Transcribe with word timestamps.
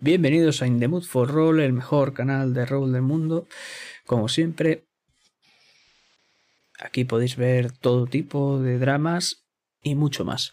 Bienvenidos 0.00 0.62
a 0.62 0.68
In 0.68 1.02
for 1.02 1.28
Roll, 1.28 1.58
el 1.58 1.72
mejor 1.72 2.14
canal 2.14 2.54
de 2.54 2.64
rol 2.64 2.92
del 2.92 3.02
mundo. 3.02 3.48
Como 4.06 4.28
siempre, 4.28 4.84
aquí 6.78 7.04
podéis 7.04 7.34
ver 7.34 7.72
todo 7.72 8.06
tipo 8.06 8.60
de 8.60 8.78
dramas 8.78 9.44
y 9.82 9.96
mucho 9.96 10.24
más. 10.24 10.52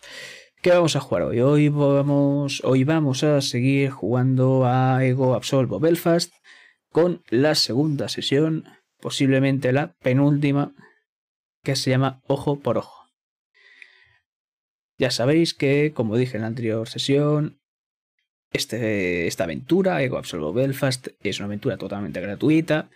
¿Qué 0.63 0.71
vamos 0.71 0.96
a 0.96 1.00
jugar 1.00 1.21
hoy? 1.21 1.42
Hoy 1.42 1.70
vamos, 1.70 2.63
hoy 2.63 2.86
vamos 2.86 3.23
a 3.23 3.39
seguir 3.42 3.92
jugando 3.92 4.66
a 4.66 5.06
Ego 5.06 5.36
Absolvo 5.36 5.80
Belfast 5.80 6.34
con 6.92 7.22
la 7.30 7.54
segunda 7.54 8.10
sesión, 8.10 8.66
posiblemente 9.00 9.72
la 9.74 9.94
penúltima, 10.02 10.74
que 11.64 11.76
se 11.76 11.92
llama 11.92 12.20
Ojo 12.26 12.62
por 12.62 12.80
Ojo. 12.80 13.12
Ya 14.98 15.12
sabéis 15.12 15.54
que, 15.54 15.94
como 15.94 16.18
dije 16.18 16.38
en 16.38 16.41
la 16.41 16.48
anterior 16.48 16.90
sesión, 16.90 17.59
este, 18.55 19.27
esta 19.27 19.44
aventura, 19.44 20.02
Ego 20.02 20.17
Absolvo 20.17 20.53
Belfast, 20.53 21.07
es 21.21 21.39
una 21.39 21.48
aventura 21.48 21.77
totalmente 21.77 22.21
gratuita, 22.21 22.89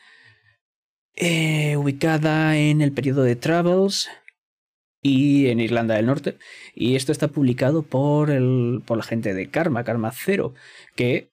eh, 1.15 1.75
ubicada 1.77 2.57
en 2.57 2.81
el 2.81 2.91
periodo 2.91 3.23
de 3.23 3.35
Travels 3.35 4.09
y 5.01 5.47
en 5.47 5.59
Irlanda 5.59 5.95
del 5.95 6.05
Norte. 6.05 6.37
Y 6.73 6.95
esto 6.95 7.11
está 7.11 7.27
publicado 7.27 7.83
por, 7.83 8.29
el, 8.29 8.81
por 8.85 8.97
la 8.97 9.03
gente 9.03 9.33
de 9.33 9.49
Karma, 9.49 9.83
Karma 9.83 10.11
Zero, 10.11 10.53
que 10.95 11.31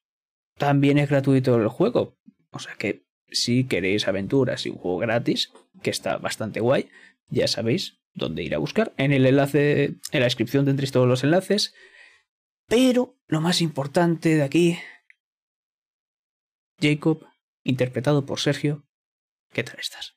también 0.59 0.99
es 0.99 1.09
gratuito 1.09 1.57
el 1.57 1.69
juego. 1.69 2.17
O 2.51 2.59
sea 2.59 2.75
que 2.75 3.05
si 3.31 3.65
queréis 3.65 4.09
aventuras 4.09 4.67
y 4.67 4.71
un 4.71 4.77
juego 4.77 4.99
gratis, 4.99 5.53
que 5.83 5.91
está 5.91 6.17
bastante 6.19 6.61
guay, 6.61 6.89
ya 7.29 7.49
sabéis 7.49 7.99
dónde 8.15 8.43
ir 8.43 8.55
a 8.55 8.59
buscar. 8.59 8.93
En 8.97 9.13
el 9.13 9.27
enlace, 9.27 9.95
en 10.11 10.21
la 10.21 10.25
descripción 10.25 10.65
tendréis 10.65 10.93
todos 10.93 11.09
los 11.09 11.23
enlaces. 11.23 11.75
Pero 12.69 13.17
lo 13.29 13.41
más 13.41 13.61
importante 13.63 14.35
de 14.35 14.43
aquí, 14.43 14.79
Jacob, 16.81 17.25
interpretado 17.63 18.27
por 18.27 18.41
Sergio, 18.41 18.85
¿qué 19.53 19.63
tal 19.63 19.79
estás? 19.79 20.17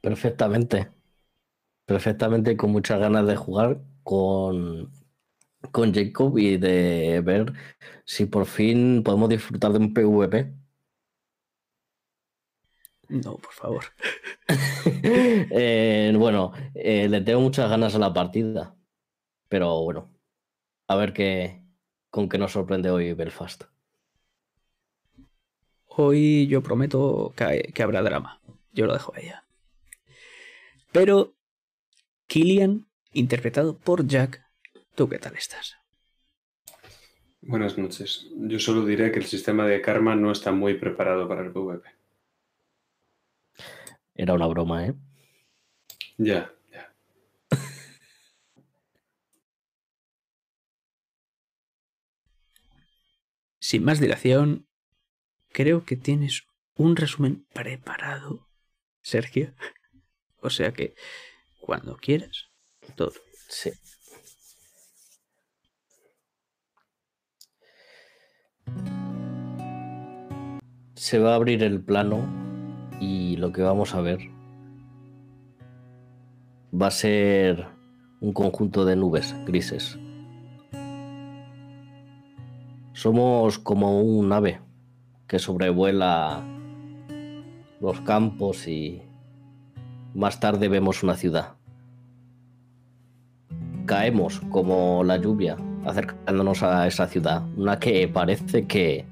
Perfectamente. 0.00 0.88
Perfectamente, 1.84 2.56
con 2.56 2.70
muchas 2.70 2.98
ganas 3.00 3.26
de 3.26 3.36
jugar 3.36 3.80
con, 4.02 4.92
con 5.72 5.92
Jacob 5.92 6.38
y 6.38 6.56
de 6.58 7.20
ver 7.24 7.52
si 8.04 8.26
por 8.26 8.46
fin 8.46 9.02
podemos 9.02 9.28
disfrutar 9.28 9.72
de 9.72 9.78
un 9.78 9.94
PvP. 9.94 10.52
No, 13.08 13.36
por 13.36 13.52
favor. 13.52 13.84
Eh, 14.88 16.14
bueno, 16.16 16.52
eh, 16.74 17.08
le 17.08 17.20
tengo 17.20 17.40
muchas 17.40 17.68
ganas 17.68 17.94
a 17.94 17.98
la 17.98 18.12
partida. 18.12 18.76
Pero 19.48 19.82
bueno, 19.82 20.15
a 20.88 20.96
ver 20.96 21.12
qué, 21.12 21.62
con 22.10 22.28
qué 22.28 22.38
nos 22.38 22.52
sorprende 22.52 22.90
hoy 22.90 23.12
Belfast. 23.12 23.64
Hoy 25.86 26.46
yo 26.46 26.62
prometo 26.62 27.32
que, 27.36 27.72
que 27.74 27.82
habrá 27.82 28.02
drama. 28.02 28.40
Yo 28.72 28.86
lo 28.86 28.92
dejo 28.92 29.14
a 29.14 29.20
ella. 29.20 29.44
Pero 30.92 31.34
Killian, 32.26 32.86
interpretado 33.12 33.78
por 33.78 34.06
Jack, 34.06 34.44
¿tú 34.94 35.08
qué 35.08 35.18
tal 35.18 35.36
estás? 35.36 35.76
Buenas 37.40 37.78
noches. 37.78 38.26
Yo 38.36 38.58
solo 38.58 38.84
diré 38.84 39.12
que 39.12 39.20
el 39.20 39.24
sistema 39.24 39.66
de 39.66 39.80
karma 39.80 40.16
no 40.16 40.32
está 40.32 40.50
muy 40.50 40.74
preparado 40.74 41.28
para 41.28 41.42
el 41.42 41.52
PvP. 41.52 41.88
Era 44.14 44.34
una 44.34 44.46
broma, 44.46 44.86
¿eh? 44.86 44.94
Ya, 46.18 46.50
ya. 46.72 46.92
Sin 53.68 53.82
más 53.82 53.98
dilación, 53.98 54.68
creo 55.48 55.84
que 55.84 55.96
tienes 55.96 56.46
un 56.76 56.94
resumen 56.94 57.48
preparado, 57.52 58.48
Sergio. 59.02 59.54
O 60.40 60.50
sea 60.50 60.72
que, 60.72 60.94
cuando 61.60 61.96
quieras, 61.96 62.52
todo. 62.94 63.12
Sí. 63.48 63.72
Se 70.94 71.18
va 71.18 71.32
a 71.32 71.34
abrir 71.34 71.64
el 71.64 71.82
plano 71.82 72.24
y 73.00 73.36
lo 73.38 73.50
que 73.50 73.62
vamos 73.62 73.94
a 73.94 74.00
ver 74.00 74.20
va 76.72 76.86
a 76.86 76.92
ser 76.92 77.66
un 78.20 78.32
conjunto 78.32 78.84
de 78.84 78.94
nubes 78.94 79.34
grises. 79.44 79.98
Somos 83.06 83.60
como 83.60 84.00
un 84.00 84.32
ave 84.32 84.58
que 85.28 85.38
sobrevuela 85.38 86.42
los 87.80 88.00
campos 88.00 88.66
y 88.66 89.00
más 90.12 90.40
tarde 90.40 90.66
vemos 90.66 91.04
una 91.04 91.14
ciudad. 91.14 91.54
Caemos 93.84 94.40
como 94.50 95.04
la 95.04 95.18
lluvia 95.18 95.56
acercándonos 95.84 96.64
a 96.64 96.84
esa 96.88 97.06
ciudad, 97.06 97.44
una 97.56 97.78
que 97.78 98.08
parece 98.08 98.66
que 98.66 99.04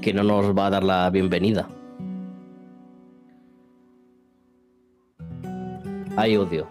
que 0.00 0.14
no 0.14 0.22
nos 0.22 0.56
va 0.56 0.68
a 0.68 0.70
dar 0.70 0.82
la 0.82 1.10
bienvenida. 1.10 1.68
Hay 6.16 6.38
odio 6.38 6.68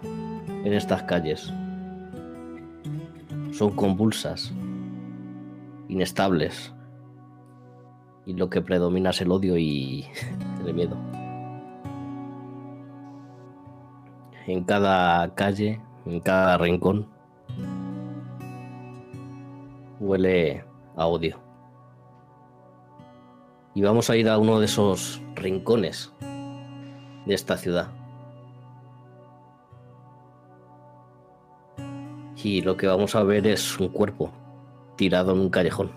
en 0.63 0.73
estas 0.73 1.03
calles. 1.03 1.53
Son 3.51 3.69
convulsas, 3.75 4.51
inestables. 5.87 6.73
Y 8.25 8.33
lo 8.33 8.49
que 8.49 8.61
predomina 8.61 9.11
es 9.11 9.21
el 9.21 9.31
odio 9.31 9.57
y 9.57 10.05
el 10.65 10.73
miedo. 10.73 10.97
En 14.47 14.63
cada 14.63 15.33
calle, 15.33 15.81
en 16.05 16.19
cada 16.19 16.57
rincón, 16.57 17.07
huele 19.99 20.63
a 20.95 21.07
odio. 21.07 21.39
Y 23.73 23.81
vamos 23.81 24.09
a 24.09 24.15
ir 24.15 24.29
a 24.29 24.37
uno 24.37 24.59
de 24.59 24.65
esos 24.65 25.21
rincones 25.35 26.13
de 27.25 27.33
esta 27.33 27.57
ciudad. 27.57 27.91
Y 32.41 32.61
lo 32.61 32.77
que 32.77 32.85
vamos 32.85 33.15
a 33.15 33.23
ver 33.23 33.47
es 33.47 33.79
un 33.79 33.89
cuerpo 33.89 34.31
tirado 34.95 35.33
en 35.33 35.39
un 35.39 35.49
callejón. 35.49 35.91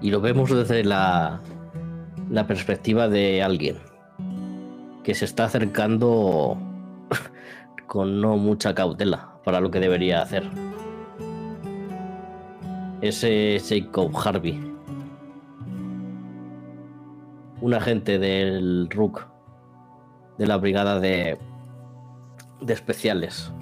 Y 0.00 0.10
lo 0.10 0.20
vemos 0.20 0.50
desde 0.50 0.84
la, 0.84 1.40
la 2.30 2.46
perspectiva 2.46 3.08
de 3.08 3.42
alguien 3.42 3.78
que 5.02 5.14
se 5.14 5.24
está 5.24 5.44
acercando 5.44 6.58
con 7.86 8.20
no 8.20 8.36
mucha 8.36 8.74
cautela 8.74 9.34
para 9.44 9.60
lo 9.60 9.70
que 9.70 9.80
debería 9.80 10.22
hacer. 10.22 10.44
Ese 13.00 13.60
Jacob 13.66 14.10
Harvey, 14.16 14.58
un 17.60 17.74
agente 17.74 18.18
del 18.18 18.88
RUC, 18.90 19.26
de 20.38 20.46
la 20.46 20.56
brigada 20.56 21.00
de, 21.00 21.38
de 22.64 22.72
especiales. 22.72 23.52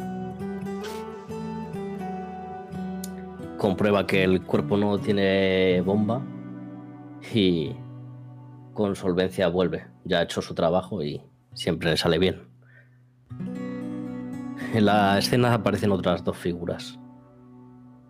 Comprueba 3.58 4.06
que 4.06 4.24
el 4.24 4.42
cuerpo 4.42 4.76
no 4.76 4.98
tiene 4.98 5.80
bomba 5.82 6.22
y 7.34 7.74
con 8.74 8.96
solvencia 8.96 9.48
vuelve. 9.48 9.86
Ya 10.04 10.18
ha 10.18 10.22
hecho 10.22 10.42
su 10.42 10.54
trabajo 10.54 11.02
y 11.02 11.22
siempre 11.54 11.90
le 11.90 11.96
sale 11.96 12.18
bien. 12.18 12.48
En 14.74 14.86
la 14.86 15.18
escena 15.18 15.54
aparecen 15.54 15.92
otras 15.92 16.24
dos 16.24 16.36
figuras. 16.36 16.98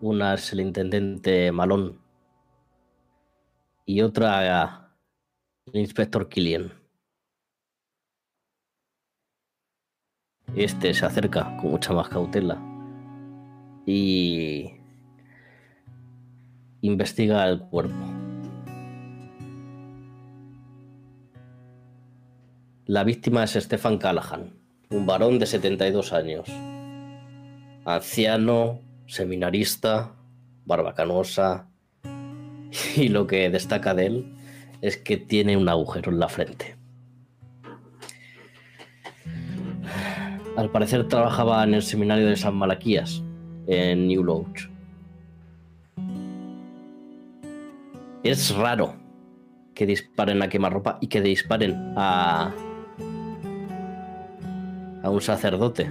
Una 0.01 0.35
es 0.35 0.53
el 0.53 0.61
intendente 0.61 1.53
Malón 1.53 2.01
y 3.85 4.01
otra 4.01 4.95
el 5.67 5.81
inspector 5.81 6.29
Killian. 6.29 6.82
Este 10.55 10.93
se 10.93 11.07
acerca 11.07 11.57
con 11.57 11.71
mucha 11.71 11.95
más 11.95 12.11
cautela 12.11 12.61
y 13.87 14.71
investiga 16.83 17.49
el 17.49 17.61
cuerpo. 17.61 18.05
La 22.85 23.03
víctima 23.03 23.45
es 23.45 23.53
Stefan 23.53 23.97
Callahan, 23.97 24.53
un 24.91 25.07
varón 25.07 25.39
de 25.39 25.47
72 25.47 26.13
años, 26.13 26.47
anciano, 27.87 28.81
seminarista, 29.07 30.17
barbacanosa, 30.67 31.69
y 32.97 33.09
lo 33.09 33.27
que 33.27 33.49
destaca 33.49 33.95
de 33.95 34.07
él 34.07 34.35
es 34.83 34.99
que 34.99 35.17
tiene 35.17 35.57
un 35.57 35.71
agujero 35.71 36.13
en 36.13 36.19
la 36.19 36.29
frente. 36.29 36.82
Al 40.55 40.71
parecer 40.71 41.09
trabajaba 41.09 41.65
en 41.65 41.73
el 41.73 41.83
seminario 41.83 42.27
de 42.27 42.37
San 42.37 42.55
Malaquías, 42.55 43.23
en 43.67 44.07
New 44.07 44.23
Loach. 44.23 44.69
Es 48.23 48.55
raro 48.55 48.95
que 49.75 49.87
disparen 49.87 50.43
a 50.43 50.49
quemarropa 50.49 50.99
y 51.01 51.07
que 51.07 51.23
disparen 51.23 51.95
a. 51.97 52.53
a 55.03 55.11
un 55.11 55.21
sacerdote. 55.23 55.91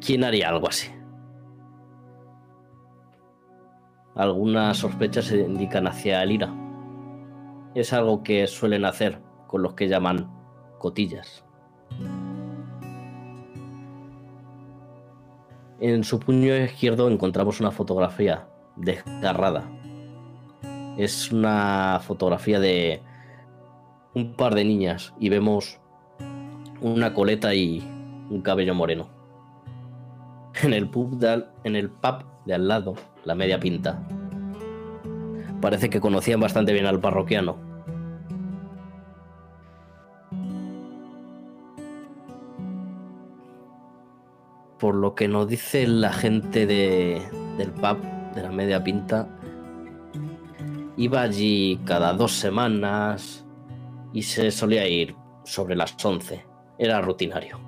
¿Quién 0.00 0.22
haría 0.22 0.50
algo 0.50 0.68
así? 0.68 0.88
Algunas 4.14 4.78
sospechas 4.78 5.26
se 5.26 5.40
indican 5.40 5.88
hacia 5.88 6.22
el 6.22 6.32
ira. 6.32 6.54
Es 7.74 7.92
algo 7.92 8.22
que 8.22 8.46
suelen 8.46 8.84
hacer 8.84 9.20
con 9.48 9.62
los 9.62 9.74
que 9.74 9.88
llaman 9.88 10.30
cotillas. 10.78 11.47
En 15.80 16.02
su 16.02 16.18
puño 16.18 16.56
izquierdo 16.56 17.08
encontramos 17.08 17.60
una 17.60 17.70
fotografía 17.70 18.48
desgarrada. 18.74 19.70
Es 20.96 21.30
una 21.30 22.00
fotografía 22.02 22.58
de 22.58 23.00
un 24.14 24.34
par 24.34 24.56
de 24.56 24.64
niñas 24.64 25.14
y 25.20 25.28
vemos 25.28 25.78
una 26.80 27.14
coleta 27.14 27.54
y 27.54 27.78
un 28.28 28.42
cabello 28.42 28.74
moreno. 28.74 29.08
En 30.62 30.72
el 30.72 30.88
pub 30.88 31.16
de 31.18 31.28
al, 31.28 31.52
en 31.62 31.76
el 31.76 31.90
pub 31.90 32.24
de 32.44 32.54
al 32.54 32.66
lado, 32.66 32.94
la 33.24 33.36
media 33.36 33.60
pinta. 33.60 34.02
Parece 35.60 35.88
que 35.88 36.00
conocían 36.00 36.40
bastante 36.40 36.72
bien 36.72 36.86
al 36.86 36.98
parroquiano. 36.98 37.67
Por 44.78 44.94
lo 44.94 45.14
que 45.14 45.28
nos 45.28 45.48
dice 45.48 45.86
la 45.86 46.12
gente 46.12 46.66
de, 46.66 47.22
del 47.56 47.72
pub 47.72 47.98
de 48.34 48.42
la 48.42 48.50
media 48.50 48.82
pinta, 48.84 49.28
iba 50.96 51.22
allí 51.22 51.80
cada 51.84 52.12
dos 52.12 52.32
semanas 52.32 53.44
y 54.12 54.22
se 54.22 54.50
solía 54.50 54.86
ir 54.86 55.14
sobre 55.44 55.74
las 55.74 55.96
11. 56.02 56.44
Era 56.78 57.00
rutinario. 57.00 57.58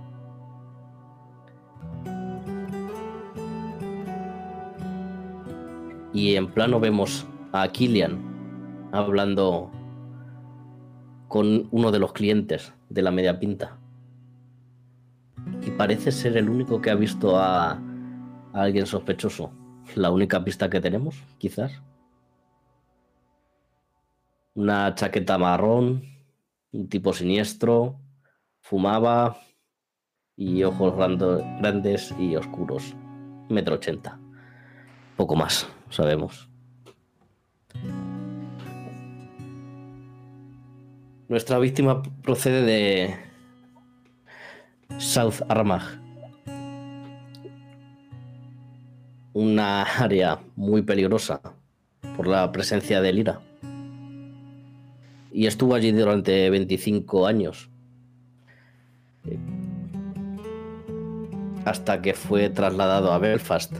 Y 6.12 6.34
en 6.34 6.48
plano 6.48 6.80
vemos 6.80 7.26
a 7.52 7.68
Killian 7.68 8.90
hablando 8.92 9.70
con 11.28 11.68
uno 11.70 11.92
de 11.92 11.98
los 12.00 12.12
clientes 12.12 12.72
de 12.88 13.02
la 13.02 13.10
media 13.10 13.38
pinta. 13.38 13.79
Y 15.62 15.70
parece 15.72 16.10
ser 16.12 16.36
el 16.36 16.48
único 16.48 16.80
que 16.80 16.90
ha 16.90 16.94
visto 16.94 17.38
a, 17.38 17.78
alguien 18.52 18.86
sospechoso. 18.86 19.52
La 19.94 20.10
única 20.10 20.42
pista 20.44 20.70
que 20.70 20.80
tenemos, 20.80 21.22
quizás. 21.38 21.82
Una 24.54 24.94
chaqueta 24.94 25.38
marrón, 25.38 26.02
un 26.72 26.88
tipo 26.88 27.12
siniestro, 27.12 27.98
fumaba 28.60 29.36
y 30.36 30.62
ojos 30.62 30.96
grandes 30.96 32.14
y 32.18 32.36
oscuros. 32.36 32.94
Metro 33.48 33.74
ochenta. 33.74 34.18
Poco 35.16 35.36
más, 35.36 35.68
sabemos. 35.90 36.48
Nuestra 41.28 41.58
víctima 41.58 42.02
procede 42.22 42.62
de 42.62 43.29
South 44.98 45.42
Armagh, 45.48 46.00
una 49.32 49.82
área 49.82 50.40
muy 50.56 50.82
peligrosa 50.82 51.40
por 52.16 52.26
la 52.26 52.50
presencia 52.52 53.00
del 53.00 53.18
IRA. 53.18 53.40
Y 55.32 55.46
estuvo 55.46 55.74
allí 55.74 55.92
durante 55.92 56.50
25 56.50 57.26
años. 57.26 57.70
Hasta 61.64 62.02
que 62.02 62.14
fue 62.14 62.50
trasladado 62.50 63.12
a 63.12 63.18
Belfast 63.18 63.72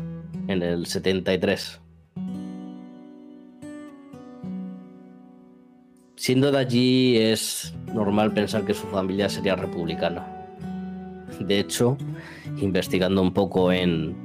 en 0.46 0.62
el 0.62 0.86
73. 0.86 1.80
Siendo 6.16 6.52
de 6.52 6.58
allí 6.58 7.16
es 7.16 7.74
normal 7.94 8.32
pensar 8.32 8.64
que 8.64 8.74
su 8.74 8.86
familia 8.88 9.28
sería 9.28 9.56
republicana. 9.56 10.39
De 11.38 11.58
hecho, 11.58 11.96
investigando 12.58 13.22
un 13.22 13.32
poco 13.32 13.72
en, 13.72 14.16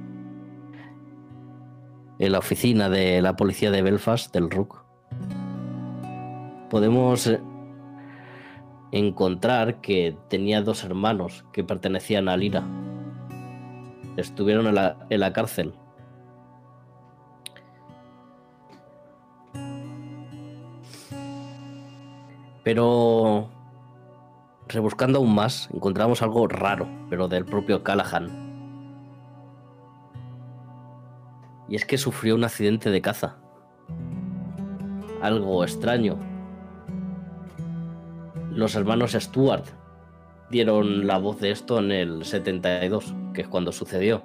en 2.19 2.31
la 2.31 2.39
oficina 2.39 2.89
de 2.89 3.21
la 3.21 3.35
policía 3.35 3.71
de 3.71 3.81
Belfast, 3.81 4.33
del 4.33 4.49
RUC, 4.49 4.83
podemos 6.69 7.27
eh, 7.27 7.39
encontrar 8.91 9.81
que 9.81 10.17
tenía 10.29 10.61
dos 10.61 10.83
hermanos 10.83 11.45
que 11.53 11.63
pertenecían 11.63 12.27
al 12.27 12.43
IRA. 12.43 12.63
Estuvieron 14.17 14.67
en 14.67 14.75
la, 14.75 14.97
en 15.09 15.19
la 15.19 15.33
cárcel. 15.33 15.73
Pero 22.63 23.54
rebuscando 24.67 25.19
aún 25.19 25.33
más, 25.33 25.69
encontramos 25.73 26.21
algo 26.21 26.47
raro, 26.47 26.87
pero 27.09 27.27
del 27.27 27.45
propio 27.45 27.83
Callahan. 27.83 28.45
Y 31.67 31.75
es 31.75 31.85
que 31.85 31.97
sufrió 31.97 32.35
un 32.35 32.43
accidente 32.43 32.89
de 32.89 33.01
caza. 33.01 33.37
Algo 35.21 35.63
extraño. 35.63 36.17
Los 38.51 38.75
hermanos 38.75 39.13
Stewart 39.13 39.65
dieron 40.49 41.07
la 41.07 41.17
voz 41.17 41.39
de 41.39 41.51
esto 41.51 41.79
en 41.79 41.91
el 41.91 42.23
72, 42.23 43.13
que 43.33 43.41
es 43.41 43.47
cuando 43.47 43.71
sucedió. 43.71 44.23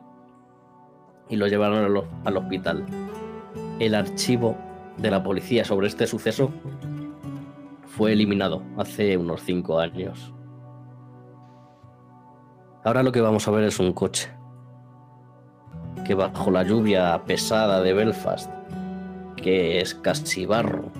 Y 1.28 1.36
lo 1.36 1.46
llevaron 1.46 1.84
al, 1.84 2.04
al 2.24 2.36
hospital. 2.36 2.84
El 3.78 3.94
archivo 3.94 4.56
de 4.98 5.10
la 5.10 5.22
policía 5.22 5.64
sobre 5.64 5.88
este 5.88 6.06
suceso 6.06 6.52
fue 8.00 8.14
eliminado 8.14 8.62
hace 8.78 9.18
unos 9.18 9.42
5 9.42 9.78
años. 9.78 10.32
Ahora 12.82 13.02
lo 13.02 13.12
que 13.12 13.20
vamos 13.20 13.46
a 13.46 13.50
ver 13.50 13.64
es 13.64 13.78
un 13.78 13.92
coche 13.92 14.30
que 16.06 16.14
bajo 16.14 16.50
la 16.50 16.62
lluvia 16.62 17.22
pesada 17.26 17.82
de 17.82 17.92
Belfast, 17.92 18.50
que 19.36 19.82
es 19.82 19.94
casi 19.94 20.46
barro, 20.46 20.90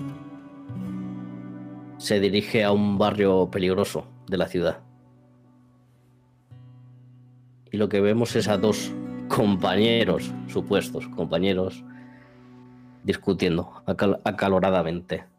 se 1.97 2.19
dirige 2.19 2.63
a 2.63 2.71
un 2.71 2.99
barrio 2.99 3.49
peligroso 3.49 4.05
de 4.27 4.37
la 4.37 4.45
ciudad. 4.45 4.81
Y 7.71 7.77
lo 7.77 7.89
que 7.89 7.99
vemos 7.99 8.35
es 8.35 8.47
a 8.47 8.57
dos 8.57 8.93
compañeros, 9.27 10.31
supuestos 10.45 11.07
compañeros, 11.07 11.83
discutiendo 13.03 13.81
acal 13.87 14.21
acaloradamente. 14.23 15.30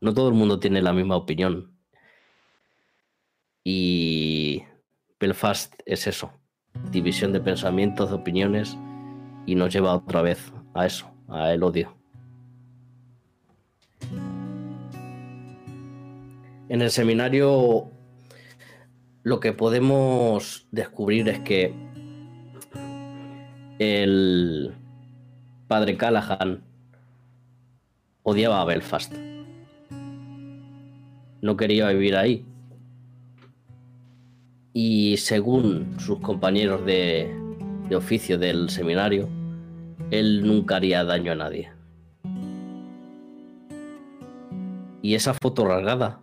No 0.00 0.14
todo 0.14 0.28
el 0.28 0.34
mundo 0.34 0.60
tiene 0.60 0.82
la 0.82 0.92
misma 0.92 1.16
opinión. 1.16 1.76
Y 3.64 4.62
Belfast 5.18 5.74
es 5.84 6.06
eso, 6.06 6.32
división 6.90 7.32
de 7.32 7.40
pensamientos, 7.40 8.10
de 8.10 8.16
opiniones, 8.16 8.76
y 9.46 9.54
nos 9.54 9.72
lleva 9.72 9.94
otra 9.94 10.22
vez 10.22 10.52
a 10.74 10.86
eso, 10.86 11.10
a 11.28 11.52
el 11.52 11.62
odio. 11.62 11.96
En 16.68 16.82
el 16.82 16.90
seminario 16.90 17.90
lo 19.22 19.40
que 19.40 19.52
podemos 19.52 20.66
descubrir 20.70 21.28
es 21.28 21.40
que 21.40 21.74
el 23.78 24.74
padre 25.66 25.96
Callahan 25.96 26.62
odiaba 28.22 28.60
a 28.60 28.64
Belfast. 28.64 29.14
No 31.40 31.56
quería 31.56 31.88
vivir 31.88 32.16
ahí. 32.16 32.44
Y 34.72 35.16
según 35.16 35.98
sus 35.98 36.20
compañeros 36.20 36.84
de, 36.84 37.34
de 37.88 37.96
oficio 37.96 38.38
del 38.38 38.70
seminario, 38.70 39.28
él 40.10 40.46
nunca 40.46 40.76
haría 40.76 41.04
daño 41.04 41.32
a 41.32 41.36
nadie. 41.36 41.72
Y 45.02 45.14
esa 45.14 45.32
foto 45.34 45.66
rasgada, 45.66 46.20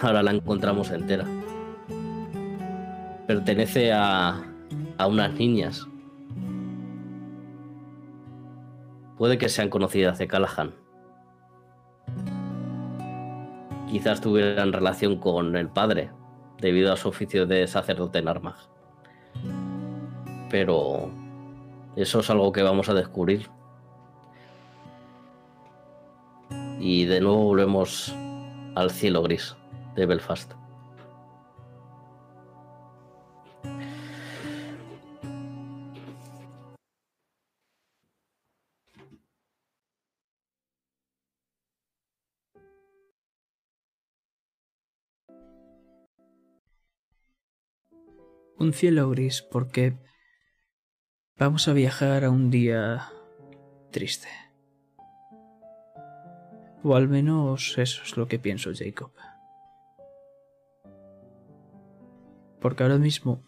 ahora 0.00 0.22
la 0.22 0.30
encontramos 0.30 0.90
entera. 0.90 1.26
Pertenece 3.26 3.92
a, 3.92 4.42
a 4.96 5.06
unas 5.06 5.34
niñas. 5.34 5.86
Puede 9.18 9.36
que 9.36 9.48
sean 9.48 9.68
conocidas 9.68 10.18
de 10.18 10.28
Callahan. 10.28 10.72
Quizás 13.90 14.20
tuvieran 14.20 14.72
relación 14.72 15.16
con 15.16 15.56
el 15.56 15.68
padre 15.68 16.10
debido 16.60 16.92
a 16.92 16.96
su 16.96 17.08
oficio 17.08 17.46
de 17.46 17.66
sacerdote 17.66 18.18
en 18.18 18.28
armas. 18.28 18.68
Pero 20.50 21.10
eso 21.96 22.20
es 22.20 22.30
algo 22.30 22.52
que 22.52 22.62
vamos 22.62 22.88
a 22.88 22.94
descubrir. 22.94 23.48
Y 26.78 27.06
de 27.06 27.20
nuevo 27.20 27.44
volvemos 27.44 28.14
al 28.74 28.90
cielo 28.90 29.22
gris 29.22 29.56
de 29.96 30.06
Belfast. 30.06 30.52
Un 48.58 48.72
cielo 48.72 49.08
gris 49.08 49.40
porque 49.40 49.96
vamos 51.38 51.68
a 51.68 51.72
viajar 51.72 52.24
a 52.24 52.30
un 52.30 52.50
día 52.50 53.08
triste. 53.92 54.26
O 56.82 56.96
al 56.96 57.08
menos 57.08 57.78
eso 57.78 58.02
es 58.02 58.16
lo 58.16 58.26
que 58.26 58.40
pienso, 58.40 58.70
Jacob. 58.74 59.12
Porque 62.60 62.82
ahora 62.82 62.98
mismo 62.98 63.44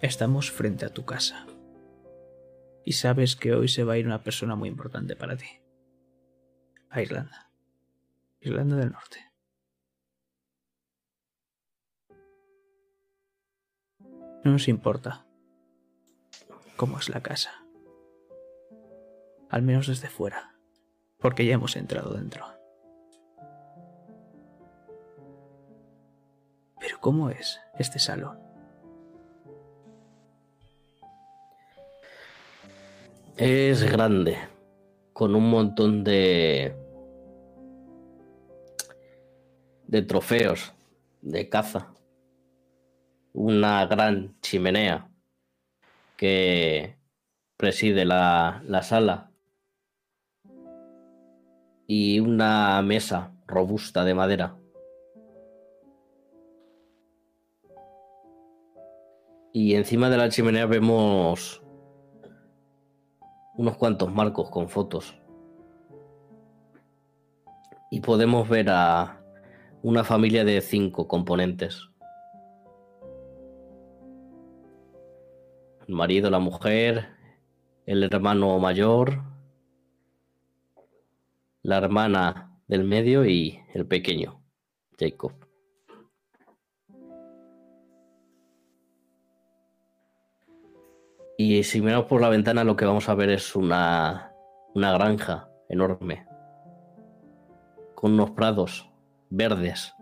estamos 0.00 0.50
frente 0.50 0.86
a 0.86 0.92
tu 0.94 1.04
casa. 1.04 1.46
Y 2.86 2.92
sabes 2.92 3.36
que 3.36 3.52
hoy 3.52 3.68
se 3.68 3.84
va 3.84 3.92
a 3.92 3.98
ir 3.98 4.06
una 4.06 4.22
persona 4.22 4.56
muy 4.56 4.70
importante 4.70 5.16
para 5.16 5.36
ti. 5.36 5.48
A 6.88 7.02
Irlanda. 7.02 7.50
Irlanda 8.40 8.76
del 8.76 8.92
Norte. 8.92 9.31
No 14.44 14.50
nos 14.50 14.66
importa 14.66 15.24
cómo 16.76 16.98
es 16.98 17.08
la 17.08 17.22
casa. 17.22 17.64
Al 19.48 19.62
menos 19.62 19.86
desde 19.86 20.08
fuera. 20.08 20.54
Porque 21.18 21.46
ya 21.46 21.54
hemos 21.54 21.76
entrado 21.76 22.14
dentro. 22.14 22.44
Pero 26.80 26.98
¿cómo 27.00 27.30
es 27.30 27.60
este 27.78 28.00
salón? 28.00 28.40
Es 33.36 33.84
grande, 33.84 34.36
con 35.12 35.36
un 35.36 35.48
montón 35.48 36.02
de 36.02 36.76
de 39.86 40.02
trofeos 40.02 40.72
de 41.20 41.48
caza 41.48 41.91
una 43.32 43.86
gran 43.86 44.38
chimenea 44.40 45.10
que 46.16 46.96
preside 47.56 48.04
la, 48.04 48.62
la 48.66 48.82
sala 48.82 49.32
y 51.86 52.20
una 52.20 52.80
mesa 52.82 53.34
robusta 53.46 54.04
de 54.04 54.14
madera. 54.14 54.56
Y 59.52 59.74
encima 59.74 60.08
de 60.08 60.16
la 60.16 60.30
chimenea 60.30 60.64
vemos 60.66 61.62
unos 63.54 63.76
cuantos 63.76 64.12
marcos 64.12 64.48
con 64.50 64.68
fotos. 64.68 65.14
Y 67.90 68.00
podemos 68.00 68.48
ver 68.48 68.70
a 68.70 69.22
una 69.82 70.04
familia 70.04 70.44
de 70.44 70.60
cinco 70.62 71.06
componentes. 71.06 71.91
El 75.92 75.96
marido, 75.98 76.30
la 76.30 76.38
mujer, 76.38 77.10
el 77.84 78.02
hermano 78.02 78.58
mayor, 78.58 79.22
la 81.62 81.76
hermana 81.76 82.58
del 82.66 82.84
medio 82.84 83.26
y 83.26 83.60
el 83.74 83.86
pequeño, 83.86 84.42
Jacob. 84.98 85.34
Y 91.36 91.62
si 91.64 91.82
miramos 91.82 92.06
por 92.06 92.22
la 92.22 92.30
ventana 92.30 92.64
lo 92.64 92.74
que 92.74 92.86
vamos 92.86 93.10
a 93.10 93.14
ver 93.14 93.28
es 93.28 93.54
una, 93.54 94.32
una 94.74 94.92
granja 94.92 95.50
enorme, 95.68 96.26
con 97.94 98.14
unos 98.14 98.30
prados 98.30 98.90
verdes 99.28 99.92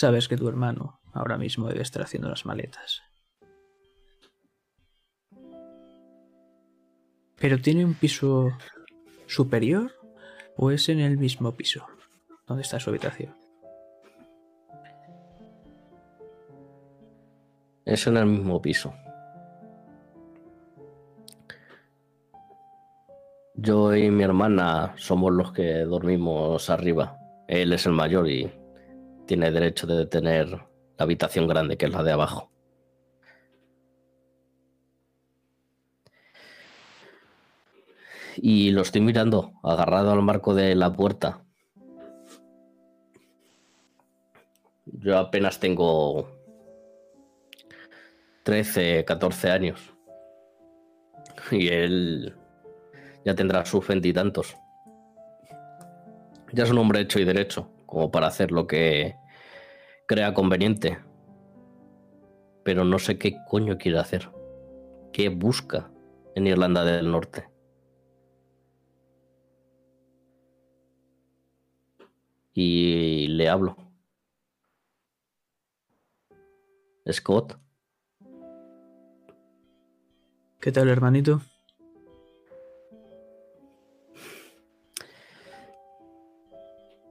Sabes 0.00 0.28
que 0.28 0.38
tu 0.38 0.48
hermano 0.48 0.98
ahora 1.12 1.36
mismo 1.36 1.68
debe 1.68 1.82
estar 1.82 2.00
haciendo 2.00 2.30
las 2.30 2.46
maletas. 2.46 3.02
¿Pero 7.38 7.60
tiene 7.60 7.84
un 7.84 7.92
piso 7.92 8.48
superior 9.26 9.92
o 10.56 10.70
es 10.70 10.88
en 10.88 11.00
el 11.00 11.18
mismo 11.18 11.54
piso 11.54 11.84
donde 12.46 12.62
está 12.62 12.80
su 12.80 12.88
habitación? 12.88 13.36
Es 17.84 18.06
en 18.06 18.16
el 18.16 18.24
mismo 18.24 18.62
piso. 18.62 18.94
Yo 23.54 23.94
y 23.94 24.10
mi 24.10 24.22
hermana 24.22 24.94
somos 24.96 25.30
los 25.30 25.52
que 25.52 25.80
dormimos 25.80 26.70
arriba. 26.70 27.18
Él 27.48 27.74
es 27.74 27.84
el 27.84 27.92
mayor 27.92 28.30
y 28.30 28.59
tiene 29.30 29.52
derecho 29.52 29.86
de 29.86 30.06
tener 30.06 30.48
la 30.48 30.64
habitación 30.98 31.46
grande, 31.46 31.76
que 31.76 31.86
es 31.86 31.92
la 31.92 32.02
de 32.02 32.10
abajo. 32.10 32.50
Y 38.38 38.72
lo 38.72 38.82
estoy 38.82 39.02
mirando, 39.02 39.52
agarrado 39.62 40.10
al 40.10 40.20
marco 40.22 40.52
de 40.52 40.74
la 40.74 40.92
puerta. 40.92 41.44
Yo 44.86 45.16
apenas 45.16 45.60
tengo 45.60 46.28
13, 48.42 49.04
14 49.04 49.50
años. 49.52 49.94
Y 51.52 51.68
él 51.68 52.34
ya 53.24 53.36
tendrá 53.36 53.64
sus 53.64 53.86
veintitantos. 53.86 54.56
Ya 56.52 56.64
es 56.64 56.70
un 56.70 56.78
hombre 56.78 57.02
hecho 57.02 57.20
y 57.20 57.24
derecho, 57.24 57.70
como 57.90 58.10
para 58.10 58.28
hacer 58.28 58.52
lo 58.52 58.66
que 58.66 59.16
crea 60.06 60.32
conveniente. 60.32 60.98
Pero 62.64 62.84
no 62.84 62.98
sé 62.98 63.18
qué 63.18 63.36
coño 63.48 63.76
quiere 63.76 63.98
hacer. 63.98 64.30
¿Qué 65.12 65.28
busca 65.28 65.90
en 66.34 66.46
Irlanda 66.46 66.84
del 66.84 67.10
Norte? 67.10 67.50
Y 72.54 73.26
le 73.28 73.48
hablo. 73.48 73.76
Scott. 77.10 77.58
¿Qué 80.60 80.70
tal, 80.70 80.88
hermanito? 80.88 81.40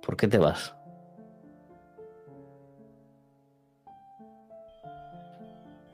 ¿Por 0.09 0.17
qué 0.17 0.27
te 0.27 0.39
vas? 0.39 0.75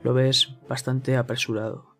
Lo 0.00 0.14
ves 0.14 0.54
bastante 0.66 1.18
apresurado. 1.18 1.98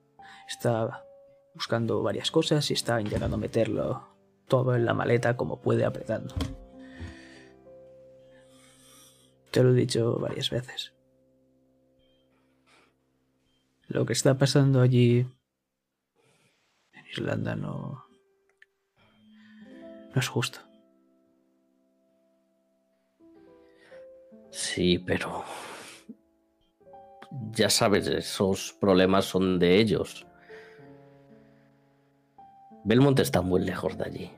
Está 0.49 1.05
buscando 1.53 2.03
varias 2.03 2.31
cosas 2.31 2.71
y 2.71 2.73
está 2.73 3.03
intentando 3.03 3.37
meterlo 3.37 4.17
todo 4.49 4.75
en 4.75 4.87
la 4.87 4.95
maleta 4.95 5.37
como 5.37 5.61
puede 5.61 5.85
apretando. 5.85 6.35
Te 9.51 9.63
lo 9.63 9.73
he 9.73 9.75
dicho 9.75 10.19
varias 10.19 10.49
veces. 10.49 10.95
Lo 13.89 14.07
que 14.07 14.15
está 14.15 14.39
pasando 14.39 14.81
allí 14.81 15.19
en 16.95 17.07
Irlanda 17.13 17.57
no 17.57 18.07
no 20.15 20.19
es 20.19 20.29
justo. 20.29 20.66
Sí, 24.51 24.99
pero 24.99 25.45
ya 27.53 27.69
sabes, 27.69 28.07
esos 28.07 28.73
problemas 28.81 29.25
son 29.25 29.59
de 29.59 29.79
ellos. 29.79 30.27
Belmont 32.85 33.19
está 33.19 33.43
muy 33.43 33.61
lejos 33.63 33.99
de 33.99 34.05
allí. 34.05 34.31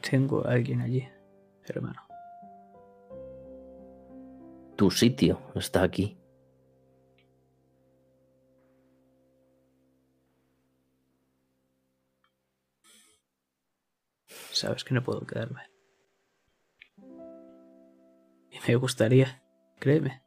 Tengo 0.00 0.46
a 0.46 0.52
alguien 0.52 0.80
allí, 0.80 1.08
hermano. 1.64 2.02
Tu 4.76 4.90
sitio 4.90 5.40
está 5.54 5.82
aquí. 5.82 6.17
Sabes 14.58 14.82
que 14.82 14.92
no 14.92 15.04
puedo 15.04 15.24
quedarme. 15.24 15.62
Y 18.50 18.58
me 18.66 18.74
gustaría, 18.74 19.40
créeme. 19.78 20.20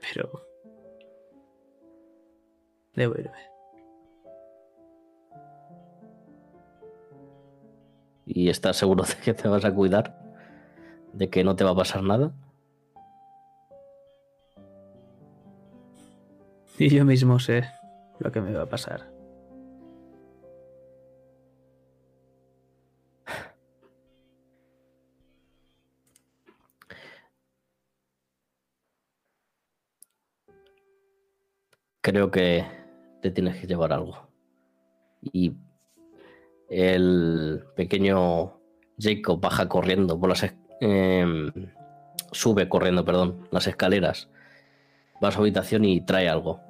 Pero... 0.00 0.44
Debo 2.96 3.14
irme. 3.14 3.38
¿Y 8.26 8.48
estás 8.48 8.76
seguro 8.76 9.04
de 9.04 9.14
que 9.22 9.34
te 9.34 9.46
vas 9.46 9.64
a 9.64 9.72
cuidar? 9.72 10.18
¿De 11.12 11.30
que 11.30 11.44
no 11.44 11.54
te 11.54 11.62
va 11.62 11.70
a 11.70 11.76
pasar 11.76 12.02
nada? 12.02 12.34
Y 16.76 16.88
yo 16.88 17.04
mismo 17.04 17.38
sé 17.38 17.70
lo 18.18 18.32
que 18.32 18.40
me 18.40 18.52
va 18.52 18.64
a 18.64 18.68
pasar. 18.68 19.13
Creo 32.04 32.30
que 32.30 32.66
te 33.22 33.30
tienes 33.30 33.58
que 33.58 33.66
llevar 33.66 33.90
algo. 33.90 34.28
Y 35.22 35.54
el 36.68 37.64
pequeño 37.76 38.60
Jacob 38.98 39.40
baja 39.40 39.70
corriendo 39.70 40.20
por 40.20 40.28
las... 40.28 40.54
em, 40.82 41.50
sube 42.30 42.68
corriendo, 42.68 43.06
perdón, 43.06 43.48
las 43.50 43.66
escaleras. 43.68 44.28
Va 45.24 45.28
a 45.28 45.30
su 45.30 45.40
habitación 45.40 45.86
y 45.86 46.02
trae 46.02 46.28
algo. 46.28 46.60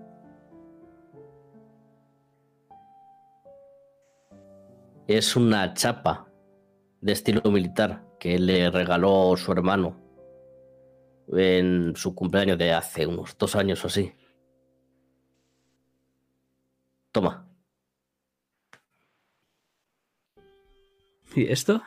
Es 5.09 5.35
una 5.35 5.75
chapa 5.75 6.29
de 7.01 7.11
estilo 7.11 7.43
militar 7.51 8.05
que 8.21 8.39
le 8.39 8.71
regaló 8.71 9.37
su 9.37 9.51
hermano 9.51 9.97
en 11.27 11.97
su 11.97 12.15
cumpleaños 12.15 12.57
de 12.57 12.73
hace 12.73 13.05
unos 13.05 13.37
dos 13.37 13.57
años 13.57 13.83
o 13.83 13.89
así. 13.89 14.13
Toma. 17.15 17.47
¿Y 21.37 21.47
esto? 21.51 21.81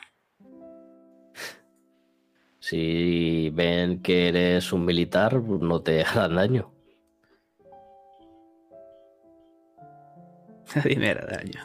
Si 2.59 3.49
ven 3.53 4.01
que 4.01 4.29
eres 4.29 4.71
un 4.71 4.85
militar, 4.85 5.33
no 5.41 5.81
te 5.81 6.01
harán 6.05 6.35
daño. 6.35 6.71
Nadie 10.75 10.95
me 10.97 11.09
hará 11.09 11.25
daño. 11.25 11.61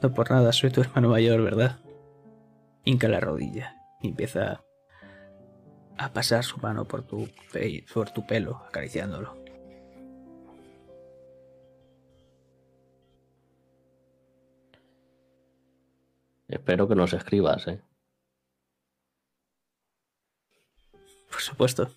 No 0.00 0.14
por 0.14 0.30
nada, 0.30 0.52
soy 0.52 0.70
tu 0.70 0.80
hermano 0.80 1.08
mayor, 1.08 1.42
¿verdad? 1.42 1.80
Hinca 2.84 3.08
la 3.08 3.18
rodilla 3.18 3.74
y 4.00 4.08
empieza 4.10 4.62
a 5.98 6.12
pasar 6.12 6.44
su 6.44 6.58
mano 6.58 6.84
por 6.84 7.02
tu, 7.02 7.28
pe- 7.52 7.84
por 7.92 8.10
tu 8.10 8.24
pelo, 8.24 8.62
acariciándolo. 8.68 9.45
Espero 16.48 16.86
que 16.86 16.94
nos 16.94 17.12
escribas, 17.12 17.66
¿eh? 17.66 17.80
Por 21.30 21.40
supuesto. 21.40 21.90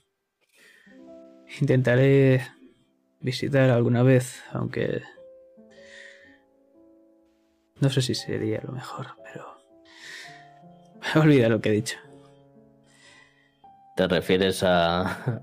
Intentaré 1.62 2.46
visitar 3.20 3.70
alguna 3.70 4.04
vez, 4.04 4.44
aunque... 4.52 5.04
No 7.80 7.90
sé 7.90 8.02
si 8.02 8.16
sería 8.16 8.62
lo 8.62 8.72
mejor, 8.72 9.16
pero... 9.24 9.62
Olvida 11.16 11.48
lo 11.48 11.62
que 11.62 11.70
he 11.70 11.74
dicho. 11.74 11.98
¿Te 13.96 14.08
refieres 14.08 14.64
a, 14.64 15.42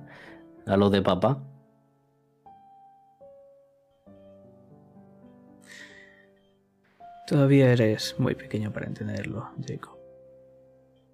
a 0.66 0.76
lo 0.76 0.90
de 0.90 1.02
papá? 1.02 1.42
Todavía 7.26 7.72
eres 7.72 8.14
muy 8.18 8.34
pequeño 8.34 8.72
para 8.72 8.86
entenderlo, 8.86 9.50
Jacob. 9.66 9.98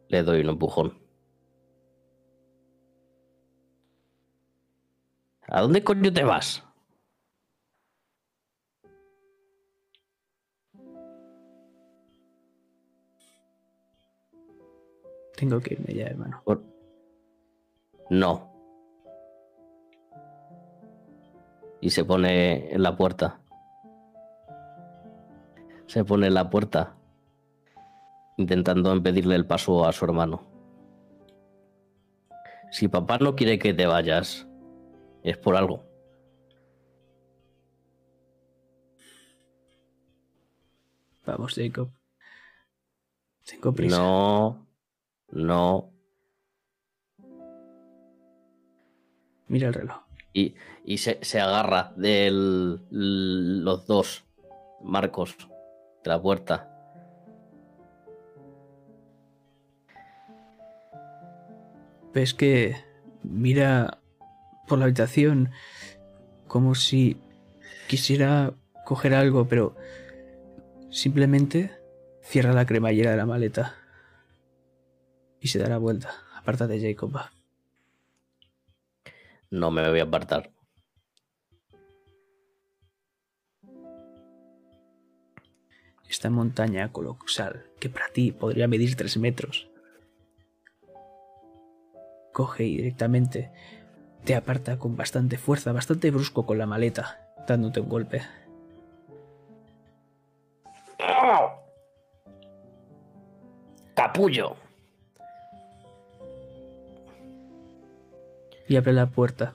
Le 0.09 0.23
doy 0.23 0.41
un 0.43 0.51
empujón. 0.51 0.99
¿A 5.49 5.61
dónde 5.63 5.83
coño 5.83 6.13
te 6.13 6.25
vas? 6.25 6.63
Tengo 15.37 15.61
que 15.61 15.75
irme 15.75 15.95
ya, 15.95 16.07
hermano. 16.07 16.41
Por- 16.45 16.63
No. 18.11 18.51
Y 21.81 21.91
se 21.91 22.05
pone 22.05 22.73
en 22.73 22.83
la 22.83 22.97
puerta. 22.97 23.41
Se 25.93 26.07
pone 26.07 26.29
en 26.29 26.33
la 26.33 26.49
puerta. 26.49 26.97
Intentando 28.39 28.95
impedirle 28.97 29.35
el 29.35 29.45
paso 29.45 29.85
a 29.85 29.93
su 29.93 30.07
hermano. 30.07 30.43
Si 32.71 32.89
papá 32.89 33.19
no 33.19 33.37
quiere 33.37 33.59
que 33.59 33.75
te 33.75 33.85
vayas, 33.85 34.49
es 35.23 35.37
por 35.37 35.55
algo. 35.55 35.85
Vamos, 41.27 41.57
Jacob. 41.57 41.91
Tengo 43.45 43.75
prisa. 43.75 43.99
No. 43.99 44.67
No. 45.31 45.93
Mira 49.47 49.69
el 49.69 49.75
reloj. 49.75 49.99
Y, 50.33 50.55
y 50.87 50.97
se, 50.97 51.23
se 51.23 51.39
agarra 51.39 51.93
de 51.97 52.31
los 52.33 53.87
dos 53.87 54.25
marcos 54.83 55.52
de 56.03 56.11
la 56.11 56.21
puerta. 56.21 56.69
Ves 62.13 62.35
que 62.35 62.77
mira 63.23 63.99
por 64.69 64.79
la 64.79 64.85
habitación 64.85 65.51
como 66.47 66.75
si 66.75 67.17
quisiera 67.89 68.53
coger 68.85 69.15
algo, 69.15 69.49
pero 69.49 69.75
simplemente 70.91 71.71
cierra 72.23 72.53
la 72.53 72.67
cremallera 72.67 73.11
de 73.11 73.17
la 73.17 73.27
maleta 73.27 73.75
y 75.41 75.49
se 75.49 75.59
da 75.59 75.69
la 75.69 75.79
vuelta. 75.79 76.11
Aparta 76.37 76.67
de 76.67 76.81
Jacob. 76.81 77.19
No 79.51 79.71
me 79.71 79.89
voy 79.89 80.01
a 80.01 80.05
apartar. 80.05 80.52
Esta 86.13 86.29
montaña 86.29 86.93
colosal, 86.93 87.65
que 87.81 87.89
para 87.89 88.09
ti 88.09 88.33
podría 88.33 88.69
medir 88.69 88.97
tres 88.97 89.17
metros, 89.17 89.71
coge 92.35 92.65
y 92.65 92.77
directamente 92.77 93.51
te 94.23 94.35
aparta 94.35 94.79
con 94.79 94.95
bastante 94.95 95.39
fuerza, 95.39 95.73
bastante 95.73 96.11
brusco 96.11 96.45
con 96.45 96.59
la 96.59 96.67
maleta, 96.67 97.33
dándote 97.49 97.81
un 97.81 97.89
golpe. 97.89 98.21
¡Capullo! 103.95 104.57
y 108.69 108.77
abre 108.77 108.93
la 108.93 109.07
puerta 109.07 109.55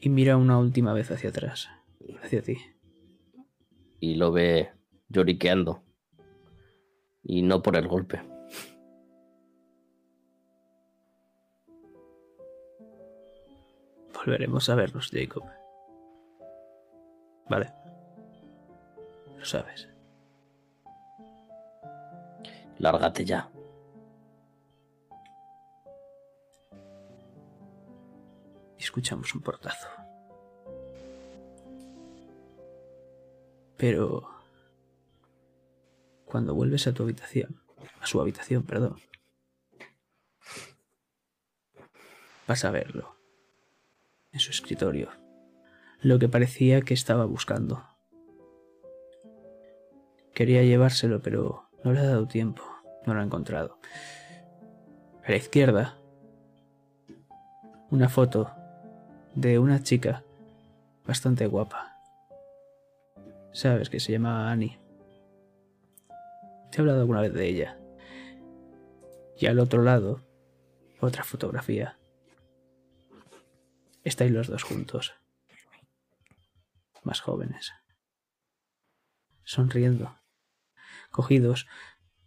y 0.00 0.08
mira 0.08 0.36
una 0.36 0.58
última 0.58 0.92
vez 0.94 1.12
hacia 1.12 1.30
atrás, 1.30 1.68
hacia 2.24 2.42
ti. 2.42 2.58
Y 4.00 4.14
lo 4.14 4.32
ve 4.32 4.72
lloriqueando. 5.08 5.82
Y 7.22 7.42
no 7.42 7.62
por 7.62 7.76
el 7.76 7.86
golpe. 7.86 8.22
Volveremos 14.14 14.68
a 14.68 14.74
vernos, 14.74 15.10
Jacob. 15.10 15.44
Vale. 17.48 17.72
Lo 19.38 19.44
sabes. 19.44 19.88
Lárgate 22.78 23.24
ya. 23.24 23.50
Y 28.78 28.82
escuchamos 28.82 29.34
un 29.34 29.42
portazo. 29.42 29.99
Pero... 33.80 34.28
Cuando 36.26 36.54
vuelves 36.54 36.86
a 36.86 36.92
tu 36.92 37.02
habitación, 37.02 37.60
a 38.00 38.06
su 38.06 38.20
habitación, 38.20 38.62
perdón, 38.62 38.96
vas 42.46 42.64
a 42.64 42.70
verlo 42.70 43.16
en 44.32 44.38
su 44.38 44.50
escritorio, 44.52 45.08
lo 46.02 46.20
que 46.20 46.28
parecía 46.28 46.82
que 46.82 46.94
estaba 46.94 47.24
buscando. 47.24 47.84
Quería 50.34 50.62
llevárselo, 50.62 51.20
pero 51.20 51.64
no 51.82 51.92
le 51.92 51.98
ha 51.98 52.04
dado 52.04 52.28
tiempo, 52.28 52.62
no 53.06 53.14
lo 53.14 53.20
ha 53.20 53.24
encontrado. 53.24 53.80
A 55.24 55.30
la 55.30 55.36
izquierda, 55.36 55.98
una 57.90 58.08
foto 58.08 58.52
de 59.34 59.58
una 59.58 59.82
chica 59.82 60.22
bastante 61.04 61.48
guapa. 61.48 61.99
Sabes 63.52 63.90
que 63.90 64.00
se 64.00 64.12
llama 64.12 64.50
Annie. 64.50 64.78
Te 66.70 66.78
he 66.78 66.80
hablado 66.80 67.00
alguna 67.00 67.20
vez 67.20 67.32
de 67.32 67.46
ella. 67.46 67.78
Y 69.36 69.46
al 69.46 69.58
otro 69.58 69.82
lado, 69.82 70.20
otra 71.00 71.24
fotografía. 71.24 71.98
Estáis 74.04 74.30
los 74.30 74.48
dos 74.48 74.62
juntos. 74.62 75.14
Más 77.02 77.20
jóvenes. 77.20 77.72
Sonriendo. 79.42 80.16
Cogidos, 81.10 81.66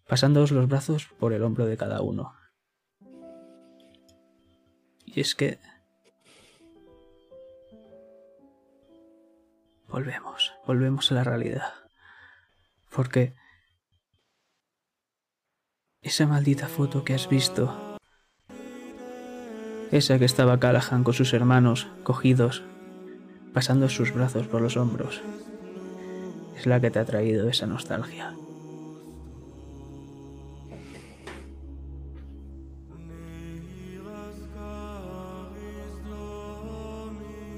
pasándoos 0.07 0.51
los 0.51 0.67
brazos 0.67 1.07
por 1.19 1.33
el 1.33 1.43
hombro 1.43 1.65
de 1.65 1.77
cada 1.77 2.01
uno. 2.01 2.36
Y 5.05 5.21
es 5.21 5.36
que... 5.36 5.59
Volvemos, 9.93 10.56
volvemos 10.65 11.12
a 11.12 11.13
la 11.13 11.23
realidad. 11.23 11.71
Porque... 12.89 13.36
Esa 16.01 16.25
maldita 16.25 16.67
foto 16.67 17.03
que 17.03 17.13
has 17.13 17.29
visto... 17.29 17.95
Esa 19.91 20.17
que 20.17 20.25
estaba 20.25 20.60
Callahan 20.60 21.03
con 21.03 21.13
sus 21.13 21.32
hermanos, 21.36 21.88
cogidos, 22.01 22.63
pasando 23.53 23.88
sus 23.88 24.12
brazos 24.12 24.47
por 24.47 24.62
los 24.62 24.77
hombros, 24.77 25.21
es 26.58 26.65
la 26.65 26.82
que 26.82 26.89
te 26.89 26.97
ha 26.97 27.06
traído 27.06 27.47
esa 27.47 27.67
nostalgia. 27.67 28.36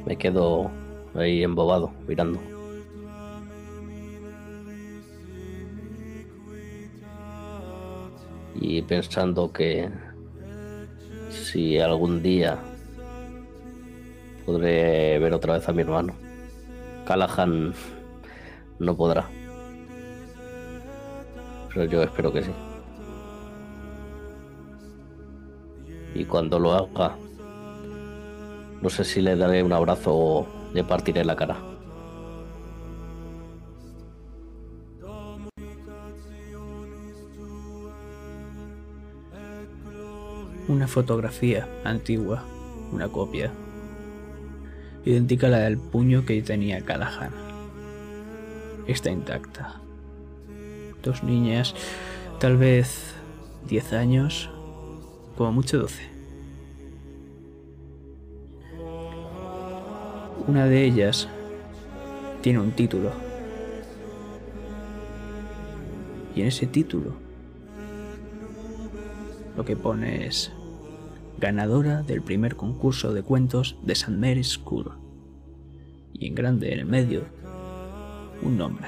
Me 0.05 0.17
quedo 0.17 0.84
ahí 1.15 1.43
embobado, 1.43 1.91
mirando. 2.07 2.39
Y 8.55 8.81
pensando 8.81 9.51
que 9.51 9.89
si 11.29 11.79
algún 11.79 12.21
día 12.21 12.57
podré 14.45 15.19
ver 15.19 15.33
otra 15.33 15.53
vez 15.55 15.67
a 15.67 15.73
mi 15.73 15.81
hermano, 15.81 16.13
Callahan 17.05 17.73
no 18.79 18.95
podrá. 18.95 19.29
Pero 21.69 21.85
yo 21.85 22.03
espero 22.03 22.31
que 22.31 22.43
sí. 22.43 22.51
Y 26.13 26.23
cuando 26.23 26.57
lo 26.59 26.73
haga, 26.73 27.17
no 28.81 28.89
sé 28.89 29.03
si 29.03 29.21
le 29.21 29.35
daré 29.35 29.61
un 29.61 29.73
abrazo 29.73 30.15
o 30.15 30.64
le 30.75 30.83
partiré 30.83 31.23
la 31.23 31.37
cara. 31.37 31.57
Una 40.67 40.87
fotografía 40.87 41.69
antigua, 41.85 42.43
una 42.91 43.07
copia, 43.07 43.53
idéntica 45.05 45.47
a 45.47 45.51
la 45.51 45.59
del 45.59 45.77
puño 45.77 46.25
que 46.25 46.41
tenía 46.41 46.81
Callahan. 46.81 47.31
Está 48.85 49.11
intacta. 49.11 49.79
Dos 51.01 51.23
niñas, 51.23 51.73
tal 52.39 52.57
vez 52.57 53.15
10 53.69 53.93
años, 53.93 54.49
como 55.37 55.53
mucho 55.53 55.77
12. 55.79 56.14
Una 60.47 60.65
de 60.67 60.85
ellas 60.85 61.27
tiene 62.41 62.59
un 62.59 62.71
título. 62.71 63.11
Y 66.35 66.41
en 66.41 66.47
ese 66.47 66.67
título 66.67 67.13
lo 69.57 69.65
que 69.65 69.75
pone 69.75 70.27
es 70.27 70.51
ganadora 71.39 72.03
del 72.03 72.21
primer 72.21 72.55
concurso 72.55 73.13
de 73.13 73.23
cuentos 73.23 73.77
de 73.83 73.93
St. 73.93 74.15
Mary's 74.15 74.49
School. 74.49 74.91
Y 76.13 76.27
en 76.27 76.35
grande 76.35 76.73
en 76.73 76.79
el 76.79 76.85
medio, 76.85 77.23
un 78.43 78.57
nombre. 78.57 78.87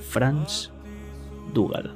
Franz 0.00 0.70
Dougal. 1.54 1.94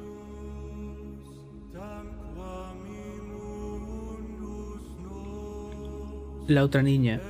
La 6.47 6.63
otra 6.63 6.81
niña 6.81 7.21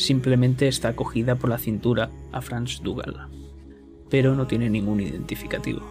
simplemente 0.00 0.66
está 0.66 0.96
cogida 0.96 1.36
por 1.36 1.50
la 1.50 1.58
cintura 1.58 2.10
a 2.32 2.40
Franz 2.40 2.80
Dougal, 2.82 3.28
pero 4.08 4.34
no 4.34 4.46
tiene 4.46 4.70
ningún 4.70 5.00
identificativo. 5.00 5.82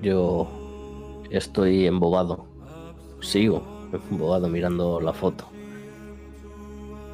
Yo 0.00 0.48
estoy 1.30 1.86
embobado. 1.86 2.46
Sigo 3.20 3.88
embobado 4.10 4.48
mirando 4.48 5.00
la 5.00 5.12
foto. 5.12 5.57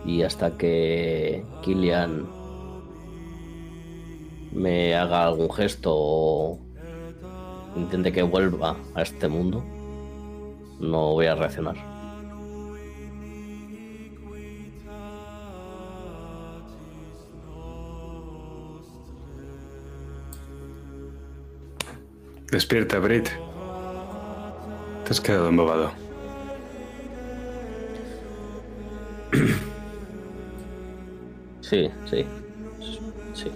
Y 0.04 0.22
hasta 0.22 0.56
que 0.56 1.44
Kilian 1.62 2.26
me 4.52 4.94
haga 4.94 5.26
algún 5.26 5.50
gesto 5.50 5.90
o 5.94 6.58
intente 7.76 8.12
que 8.12 8.22
vuelva 8.22 8.76
a 8.94 9.02
este 9.02 9.28
mundo, 9.28 9.64
no 10.78 11.12
voy 11.12 11.26
a 11.26 11.34
reaccionar. 11.34 11.76
Despierta, 22.50 23.00
Brit. 23.00 23.28
Te 25.04 25.10
has 25.10 25.20
quedado 25.20 25.48
embobado. 25.48 26.03
Sí, 31.68 31.90
sí. 32.04 32.26
Sí. 33.32 33.50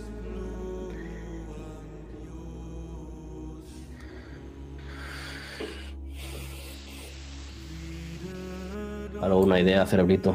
¿Alguna 9.20 9.60
idea, 9.60 9.84
cerebrito? 9.84 10.34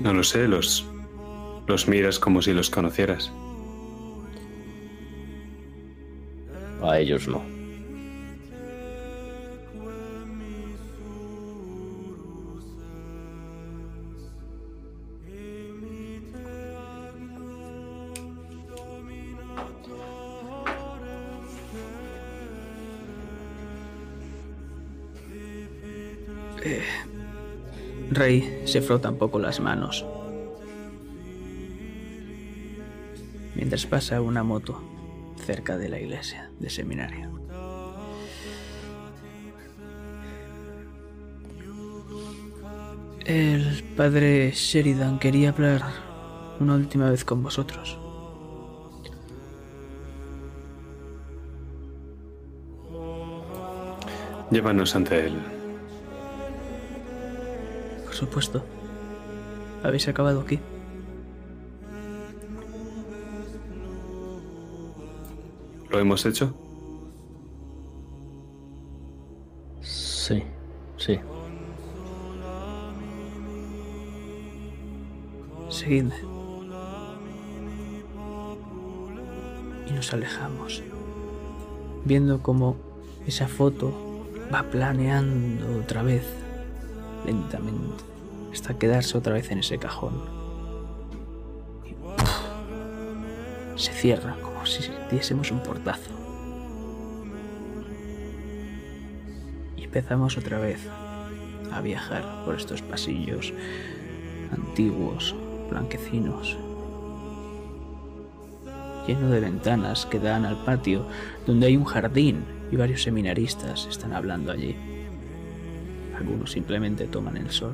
No 0.00 0.12
lo 0.12 0.24
sé, 0.24 0.48
los, 0.48 0.84
los 1.68 1.86
miras 1.86 2.18
como 2.18 2.42
si 2.42 2.52
los 2.52 2.68
conocieras. 2.68 3.30
A 6.82 6.98
ellos 6.98 7.28
no. 7.28 7.55
se 28.66 28.82
frota 28.82 29.10
un 29.10 29.16
poco 29.16 29.38
las 29.38 29.60
manos. 29.60 30.04
Mientras 33.54 33.86
pasa 33.86 34.20
una 34.20 34.42
moto 34.42 34.82
cerca 35.46 35.78
de 35.78 35.88
la 35.88 36.00
iglesia 36.00 36.50
de 36.58 36.68
seminario. 36.68 37.30
El 43.24 43.82
padre 43.96 44.52
Sheridan 44.52 45.18
quería 45.18 45.50
hablar 45.50 45.82
una 46.60 46.74
última 46.74 47.10
vez 47.10 47.24
con 47.24 47.42
vosotros. 47.42 47.98
Llévanos 54.50 54.94
ante 54.94 55.26
él. 55.26 55.55
Supuesto. 58.16 58.64
¿Habéis 59.82 60.08
acabado 60.08 60.40
aquí? 60.40 60.58
¿Lo 65.90 65.98
hemos 65.98 66.24
hecho? 66.24 66.54
Sí, 69.82 70.42
sí. 70.96 71.20
Seguidme. 75.68 76.14
Y 79.90 79.92
nos 79.92 80.10
alejamos, 80.14 80.82
viendo 82.06 82.42
cómo 82.42 82.76
esa 83.26 83.46
foto 83.46 83.92
va 84.50 84.62
planeando 84.62 85.80
otra 85.80 86.02
vez, 86.02 86.24
lentamente, 87.26 88.04
hasta 88.52 88.78
quedarse 88.78 89.18
otra 89.18 89.34
vez 89.34 89.50
en 89.50 89.58
ese 89.58 89.78
cajón. 89.78 90.14
Y, 91.84 91.94
se 93.78 93.92
cierra 93.92 94.36
como 94.40 94.64
si 94.64 94.90
diésemos 95.10 95.50
un 95.50 95.62
portazo. 95.62 96.12
Y 99.76 99.84
empezamos 99.84 100.38
otra 100.38 100.58
vez 100.58 100.80
a 101.72 101.80
viajar 101.80 102.44
por 102.44 102.54
estos 102.54 102.80
pasillos 102.80 103.52
antiguos, 104.52 105.34
blanquecinos, 105.68 106.56
lleno 109.06 109.30
de 109.30 109.40
ventanas 109.40 110.06
que 110.06 110.18
dan 110.18 110.44
al 110.46 110.56
patio, 110.64 111.06
donde 111.46 111.66
hay 111.66 111.76
un 111.76 111.84
jardín 111.84 112.44
y 112.70 112.76
varios 112.76 113.02
seminaristas 113.02 113.86
están 113.86 114.12
hablando 114.12 114.52
allí. 114.52 114.95
Algunos 116.26 116.50
simplemente 116.50 117.06
toman 117.06 117.36
el 117.36 117.50
sol. 117.52 117.72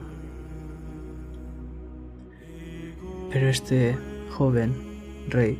Pero 3.31 3.49
este 3.49 3.97
joven 4.29 4.75
rey 5.31 5.59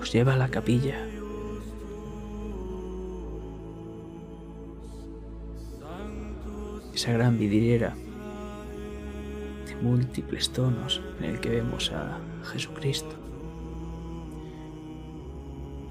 os 0.00 0.12
lleva 0.12 0.34
a 0.34 0.36
la 0.36 0.48
capilla. 0.48 1.06
Esa 6.92 7.12
gran 7.12 7.38
vidriera 7.38 7.94
de 9.68 9.76
múltiples 9.76 10.50
tonos 10.50 11.00
en 11.20 11.26
el 11.26 11.38
que 11.38 11.48
vemos 11.48 11.92
a 11.92 12.18
Jesucristo. 12.52 13.14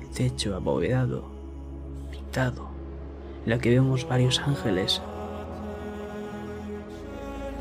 El 0.02 0.10
techo 0.10 0.54
abovedado, 0.54 1.32
pintado, 2.12 2.71
en 3.44 3.50
la 3.50 3.60
que 3.60 3.70
vemos 3.70 4.08
varios 4.08 4.40
ángeles. 4.40 5.02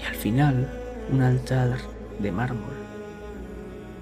Y 0.01 0.05
al 0.05 0.15
final 0.15 0.69
un 1.11 1.23
altar 1.23 1.79
de 2.19 2.33
mármol, 2.33 2.75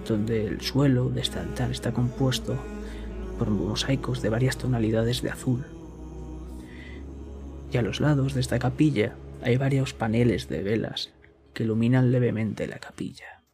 donde 0.07 0.47
el 0.47 0.61
suelo 0.61 1.09
de 1.09 1.21
este 1.21 1.39
altar 1.39 1.71
está 1.71 1.93
compuesto 1.93 2.59
por 3.39 3.51
mosaicos 3.51 4.21
de 4.21 4.29
varias 4.29 4.59
tonalidades 4.59 5.23
de 5.23 5.31
azul. 5.31 5.65
Y 7.73 7.77
a 7.77 7.83
los 7.83 8.01
lados 8.01 8.35
de 8.35 8.41
esta 8.41 8.59
capilla 8.59 9.17
hay 9.43 9.57
varios 9.57 9.95
paneles 9.95 10.49
de 10.49 10.63
velas 10.63 11.13
que 11.55 11.65
iluminan 11.65 12.11
levemente 12.11 12.67
la 12.67 12.79
capilla. 12.79 13.45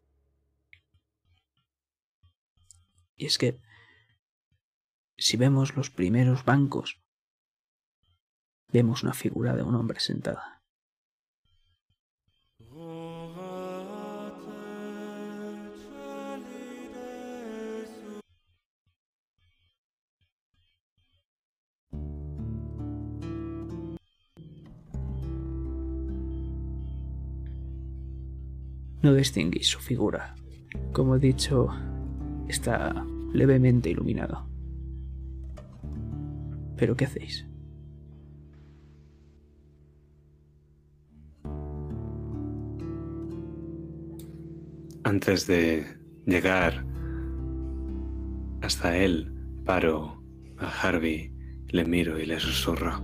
Y 3.16 3.26
es 3.26 3.38
que, 3.38 3.60
si 5.16 5.37
vemos 5.37 5.76
los 5.76 5.90
primeros 5.90 6.44
bancos, 6.44 7.03
vemos 8.74 9.04
una 9.04 9.14
figura 9.14 9.54
de 9.54 9.62
un 9.62 9.76
hombre 9.76 10.00
sentada. 10.00 10.60
No 29.02 29.14
distinguís 29.14 29.68
su 29.68 29.78
figura. 29.78 30.34
Como 30.92 31.14
he 31.14 31.20
dicho, 31.20 31.68
está 32.48 33.06
levemente 33.32 33.90
iluminado. 33.90 34.48
¿Pero 36.76 36.96
qué 36.96 37.04
hacéis? 37.04 37.46
Antes 45.04 45.46
de 45.46 45.86
llegar 46.24 46.82
hasta 48.62 48.96
él, 48.96 49.32
paro 49.66 50.22
a 50.58 50.68
Harvey, 50.68 51.30
le 51.68 51.84
miro 51.84 52.18
y 52.18 52.24
le 52.24 52.40
susurro. 52.40 53.02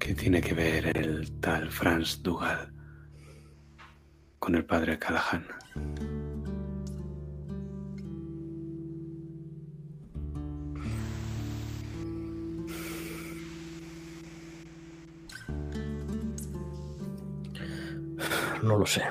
¿Qué 0.00 0.14
tiene 0.16 0.40
que 0.40 0.54
ver 0.54 0.96
el 0.96 1.30
tal 1.38 1.70
Franz 1.70 2.20
Dugal 2.20 2.72
con 4.40 4.56
el 4.56 4.64
padre 4.64 4.98
Callahan? 4.98 5.46
Lo 18.82 18.86
sé. 18.86 19.02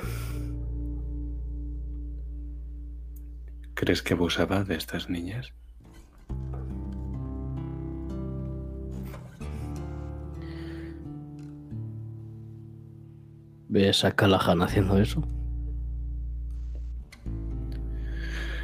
¿Crees 3.74 4.02
que 4.02 4.16
abusaba 4.16 4.66
de 4.66 4.76
estas 4.76 5.10
niñas? 5.10 5.54
¿Ves 13.70 14.04
a 14.04 14.12
Callahan 14.12 14.62
haciendo 14.62 14.98
eso? 14.98 15.26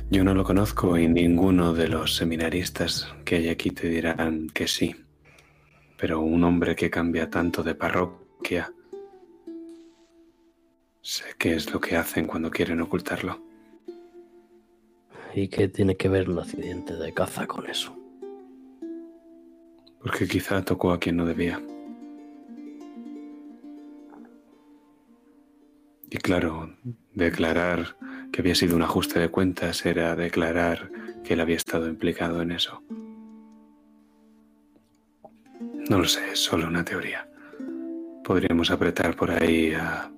Yo 0.10 0.26
no 0.26 0.34
lo 0.34 0.44
conozco 0.44 0.98
y 0.98 1.08
ninguno 1.08 1.74
de 1.74 1.88
los 1.88 2.18
seminaristas 2.18 3.16
que 3.24 3.38
hay 3.38 3.48
aquí 3.48 3.72
te 3.72 3.88
dirán 3.88 4.50
que 4.50 4.68
sí. 4.68 4.94
Pero 5.98 6.20
un 6.20 6.44
hombre 6.44 6.76
que 6.76 6.90
cambia 6.90 7.30
tanto 7.30 7.64
de 7.64 7.76
parroquia, 7.76 8.74
sé 11.08 11.24
qué 11.38 11.56
es 11.56 11.72
lo 11.72 11.80
que 11.80 11.96
hacen 11.96 12.28
cuando 12.28 12.52
quieren 12.52 12.82
ocultarlo. 12.82 13.42
¿Y 15.34 15.48
qué 15.48 15.70
tiene 15.70 15.96
que 15.96 16.10
ver 16.10 16.30
un 16.30 16.40
accidente 16.40 16.96
de 16.96 17.14
caza 17.14 17.48
con 17.48 17.66
eso? 17.70 17.98
Porque 20.02 20.28
quizá 20.28 20.62
tocó 20.66 20.92
a 20.92 21.00
quien 21.00 21.16
no 21.16 21.26
debía. 21.26 21.62
Y 26.10 26.18
claro, 26.18 26.76
declarar 27.14 27.96
que 28.34 28.42
había 28.42 28.56
sido 28.56 28.76
un 28.76 28.82
ajuste 28.82 29.20
de 29.20 29.30
cuentas 29.30 29.86
era 29.86 30.14
declarar 30.16 30.92
que 31.24 31.36
él 31.36 31.40
había 31.40 31.56
estado 31.56 31.88
implicado 31.88 32.42
en 32.42 32.52
eso. 32.52 32.84
No 35.90 36.00
lo 36.00 36.06
sé, 36.06 36.32
es 36.32 36.40
solo 36.40 36.68
una 36.68 36.84
teoría. 36.84 37.30
Podríamos 38.26 38.72
apretar 38.72 39.16
por 39.16 39.32
ahí 39.32 39.74
a... 39.74 40.12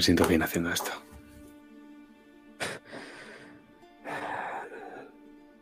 Me 0.00 0.04
siento 0.04 0.26
bien 0.26 0.42
haciendo 0.42 0.72
esto. 0.72 0.92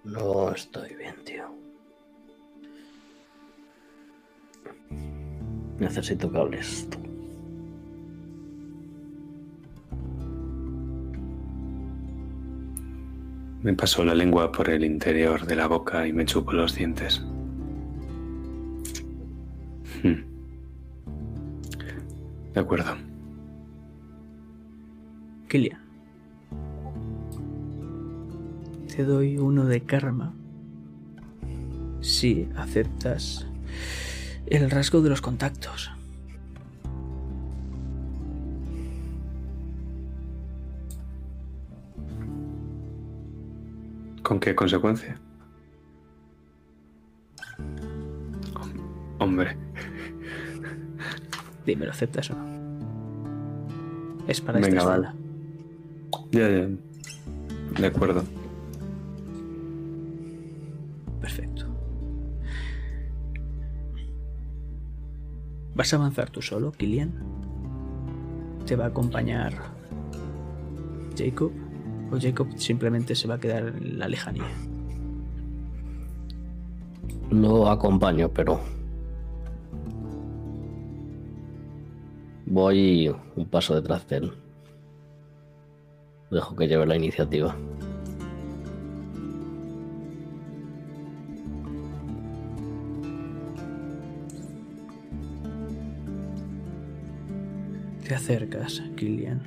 No 0.04 0.52
estoy 0.52 0.94
bien, 0.94 1.16
tío. 1.24 1.52
Necesito 5.80 6.30
que 6.30 6.38
hables 6.38 6.88
tú. 6.88 6.98
Me 13.62 13.74
paso 13.74 14.04
la 14.04 14.14
lengua 14.14 14.52
por 14.52 14.70
el 14.70 14.84
interior 14.84 15.46
de 15.46 15.56
la 15.56 15.66
boca 15.66 16.06
y 16.06 16.12
me 16.12 16.24
chupo 16.24 16.52
los 16.52 16.76
dientes. 16.76 17.20
Hmm. 20.04 20.22
De 22.54 22.60
acuerdo. 22.60 23.07
Kilian. 25.48 25.80
Te 28.94 29.04
doy 29.04 29.38
uno 29.38 29.64
de 29.64 29.80
karma 29.80 30.34
si 32.00 32.48
aceptas 32.56 33.46
el 34.46 34.70
rasgo 34.70 35.02
de 35.02 35.10
los 35.10 35.20
contactos. 35.20 35.90
¿Con 44.22 44.40
qué 44.40 44.54
consecuencia? 44.54 45.18
Hombre. 49.18 49.56
Dime, 51.64 51.86
¿lo 51.86 51.92
aceptas 51.92 52.30
o 52.30 52.34
no? 52.34 52.48
Es 54.26 54.40
para 54.40 54.60
esta 54.60 54.84
vale. 54.84 55.27
Ya, 56.30 56.48
ya. 56.48 56.68
De 57.80 57.86
acuerdo. 57.86 58.22
Perfecto. 61.20 61.66
¿Vas 65.74 65.92
a 65.92 65.96
avanzar 65.96 66.30
tú 66.30 66.42
solo, 66.42 66.72
Killian? 66.72 67.12
¿Te 68.66 68.76
va 68.76 68.84
a 68.84 68.88
acompañar 68.88 69.54
Jacob? 71.16 71.52
¿O 72.10 72.18
Jacob 72.18 72.48
simplemente 72.56 73.14
se 73.14 73.28
va 73.28 73.34
a 73.34 73.40
quedar 73.40 73.68
en 73.68 73.98
la 73.98 74.08
lejanía? 74.08 74.48
Lo 77.30 77.68
acompaño, 77.68 78.30
pero. 78.30 78.60
Voy 82.46 83.14
un 83.36 83.44
paso 83.46 83.74
detrás 83.74 84.08
de 84.08 84.16
él. 84.16 84.32
Dejo 86.30 86.54
que 86.56 86.68
lleve 86.68 86.86
la 86.86 86.96
iniciativa. 86.96 87.56
Te 98.06 98.14
acercas, 98.14 98.82
Killian, 98.96 99.42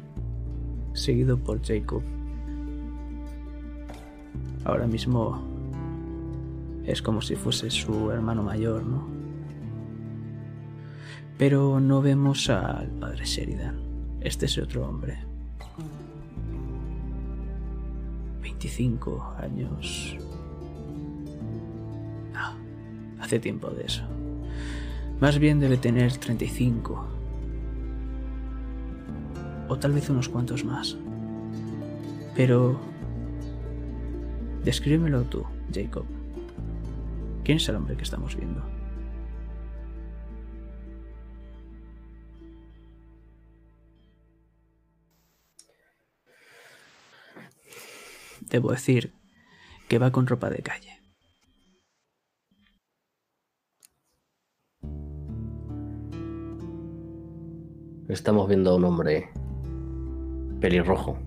seguido 0.93 1.37
por 1.37 1.63
Jacob. 1.63 2.03
Ahora 4.63 4.85
mismo 4.85 5.41
es 6.85 7.01
como 7.01 7.21
si 7.21 7.35
fuese 7.35 7.69
su 7.69 8.11
hermano 8.11 8.43
mayor, 8.43 8.83
¿no? 8.85 9.07
Pero 11.37 11.79
no 11.79 12.01
vemos 12.01 12.49
al 12.49 12.89
padre 12.99 13.25
Sheridan. 13.25 13.79
Este 14.19 14.45
es 14.45 14.57
otro 14.59 14.87
hombre. 14.87 15.17
25 18.61 19.37
años. 19.39 20.15
Ah, 22.35 22.53
hace 23.19 23.39
tiempo 23.39 23.71
de 23.71 23.85
eso. 23.85 24.03
Más 25.19 25.39
bien 25.39 25.59
debe 25.59 25.77
tener 25.77 26.15
35 26.15 27.07
o 29.67 29.79
tal 29.79 29.93
vez 29.93 30.09
unos 30.11 30.29
cuantos 30.29 30.63
más. 30.63 30.95
Pero... 32.35 32.79
Descríbemelo 34.63 35.23
tú, 35.23 35.43
Jacob. 35.73 36.05
¿Quién 37.43 37.57
es 37.57 37.67
el 37.67 37.77
hombre 37.77 37.97
que 37.97 38.03
estamos 38.03 38.35
viendo? 38.35 38.63
Debo 48.51 48.71
decir 48.71 49.13
que 49.87 49.97
va 49.97 50.11
con 50.11 50.27
ropa 50.27 50.49
de 50.49 50.61
calle. 50.61 50.99
Estamos 58.09 58.49
viendo 58.49 58.71
a 58.71 58.75
un 58.75 58.83
hombre 58.83 59.29
pelirrojo. 60.59 61.17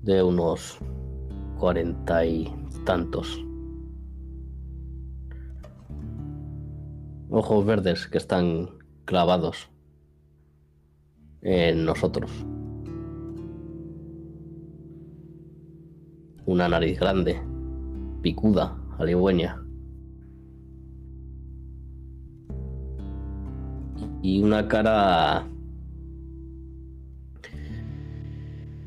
De 0.00 0.22
unos 0.22 0.78
cuarenta 1.58 2.24
y 2.24 2.50
tantos. 2.86 3.44
Ojos 7.28 7.66
verdes 7.66 8.06
que 8.06 8.16
están 8.16 8.78
clavados 9.04 9.68
en 11.42 11.84
nosotros. 11.84 12.30
Una 16.46 16.68
nariz 16.68 17.00
grande, 17.00 17.40
picuda, 18.22 18.78
aligüeña. 18.98 19.60
Y 24.22 24.40
una 24.42 24.68
cara 24.68 25.44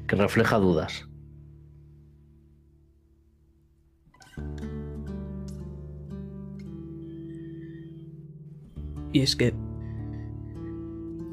que 0.08 0.16
refleja 0.16 0.58
dudas. 0.58 1.06
Y 9.12 9.22
es 9.22 9.36
que 9.36 9.54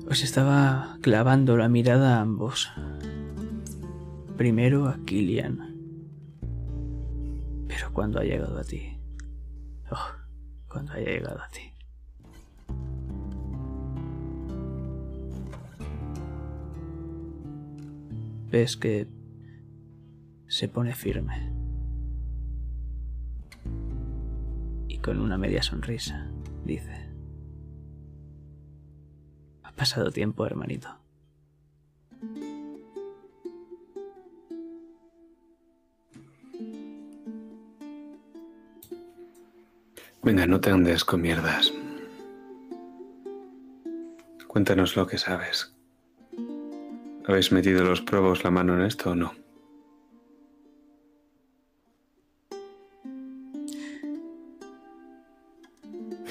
os 0.09 0.23
estaba 0.25 0.99
clavando 1.03 1.57
la 1.57 1.69
mirada 1.69 2.19
a 2.19 2.21
ambos. 2.21 2.69
Primero 4.37 4.87
a 4.89 4.99
Killian. 5.05 5.76
Cuando 7.97 8.21
ha 8.21 8.25
llegado 8.25 8.59
a 8.59 8.63
ti. 8.63 9.01
Oh, 9.91 10.11
cuando 10.69 10.93
haya 10.93 11.13
llegado 11.13 11.41
a 11.41 11.49
ti. 11.49 11.63
Ves 18.51 18.77
que 18.77 19.09
se 20.47 20.69
pone 20.69 20.95
firme. 20.95 21.55
Y 24.89 24.99
con 24.99 25.19
una 25.19 25.39
media 25.39 25.63
sonrisa 25.63 26.31
dice. 26.67 27.09
Ha 29.63 29.73
pasado 29.73 30.11
tiempo, 30.11 30.45
hermanito. 30.45 31.06
Venga, 40.27 40.45
no 40.45 40.61
te 40.61 40.71
andes 40.71 41.05
con 41.05 41.21
mierdas. 41.21 41.73
Cuéntanos 44.49 44.97
lo 44.97 45.07
que 45.07 45.19
sabes. 45.19 45.73
¿Habéis 47.27 47.53
metido 47.53 47.85
los 47.85 48.01
probos 48.01 48.43
la 48.43 48.51
mano 48.51 48.75
en 48.75 48.83
esto 48.83 49.13
o 49.13 49.15
no? 49.15 49.35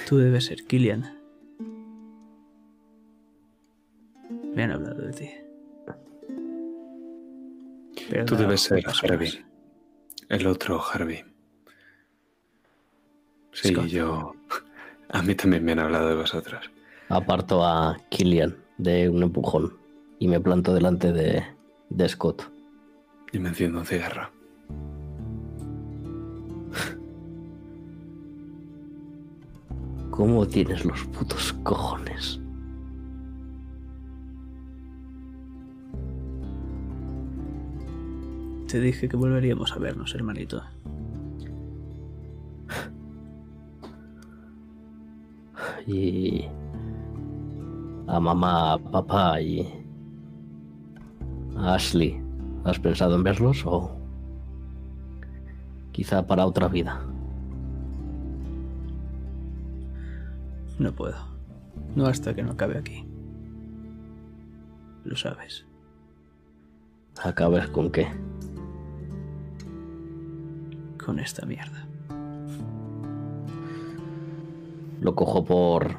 Tú 0.10 0.18
debes 0.18 0.44
ser 0.44 0.66
Killian. 0.66 1.18
Me 4.54 4.64
han 4.64 4.72
hablado 4.72 5.04
de 5.04 5.14
ti. 5.14 5.32
Pero 8.10 8.26
Tú 8.26 8.36
debes 8.36 8.60
ser 8.60 8.84
Harvey. 8.90 9.46
El 10.28 10.48
otro 10.48 10.84
Harvey. 10.84 11.35
Sí, 13.56 13.70
Scott. 13.70 13.86
yo... 13.88 14.34
A 15.10 15.22
mí 15.22 15.34
también 15.34 15.64
me 15.64 15.72
han 15.72 15.80
hablado 15.80 16.10
de 16.10 16.16
vosotros. 16.16 16.70
Aparto 17.10 17.64
a 17.64 17.96
Killian 18.10 18.58
de 18.78 19.08
un 19.08 19.22
empujón 19.22 19.78
y 20.20 20.28
me 20.28 20.40
planto 20.40 20.74
delante 20.74 21.14
de, 21.14 21.44
de 21.90 22.10
Scott. 22.10 22.52
Y 23.32 23.40
me 23.40 23.50
enciendo 23.50 23.80
un 23.80 23.86
cigarro. 23.86 24.30
¿Cómo 30.10 30.48
tienes 30.48 30.84
los 30.84 31.04
putos 31.06 31.54
cojones? 31.64 32.40
Te 38.68 38.80
dije 38.80 39.08
que 39.08 39.16
volveríamos 39.16 39.72
a 39.72 39.80
vernos, 39.80 40.16
hermanito. 40.16 40.64
Y 45.88 46.46
a 48.08 48.20
mamá, 48.20 48.74
a 48.74 48.78
papá 48.78 49.40
y 49.42 49.68
a 51.56 51.76
Ashley, 51.76 52.22
¿has 52.64 52.80
pensado 52.80 53.16
en 53.16 53.24
verlos 53.24 53.64
o 53.66 53.96
quizá 55.92 56.26
para 56.26 56.46
otra 56.46 56.68
vida? 56.68 57.02
No 60.80 60.92
puedo. 60.92 61.16
No 61.96 62.08
hasta 62.08 62.34
que 62.34 62.44
no 62.44 62.52
acabe 62.52 62.78
aquí. 62.78 63.06
Lo 65.04 65.16
sabes. 65.16 65.66
¿Acabes 67.24 67.68
con 67.68 67.92
qué? 67.92 68.08
Con 71.04 71.20
esta 71.20 71.46
mierda. 71.46 71.88
Lo 75.06 75.14
cojo 75.14 75.46
por 75.46 75.98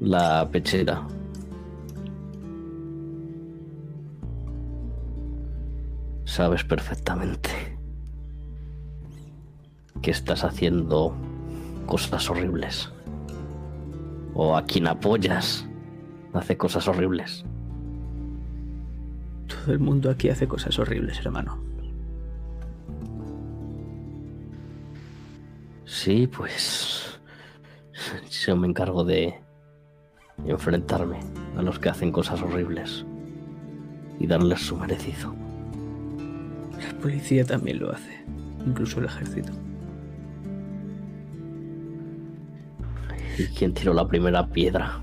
la 0.00 0.48
pechera. 0.50 1.06
sabes 6.24 6.64
perfectamente 6.64 7.50
que 10.00 10.10
estás 10.10 10.42
haciendo 10.42 11.14
cosas 11.86 12.28
horribles. 12.30 12.90
O 14.34 14.56
a 14.56 14.64
quien 14.64 14.88
apoyas 14.88 15.64
hace 16.32 16.56
cosas 16.56 16.88
horribles. 16.88 17.44
Todo 19.46 19.72
el 19.72 19.78
mundo 19.78 20.10
aquí 20.10 20.30
hace 20.30 20.48
cosas 20.48 20.76
horribles, 20.80 21.20
hermano. 21.20 21.62
Sí, 25.84 26.26
pues 26.26 27.11
yo 28.30 28.56
me 28.56 28.68
encargo 28.68 29.04
de 29.04 29.34
enfrentarme 30.46 31.20
a 31.56 31.62
los 31.62 31.78
que 31.78 31.88
hacen 31.88 32.12
cosas 32.12 32.42
horribles 32.42 33.04
y 34.18 34.26
darles 34.26 34.60
su 34.60 34.76
merecido. 34.76 35.34
La 36.80 36.98
policía 37.00 37.44
también 37.44 37.78
lo 37.78 37.92
hace, 37.92 38.24
incluso 38.66 39.00
el 39.00 39.06
ejército. 39.06 39.52
¿Y 43.38 43.44
quién 43.56 43.72
tiró 43.72 43.94
la 43.94 44.06
primera 44.06 44.46
piedra? 44.46 45.00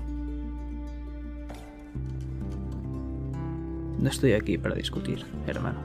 No 3.98 4.08
estoy 4.08 4.32
aquí 4.32 4.56
para 4.56 4.74
discutir, 4.74 5.24
hermano. 5.46 5.78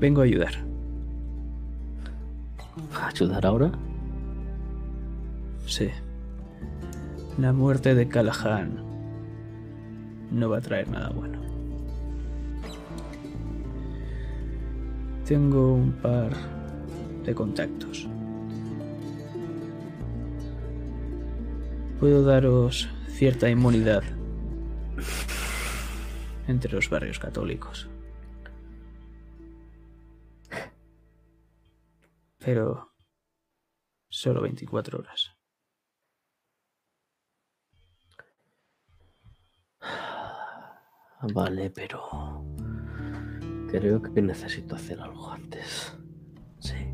Vengo 0.00 0.20
a 0.20 0.24
ayudar. 0.24 0.67
¿A 3.00 3.08
ayudar 3.08 3.46
ahora? 3.46 3.70
Sí. 5.66 5.88
La 7.38 7.52
muerte 7.52 7.94
de 7.94 8.08
Callahan 8.08 8.82
no 10.30 10.48
va 10.48 10.58
a 10.58 10.60
traer 10.60 10.88
nada 10.88 11.10
bueno. 11.10 11.38
Tengo 15.24 15.74
un 15.74 15.92
par 15.92 16.32
de 17.24 17.34
contactos. 17.34 18.08
Puedo 22.00 22.24
daros 22.24 22.88
cierta 23.08 23.50
inmunidad 23.50 24.02
entre 26.46 26.72
los 26.72 26.88
barrios 26.88 27.18
católicos. 27.18 27.87
Pero 32.48 32.94
solo 34.08 34.40
24 34.40 35.00
horas. 35.00 35.36
Vale, 41.34 41.68
pero 41.68 42.42
creo 43.68 44.00
que 44.00 44.22
necesito 44.22 44.76
hacer 44.76 44.98
algo 44.98 45.30
antes. 45.30 45.94
Sí. 46.58 46.90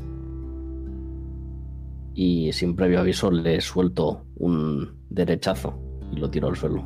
Y 2.15 2.51
sin 2.51 2.75
previo 2.75 2.99
aviso 2.99 3.31
le 3.31 3.61
suelto 3.61 4.27
un 4.35 5.05
derechazo 5.09 5.79
y 6.11 6.17
lo 6.17 6.29
tiro 6.29 6.49
al 6.49 6.57
suelo. 6.57 6.83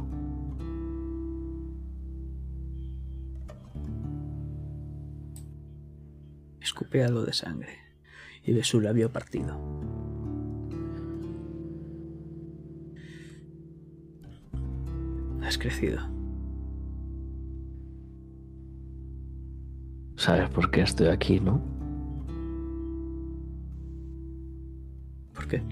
Escupeado 6.62 7.26
de 7.26 7.34
sangre 7.34 7.89
y 8.44 8.54
ve 8.54 8.64
su 8.64 8.80
labio 8.82 9.12
partido. 9.12 9.58
Has 15.42 15.58
crecido. 15.58 16.00
¿Sabes 20.16 20.50
por 20.50 20.70
qué 20.70 20.82
estoy 20.82 21.08
aquí, 21.08 21.40
no? 21.40 21.62
¿Por 25.34 25.48
qué? 25.48 25.64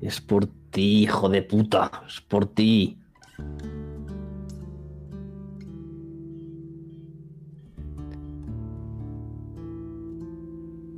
Es 0.00 0.20
por 0.20 0.46
ti, 0.70 1.02
hijo 1.02 1.28
de 1.28 1.42
puta. 1.42 1.90
Es 2.06 2.20
por 2.22 2.46
ti. 2.46 2.98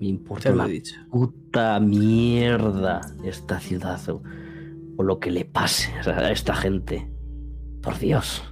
Me 0.01 0.07
importa 0.07 0.51
una 0.51 0.66
puta 1.11 1.78
mierda 1.78 3.03
esta 3.22 3.61
ciudad 3.61 4.01
o, 4.09 4.22
o 4.96 5.03
lo 5.03 5.18
que 5.18 5.30
le 5.30 5.44
pase 5.44 5.92
a 6.09 6.30
esta 6.30 6.55
gente. 6.55 7.12
Por 7.82 7.98
Dios. 7.98 8.42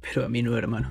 Pero 0.00 0.26
a 0.26 0.28
mí 0.28 0.42
no, 0.42 0.56
hermano. 0.56 0.90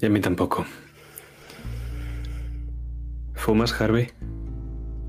Y 0.00 0.06
a 0.06 0.08
mí 0.08 0.20
tampoco. 0.22 0.64
¿Fumas, 3.34 3.78
Harvey? 3.78 4.08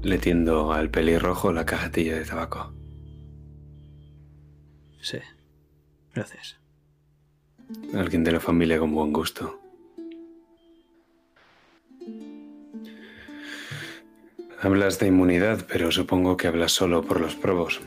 Le 0.02 0.18
tiendo 0.18 0.74
al 0.74 0.90
pelirrojo 0.90 1.54
la 1.54 1.66
cajetilla 1.66 2.18
de 2.18 2.26
tabaco. 2.26 2.74
Sí. 5.00 5.20
Gracias. 6.14 6.60
Alguien 7.94 8.24
de 8.24 8.32
la 8.34 8.40
familia 8.40 8.80
con 8.80 8.94
buen 8.94 9.14
gusto. 9.14 9.60
Hablas 14.62 15.00
de 15.00 15.08
inmunidad, 15.08 15.66
pero 15.68 15.92
supongo 15.92 16.38
que 16.38 16.48
hablas 16.48 16.72
solo 16.72 17.04
por 17.04 17.20
los 17.20 17.36
probos. 17.36 17.82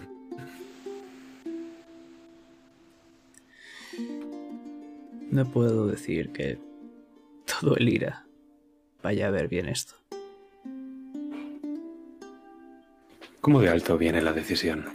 No 5.30 5.44
puedo 5.50 5.86
decir 5.86 6.30
que 6.30 6.58
todo 7.44 7.76
el 7.76 7.88
ira 7.88 8.26
vaya 9.02 9.28
a 9.28 9.30
ver 9.30 9.48
bien 9.48 9.68
esto. 9.68 9.94
¿Cómo 13.40 13.60
de 13.60 13.68
alto 13.68 13.98
viene 13.98 14.22
la 14.22 14.32
decisión? 14.32 14.86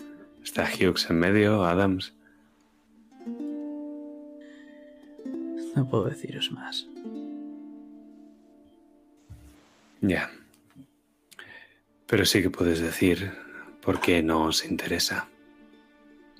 ¿Está 0.43 0.63
Hughes 0.63 1.09
en 1.09 1.19
medio? 1.19 1.63
¿Adams? 1.63 2.13
No 5.79 5.87
puedo 5.87 6.09
deciros 6.09 6.51
más. 6.51 6.85
Ya. 10.01 10.29
Pero 12.05 12.25
sí 12.25 12.41
que 12.41 12.49
puedes 12.49 12.81
decir 12.81 13.31
por 13.81 14.01
qué 14.01 14.21
no 14.21 14.43
os 14.43 14.65
interesa. 14.65 15.29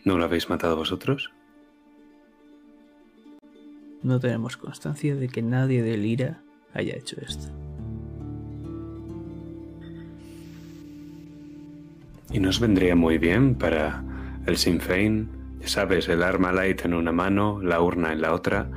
¿No 0.03 0.17
lo 0.17 0.25
habéis 0.25 0.49
matado 0.49 0.75
vosotros? 0.75 1.31
No 4.03 4.19
tenemos 4.19 4.57
constancia 4.57 5.15
de 5.15 5.29
que 5.29 5.41
nadie 5.41 5.83
del 5.83 6.05
IRA 6.05 6.41
haya 6.73 6.97
hecho 6.97 7.15
esto. 7.21 7.47
Y 12.33 12.39
nos 12.41 12.59
vendría 12.59 12.97
muy 12.97 13.17
bien 13.17 13.55
para 13.55 14.03
el 14.45 14.57
Sinn 14.57 14.81
Féin, 14.81 15.29
ya 15.61 15.69
sabes, 15.69 16.09
el 16.09 16.23
arma 16.23 16.51
light 16.51 16.83
en 16.83 16.93
una 16.93 17.13
mano, 17.13 17.61
la 17.61 17.81
urna 17.81 18.11
en 18.11 18.19
la 18.19 18.33
otra, 18.33 18.69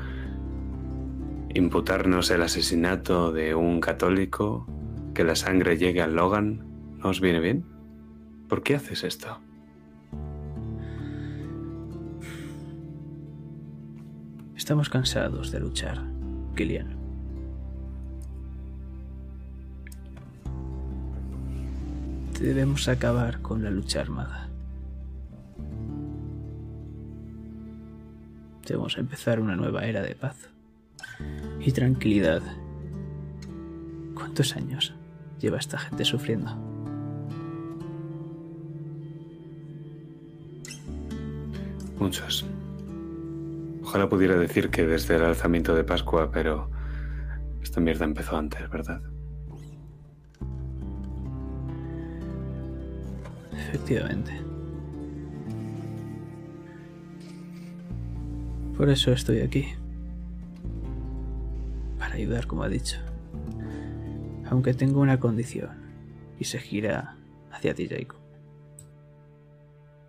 imputarnos 1.54 2.30
el 2.30 2.42
asesinato 2.42 3.32
de 3.32 3.54
un 3.54 3.80
católico, 3.80 4.66
que 5.14 5.24
la 5.24 5.36
sangre 5.36 5.76
llegue 5.76 6.00
al 6.00 6.14
Logan, 6.14 6.64
¿no 6.98 7.10
os 7.10 7.20
viene 7.20 7.40
bien? 7.40 7.64
¿Por 8.48 8.62
qué 8.62 8.76
haces 8.76 9.04
esto? 9.04 9.38
Estamos 14.56 14.88
cansados 14.88 15.50
de 15.50 15.60
luchar, 15.60 16.02
Killian. 16.56 16.96
Debemos 22.40 22.88
acabar 22.88 23.40
con 23.40 23.62
la 23.62 23.70
lucha 23.70 24.00
armada. 24.00 24.48
Debemos 28.66 28.96
empezar 28.96 29.40
una 29.40 29.56
nueva 29.56 29.84
era 29.84 30.02
de 30.02 30.14
paz 30.14 30.51
y 31.60 31.72
tranquilidad. 31.72 32.42
¿Cuántos 34.14 34.56
años 34.56 34.94
lleva 35.40 35.58
esta 35.58 35.78
gente 35.78 36.04
sufriendo? 36.04 36.54
Muchos. 41.98 42.44
Ojalá 43.82 44.08
pudiera 44.08 44.36
decir 44.36 44.70
que 44.70 44.86
desde 44.86 45.16
el 45.16 45.24
alzamiento 45.24 45.74
de 45.74 45.84
Pascua, 45.84 46.30
pero 46.32 46.70
esta 47.62 47.80
mierda 47.80 48.04
empezó 48.04 48.36
antes, 48.36 48.68
¿verdad? 48.70 49.00
Efectivamente. 53.52 54.32
Por 58.76 58.88
eso 58.90 59.12
estoy 59.12 59.40
aquí. 59.40 59.66
Ayudar, 62.12 62.46
como 62.46 62.62
ha 62.62 62.68
dicho. 62.68 62.98
Aunque 64.50 64.74
tengo 64.74 65.00
una 65.00 65.18
condición. 65.18 65.80
y 66.38 66.44
se 66.44 66.58
gira 66.58 67.16
hacia 67.52 67.72
ti, 67.72 67.88
Jacob. 67.88 68.18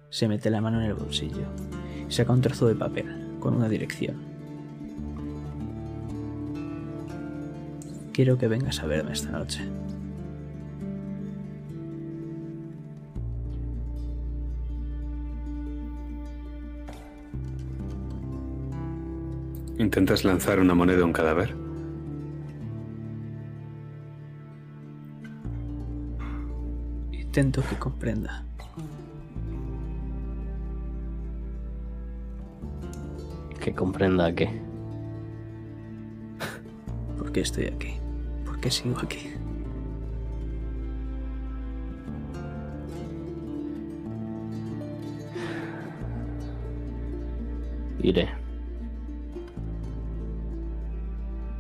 Se 0.10 0.28
mete 0.28 0.50
la 0.50 0.62
mano 0.62 0.80
en 0.80 0.88
el 0.88 0.96
bolsillo 0.96 1.46
y 2.10 2.12
saca 2.12 2.34
un 2.34 2.42
trozo 2.42 2.68
de 2.68 2.76
papel 2.76 3.38
con 3.40 3.54
una 3.54 3.70
dirección. 3.70 4.16
Quiero 8.14 8.38
que 8.38 8.48
vengas 8.48 8.80
a 8.80 8.88
verme 8.88 9.14
esta 9.14 9.32
noche. 9.32 9.62
¿Intentas 19.78 20.24
lanzar 20.24 20.60
una 20.60 20.74
moneda 20.74 21.02
a 21.02 21.06
un 21.06 21.14
cadáver? 21.14 21.63
Intento 27.34 27.64
que 27.68 27.76
comprenda. 27.80 28.46
Que 33.60 33.74
comprenda 33.74 34.36
que. 34.36 34.62
¿Por 37.18 37.32
qué 37.32 37.42
estoy 37.42 37.66
aquí? 37.66 37.96
¿Por 38.46 38.60
qué 38.60 38.70
sigo 38.70 39.00
aquí? 39.00 39.32
Iré. 48.04 48.30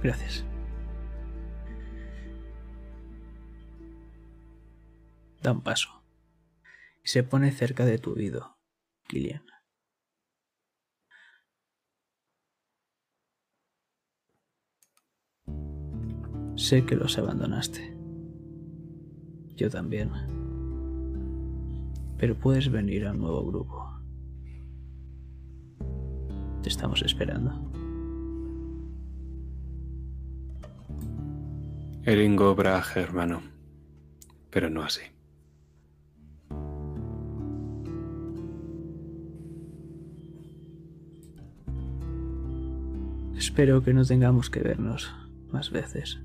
Gracias. 0.04 0.46
Da 5.44 5.52
un 5.52 5.62
paso 5.62 5.90
y 7.04 7.10
se 7.10 7.22
pone 7.24 7.52
cerca 7.52 7.86
de 7.86 7.98
tu 7.98 8.14
oído, 8.14 8.58
Kilian. 9.10 9.44
Sé 16.56 16.86
que 16.86 16.96
los 16.96 17.18
abandonaste. 17.18 17.94
Yo 19.58 19.70
también. 19.70 20.12
Pero 22.18 22.40
puedes 22.40 22.72
venir 22.72 23.06
a 23.06 23.12
un 23.12 23.20
nuevo 23.20 23.46
grupo. 23.46 24.00
Te 26.62 26.70
estamos 26.70 27.02
esperando. 27.02 27.52
Eringo 32.04 32.56
Brage, 32.56 33.02
hermano. 33.02 33.42
Pero 34.50 34.70
no 34.70 34.84
así. 34.84 35.13
Espero 43.54 43.84
que 43.84 43.94
no 43.94 44.04
tengamos 44.04 44.50
que 44.50 44.62
vernos 44.62 45.14
más 45.52 45.70
veces. 45.70 46.20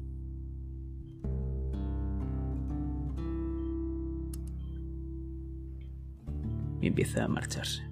Y 6.80 6.86
empieza 6.86 7.24
a 7.24 7.28
marcharse. 7.28 7.87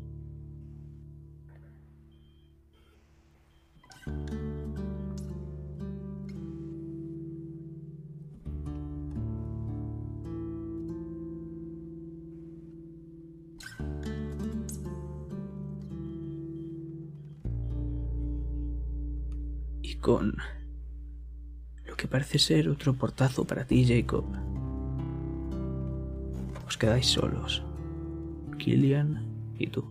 Con 20.06 20.36
lo 21.84 21.96
que 21.96 22.06
parece 22.06 22.38
ser 22.38 22.68
otro 22.68 22.94
portazo 22.94 23.44
para 23.44 23.66
ti, 23.66 23.84
Jacob. 23.84 24.24
Os 26.64 26.76
quedáis 26.78 27.06
solos. 27.06 27.64
Killian 28.56 29.26
y 29.58 29.66
tú. 29.66 29.84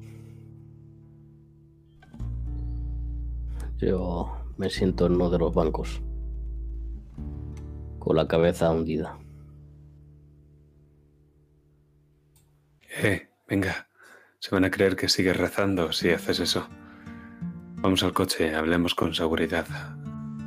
Yo 3.77 4.37
me 4.55 4.69
siento 4.69 5.07
en 5.07 5.15
uno 5.15 5.29
de 5.29 5.37
los 5.37 5.53
bancos. 5.53 6.01
Con 7.99 8.15
la 8.15 8.25
cabeza 8.29 8.71
hundida. 8.71 9.19
Eh, 13.03 13.27
venga. 13.49 13.89
Se 14.39 14.51
van 14.51 14.63
a 14.63 14.71
creer 14.71 14.95
que 14.95 15.09
sigues 15.09 15.35
rezando 15.35 15.91
si 15.91 16.11
haces 16.11 16.39
eso. 16.39 16.69
Vamos 17.75 18.01
al 18.03 18.13
coche, 18.13 18.55
hablemos 18.55 18.95
con 18.95 19.13
seguridad. 19.13 19.67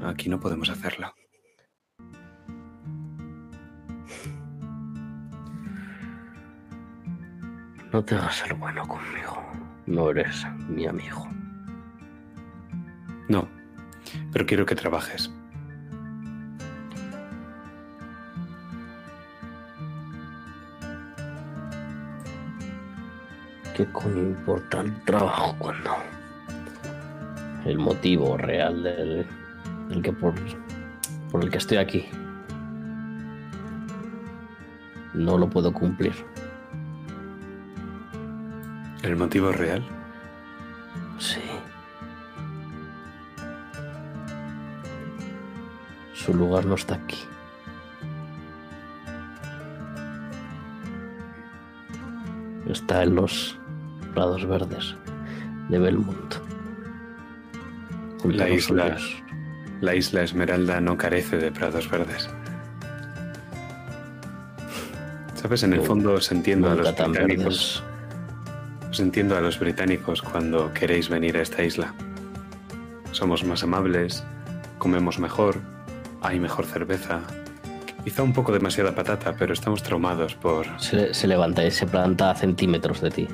Aquí 0.02 0.28
no 0.28 0.38
podemos 0.38 0.70
hacerlo. 0.70 1.12
No 7.92 8.04
te 8.04 8.14
hagas 8.14 8.44
el 8.46 8.54
bueno 8.54 8.86
conmigo. 8.86 9.42
No 9.86 10.10
eres 10.10 10.46
mi 10.68 10.86
amigo. 10.86 11.26
No, 13.28 13.48
pero 14.32 14.46
quiero 14.46 14.66
que 14.66 14.74
trabajes. 14.74 15.30
¿Qué 23.74 23.86
coño 23.92 24.18
importa 24.18 24.80
el 24.80 25.04
trabajo 25.04 25.54
cuando 25.58 25.90
el 27.64 27.78
motivo 27.78 28.36
real 28.36 28.82
del, 28.82 29.26
del 29.88 30.02
que 30.02 30.12
por, 30.12 30.34
por 31.30 31.42
el 31.42 31.50
que 31.50 31.58
estoy 31.58 31.78
aquí 31.78 32.06
no 35.14 35.36
lo 35.36 35.48
puedo 35.48 35.72
cumplir? 35.72 36.14
¿El 39.02 39.16
motivo 39.16 39.52
real? 39.52 39.84
Sí. 41.18 41.40
Su 46.14 46.34
lugar 46.34 46.66
no 46.66 46.74
está 46.74 46.94
aquí. 46.96 47.18
Está 52.66 53.02
en 53.02 53.14
los 53.14 53.58
prados 54.14 54.46
verdes 54.46 54.94
de 55.68 55.78
Belmont. 55.78 56.34
La 58.24 58.48
isla. 58.50 58.96
La 59.80 59.94
isla 59.94 60.22
Esmeralda 60.22 60.80
no 60.80 60.96
carece 60.96 61.36
de 61.36 61.52
prados 61.52 61.88
verdes. 61.88 62.28
Sabes, 65.34 65.62
en 65.62 65.72
el 65.72 65.82
fondo 65.82 66.14
os 66.14 66.32
entiendo 66.32 66.70
a 66.70 66.74
los 66.74 66.94
británicos. 66.96 67.84
Os 68.90 68.98
entiendo 68.98 69.36
a 69.36 69.40
los 69.40 69.58
británicos 69.60 70.20
cuando 70.20 70.72
queréis 70.72 71.08
venir 71.08 71.36
a 71.36 71.42
esta 71.42 71.62
isla. 71.62 71.94
Somos 73.12 73.44
más 73.44 73.62
amables, 73.62 74.24
comemos 74.78 75.20
mejor, 75.20 75.60
hay 76.22 76.40
mejor 76.40 76.66
cerveza. 76.66 77.20
Quizá 78.02 78.22
un 78.22 78.32
poco 78.32 78.52
demasiada 78.52 78.94
patata, 78.94 79.34
pero 79.38 79.52
estamos 79.52 79.82
traumados 79.82 80.34
por... 80.34 80.66
Se, 80.80 81.14
se 81.14 81.26
levanta 81.26 81.64
y 81.64 81.70
se 81.70 81.86
planta 81.86 82.30
a 82.30 82.34
centímetros 82.34 83.00
de 83.00 83.10
ti. 83.10 83.28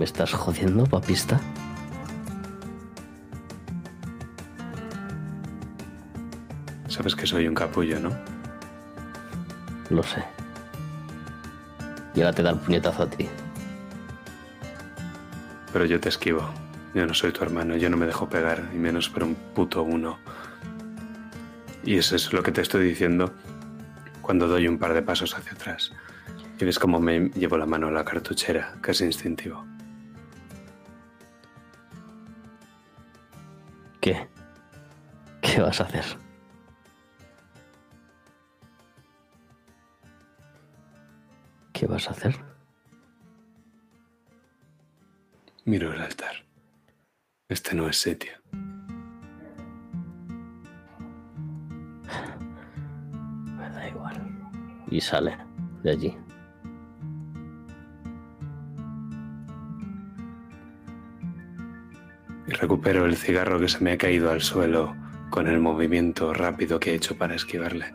¿Me 0.00 0.06
estás 0.06 0.32
jodiendo, 0.32 0.86
papista? 0.86 1.38
Sabes 6.88 7.14
que 7.14 7.26
soy 7.26 7.46
un 7.46 7.54
capullo, 7.54 8.00
¿no? 8.00 8.08
Lo 9.90 10.02
sé. 10.02 10.24
Y 12.14 12.22
ahora 12.22 12.32
te 12.32 12.42
da 12.42 12.48
el 12.52 12.56
puñetazo 12.56 13.02
a 13.02 13.10
ti. 13.10 13.28
Pero 15.70 15.84
yo 15.84 16.00
te 16.00 16.08
esquivo. 16.08 16.48
Yo 16.94 17.04
no 17.04 17.12
soy 17.12 17.32
tu 17.32 17.44
hermano, 17.44 17.76
yo 17.76 17.90
no 17.90 17.98
me 17.98 18.06
dejo 18.06 18.26
pegar, 18.26 18.70
y 18.72 18.78
menos 18.78 19.10
por 19.10 19.22
un 19.22 19.34
puto 19.34 19.82
uno. 19.82 20.18
Y 21.84 21.98
eso 21.98 22.16
es 22.16 22.32
lo 22.32 22.42
que 22.42 22.52
te 22.52 22.62
estoy 22.62 22.88
diciendo 22.88 23.34
cuando 24.22 24.48
doy 24.48 24.66
un 24.66 24.78
par 24.78 24.94
de 24.94 25.02
pasos 25.02 25.36
hacia 25.36 25.52
atrás. 25.52 25.92
Y 26.58 26.64
ves 26.64 26.78
cómo 26.78 27.00
me 27.00 27.28
llevo 27.34 27.58
la 27.58 27.66
mano 27.66 27.88
a 27.88 27.90
la 27.90 28.06
cartuchera, 28.06 28.76
casi 28.80 29.04
instintivo. 29.04 29.69
¿Qué 35.50 35.60
vas 35.60 35.80
a 35.80 35.84
hacer? 35.84 36.04
¿Qué 41.72 41.86
vas 41.86 42.08
a 42.08 42.10
hacer? 42.12 42.36
Miro 45.64 45.92
el 45.92 46.00
altar. 46.00 46.34
Este 47.48 47.74
no 47.74 47.88
es 47.88 47.96
sitio. 47.96 48.32
y 54.90 55.00
sale 55.00 55.36
de 55.82 55.90
allí. 55.90 56.16
Y 62.46 62.50
recupero 62.52 63.06
el 63.06 63.16
cigarro 63.16 63.60
que 63.60 63.68
se 63.68 63.82
me 63.82 63.92
ha 63.92 63.98
caído 63.98 64.30
al 64.30 64.40
suelo 64.40 64.99
con 65.30 65.46
el 65.46 65.60
movimiento 65.60 66.34
rápido 66.34 66.80
que 66.80 66.90
he 66.90 66.94
hecho 66.94 67.16
para 67.16 67.34
esquivarle. 67.34 67.92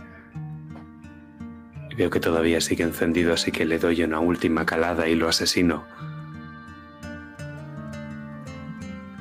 Veo 1.98 2.10
que 2.10 2.20
todavía 2.20 2.60
sigue 2.60 2.84
encendido, 2.84 3.34
así 3.34 3.52
que 3.52 3.66
le 3.66 3.80
doy 3.80 4.04
una 4.04 4.20
última 4.20 4.66
calada 4.66 5.08
y 5.08 5.16
lo 5.16 5.30
asesino. 5.30 5.86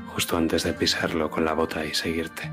Justo 0.08 0.36
antes 0.36 0.62
de 0.62 0.72
pisarlo 0.72 1.30
con 1.30 1.44
la 1.44 1.52
bota 1.52 1.84
y 1.84 1.94
seguirte. 1.94 2.50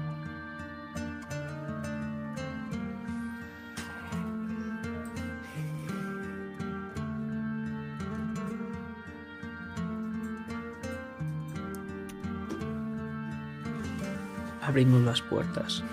Abrimos 14.71 15.01
las 15.01 15.21
puertas 15.21 15.83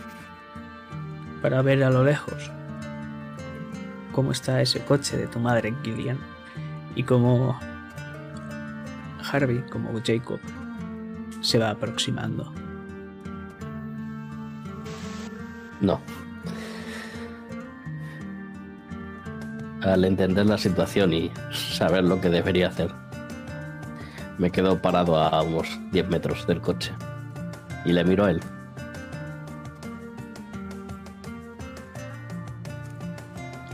para 1.42 1.62
ver 1.62 1.82
a 1.82 1.90
lo 1.90 2.04
lejos 2.04 2.48
cómo 4.12 4.30
está 4.30 4.62
ese 4.62 4.84
coche 4.84 5.16
de 5.16 5.26
tu 5.26 5.40
madre, 5.40 5.74
Gillian, 5.82 6.16
y 6.94 7.02
cómo 7.02 7.58
Harvey, 9.32 9.64
como 9.68 9.90
Jacob, 10.06 10.38
se 11.40 11.58
va 11.58 11.70
aproximando. 11.70 12.52
No. 15.80 16.00
Al 19.82 20.04
entender 20.04 20.46
la 20.46 20.56
situación 20.56 21.12
y 21.12 21.32
saber 21.52 22.04
lo 22.04 22.20
que 22.20 22.30
debería 22.30 22.68
hacer, 22.68 22.94
me 24.38 24.52
quedo 24.52 24.80
parado 24.80 25.18
a 25.18 25.42
unos 25.42 25.66
10 25.90 26.08
metros 26.10 26.46
del 26.46 26.60
coche 26.60 26.92
y 27.84 27.92
le 27.92 28.04
miro 28.04 28.24
a 28.24 28.30
él. 28.30 28.40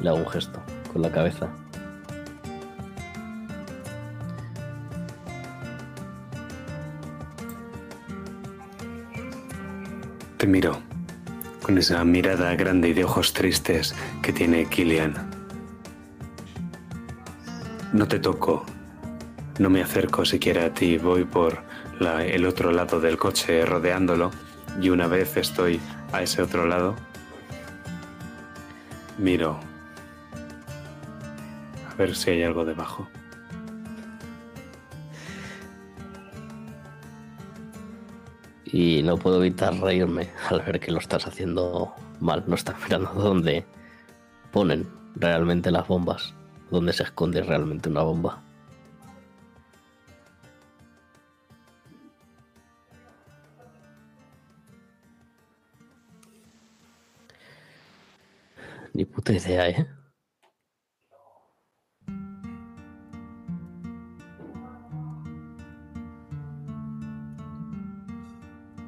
Le 0.05 0.11
hago 0.11 0.19
un 0.19 0.29
gesto 0.29 0.61
con 0.93 1.01
la 1.01 1.11
cabeza. 1.11 1.49
Te 10.37 10.47
miro 10.47 10.79
con 11.63 11.79
esa 11.79 12.05
mirada 12.05 12.55
grande 12.55 12.91
y 12.91 12.93
de 12.93 13.05
ojos 13.05 13.33
tristes 13.33 13.95
que 14.21 14.35
tiene 14.35 14.67
Killian. 14.67 15.15
No 17.95 18.07
te 18.07 18.19
toco, 18.19 18.67
no 19.59 19.71
me 19.71 19.83
acerco 19.83 20.27
siquiera 20.27 20.67
a 20.67 20.75
ti, 20.75 20.99
voy 20.99 21.25
por 21.25 21.63
el 22.21 22.45
otro 22.45 22.73
lado 22.73 23.01
del 23.01 23.17
coche 23.17 23.65
rodeándolo 23.65 24.33
y 24.83 24.91
una 24.91 25.07
vez 25.07 25.39
estoy 25.39 25.81
a 26.13 26.23
ese 26.23 26.43
otro 26.43 26.67
lado, 26.67 26.95
miro 29.17 29.59
ver 31.97 32.15
si 32.15 32.31
hay 32.31 32.43
algo 32.43 32.65
debajo. 32.65 33.09
Y 38.65 39.03
no 39.05 39.17
puedo 39.17 39.39
evitar 39.41 39.75
reírme 39.81 40.31
al 40.49 40.61
ver 40.63 40.81
que 40.81 40.91
lo 40.91 40.99
estás 40.99 41.27
haciendo 41.27 41.95
mal. 42.21 42.45
No 42.47 42.55
estás 42.57 42.77
mirando 42.83 43.11
dónde 43.15 43.65
ponen 44.53 44.87
realmente 45.17 45.71
las 45.71 45.87
bombas, 45.87 46.35
dónde 46.71 46.93
se 46.93 47.05
esconde 47.05 47.43
realmente 47.43 47.89
una 47.89 48.03
bomba. 48.03 48.43
Ni 58.93 59.05
puta 59.05 59.33
idea, 59.33 59.69
¿eh? 59.69 59.87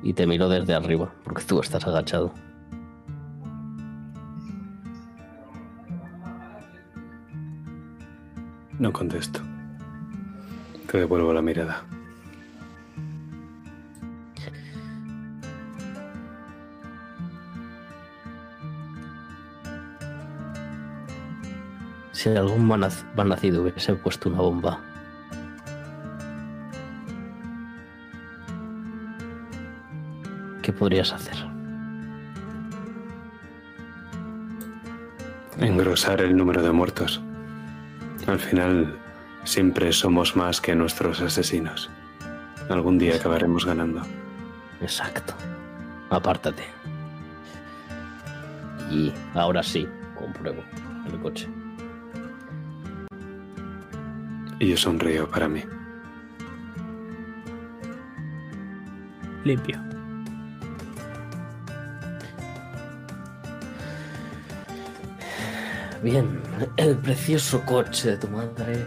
Y 0.07 0.13
te 0.13 0.25
miro 0.25 0.49
desde 0.49 0.73
arriba, 0.73 1.13
porque 1.25 1.43
tú 1.43 1.59
estás 1.59 1.85
agachado. 1.85 2.33
No 8.79 8.93
contesto. 8.93 9.41
Te 10.89 10.99
devuelvo 10.99 11.33
la 11.33 11.43
mirada. 11.43 11.83
Si 22.13 22.29
algún 22.29 22.65
mal 22.65 22.89
nacido 23.25 23.63
hubiese 23.63 23.97
puesto 23.97 24.29
una 24.29 24.39
bomba, 24.39 24.79
podrías 30.79 31.13
hacer? 31.13 31.37
Engrosar 35.59 36.21
el 36.21 36.37
número 36.37 36.63
de 36.63 36.71
muertos. 36.71 37.21
Al 38.27 38.39
final, 38.39 38.99
siempre 39.45 39.93
somos 39.93 40.37
más 40.37 40.61
que 40.61 40.75
nuestros 40.75 41.21
asesinos. 41.21 41.91
Algún 42.69 42.99
día 42.99 43.17
acabaremos 43.17 43.65
ganando. 43.65 44.03
Exacto. 44.81 45.35
Apártate. 46.11 46.65
Y 48.91 49.13
ahora 49.35 49.63
sí, 49.63 49.89
compruebo 50.19 50.63
el 51.11 51.21
coche. 51.21 51.49
Y 54.59 54.69
yo 54.69 54.77
sonrío 54.77 55.29
para 55.29 55.49
mí. 55.49 55.63
Limpio. 59.45 59.86
Bien, 66.07 66.41
el 66.77 66.97
precioso 66.97 67.65
coche 67.67 68.11
de 68.11 68.17
tu 68.17 68.29
madre 68.29 68.87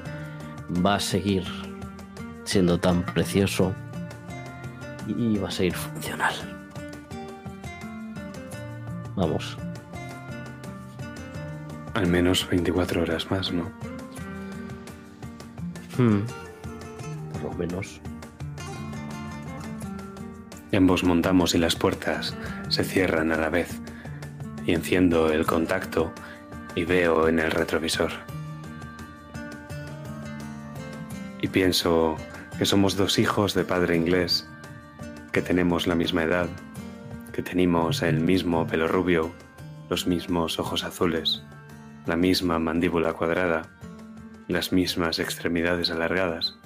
va 0.85 0.95
a 0.95 0.99
seguir 1.01 1.43
siendo 2.45 2.79
tan 2.79 3.03
precioso 3.03 3.75
y 5.05 5.37
va 5.37 5.49
a 5.49 5.51
seguir 5.51 5.73
funcional. 5.73 6.33
Vamos, 9.17 9.57
Al 11.93 12.07
menos 12.07 12.47
24 12.49 13.01
horas 13.01 13.29
más, 13.29 13.51
¿no? 13.51 13.69
Hmm, 15.97 16.21
por 17.33 17.43
lo 17.43 17.51
menos. 17.57 17.99
Ambos 20.71 21.03
montamos 21.03 21.53
y 21.53 21.57
las 21.57 21.75
puertas 21.75 22.33
se 22.69 22.85
cierran 22.85 23.33
a 23.33 23.35
la 23.35 23.49
vez. 23.49 23.77
Y 24.65 24.71
enciendo 24.71 25.33
el 25.33 25.45
contacto 25.45 26.13
y 26.79 26.85
veo 26.85 27.27
en 27.27 27.39
el 27.39 27.51
retrovisor. 27.51 28.11
Y 31.41 31.49
pienso 31.49 32.15
que 32.57 32.65
somos 32.65 32.95
dos 32.95 33.19
hijos 33.19 33.53
de 33.53 33.65
padre 33.65 33.97
inglés, 33.97 34.47
que 35.33 35.41
tenemos 35.41 35.87
la 35.87 35.95
misma 35.95 36.23
edad, 36.23 36.47
que 37.33 37.43
tenemos 37.43 38.01
el 38.01 38.21
mismo 38.21 38.65
pelo 38.65 38.87
rubio, 38.87 39.33
los 39.89 40.07
mismos 40.07 40.57
ojos 40.57 40.85
azules, 40.85 41.43
la 42.05 42.15
misma 42.15 42.59
mandíbula 42.59 43.11
cuadrada, 43.11 43.63
las 44.47 44.71
mismas 44.71 45.19
extremidades 45.19 45.91
alargadas. 45.91 46.57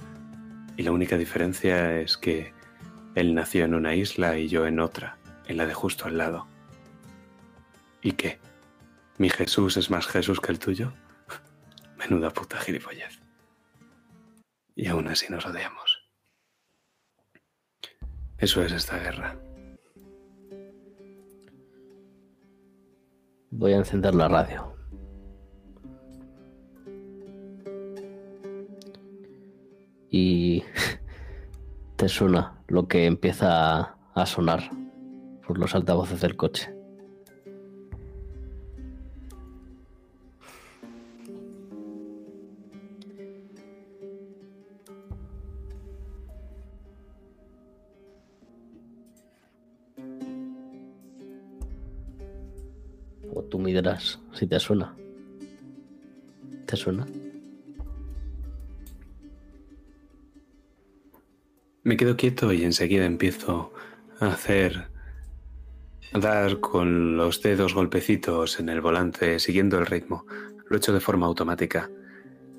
Y 0.78 0.84
la 0.84 0.92
única 0.92 1.18
diferencia 1.18 2.00
es 2.00 2.18
que 2.18 2.54
él 3.16 3.34
nació 3.34 3.66
en 3.66 3.74
una 3.74 3.96
isla 3.96 4.38
y 4.38 4.48
yo 4.48 4.68
en 4.68 4.80
otra, 4.80 5.18
en 5.48 5.58
la 5.58 5.66
de 5.66 5.74
justo 5.74 6.06
al 6.06 6.20
lado. 6.20 6.46
¿Y 8.04 8.12
qué? 8.12 8.53
¿Mi 9.18 9.30
Jesús 9.30 9.78
es 9.78 9.92
más 9.92 10.08
Jesús 10.08 10.40
que 10.40 10.52
el 10.52 10.60
tuyo? 10.60 10.92
Menuda 11.98 12.32
puta 12.32 12.58
gilipollez. 12.58 13.20
Y 14.76 14.88
aún 14.88 15.08
así 15.08 15.28
nos 15.30 15.46
odiamos. 15.46 16.04
Eso 18.40 18.64
es 18.64 18.72
esta 18.72 18.98
guerra. 18.98 19.38
Voy 23.52 23.74
a 23.74 23.78
encender 23.78 24.16
la 24.16 24.28
radio. 24.28 24.76
Y 30.10 30.64
te 31.96 32.10
suena 32.10 32.58
lo 32.68 32.88
que 32.88 33.06
empieza 33.06 33.96
a 34.16 34.26
sonar 34.26 34.72
por 35.46 35.60
los 35.60 35.76
altavoces 35.76 36.20
del 36.22 36.36
coche. 36.36 36.73
Si 54.34 54.46
te 54.46 54.60
suena. 54.60 54.96
¿Te 56.68 56.76
suena? 56.76 57.08
Me 61.82 61.98
quedo 61.98 62.16
quieto 62.16 62.54
y 62.54 62.64
enseguida 62.64 63.06
empiezo 63.06 63.74
a 64.20 64.28
hacer, 64.28 64.90
dar 66.14 66.60
con 66.60 67.18
los 67.18 67.42
dedos 67.42 67.74
golpecitos 67.74 68.60
en 68.60 68.70
el 68.70 68.80
volante 68.80 69.40
siguiendo 69.40 69.80
el 69.80 69.88
ritmo. 69.88 70.26
Lo 70.70 70.76
he 70.76 70.78
hecho 70.78 70.94
de 70.94 71.00
forma 71.00 71.26
automática. 71.26 71.90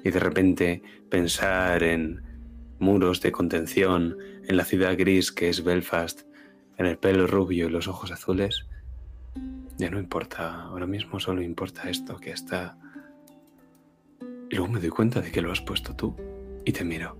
Y 0.03 0.11
de 0.11 0.19
repente 0.19 0.83
pensar 1.11 1.85
en 1.85 2.23
muros 2.81 3.21
de 3.21 3.31
contención, 3.31 4.19
en 4.49 4.57
la 4.57 4.65
ciudad 4.65 4.99
gris 4.99 5.31
que 5.31 5.49
es 5.49 5.62
Belfast, 5.62 6.23
en 6.77 6.87
el 6.87 6.99
pelo 6.99 7.29
rubio 7.29 7.69
y 7.69 7.71
los 7.71 7.87
ojos 7.87 8.11
azules, 8.11 8.67
ya 9.85 9.91
no 9.91 9.99
importa. 9.99 10.62
Ahora 10.62 10.87
mismo 10.87 11.20
solo 11.20 11.43
importa 11.43 11.91
esto 11.91 12.16
que 12.16 12.30
está... 12.30 12.76
Y 14.51 14.57
luego 14.57 14.72
me 14.72 14.80
doy 14.80 14.89
cuenta 14.89 15.20
de 15.20 15.30
que 15.30 15.43
lo 15.43 15.53
has 15.53 15.61
puesto 15.61 15.95
tú 15.95 16.16
y 16.64 16.72
te 16.72 16.85
miro. 16.85 17.18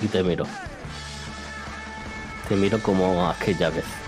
Y 0.00 0.06
te 0.06 0.22
miro. 0.22 0.44
Te 2.48 2.54
miro 2.54 2.80
como 2.80 3.28
aquella 3.28 3.70
vez. 3.70 4.07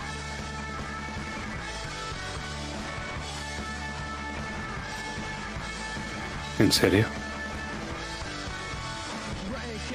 ¿En 6.61 6.71
serio? 6.71 7.07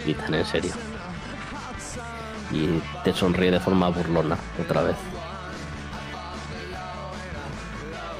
Y 0.03 0.15
tan 0.15 0.33
en 0.33 0.43
serio. 0.43 0.71
Y 2.51 2.81
te 3.03 3.13
sonríe 3.13 3.51
de 3.51 3.59
forma 3.59 3.89
burlona 3.89 4.35
otra 4.59 4.81
vez. 4.81 4.95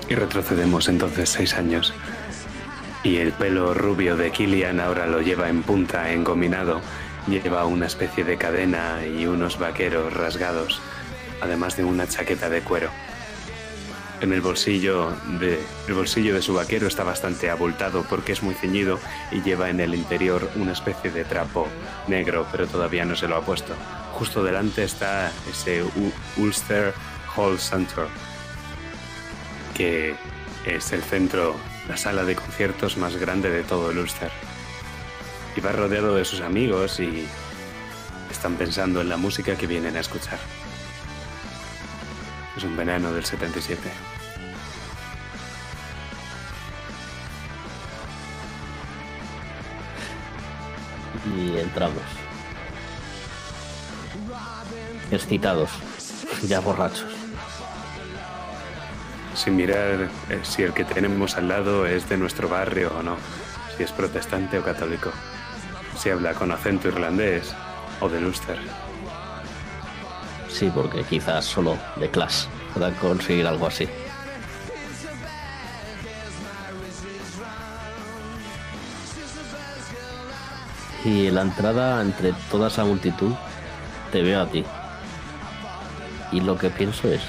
Y 0.08 0.14
retrocedemos 0.14 0.88
entonces 0.90 1.28
seis 1.28 1.56
años. 1.56 1.92
Y 3.04 3.18
el 3.18 3.32
pelo 3.32 3.74
rubio 3.74 4.16
de 4.16 4.32
Killian 4.32 4.80
ahora 4.80 5.08
lo 5.08 5.22
lleva 5.22 5.50
en 5.50 5.64
punta, 5.64 6.12
engominado. 6.12 6.82
Lleva 7.28 7.66
una 7.66 7.88
especie 7.88 8.24
de 8.24 8.38
cadena 8.38 9.04
y 9.08 9.26
unos 9.26 9.58
vaqueros 9.58 10.14
rasgados, 10.14 10.80
además 11.42 11.78
de 11.78 11.84
una 11.84 12.08
chaqueta 12.08 12.48
de 12.50 12.62
cuero. 12.62 12.92
En 14.22 14.32
el 14.32 14.42
bolsillo 14.42 15.12
de, 15.40 15.60
el 15.88 15.94
bolsillo 15.94 16.34
de 16.34 16.42
su 16.42 16.54
vaquero 16.54 16.88
está 16.88 17.04
bastante 17.04 17.50
abultado 17.50 18.06
porque 18.10 18.32
es 18.32 18.42
muy 18.44 18.56
ceñido 18.56 19.00
y 19.32 19.42
lleva 19.42 19.70
en 19.70 19.80
el 19.82 19.94
interior 19.94 20.50
una 20.56 20.72
especie 20.72 21.12
de 21.12 21.26
trapo 21.26 21.68
negro, 22.08 22.48
pero 22.52 22.66
todavía 22.66 23.04
no 23.06 23.16
se 23.16 23.28
lo 23.28 23.36
ha 23.36 23.42
puesto. 23.42 23.74
Justo 24.14 24.44
delante 24.44 24.84
está 24.84 25.32
ese 25.52 25.84
Ulster 26.38 26.94
Hall 27.36 27.60
Center, 27.60 28.06
que 29.76 30.16
es 30.66 30.92
el 30.94 31.04
centro, 31.04 31.56
la 31.90 31.98
sala 31.98 32.24
de 32.24 32.36
conciertos 32.36 32.98
más 32.98 33.18
grande 33.18 33.50
de 33.50 33.64
todo 33.64 33.92
el 33.92 33.98
Ulster. 33.98 34.32
Y 35.58 35.62
va 35.62 35.74
rodeado 35.74 36.16
de 36.16 36.24
sus 36.24 36.40
amigos 36.40 37.00
y 37.02 37.28
están 38.32 38.56
pensando 38.56 39.02
en 39.02 39.10
la 39.10 39.18
música 39.18 39.56
que 39.56 39.68
vienen 39.68 39.98
a 39.98 40.00
escuchar. 40.00 40.40
Es 42.58 42.64
un 42.64 42.78
veneno 42.78 43.12
del 43.12 43.26
77. 43.26 43.92
Y 51.36 51.58
entramos. 51.58 52.04
Excitados, 55.12 55.70
ya 56.48 56.62
borrachos. 56.62 57.06
Sin 59.36 59.58
mirar 59.58 60.10
eh, 60.30 60.40
si 60.44 60.64
el 60.64 60.74
que 60.74 60.86
tenemos 60.86 61.36
al 61.36 61.50
lado 61.50 61.86
es 61.86 62.08
de 62.08 62.18
nuestro 62.18 62.48
barrio 62.48 62.94
o 62.98 63.04
no, 63.04 63.18
si 63.76 63.84
es 63.84 63.92
protestante 63.92 64.58
o 64.58 64.64
católico, 64.64 65.12
si 65.98 66.10
habla 66.10 66.34
con 66.34 66.52
acento 66.52 66.88
irlandés 66.88 67.54
o 68.00 68.08
de 68.08 68.26
Ulster. 68.26 68.85
Sí, 70.58 70.72
porque 70.74 71.04
quizás 71.04 71.44
solo 71.44 71.78
de 71.98 72.10
clase 72.10 72.48
puedan 72.74 72.94
conseguir 72.94 73.46
algo 73.46 73.68
así. 73.68 73.90
Y 81.04 81.28
en 81.28 81.36
la 81.36 81.42
entrada, 81.42 82.02
entre 82.02 82.32
toda 82.50 82.70
esa 82.70 82.86
multitud, 82.86 83.34
te 84.14 84.22
veo 84.22 84.44
a 84.44 84.48
ti. 84.48 84.64
Y 86.32 86.40
lo 86.40 86.58
que 86.58 86.70
pienso 86.70 87.10
es, 87.10 87.22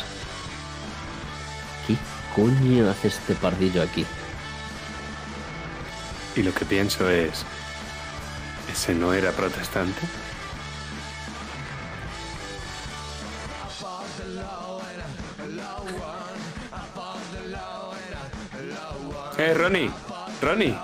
¿qué 1.88 1.96
coño 2.32 2.88
hace 2.88 3.08
este 3.08 3.34
pardillo 3.34 3.82
aquí? 3.82 4.06
Y 6.36 6.44
lo 6.44 6.54
que 6.54 6.64
pienso 6.64 7.10
es, 7.10 7.44
¿ese 8.72 8.94
no 8.94 9.12
era 9.12 9.32
protestante? 9.32 10.25
Eh, 19.38 19.54
Ronnie, 19.54 19.90
Ronnie. 20.40 20.74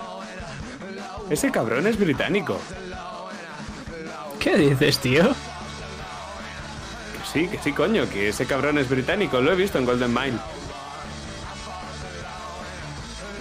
Ese 1.30 1.50
cabrón 1.50 1.86
es 1.86 1.98
británico. 1.98 2.58
¿Qué 4.38 4.56
dices, 4.56 4.98
tío? 4.98 5.22
Que 7.12 7.24
sí, 7.32 7.48
que 7.48 7.58
sí, 7.58 7.72
coño, 7.72 8.08
que 8.10 8.28
ese 8.28 8.44
cabrón 8.46 8.76
es 8.78 8.88
británico. 8.88 9.40
Lo 9.40 9.52
he 9.52 9.56
visto 9.56 9.78
en 9.78 9.86
Golden 9.86 10.12
Mine. 10.12 10.38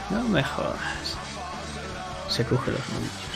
No 0.09 0.23
me 0.23 0.43
jodas. 0.43 1.17
Se 2.29 2.45
cruje 2.45 2.71
los 2.71 2.89
nudillos. 2.89 3.31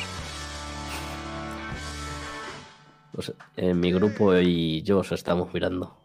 Pues, 3.11 3.33
en 3.57 3.79
mi 3.79 3.91
grupo 3.91 4.35
y 4.37 4.81
yo 4.83 4.99
os 4.99 5.11
estamos 5.11 5.53
mirando. 5.53 6.04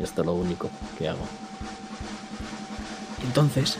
Esto 0.00 0.22
es 0.22 0.26
lo 0.26 0.32
único 0.34 0.70
que 0.98 1.08
hago. 1.08 1.26
Entonces... 3.22 3.78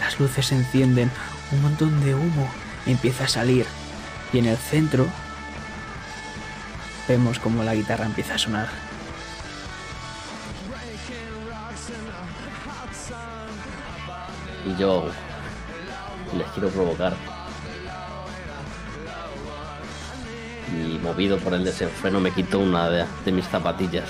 Las 0.00 0.18
luces 0.20 0.46
se 0.46 0.54
encienden, 0.54 1.10
un 1.52 1.62
montón 1.62 2.02
de 2.04 2.14
humo 2.14 2.48
empieza 2.86 3.24
a 3.24 3.28
salir 3.28 3.66
y 4.32 4.38
en 4.38 4.46
el 4.46 4.56
centro 4.56 5.06
vemos 7.06 7.38
como 7.38 7.62
la 7.62 7.74
guitarra 7.74 8.06
empieza 8.06 8.34
a 8.34 8.38
sonar. 8.38 8.68
Y 14.66 14.76
yo 14.76 15.10
les 16.36 16.46
quiero 16.48 16.68
provocar. 16.70 17.14
Movido 21.02 21.38
por 21.38 21.54
el 21.54 21.64
desenfreno 21.64 22.20
me 22.20 22.32
quito 22.32 22.58
una 22.58 22.88
de, 22.88 23.04
de 23.24 23.32
mis 23.32 23.46
zapatillas. 23.46 24.08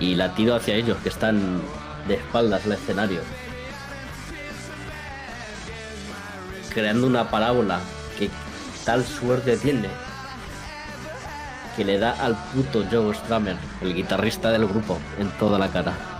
Y 0.00 0.14
la 0.14 0.34
tiro 0.34 0.54
hacia 0.54 0.74
ellos, 0.74 0.98
que 1.02 1.08
están 1.08 1.60
de 2.08 2.14
espaldas 2.14 2.64
al 2.64 2.72
escenario. 2.72 3.20
Creando 6.72 7.06
una 7.06 7.30
parábola 7.30 7.80
que 8.18 8.30
tal 8.84 9.04
suerte 9.04 9.56
tiene 9.56 9.88
que 11.76 11.84
le 11.84 11.98
da 11.98 12.12
al 12.12 12.36
puto 12.52 12.84
Joe 12.90 13.14
Stramer, 13.14 13.56
el 13.80 13.94
guitarrista 13.94 14.50
del 14.50 14.66
grupo, 14.66 14.98
en 15.18 15.28
toda 15.38 15.58
la 15.58 15.68
cara 15.68 16.14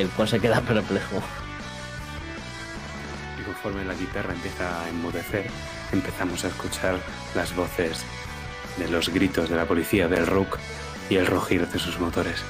el 0.00 0.08
cual 0.10 0.28
se 0.28 0.40
queda 0.40 0.60
perplejo. 0.60 1.22
Conforme 3.62 3.84
la 3.84 3.94
guitarra 3.94 4.34
empieza 4.34 4.82
a 4.82 4.88
enmudecer, 4.88 5.50
empezamos 5.92 6.44
a 6.44 6.48
escuchar 6.48 6.96
las 7.34 7.56
voces 7.56 8.04
de 8.76 8.88
los 8.88 9.08
gritos 9.08 9.50
de 9.50 9.56
la 9.56 9.64
policía 9.64 10.06
del 10.06 10.28
Rook 10.28 10.58
y 11.10 11.16
el 11.16 11.26
rugir 11.26 11.66
de 11.66 11.78
sus 11.80 11.98
motores. 11.98 12.40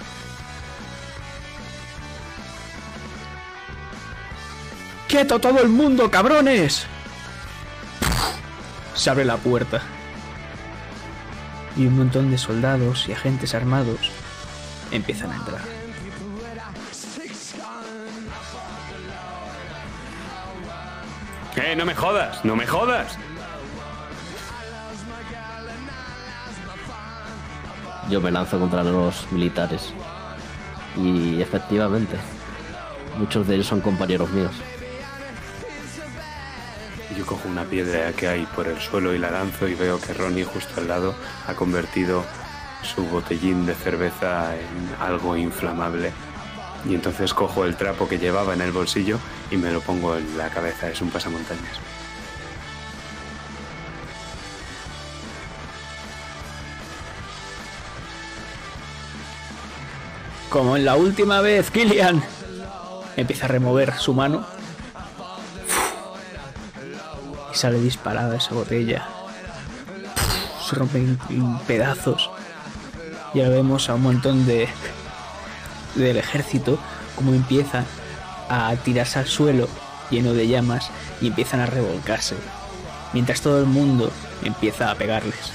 ¡Quieto 5.09 5.39
todo 5.39 5.63
el 5.63 5.71
mundo, 5.71 6.11
cabrones! 6.11 6.85
Se 8.95 9.09
abre 9.09 9.25
la 9.25 9.39
puerta. 9.39 9.81
Y 11.75 11.87
un 11.87 11.97
montón 11.97 12.31
de 12.31 12.37
soldados 12.37 13.09
y 13.09 13.13
agentes 13.13 13.55
armados 13.55 14.11
empiezan 14.91 15.33
a 15.33 15.37
entrar. 15.37 15.78
Eh, 21.61 21.75
no 21.75 21.85
me 21.85 21.95
jodas, 21.95 22.45
no 22.45 22.55
me 22.55 22.67
jodas. 22.67 23.19
Yo 28.09 28.21
me 28.21 28.31
lanzo 28.31 28.61
contra 28.61 28.85
los 28.85 29.31
militares. 29.33 29.93
Y 30.97 31.43
efectivamente, 31.43 32.17
muchos 33.19 33.49
de 33.49 33.57
ellos 33.57 33.67
son 33.67 33.81
compañeros 33.81 34.31
míos. 34.31 34.53
Yo 37.17 37.27
cojo 37.27 37.49
una 37.49 37.65
piedra 37.65 38.13
que 38.13 38.29
hay 38.29 38.47
por 38.55 38.69
el 38.69 38.79
suelo 38.79 39.13
y 39.13 39.19
la 39.19 39.33
lanzo 39.33 39.67
y 39.67 39.75
veo 39.75 40.01
que 40.01 40.15
Ronnie 40.15 40.45
justo 40.45 40.81
al 40.81 40.87
lado 40.87 41.17
ha 41.49 41.55
convertido 41.55 42.25
su 42.83 43.05
botellín 43.05 43.67
de 43.67 43.75
cerveza 43.75 44.55
en 44.55 45.03
algo 45.03 45.37
inflamable 45.37 46.13
y 46.87 46.95
entonces 46.95 47.35
cojo 47.35 47.65
el 47.65 47.77
trapo 47.77 48.09
que 48.09 48.19
llevaba 48.19 48.55
en 48.55 48.61
el 48.61 48.73
bolsillo 48.73 49.19
y 49.51 49.57
me 49.57 49.71
lo 49.71 49.81
pongo 49.81 50.17
en 50.17 50.39
la 50.39 50.49
cabeza. 50.49 50.89
Es 50.89 51.01
un 51.01 51.11
pasamontañas. 51.11 51.79
Como 60.51 60.79
en 60.79 60.85
la 60.87 60.97
última 60.97 61.43
vez, 61.43 61.71
Killian. 61.71 62.23
Empieza 63.17 63.45
a 63.45 63.49
remover 63.49 63.95
su 63.99 64.15
mano. 64.15 64.47
Y 67.53 67.57
sale 67.57 67.79
disparada 67.81 68.37
esa 68.37 68.55
botella. 68.55 69.07
Se 70.67 70.75
rompe 70.77 70.99
en, 70.99 71.59
pedazos. 71.67 72.31
Y 73.35 73.41
ahora 73.41 73.57
vemos 73.57 73.91
a 73.91 73.95
un 73.95 74.03
montón 74.03 74.47
de 74.47 74.69
del 76.05 76.17
ejército 76.17 76.79
como 77.17 77.35
empiezan 77.35 77.85
a 78.49 78.75
tirarse 78.85 79.19
al 79.19 79.27
suelo 79.27 79.69
lleno 80.11 80.33
de 80.33 80.49
llamas 80.49 80.91
y 81.21 81.27
empiezan 81.27 81.61
a 81.61 81.67
revolcarse. 81.67 82.37
Mientras 83.13 83.41
todo 83.41 83.61
el 83.61 83.67
mundo 83.67 84.13
empieza 84.43 84.91
a 84.91 84.95
pegarles. 84.95 85.53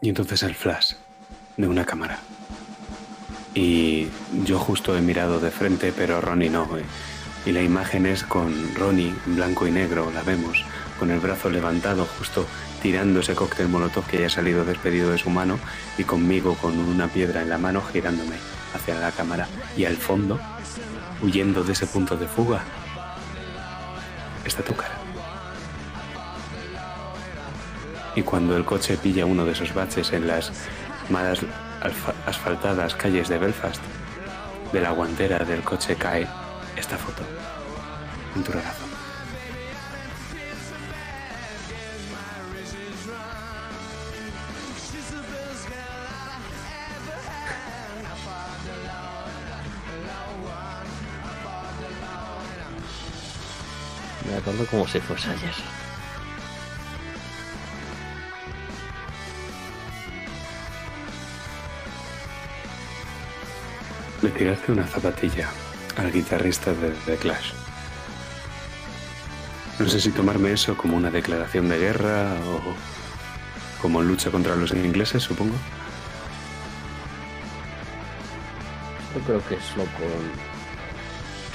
Y 0.00 0.08
entonces 0.08 0.42
el 0.44 0.54
flash 0.54 0.94
de 1.56 1.66
una 1.66 1.84
cámara. 1.84 2.18
Y 3.54 4.06
yo 4.44 4.58
justo 4.58 4.96
he 4.96 5.00
mirado 5.00 5.40
de 5.40 5.50
frente, 5.50 5.92
pero 5.92 6.20
Ronnie 6.20 6.50
no. 6.50 6.64
eh. 6.78 6.84
Y 7.48 7.52
la 7.52 7.62
imagen 7.62 8.04
es 8.04 8.24
con 8.24 8.74
Ronnie 8.74 9.14
blanco 9.24 9.66
y 9.66 9.70
negro, 9.70 10.12
la 10.12 10.22
vemos, 10.22 10.66
con 10.98 11.10
el 11.10 11.18
brazo 11.18 11.48
levantado, 11.48 12.04
justo 12.18 12.44
tirando 12.82 13.20
ese 13.20 13.34
cóctel 13.34 13.70
molotov 13.70 14.04
que 14.04 14.20
ya 14.20 14.26
ha 14.26 14.28
salido 14.28 14.66
despedido 14.66 15.10
de 15.10 15.16
su 15.16 15.30
mano, 15.30 15.58
y 15.96 16.04
conmigo 16.04 16.56
con 16.56 16.78
una 16.78 17.08
piedra 17.08 17.40
en 17.40 17.48
la 17.48 17.56
mano 17.56 17.80
girándome 17.80 18.36
hacia 18.74 19.00
la 19.00 19.12
cámara. 19.12 19.48
Y 19.78 19.86
al 19.86 19.96
fondo, 19.96 20.38
huyendo 21.22 21.64
de 21.64 21.72
ese 21.72 21.86
punto 21.86 22.18
de 22.18 22.28
fuga, 22.28 22.64
está 24.44 24.62
tu 24.62 24.74
cara. 24.74 24.98
Y 28.14 28.20
cuando 28.20 28.58
el 28.58 28.66
coche 28.66 28.98
pilla 28.98 29.24
uno 29.24 29.46
de 29.46 29.52
esos 29.52 29.72
baches 29.72 30.12
en 30.12 30.26
las 30.26 30.52
malas 31.08 31.38
asfaltadas 32.26 32.94
calles 32.94 33.30
de 33.30 33.38
Belfast, 33.38 33.80
de 34.70 34.82
la 34.82 34.90
guantera 34.90 35.38
del 35.46 35.62
coche 35.62 35.96
cae 35.96 36.28
esta 36.78 36.96
foto 36.96 37.22
en 38.36 38.44
tu 38.44 38.52
regazo. 38.52 38.84
Me 54.28 54.36
acuerdo 54.36 54.66
como 54.66 54.86
si 54.86 55.00
fuese 55.00 55.30
ayer. 55.30 55.54
Le 64.22 64.30
tiraste 64.30 64.72
una 64.72 64.86
zapatilla 64.86 65.48
al 65.98 66.12
guitarrista 66.12 66.72
de 66.72 66.90
The 67.06 67.16
Clash. 67.16 67.52
No 69.78 69.88
sé 69.88 70.00
si 70.00 70.10
tomarme 70.10 70.52
eso 70.52 70.76
como 70.76 70.96
una 70.96 71.10
declaración 71.10 71.68
de 71.68 71.78
guerra 71.78 72.34
o 72.46 73.80
como 73.80 74.02
lucha 74.02 74.30
contra 74.30 74.56
los 74.56 74.72
ingleses, 74.72 75.22
supongo. 75.22 75.54
Yo 79.14 79.20
creo 79.22 79.46
que 79.46 79.56
solo 79.60 79.84
con. 79.84 80.48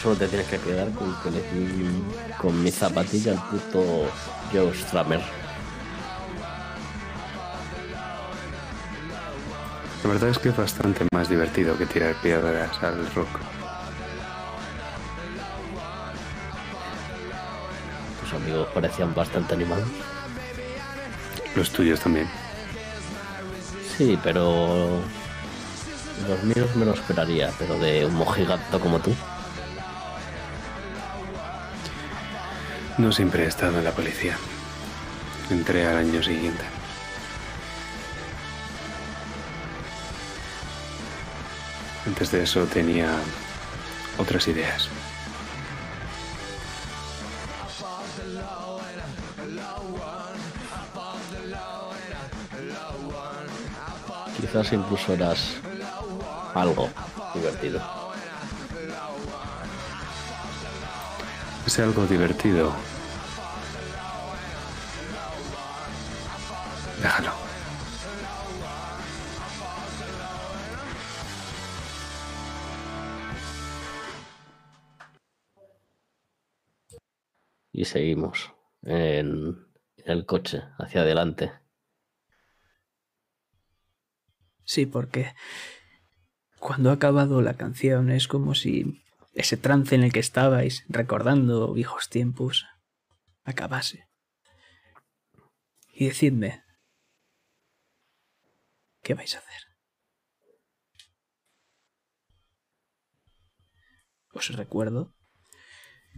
Solo 0.01 0.15
te 0.15 0.27
tienes 0.27 0.47
que 0.47 0.57
quedar 0.57 0.91
con 0.91 1.15
que 1.21 2.37
con 2.37 2.61
mi 2.61 2.71
zapatilla 2.71 3.33
al 3.33 3.49
puto 3.49 4.09
Joe 4.51 4.73
Stramer. 4.73 5.21
La 10.03 10.09
verdad 10.09 10.29
es 10.29 10.39
que 10.39 10.49
es 10.49 10.57
bastante 10.57 11.05
más 11.13 11.29
divertido 11.29 11.77
que 11.77 11.85
tirar 11.85 12.15
piedras 12.15 12.71
al 12.83 13.09
rock. 13.13 13.39
Amigos 18.53 18.73
parecían 18.73 19.13
bastante 19.13 19.55
animados. 19.55 19.87
Los 21.55 21.71
tuyos 21.71 21.99
también. 21.99 22.29
Sí, 23.97 24.17
pero. 24.23 25.01
Los 26.27 26.43
míos 26.43 26.75
me 26.75 26.85
lo 26.85 26.93
esperaría, 26.93 27.51
pero 27.57 27.77
de 27.79 28.05
un 28.05 28.15
mojigato 28.15 28.79
como 28.79 28.99
tú. 28.99 29.13
No 32.97 33.11
siempre 33.11 33.43
he 33.43 33.47
estado 33.47 33.79
en 33.79 33.83
la 33.83 33.91
policía. 33.91 34.37
Entré 35.49 35.87
al 35.87 35.97
año 35.97 36.21
siguiente. 36.23 36.63
Antes 42.05 42.31
de 42.31 42.43
eso 42.43 42.65
tenía 42.65 43.15
otras 44.17 44.47
ideas. 44.47 44.89
Quizás 54.53 54.71
incluso 54.73 55.13
eras 55.13 55.55
algo 56.53 56.87
divertido. 57.33 57.81
Es 61.65 61.79
algo 61.79 62.05
divertido. 62.05 62.71
Déjalo. 67.01 67.31
Y 77.71 77.85
seguimos 77.85 78.53
en, 78.83 79.65
en 79.97 80.11
el 80.11 80.27
coche 80.27 80.61
hacia 80.77 81.01
adelante. 81.01 81.62
Sí, 84.65 84.85
porque 84.85 85.33
cuando 86.59 86.89
ha 86.89 86.93
acabado 86.93 87.41
la 87.41 87.55
canción 87.55 88.09
es 88.09 88.27
como 88.27 88.55
si 88.55 89.03
ese 89.33 89.57
trance 89.57 89.95
en 89.95 90.03
el 90.03 90.13
que 90.13 90.19
estabais 90.19 90.85
recordando 90.87 91.73
viejos 91.73 92.09
tiempos 92.09 92.65
acabase. 93.43 94.07
Y 95.93 96.05
decidme, 96.05 96.63
¿qué 99.01 99.13
vais 99.13 99.35
a 99.35 99.39
hacer? 99.39 99.61
Os 104.31 104.49
recuerdo 104.55 105.13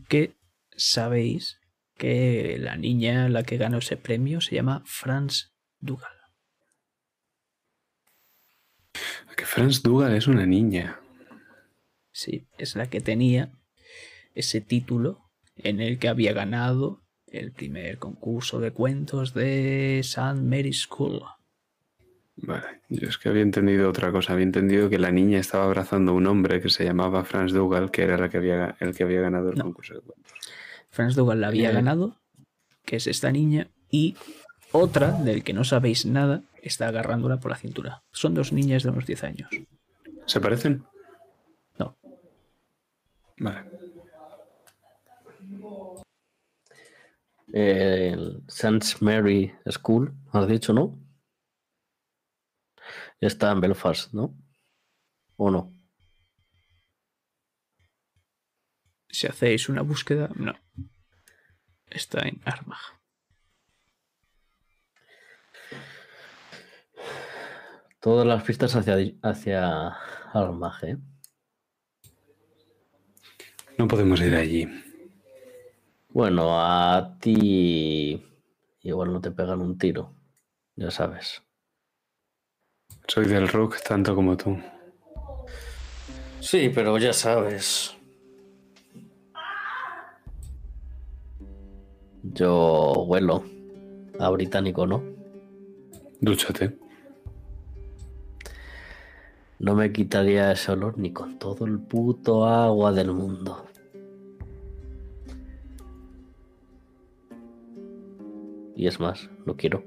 que 0.07 0.37
sabéis 0.77 1.59
que 1.97 2.57
la 2.59 2.75
niña 2.75 3.29
la 3.29 3.43
que 3.43 3.57
ganó 3.57 3.79
ese 3.79 3.97
premio 3.97 4.41
se 4.41 4.55
llama 4.55 4.83
Franz 4.85 5.53
Dugal. 5.79 6.14
Que 9.35 9.45
Franz 9.45 9.81
Dugal 9.83 10.13
es 10.15 10.27
una 10.27 10.45
niña. 10.45 10.99
Sí, 12.11 12.47
es 12.57 12.75
la 12.75 12.87
que 12.89 13.01
tenía 13.01 13.51
ese 14.33 14.61
título 14.61 15.19
en 15.57 15.81
el 15.81 15.99
que 15.99 16.07
había 16.07 16.33
ganado 16.33 17.01
el 17.27 17.51
primer 17.51 17.97
concurso 17.97 18.59
de 18.59 18.71
cuentos 18.71 19.33
de 19.33 19.99
St. 19.99 20.35
Mary's 20.41 20.81
School. 20.83 21.21
Vale, 22.37 22.81
yo 22.89 23.07
es 23.07 23.17
que 23.17 23.29
había 23.29 23.41
entendido 23.41 23.89
otra 23.89 24.11
cosa. 24.11 24.33
Había 24.33 24.43
entendido 24.45 24.89
que 24.89 24.99
la 24.99 25.11
niña 25.11 25.39
estaba 25.39 25.65
abrazando 25.65 26.11
a 26.11 26.15
un 26.15 26.27
hombre 26.27 26.61
que 26.61 26.69
se 26.69 26.83
llamaba 26.83 27.23
Franz 27.23 27.53
Dugal, 27.53 27.91
que 27.91 28.03
era 28.03 28.15
el 28.15 28.29
que 28.29 28.37
había, 28.37 28.75
el 28.79 28.93
que 28.95 29.03
había 29.03 29.21
ganado 29.21 29.49
el 29.49 29.57
No. 29.57 29.65
concurso 29.65 29.93
de 29.95 30.01
cuentos. 30.01 30.33
Franz 30.89 31.15
Dugal 31.15 31.41
la 31.41 31.47
había 31.47 31.71
Eh. 31.71 31.73
ganado, 31.73 32.17
que 32.85 32.97
es 32.97 33.07
esta 33.07 33.31
niña, 33.31 33.67
y 33.89 34.15
otra 34.71 35.11
del 35.11 35.43
que 35.43 35.53
no 35.53 35.63
sabéis 35.63 36.05
nada 36.05 36.43
está 36.67 36.87
agarrándola 36.87 37.39
por 37.39 37.51
la 37.51 37.57
cintura. 37.57 38.03
Son 38.11 38.33
dos 38.33 38.51
niñas 38.51 38.83
de 38.83 38.89
unos 38.89 39.05
10 39.05 39.23
años. 39.23 39.49
¿Se 40.25 40.39
parecen? 40.39 40.83
No. 41.77 41.95
Vale. 43.37 43.69
El 47.53 48.43
St. 48.47 48.97
Mary 49.01 49.53
School, 49.69 50.13
has 50.33 50.47
dicho, 50.47 50.73
¿no? 50.73 50.99
Está 53.19 53.51
en 53.51 53.61
Belfast, 53.61 54.13
¿no? 54.13 54.35
¿O 55.37 55.51
no? 55.51 55.73
Si 59.09 59.27
hacéis 59.27 59.69
una 59.69 59.81
búsqueda, 59.81 60.29
no. 60.35 60.53
Está 61.89 62.27
en 62.27 62.41
Armagh. 62.43 62.99
Todas 68.05 68.27
las 68.27 68.43
pistas 68.43 68.75
hacia, 68.75 68.97
hacia. 69.23 69.97
No 73.79 73.87
podemos 73.87 74.21
ir 74.21 74.35
allí. 74.35 74.67
Bueno, 76.09 76.51
a 76.51 77.17
ti 77.19 78.23
igual 78.83 79.11
no 79.11 79.21
te 79.21 79.31
pegan 79.31 79.59
un 79.59 79.79
tiro, 79.79 80.13
ya 80.75 80.91
sabes. 80.91 81.41
Soy 83.07 83.25
del 83.25 83.47
rock 83.47 83.81
tanto 83.81 84.13
como 84.13 84.37
tú. 84.37 84.55
Sí, 86.41 86.69
pero 86.69 86.99
ya 86.99 87.11
sabes. 87.11 87.97
Yo 92.21 93.03
vuelo 93.07 93.43
a 94.19 94.29
británico, 94.29 94.85
¿no? 94.85 95.03
Dúchate. 96.21 96.84
No 99.59 99.73
me 99.73 99.91
quitaría 99.91 100.51
ese 100.51 100.71
olor 100.73 100.97
ni 100.97 101.11
con 101.11 101.39
todo 101.39 101.65
el 101.65 101.79
puto 101.79 102.45
agua 102.45 102.91
del 102.91 103.11
mundo. 103.11 103.65
Y 108.75 108.87
es 108.87 108.99
más, 108.99 109.29
lo 109.45 109.55
quiero. 109.55 109.83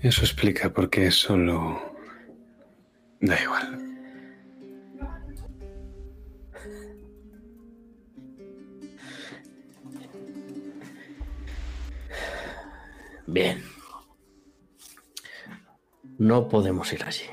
Eso 0.00 0.22
explica 0.22 0.72
por 0.72 0.88
qué 0.88 1.10
solo... 1.10 1.78
Da 3.20 3.40
igual. 3.42 3.78
Bien. 13.26 13.77
No 16.18 16.48
podemos 16.48 16.92
ir 16.92 17.04
allí. 17.04 17.24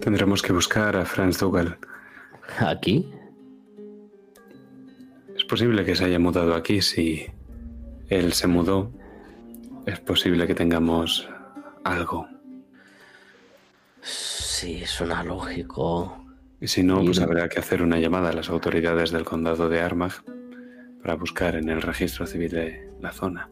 Tendremos 0.00 0.42
que 0.42 0.52
buscar 0.52 0.96
a 0.96 1.04
Franz 1.04 1.38
Dougal. 1.38 1.78
¿Aquí? 2.58 3.10
Es 5.36 5.44
posible 5.44 5.84
que 5.84 5.94
se 5.94 6.04
haya 6.04 6.18
mudado 6.18 6.54
aquí 6.54 6.80
si 6.80 7.26
él 8.08 8.32
se 8.32 8.46
mudó. 8.46 8.90
Es 9.86 10.00
posible 10.00 10.46
que 10.46 10.54
tengamos 10.54 11.28
algo. 11.84 12.26
Sí, 14.00 14.84
suena 14.86 15.22
lógico. 15.22 16.24
Y 16.60 16.68
si 16.68 16.82
no, 16.82 17.04
pues 17.04 17.20
habrá 17.20 17.48
que 17.48 17.58
hacer 17.58 17.82
una 17.82 17.98
llamada 17.98 18.30
a 18.30 18.32
las 18.32 18.48
autoridades 18.48 19.10
del 19.10 19.24
condado 19.24 19.68
de 19.68 19.80
Armagh 19.80 20.22
para 21.02 21.16
buscar 21.16 21.56
en 21.56 21.68
el 21.68 21.82
registro 21.82 22.26
civil 22.26 22.50
de 22.50 22.90
la 23.00 23.12
zona. 23.12 23.50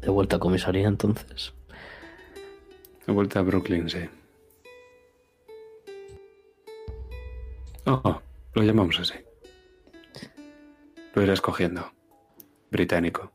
De 0.00 0.08
vuelta 0.08 0.36
a 0.36 0.38
comisaría 0.38 0.88
entonces. 0.88 1.52
De 3.06 3.12
vuelta 3.12 3.40
a 3.40 3.42
Brooklyn, 3.42 3.88
sí. 3.88 4.08
Oh, 7.86 8.20
lo 8.54 8.62
llamamos 8.62 8.98
así. 9.00 9.14
Lo 11.14 11.22
irás 11.22 11.40
cogiendo. 11.40 11.90
Británico. 12.70 13.32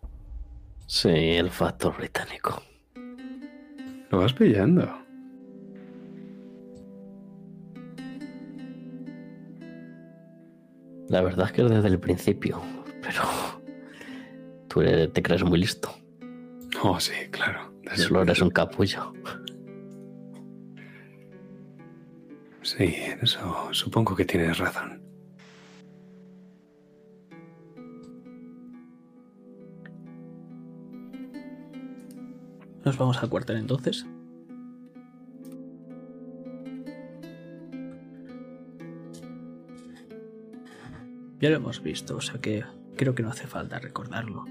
Sí, 0.88 1.10
el 1.10 1.50
factor 1.50 1.98
británico. 1.98 2.62
Lo 4.10 4.20
vas 4.20 4.34
pillando. 4.34 5.06
La 11.10 11.22
verdad 11.22 11.48
es 11.48 11.52
que 11.52 11.62
es 11.64 11.70
desde 11.70 11.88
el 11.88 12.00
principio, 12.00 12.62
pero 13.02 13.24
tú 14.68 14.82
te 15.12 15.22
crees 15.22 15.44
muy 15.44 15.60
listo. 15.60 16.05
Oh, 16.84 17.00
sí, 17.00 17.14
claro. 17.32 17.74
Solo 17.96 18.22
eres 18.24 18.42
un 18.42 18.50
capullo. 18.50 19.14
Sí, 22.62 22.96
en 22.96 23.20
eso 23.22 23.70
supongo 23.72 24.16
que 24.16 24.26
tienes 24.26 24.58
razón. 24.58 25.02
Nos 32.84 32.98
vamos 32.98 33.22
al 33.22 33.30
cuartel 33.30 33.58
entonces. 33.58 34.06
Ya 41.40 41.50
lo 41.50 41.58
hemos 41.58 41.84
visto, 41.84 42.18
o 42.18 42.22
sea 42.22 42.40
que 42.40 42.64
creo 42.96 43.14
que 43.14 43.22
no 43.22 43.30
hace 43.30 43.48
falta 43.48 43.80
recordarlo. 43.80 44.46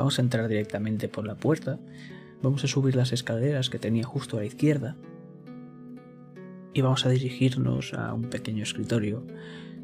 Vamos 0.00 0.18
a 0.18 0.22
entrar 0.22 0.48
directamente 0.48 1.08
por 1.08 1.26
la 1.26 1.34
puerta. 1.34 1.78
Vamos 2.40 2.64
a 2.64 2.68
subir 2.68 2.96
las 2.96 3.12
escaleras 3.12 3.68
que 3.68 3.78
tenía 3.78 4.04
justo 4.04 4.38
a 4.38 4.40
la 4.40 4.46
izquierda. 4.46 4.96
Y 6.72 6.80
vamos 6.80 7.04
a 7.04 7.10
dirigirnos 7.10 7.92
a 7.92 8.14
un 8.14 8.30
pequeño 8.30 8.62
escritorio 8.62 9.26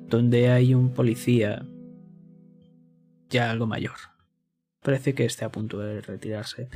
donde 0.08 0.48
hay 0.48 0.72
un 0.72 0.94
policía 0.94 1.66
ya 3.28 3.50
algo 3.50 3.66
mayor. 3.66 3.98
Parece 4.82 5.14
que 5.14 5.26
esté 5.26 5.44
a 5.44 5.52
punto 5.52 5.80
de 5.80 6.00
retirarse. 6.00 6.70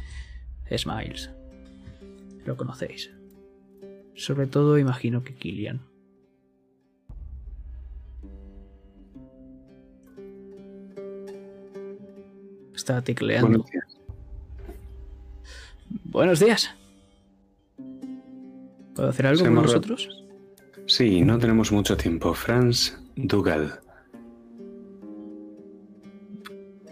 Es 0.67 0.87
Miles. 0.87 1.31
Lo 2.45 2.59
conocéis. 2.59 3.11
Sobre 4.17 4.49
todo 4.49 4.77
imagino 4.77 5.25
que 5.25 5.35
Killian. 5.35 5.81
Está 12.91 13.03
tecleando. 13.03 13.47
Buenos 13.47 13.71
días. 13.71 13.87
Buenos 16.07 16.41
días. 16.41 16.75
¿Puedo 18.97 19.09
hacer 19.11 19.27
algo 19.29 19.39
con 19.39 19.47
Seamos 19.47 19.67
vosotros? 19.67 20.25
Sí, 20.87 21.21
no 21.21 21.39
tenemos 21.39 21.71
mucho 21.71 21.97
tiempo. 21.97 22.35
Franz 22.35 22.99
Dougal. 23.15 23.79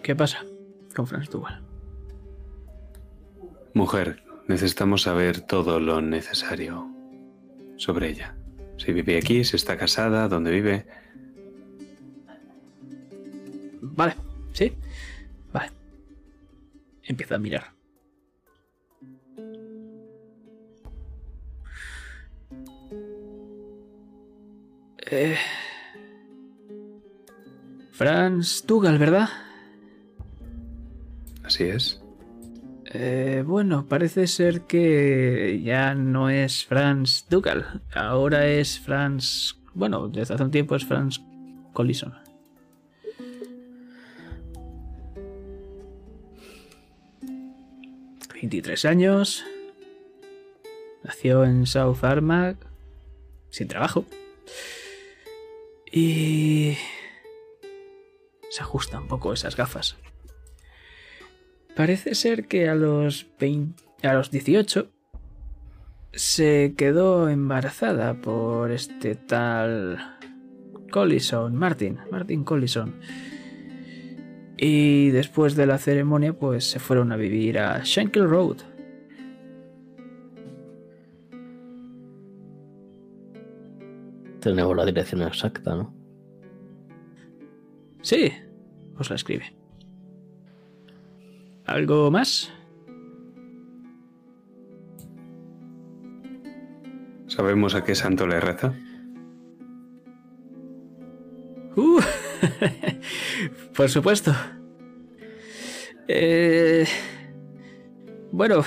¿Qué 0.04 0.14
pasa 0.14 0.44
con 0.94 1.08
Franz 1.08 1.28
Duval? 1.30 1.64
Mujer, 3.74 4.22
necesitamos 4.46 5.02
saber 5.02 5.40
todo 5.40 5.80
lo 5.80 6.00
necesario 6.00 6.86
sobre 7.76 8.10
ella. 8.10 8.36
Si 8.76 8.92
vive 8.92 9.18
aquí, 9.18 9.42
si 9.42 9.56
está 9.56 9.76
casada, 9.76 10.28
dónde 10.28 10.52
vive. 10.52 10.86
Vale, 13.80 14.14
sí. 14.52 14.72
Empieza 17.08 17.36
a 17.36 17.38
mirar. 17.38 17.72
Eh... 25.10 25.36
Franz 27.92 28.64
Dugal, 28.66 28.98
¿verdad? 28.98 29.28
Así 31.42 31.64
es. 31.64 32.00
Eh, 32.84 33.42
bueno, 33.44 33.86
parece 33.86 34.26
ser 34.26 34.62
que 34.62 35.60
ya 35.64 35.94
no 35.94 36.28
es 36.28 36.66
Franz 36.66 37.26
Dugal. 37.28 37.82
Ahora 37.94 38.46
es 38.46 38.78
Franz... 38.78 39.58
Bueno, 39.74 40.08
desde 40.08 40.34
hace 40.34 40.44
un 40.44 40.50
tiempo 40.50 40.76
es 40.76 40.84
Franz 40.84 41.20
Collison. 41.72 42.27
...23 48.40 48.88
años... 48.88 49.44
...nació 51.02 51.44
en 51.44 51.66
South 51.66 52.02
Armagh... 52.02 52.56
...sin 53.50 53.68
trabajo... 53.68 54.04
...y... 55.90 56.76
...se 58.50 58.62
ajusta 58.62 58.98
un 59.00 59.08
poco 59.08 59.32
esas 59.32 59.56
gafas... 59.56 59.96
Parece 61.74 62.16
ser 62.16 62.48
que 62.48 62.68
a 62.68 62.74
los 62.74 63.28
20, 63.38 63.84
a 64.02 64.12
los 64.12 64.32
18 64.32 64.90
se 66.12 66.74
quedó 66.76 67.28
embarazada 67.28 68.14
por 68.14 68.72
este 68.72 69.14
tal 69.14 70.18
Collison, 70.90 71.54
Martin, 71.54 71.98
Martin 72.10 72.42
Collison. 72.42 72.98
Y 74.60 75.10
después 75.10 75.54
de 75.54 75.66
la 75.66 75.78
ceremonia, 75.78 76.32
pues 76.32 76.68
se 76.68 76.80
fueron 76.80 77.12
a 77.12 77.16
vivir 77.16 77.60
a 77.60 77.80
Shankill 77.84 78.28
Road. 78.28 78.56
Tenemos 84.40 84.76
la 84.76 84.84
dirección 84.84 85.22
exacta, 85.22 85.76
¿no? 85.76 85.94
Sí, 88.02 88.32
os 88.96 89.10
la 89.10 89.16
escribe. 89.16 89.54
¿Algo 91.64 92.10
más? 92.10 92.52
¿Sabemos 97.26 97.76
a 97.76 97.84
qué 97.84 97.94
santo 97.94 98.26
le 98.26 98.40
reza? 98.40 98.74
Uh, 101.76 102.00
por 103.78 103.88
supuesto. 103.88 104.34
Eh, 106.08 106.84
bueno, 108.32 108.64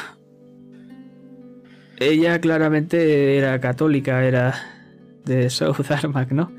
ella 1.97 2.39
claramente 2.39 3.38
era 3.38 3.59
católica, 3.59 4.24
era 4.26 4.55
de 5.26 5.49
South 5.49 5.91
Armagh, 5.91 6.32
¿no? 6.32 6.55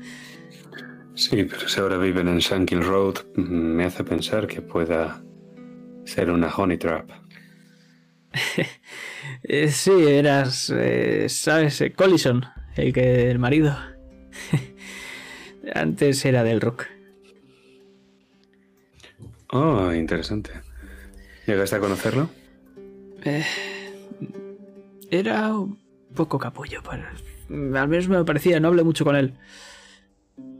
Sí, 1.15 1.45
pero 1.45 1.67
si 1.67 1.79
ahora 1.79 1.97
viven 1.97 2.27
en 2.27 2.37
Shankill 2.37 2.83
Road, 2.83 3.25
me 3.37 3.85
hace 3.85 4.03
pensar 4.03 4.45
que 4.45 4.61
pueda 4.61 5.23
ser 6.05 6.29
una 6.29 6.53
honey 6.55 6.77
trap. 6.77 7.09
Eh, 9.45 9.69
sí, 9.69 9.91
eras, 9.91 10.71
eh, 10.73 11.27
¿sabes? 11.27 11.81
Eh, 11.81 11.91
Collison, 11.91 12.45
el 12.75 12.93
que 12.93 13.31
el 13.31 13.39
marido. 13.39 13.75
Antes 15.73 16.23
era 16.25 16.43
del 16.43 16.61
rock. 16.61 16.92
Oh, 19.55 19.93
interesante. 19.93 20.49
¿Llegaste 21.45 21.75
a 21.75 21.79
conocerlo? 21.79 22.27
Eh, 23.23 23.45
era 25.11 25.55
un 25.55 25.77
poco 26.15 26.39
capullo, 26.39 26.81
pero 26.89 27.03
al 27.79 27.87
menos 27.87 28.07
me 28.09 28.23
parecía, 28.25 28.59
no 28.59 28.69
hablé 28.69 28.83
mucho 28.83 29.05
con 29.05 29.15
él. 29.15 29.35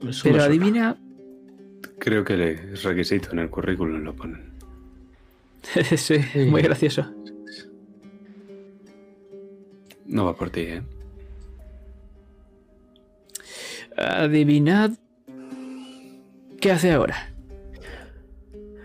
Eso 0.07 0.23
Pero 0.23 0.43
adivina, 0.43 0.95
Creo 1.97 2.23
que 2.23 2.37
le- 2.37 2.73
es 2.73 2.83
requisito 2.83 3.31
en 3.31 3.39
el 3.39 3.49
currículum, 3.49 4.03
lo 4.03 4.13
ponen. 4.13 4.53
sí, 5.97 6.19
muy 6.49 6.61
gracioso. 6.61 7.11
No 10.05 10.25
va 10.25 10.35
por 10.35 10.49
ti, 10.51 10.61
¿eh? 10.61 10.81
Adivinad 13.97 14.91
qué 16.59 16.71
hace 16.71 16.91
ahora. 16.91 17.32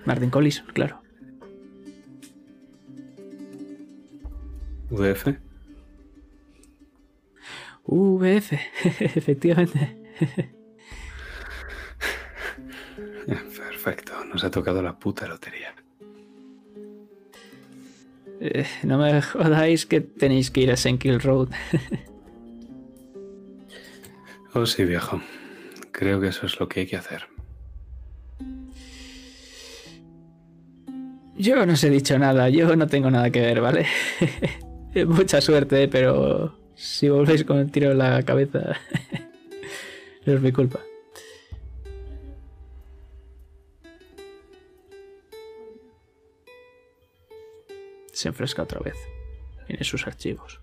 Martin 0.08 0.30
Collison, 0.30 0.64
claro. 0.72 1.02
¿UDF? 4.88 5.36
VF, 7.84 8.52
efectivamente. 9.16 9.96
Perfecto, 13.26 14.24
nos 14.24 14.42
ha 14.44 14.50
tocado 14.50 14.80
la 14.80 14.98
puta 14.98 15.28
lotería. 15.28 15.74
Eh, 18.40 18.66
no 18.84 18.96
me 18.96 19.20
jodáis 19.20 19.84
que 19.84 20.00
tenéis 20.00 20.50
que 20.50 20.62
ir 20.62 20.72
a 20.72 20.78
Senkill 20.78 21.20
Road. 21.20 21.50
Oh, 24.54 24.64
sí, 24.64 24.82
viejo. 24.86 25.20
Creo 25.92 26.20
que 26.20 26.28
eso 26.28 26.46
es 26.46 26.58
lo 26.58 26.68
que 26.68 26.80
hay 26.80 26.86
que 26.86 26.96
hacer. 26.96 27.28
Yo 31.38 31.64
no 31.64 31.72
os 31.74 31.84
he 31.84 31.90
dicho 31.90 32.18
nada, 32.18 32.48
yo 32.48 32.74
no 32.74 32.88
tengo 32.88 33.10
nada 33.12 33.30
que 33.30 33.40
ver, 33.40 33.60
¿vale? 33.60 33.86
Mucha 35.06 35.40
suerte, 35.40 35.86
pero 35.86 36.58
si 36.74 37.08
volvéis 37.08 37.44
con 37.44 37.58
el 37.58 37.70
tiro 37.70 37.92
en 37.92 37.98
la 37.98 38.24
cabeza, 38.24 38.76
es 40.26 40.40
mi 40.40 40.50
culpa. 40.50 40.80
Se 48.12 48.26
enfresca 48.26 48.62
otra 48.62 48.80
vez 48.80 48.96
en 49.68 49.84
sus 49.84 50.08
archivos. 50.08 50.60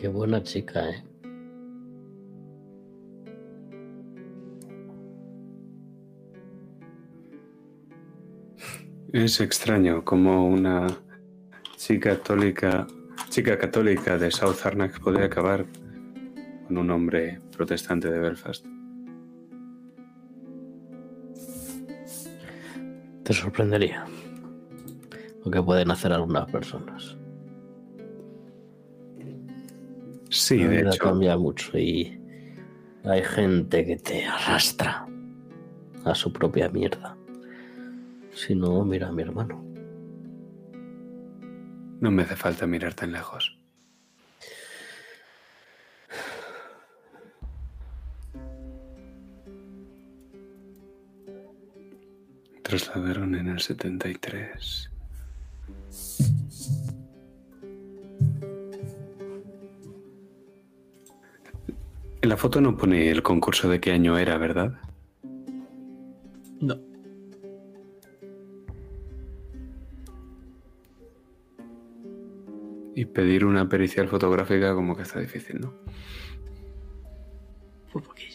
Qué 0.00 0.08
buena 0.08 0.42
chica, 0.42 0.88
¿eh? 0.88 1.04
Es 9.12 9.42
extraño 9.42 10.02
como 10.02 10.48
una 10.48 10.86
chica 11.76 12.16
católica, 12.16 12.86
chica 13.28 13.58
católica 13.58 14.16
de 14.16 14.30
South 14.30 14.64
Arnak 14.64 14.98
podría 15.00 15.26
acabar 15.26 15.66
con 16.66 16.78
un 16.78 16.90
hombre 16.90 17.38
protestante 17.54 18.10
de 18.10 18.20
Belfast. 18.20 18.64
Te 23.22 23.34
sorprendería 23.34 24.06
lo 25.44 25.50
que 25.50 25.62
pueden 25.62 25.90
hacer 25.90 26.10
algunas 26.14 26.50
personas. 26.50 27.19
Sí, 30.50 30.58
La 30.58 30.68
de 30.68 30.76
vida 30.78 30.90
hecho. 30.90 31.04
cambia 31.04 31.36
mucho 31.36 31.78
y 31.78 32.20
hay 33.04 33.22
gente 33.22 33.86
que 33.86 33.96
te 33.98 34.24
arrastra 34.26 35.06
a 36.04 36.12
su 36.16 36.32
propia 36.32 36.68
mierda. 36.68 37.16
Si 38.32 38.56
no, 38.56 38.84
mira 38.84 39.06
a 39.06 39.12
mi 39.12 39.22
hermano. 39.22 39.64
No 42.00 42.10
me 42.10 42.24
hace 42.24 42.34
falta 42.34 42.66
mirar 42.66 42.94
tan 42.94 43.12
lejos. 43.12 43.56
Trasladaron 52.62 53.34
en 53.34 53.48
el 53.48 53.60
73. 53.60 54.90
La 62.30 62.36
foto 62.36 62.60
no 62.60 62.76
pone 62.76 63.10
el 63.10 63.24
concurso 63.24 63.68
de 63.68 63.80
qué 63.80 63.90
año 63.90 64.16
era, 64.16 64.38
¿verdad? 64.38 64.80
No. 66.60 66.78
Y 72.94 73.04
pedir 73.06 73.44
una 73.44 73.68
pericial 73.68 74.06
fotográfica 74.06 74.74
como 74.76 74.94
que 74.94 75.02
está 75.02 75.18
difícil, 75.18 75.60
¿no? 75.60 75.74
Un 77.92 78.02
poquillo. 78.02 78.29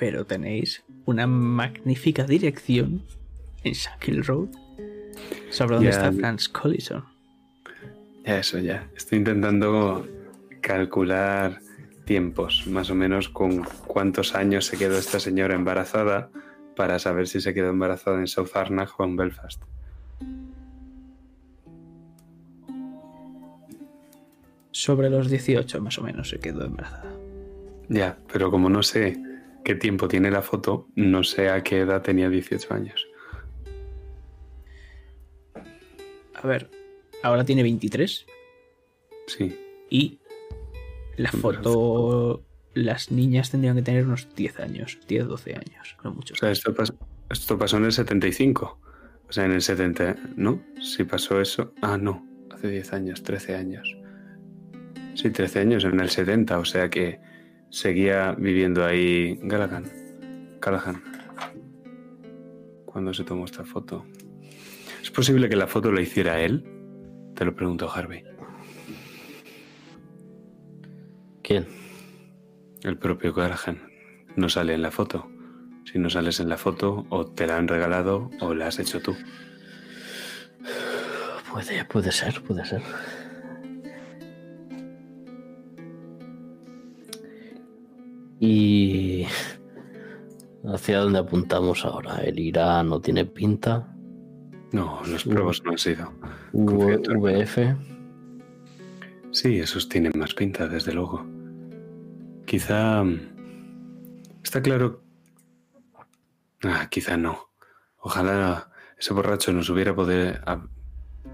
Pero 0.00 0.24
tenéis 0.24 0.82
una 1.04 1.26
magnífica 1.26 2.24
dirección 2.24 3.02
en 3.64 3.74
Shackle 3.74 4.22
Road. 4.22 4.48
Sobre 5.50 5.74
dónde 5.74 5.90
está 5.90 6.10
Franz 6.10 6.48
Collison. 6.48 7.04
Ya, 8.24 8.38
eso 8.38 8.58
ya. 8.60 8.88
Estoy 8.96 9.18
intentando 9.18 10.08
calcular 10.62 11.60
tiempos, 12.06 12.66
más 12.66 12.88
o 12.88 12.94
menos 12.94 13.28
con 13.28 13.62
cuántos 13.86 14.34
años 14.34 14.64
se 14.64 14.78
quedó 14.78 14.96
esta 14.96 15.20
señora 15.20 15.54
embarazada 15.54 16.30
para 16.76 16.98
saber 16.98 17.28
si 17.28 17.42
se 17.42 17.52
quedó 17.52 17.68
embarazada 17.68 18.18
en 18.20 18.26
South 18.26 18.52
Arnach 18.54 18.98
o 18.98 19.04
en 19.04 19.16
Belfast. 19.16 19.62
Sobre 24.70 25.10
los 25.10 25.28
18 25.28 25.78
más 25.82 25.98
o 25.98 26.02
menos 26.02 26.30
se 26.30 26.38
quedó 26.38 26.64
embarazada. 26.64 27.12
Ya, 27.90 28.16
pero 28.32 28.50
como 28.50 28.70
no 28.70 28.82
sé 28.82 29.29
qué 29.64 29.74
tiempo 29.74 30.08
tiene 30.08 30.30
la 30.30 30.42
foto, 30.42 30.88
no 30.94 31.22
sé 31.24 31.48
a 31.50 31.62
qué 31.62 31.80
edad 31.80 32.02
tenía 32.02 32.28
18 32.28 32.72
años. 32.74 33.06
A 36.34 36.46
ver, 36.46 36.70
ahora 37.22 37.44
tiene 37.44 37.62
23 37.62 38.26
Sí, 39.26 39.56
y 39.90 40.18
la 41.16 41.30
foto... 41.30 42.42
Las 42.72 43.10
niñas 43.10 43.50
tendrían 43.50 43.74
que 43.74 43.82
tener 43.82 44.04
unos 44.06 44.28
10 44.36 44.60
años, 44.60 44.98
10, 45.08 45.26
12 45.26 45.54
años, 45.56 45.96
no 46.04 46.10
o 46.10 46.14
muchos. 46.14 46.38
sea, 46.38 46.52
esto, 46.52 46.72
pas- 46.72 46.94
esto 47.28 47.58
pasó 47.58 47.78
en 47.78 47.84
el 47.86 47.92
75. 47.92 48.78
O 49.28 49.32
sea, 49.32 49.44
en 49.44 49.50
el 49.52 49.60
70, 49.60 50.16
¿no? 50.36 50.62
Si 50.80 51.02
pasó 51.02 51.40
eso... 51.40 51.74
Ah, 51.82 51.98
no, 51.98 52.24
hace 52.52 52.68
10 52.68 52.92
años, 52.92 53.22
13 53.24 53.56
años. 53.56 53.96
Sí, 55.16 55.30
13 55.30 55.58
años 55.58 55.84
en 55.84 55.98
el 55.98 56.10
70, 56.10 56.58
o 56.60 56.64
sea 56.64 56.88
que 56.90 57.18
seguía 57.70 58.32
viviendo 58.32 58.84
ahí 58.84 59.38
Gallagher. 59.42 59.84
Callahan. 60.60 61.02
¿Cuándo 62.84 63.14
se 63.14 63.24
tomó 63.24 63.46
esta 63.46 63.64
foto? 63.64 64.04
¿Es 65.02 65.10
posible 65.10 65.48
que 65.48 65.56
la 65.56 65.66
foto 65.66 65.90
la 65.90 66.02
hiciera 66.02 66.40
él? 66.40 66.64
Te 67.34 67.44
lo 67.44 67.54
pregunto, 67.54 67.90
Harvey. 67.90 68.24
¿Quién? 71.42 71.66
El 72.82 72.98
propio 72.98 73.32
Callahan. 73.32 73.88
No 74.36 74.48
sale 74.48 74.74
en 74.74 74.82
la 74.82 74.90
foto. 74.90 75.30
Si 75.90 75.98
no 75.98 76.10
sales 76.10 76.40
en 76.40 76.48
la 76.48 76.56
foto, 76.56 77.06
o 77.08 77.26
te 77.26 77.46
la 77.46 77.56
han 77.56 77.66
regalado 77.66 78.30
o 78.40 78.54
la 78.54 78.68
has 78.68 78.78
hecho 78.78 79.00
tú. 79.00 79.16
Puede, 81.50 81.84
puede 81.86 82.12
ser, 82.12 82.42
puede 82.42 82.64
ser. 82.64 82.82
Y 88.40 89.26
hacia 90.64 90.98
dónde 90.98 91.20
apuntamos 91.20 91.84
ahora. 91.84 92.16
El 92.22 92.40
Irán 92.40 92.88
no 92.88 93.00
tiene 93.00 93.26
pinta. 93.26 93.94
No, 94.72 95.00
los 95.06 95.24
pruebas 95.24 95.62
no 95.62 95.72
han 95.72 95.78
sido. 95.78 96.12
VF. 96.52 97.58
Sí, 99.32 99.60
esos 99.60 99.88
tienen 99.88 100.12
más 100.16 100.34
pinta, 100.34 100.66
desde 100.66 100.92
luego. 100.92 101.24
Quizá... 102.46 103.04
Está 104.42 104.62
claro... 104.62 105.02
Ah, 106.62 106.88
quizá 106.90 107.16
no. 107.16 107.50
Ojalá 107.98 108.70
ese 108.98 109.14
borracho 109.14 109.52
nos 109.52 109.70
hubiera, 109.70 109.94
poder, 109.94 110.42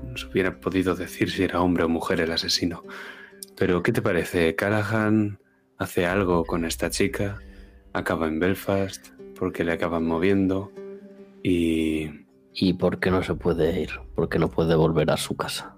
nos 0.05 0.25
hubiera 0.27 0.61
podido 0.61 0.95
decir 0.95 1.31
si 1.31 1.43
era 1.43 1.61
hombre 1.61 1.85
o 1.85 1.89
mujer 1.89 2.21
el 2.21 2.33
asesino. 2.33 2.85
Pero, 3.57 3.83
¿qué 3.83 3.93
te 3.93 4.03
parece? 4.03 4.55
Callahan 4.55 5.39
hace 5.79 6.07
algo 6.07 6.45
con 6.45 6.65
esta 6.65 6.91
chica, 6.91 7.39
acaba 7.93 8.27
en 8.29 8.41
Belfast, 8.41 9.09
porque 9.39 9.65
le 9.65 9.73
acaban 9.73 10.07
moviendo 10.07 10.73
y... 11.43 12.27
¿Y 12.59 12.73
por 12.73 13.01
qué 13.01 13.11
no 13.11 13.23
se 13.23 13.35
puede 13.35 13.83
ir? 13.83 13.91
¿Por 14.15 14.31
qué 14.31 14.39
no 14.39 14.49
puede 14.49 14.75
volver 14.75 15.11
a 15.11 15.19
su 15.19 15.37
casa? 15.37 15.77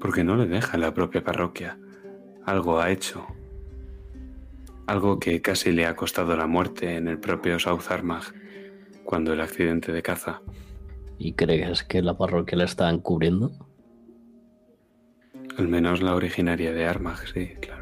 porque 0.00 0.24
no 0.24 0.36
le 0.36 0.46
deja 0.46 0.78
la 0.78 0.94
propia 0.94 1.22
parroquia. 1.22 1.78
Algo 2.44 2.80
ha 2.80 2.90
hecho. 2.90 3.26
Algo 4.86 5.20
que 5.20 5.40
casi 5.40 5.70
le 5.70 5.86
ha 5.86 5.94
costado 5.94 6.36
la 6.36 6.46
muerte 6.46 6.96
en 6.96 7.06
el 7.06 7.18
propio 7.18 7.58
South 7.58 7.90
Armagh, 7.90 8.34
cuando 9.04 9.32
el 9.32 9.40
accidente 9.40 9.92
de 9.92 10.02
caza. 10.02 10.42
¿Y 11.18 11.34
crees 11.34 11.84
que 11.84 12.02
la 12.02 12.16
parroquia 12.16 12.58
le 12.58 12.64
está 12.64 12.88
encubriendo? 12.88 13.52
Al 15.58 15.68
menos 15.68 16.02
la 16.02 16.14
originaria 16.14 16.72
de 16.72 16.86
Armagh, 16.86 17.26
sí, 17.32 17.50
claro. 17.60 17.79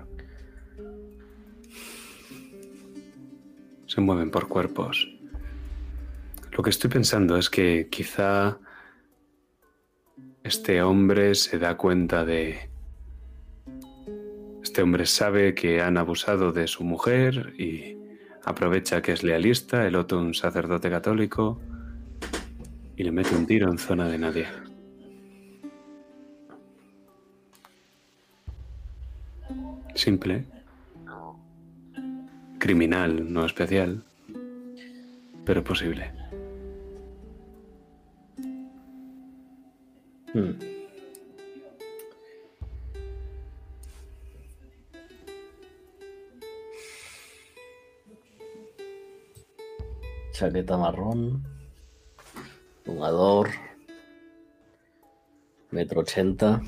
Se 3.98 4.02
mueven 4.02 4.30
por 4.30 4.46
cuerpos. 4.46 5.12
Lo 6.52 6.62
que 6.62 6.70
estoy 6.70 6.88
pensando 6.88 7.36
es 7.36 7.50
que 7.50 7.88
quizá 7.90 8.60
este 10.44 10.82
hombre 10.82 11.34
se 11.34 11.58
da 11.58 11.76
cuenta 11.76 12.24
de... 12.24 12.70
Este 14.62 14.82
hombre 14.82 15.04
sabe 15.04 15.52
que 15.52 15.82
han 15.82 15.98
abusado 15.98 16.52
de 16.52 16.68
su 16.68 16.84
mujer 16.84 17.54
y 17.58 17.96
aprovecha 18.44 19.02
que 19.02 19.10
es 19.10 19.24
lealista, 19.24 19.84
el 19.84 19.96
otro 19.96 20.20
un 20.20 20.32
sacerdote 20.32 20.90
católico, 20.90 21.60
y 22.94 23.02
le 23.02 23.10
mete 23.10 23.34
un 23.34 23.46
tiro 23.48 23.68
en 23.68 23.78
zona 23.78 24.08
de 24.08 24.18
nadie. 24.18 24.46
Simple. 29.96 30.57
Criminal, 32.58 33.32
no 33.32 33.46
especial. 33.46 34.02
Pero 35.44 35.64
posible. 35.64 36.12
Hmm. 40.34 40.52
Chaqueta 50.32 50.76
marrón, 50.76 51.42
jugador, 52.86 53.48
metro 55.72 56.02
ochenta. 56.02 56.60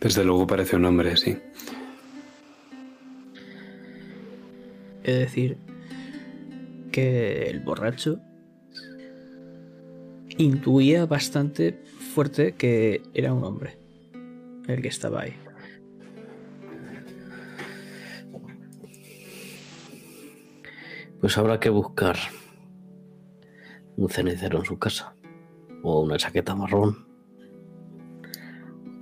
Desde 0.00 0.22
luego 0.22 0.46
parece 0.46 0.76
un 0.76 0.84
hombre, 0.84 1.16
sí. 1.16 1.38
Es 5.04 5.18
decir, 5.18 5.58
que 6.90 7.44
el 7.50 7.60
borracho 7.60 8.20
intuía 10.38 11.06
bastante 11.06 11.82
fuerte 12.14 12.54
que 12.54 13.02
era 13.12 13.32
un 13.32 13.44
hombre 13.44 13.78
el 14.66 14.80
que 14.80 14.88
estaba 14.88 15.22
ahí. 15.22 15.34
Pues 21.20 21.38
habrá 21.38 21.60
que 21.60 21.70
buscar 21.70 22.16
un 23.96 24.08
cenicero 24.08 24.58
en 24.58 24.64
su 24.64 24.78
casa 24.78 25.14
o 25.82 26.02
una 26.02 26.16
chaqueta 26.16 26.54
marrón. 26.54 27.06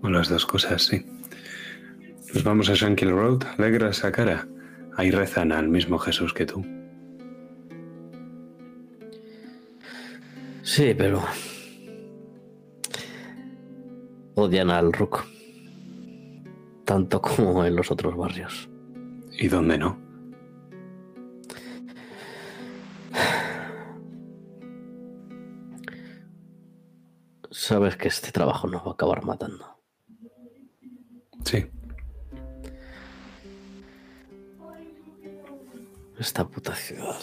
O 0.03 0.09
las 0.09 0.29
dos 0.29 0.47
cosas, 0.47 0.83
sí. 0.83 1.07
Nos 2.35 2.43
vamos 2.43 2.69
a 2.69 2.75
Shankill 2.75 3.11
Road, 3.11 3.45
alegra 3.57 3.91
esa 3.91 4.11
cara. 4.11 4.49
Ahí 4.97 5.11
rezan 5.11 5.53
al 5.53 5.69
mismo 5.69 5.99
Jesús 5.99 6.33
que 6.35 6.47
tú. 6.47 6.65
Sí, 10.63 10.95
pero 10.97 11.23
odian 14.35 14.71
al 14.71 14.93
Rook 14.93 15.25
tanto 16.85 17.23
como 17.23 17.65
en 17.65 17.75
los 17.75 17.91
otros 17.91 18.17
barrios. 18.17 18.69
¿Y 19.39 19.49
dónde 19.49 19.79
no? 19.79 19.99
Sabes 27.51 27.97
que 27.97 28.09
este 28.09 28.31
trabajo 28.31 28.69
nos 28.69 28.83
va 28.83 28.91
a 28.91 28.95
acabar 28.95 29.25
matando. 29.25 29.81
Sí. 31.45 31.67
Esta 36.23 36.47
puta 36.47 36.73
ciudad 36.77 37.19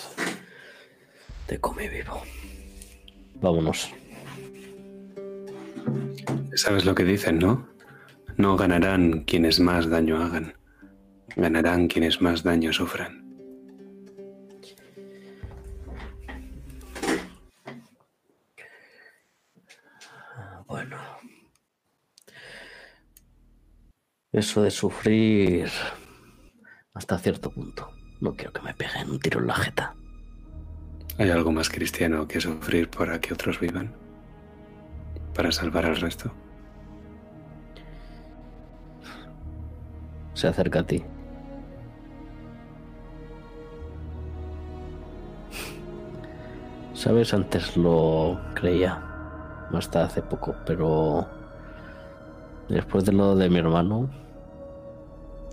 te 1.47 1.57
come 1.57 1.87
vivo. 1.87 2.21
Vámonos. 3.35 3.89
Sabes 6.53 6.83
lo 6.83 6.93
que 6.93 7.05
dicen, 7.05 7.39
¿no? 7.39 7.69
No 8.35 8.57
ganarán 8.57 9.23
quienes 9.23 9.61
más 9.61 9.89
daño 9.89 10.21
hagan. 10.21 10.53
Ganarán 11.37 11.87
quienes 11.87 12.21
más 12.21 12.43
daño 12.43 12.73
sufran. 12.73 13.23
Bueno. 20.67 20.97
Eso 24.33 24.61
de 24.61 24.71
sufrir 24.71 25.69
hasta 26.93 27.17
cierto 27.17 27.49
punto. 27.49 27.98
No 28.21 28.33
quiero 28.35 28.51
que 28.51 28.61
me 28.61 28.73
peguen 28.73 29.11
un 29.11 29.19
tiro 29.19 29.39
en 29.39 29.47
la 29.47 29.55
jeta. 29.55 29.95
¿Hay 31.17 31.29
algo 31.29 31.51
más 31.51 31.69
cristiano 31.69 32.27
que 32.27 32.41
sufrir 32.41 32.89
para 32.89 33.19
que 33.19 33.33
otros 33.33 33.59
vivan? 33.59 33.93
¿Para 35.33 35.51
salvar 35.51 35.85
al 35.85 35.95
resto? 35.95 36.31
Se 40.33 40.47
acerca 40.47 40.79
a 40.79 40.83
ti. 40.85 41.03
Sabes, 46.93 47.33
antes 47.33 47.77
lo 47.77 48.39
creía. 48.53 49.01
Hasta 49.73 50.03
hace 50.03 50.21
poco, 50.21 50.55
pero 50.65 51.25
después 52.67 53.05
de 53.05 53.13
lo 53.13 53.35
de 53.35 53.49
mi 53.49 53.59
hermano, 53.59 54.09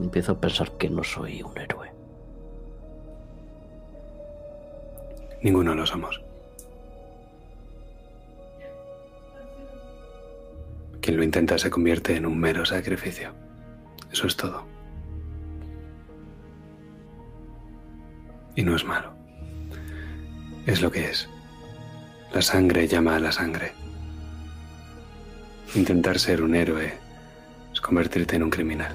empiezo 0.01 0.33
a 0.33 0.41
pensar 0.41 0.73
que 0.73 0.91
no 0.91 1.05
soy 1.05 1.43
un 1.43 1.57
héroe. 1.57 1.86
Ninguno 5.43 5.75
lo 5.75 5.87
somos. 5.87 6.21
Quien 11.01 11.17
lo 11.17 11.23
intenta 11.23 11.57
se 11.59 11.71
convierte 11.71 12.17
en 12.17 12.27
un 12.27 12.39
mero 12.39 12.65
sacrificio. 12.65 13.33
Eso 14.11 14.27
es 14.27 14.37
todo. 14.37 14.67
Y 18.57 18.63
no 18.63 18.75
es 18.75 18.85
malo. 18.85 19.13
Es 20.67 20.81
lo 20.81 20.91
que 20.91 21.11
es. 21.11 21.29
La 22.33 22.43
sangre 22.43 22.89
llama 22.89 23.17
a 23.17 23.21
la 23.21 23.31
sangre. 23.31 23.73
Intentar 25.75 26.19
ser 26.19 26.43
un 26.43 26.55
héroe 26.55 26.95
es 27.73 27.81
convertirte 27.81 28.37
en 28.37 28.43
un 28.43 28.51
criminal. 28.51 28.95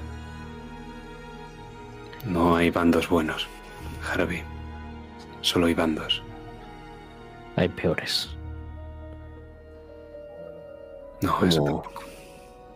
No 2.26 2.56
hay 2.56 2.70
bandos 2.70 3.08
buenos, 3.08 3.48
Harvey. 4.10 4.42
Solo 5.40 5.66
hay 5.66 5.74
bandos. 5.74 6.22
Hay 7.56 7.68
peores. 7.68 8.28
No, 11.20 11.44
eso 11.44 11.60
Como- 11.64 11.82
tampoco. 11.82 12.02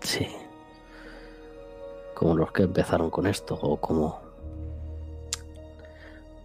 Sí. 0.02 0.28
Como 2.14 2.36
los 2.36 2.52
que 2.52 2.62
empezaron 2.62 3.10
con 3.10 3.26
esto, 3.26 3.54
o 3.60 3.76
como 3.78 4.20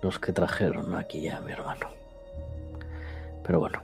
los 0.02 0.20
que 0.20 0.34
trajeron 0.34 0.96
aquí 0.96 1.28
a 1.30 1.40
mi 1.42 1.52
hermano. 1.52 1.88
Pero 3.44 3.60
bueno, 3.60 3.82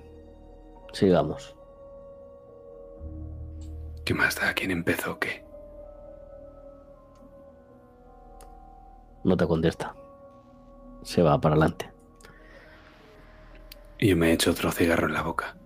sigamos. 0.94 1.56
¿Qué 4.04 4.14
más 4.14 4.36
da 4.36 4.54
quién 4.54 4.72
empezó 4.72 5.14
o 5.14 5.20
qué? 5.20 5.46
No 9.24 9.36
te 9.38 9.46
contesta. 9.46 9.94
Se 11.04 11.22
va 11.22 11.40
para 11.40 11.56
adelante. 11.56 11.92
Y 14.00 14.10
yo 14.10 14.18
me 14.18 14.30
he 14.30 14.34
hecho 14.34 14.52
otro 14.52 14.72
cigarro 14.72 15.08
en 15.08 15.14
la 15.14 15.24
boca. 15.24 15.58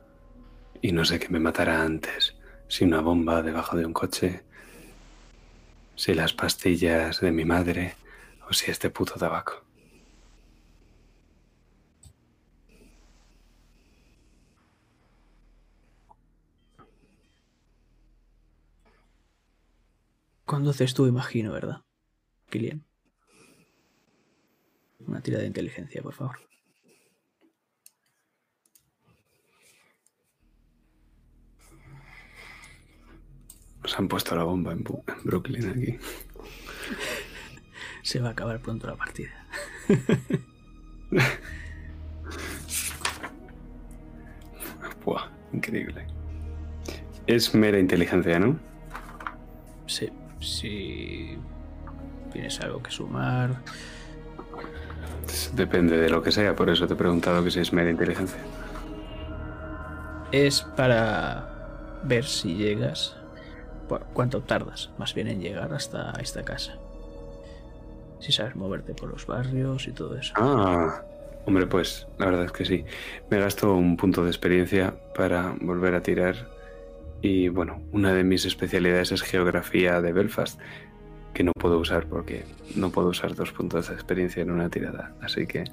Y 0.81 0.93
no 0.93 1.03
sé 1.03 1.19
qué 1.19 1.27
me 1.29 1.39
matará 1.39 1.83
antes. 1.83 2.35
Si 2.69 2.85
una 2.85 3.01
bomba 3.01 3.41
debajo 3.41 3.75
de 3.75 3.85
un 3.85 3.93
coche. 3.93 4.43
Si 5.95 6.13
las 6.13 6.33
pastillas 6.33 7.19
de 7.19 7.31
mi 7.31 7.43
madre. 7.43 7.95
O 8.49 8.53
si 8.53 8.71
este 8.71 8.89
puto 8.89 9.15
tabaco. 9.15 9.65
Cuando 20.45 20.71
haces 20.71 20.93
tú, 20.93 21.05
imagino, 21.07 21.51
¿verdad? 21.51 21.81
Kilian. 22.49 22.85
Una 24.99 25.21
tira 25.21 25.39
de 25.39 25.47
inteligencia, 25.47 26.01
por 26.01 26.13
favor. 26.13 26.50
Nos 33.83 33.97
han 33.97 34.07
puesto 34.07 34.35
la 34.35 34.43
bomba 34.43 34.73
en, 34.73 34.83
Bu- 34.83 35.03
en 35.07 35.23
Brooklyn 35.23 35.69
aquí. 35.69 35.97
Se 38.03 38.19
va 38.19 38.29
a 38.29 38.31
acabar 38.31 38.59
pronto 38.59 38.87
la 38.87 38.95
partida. 38.95 39.29
Buah, 45.05 45.27
increíble. 45.53 46.05
Es 47.27 47.53
mera 47.55 47.79
inteligencia, 47.79 48.39
¿no? 48.39 48.57
Sí, 49.87 50.09
si 50.39 51.37
tienes 52.31 52.59
algo 52.61 52.81
que 52.81 52.91
sumar. 52.91 53.61
Depende 55.53 55.97
de 55.97 56.09
lo 56.09 56.21
que 56.23 56.31
sea, 56.31 56.55
por 56.55 56.69
eso 56.69 56.87
te 56.87 56.93
he 56.93 56.97
preguntado 56.97 57.43
que 57.43 57.51
si 57.51 57.59
es 57.59 57.73
mera 57.73 57.89
inteligencia. 57.89 58.39
Es 60.31 60.61
para 60.61 61.99
ver 62.03 62.25
si 62.25 62.55
llegas. 62.55 63.17
¿Cuánto 64.13 64.41
tardas 64.41 64.89
más 64.97 65.13
bien 65.13 65.27
en 65.27 65.41
llegar 65.41 65.73
hasta 65.73 66.11
esta 66.21 66.43
casa? 66.43 66.77
Si 68.19 68.31
sabes 68.31 68.55
moverte 68.55 68.93
por 68.93 69.09
los 69.09 69.25
barrios 69.25 69.87
y 69.87 69.91
todo 69.91 70.15
eso. 70.17 70.33
Ah, 70.37 71.01
hombre, 71.45 71.65
pues 71.67 72.07
la 72.19 72.27
verdad 72.27 72.45
es 72.45 72.51
que 72.51 72.65
sí. 72.65 72.85
Me 73.29 73.39
gasto 73.39 73.73
un 73.73 73.97
punto 73.97 74.23
de 74.23 74.29
experiencia 74.29 74.93
para 75.15 75.55
volver 75.61 75.95
a 75.95 76.01
tirar. 76.03 76.47
Y 77.21 77.49
bueno, 77.49 77.81
una 77.91 78.13
de 78.13 78.23
mis 78.23 78.45
especialidades 78.45 79.11
es 79.11 79.21
geografía 79.21 80.01
de 80.01 80.11
Belfast, 80.13 80.59
que 81.33 81.43
no 81.43 81.51
puedo 81.53 81.77
usar 81.79 82.05
porque 82.07 82.45
no 82.75 82.89
puedo 82.91 83.09
usar 83.09 83.35
dos 83.35 83.51
puntos 83.51 83.87
de 83.89 83.93
experiencia 83.95 84.41
en 84.41 84.51
una 84.51 84.69
tirada. 84.69 85.13
Así 85.21 85.45
que 85.47 85.63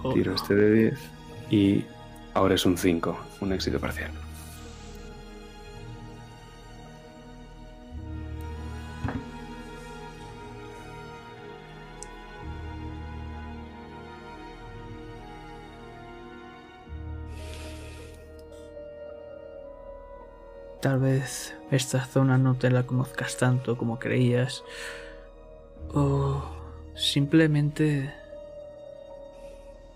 Oh, 0.00 0.12
tiro 0.14 0.30
no. 0.30 0.36
este 0.36 0.54
de 0.54 0.70
10 0.72 0.98
y 1.50 1.84
ahora 2.34 2.54
es 2.54 2.64
un 2.64 2.78
5, 2.78 3.18
un 3.40 3.52
éxito 3.52 3.80
parcial. 3.80 4.12
Tal 20.80 21.00
vez 21.00 21.56
esta 21.72 22.04
zona 22.04 22.38
no 22.38 22.56
te 22.56 22.70
la 22.70 22.84
conozcas 22.84 23.36
tanto 23.36 23.76
como 23.76 23.98
creías. 23.98 24.62
O 25.92 26.42
simplemente 26.94 28.14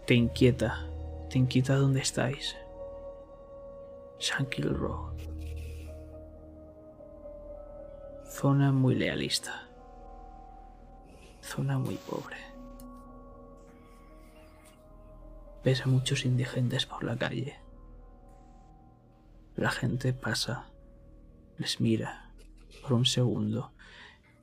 te 0.07 0.15
inquieta. 0.15 0.87
Te 1.31 1.39
inquieta 1.39 1.77
dónde 1.77 2.01
estáis. 2.01 2.57
Shankill 4.19 4.75
Road. 4.75 5.19
Zona 8.29 8.73
muy 8.73 8.95
lealista. 8.95 9.69
Zona 11.43 11.79
muy 11.79 11.97
pobre. 11.97 12.37
Ves 15.65 15.83
a 15.83 15.87
muchos 15.87 16.25
indigentes 16.25 16.87
por 16.87 17.05
la 17.05 17.17
calle. 17.17 17.57
La 19.55 19.71
gente 19.71 20.13
pasa, 20.13 20.72
les 21.63 21.81
mira 21.81 22.29
por 22.83 22.93
un 22.93 23.07
segundo 23.07 23.73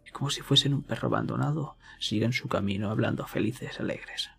y 0.07 0.11
como 0.11 0.29
si 0.29 0.41
fuesen 0.41 0.73
un 0.73 0.83
perro 0.83 1.09
abandonado, 1.09 1.77
siguen 1.99 2.33
su 2.33 2.47
camino 2.47 2.89
hablando 2.89 3.27
felices, 3.27 3.79
alegres. 3.79 4.29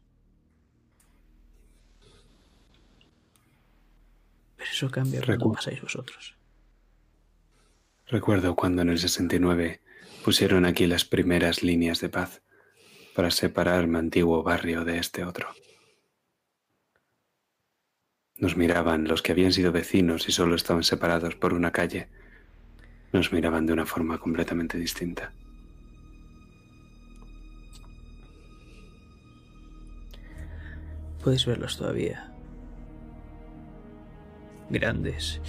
Pero 4.57 4.71
eso 4.71 4.91
cambia 4.91 5.21
cuando 5.21 5.53
pasáis 5.53 5.81
vosotros. 5.81 6.37
Recuerdo 8.07 8.57
cuando 8.57 8.83
en 8.83 8.89
el 8.89 8.99
69 8.99 9.81
pusieron 10.25 10.65
aquí 10.65 10.87
las 10.87 11.05
primeras 11.05 11.63
líneas 11.63 12.01
de 12.01 12.09
paz 12.09 12.43
para 13.15 13.31
separar 13.31 13.87
mi 13.87 13.99
antiguo 13.99 14.43
barrio 14.43 14.85
de 14.85 14.99
este 14.99 15.25
otro. 15.25 15.49
Nos 18.37 18.57
miraban 18.57 19.07
los 19.07 19.21
que 19.21 19.33
habían 19.33 19.53
sido 19.53 19.71
vecinos 19.71 20.29
y 20.29 20.33
solo 20.33 20.55
estaban 20.55 20.83
separados 20.83 21.37
por 21.37 21.53
una 21.53 21.73
calle. 21.73 22.09
Nos 23.13 23.33
miraban 23.33 23.67
de 23.67 23.73
una 23.73 23.87
forma 23.87 24.19
completamente 24.19 24.79
distinta. 24.79 25.33
Puedes 31.23 31.45
verlos 31.45 31.77
todavía. 31.77 32.33
Grandes. 34.71 35.41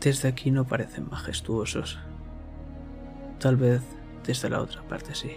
Desde 0.00 0.28
aquí 0.28 0.50
no 0.50 0.66
parecen 0.66 1.08
majestuosos. 1.08 1.98
Tal 3.38 3.56
vez 3.56 3.82
desde 4.24 4.50
la 4.50 4.60
otra 4.60 4.82
parte 4.82 5.14
sí. 5.14 5.32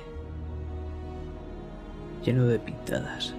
Lleno 2.25 2.45
de 2.45 2.59
pintadas. 2.59 3.35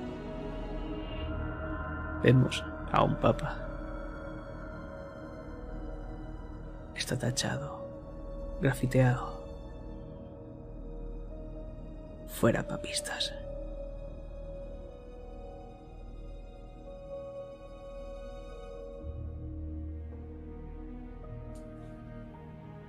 Vemos 2.23 2.65
a 2.91 3.03
un 3.03 3.17
papa. 3.17 3.62
Está 6.97 7.19
tachado, 7.19 7.85
grafiteado. 8.61 9.43
Fuera 12.29 12.67
papistas. 12.67 13.33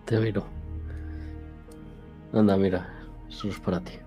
Te 0.06 0.20
miro. 0.20 0.44
Anda, 2.34 2.58
mira. 2.58 2.88
Eso 3.30 3.48
es 3.48 3.60
para 3.60 3.80
ti. 3.80 4.03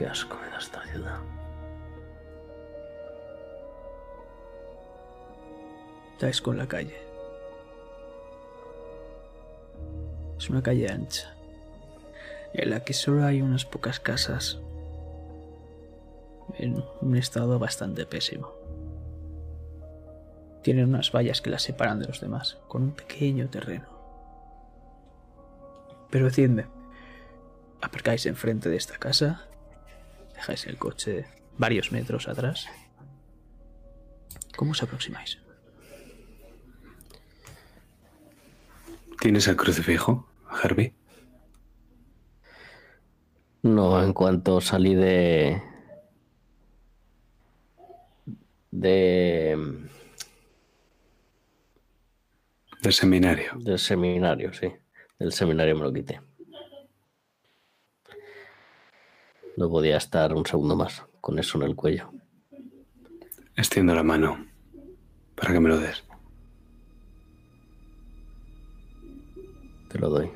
Qué 0.00 0.06
asco 0.06 0.34
me 0.38 0.56
esta 0.56 0.82
ciudad. 0.86 1.18
Dais 6.18 6.40
con 6.40 6.56
la 6.56 6.66
calle. 6.66 6.96
Es 10.38 10.48
una 10.48 10.62
calle 10.62 10.90
ancha, 10.90 11.34
en 12.54 12.70
la 12.70 12.82
que 12.82 12.94
solo 12.94 13.26
hay 13.26 13.42
unas 13.42 13.66
pocas 13.66 14.00
casas 14.00 14.58
en 16.54 16.82
un 17.02 17.16
estado 17.16 17.58
bastante 17.58 18.06
pésimo. 18.06 18.54
Tienen 20.62 20.88
unas 20.88 21.12
vallas 21.12 21.42
que 21.42 21.50
las 21.50 21.62
separan 21.62 21.98
de 21.98 22.06
los 22.06 22.22
demás, 22.22 22.56
con 22.68 22.84
un 22.84 22.92
pequeño 22.92 23.50
terreno. 23.50 23.88
Pero 26.08 26.24
decidme, 26.24 26.68
aparcáis 27.82 28.24
enfrente 28.24 28.70
de 28.70 28.76
esta 28.76 28.96
casa, 28.96 29.44
dejáis 30.40 30.66
el 30.66 30.78
coche 30.78 31.26
varios 31.58 31.92
metros 31.92 32.26
atrás. 32.26 32.66
¿Cómo 34.56 34.72
os 34.72 34.82
aproximáis? 34.82 35.38
¿Tienes 39.20 39.46
el 39.48 39.56
crucifijo, 39.56 40.26
Herbie? 40.64 40.94
No, 43.62 44.02
en 44.02 44.14
cuanto 44.14 44.62
salí 44.62 44.94
de. 44.94 45.62
de. 48.70 49.58
Del 52.80 52.92
seminario. 52.94 53.52
del 53.58 53.78
seminario, 53.78 54.54
sí. 54.54 54.72
Del 55.18 55.32
seminario 55.32 55.76
me 55.76 55.82
lo 55.82 55.92
quité. 55.92 56.29
No 59.60 59.68
podía 59.68 59.98
estar 59.98 60.32
un 60.32 60.46
segundo 60.46 60.74
más 60.74 61.04
con 61.20 61.38
eso 61.38 61.58
en 61.58 61.64
el 61.64 61.76
cuello. 61.76 62.10
Extiendo 63.54 63.94
la 63.94 64.02
mano 64.02 64.46
para 65.36 65.52
que 65.52 65.60
me 65.60 65.68
lo 65.68 65.76
des. 65.76 66.02
Te 69.90 69.98
lo 69.98 70.08
doy. 70.08 70.30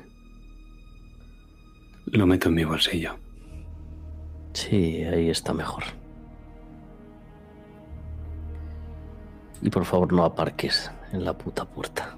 Lo 2.05 2.27
meto 2.27 2.49
en 2.49 2.53
mi 2.53 2.65
bolsillo. 2.65 3.15
Sí, 4.53 5.03
ahí 5.03 5.31
está 5.31 5.55
mejor. 5.55 5.85
Y 9.63 9.71
por 9.71 9.85
favor 9.85 10.13
no 10.13 10.23
aparques 10.23 10.91
en 11.11 11.25
la 11.25 11.35
puta 11.35 11.65
puerta. 11.65 12.15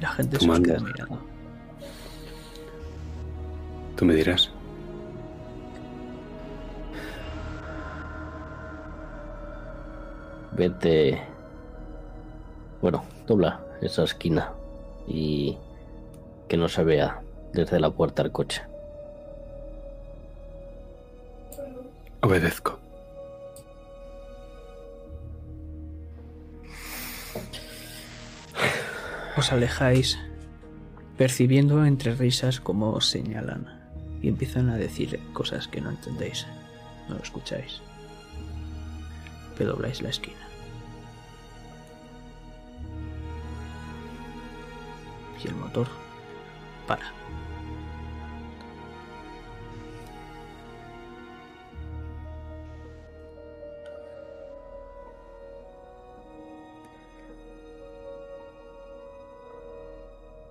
La 0.00 0.08
gente 0.08 0.40
se 0.40 0.62
queda 0.62 0.80
mirando. 0.80 1.20
Tú 3.94 4.06
me 4.06 4.14
dirás. 4.14 4.50
Vete. 10.58 11.22
Bueno, 12.82 13.04
dobla 13.28 13.60
esa 13.80 14.02
esquina 14.02 14.52
y 15.06 15.56
que 16.48 16.56
no 16.56 16.68
se 16.68 16.82
vea 16.82 17.22
desde 17.52 17.78
la 17.78 17.90
puerta 17.90 18.24
del 18.24 18.32
coche. 18.32 18.62
Obedezco. 22.22 22.80
Os 29.36 29.52
alejáis, 29.52 30.18
percibiendo 31.16 31.86
entre 31.86 32.16
risas 32.16 32.60
cómo 32.60 32.90
os 32.90 33.06
señalan 33.06 33.78
y 34.20 34.26
empiezan 34.26 34.70
a 34.70 34.76
decir 34.76 35.20
cosas 35.32 35.68
que 35.68 35.80
no 35.80 35.90
entendéis, 35.90 36.48
no 37.08 37.14
lo 37.14 37.22
escucháis. 37.22 37.80
Pero 39.56 39.70
dobláis 39.70 40.02
la 40.02 40.08
esquina. 40.08 40.47
Y 45.42 45.48
el 45.48 45.54
motor 45.54 45.86
para. 46.86 47.12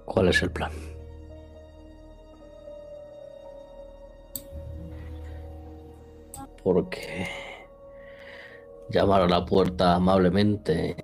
¿Cuál 0.06 0.30
es 0.30 0.42
el 0.42 0.52
plan? 0.52 0.72
Porque 6.64 7.28
llamar 8.90 9.22
a 9.22 9.28
la 9.28 9.46
puerta 9.46 9.96
amablemente 9.96 10.96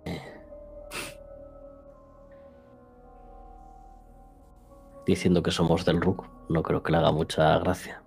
diciendo 5.05 5.43
que 5.43 5.51
somos 5.51 5.85
del 5.85 6.01
RUC 6.01 6.25
no 6.49 6.63
creo 6.63 6.83
que 6.83 6.91
le 6.91 6.97
haga 6.97 7.11
mucha 7.11 7.57
gracia. 7.59 8.01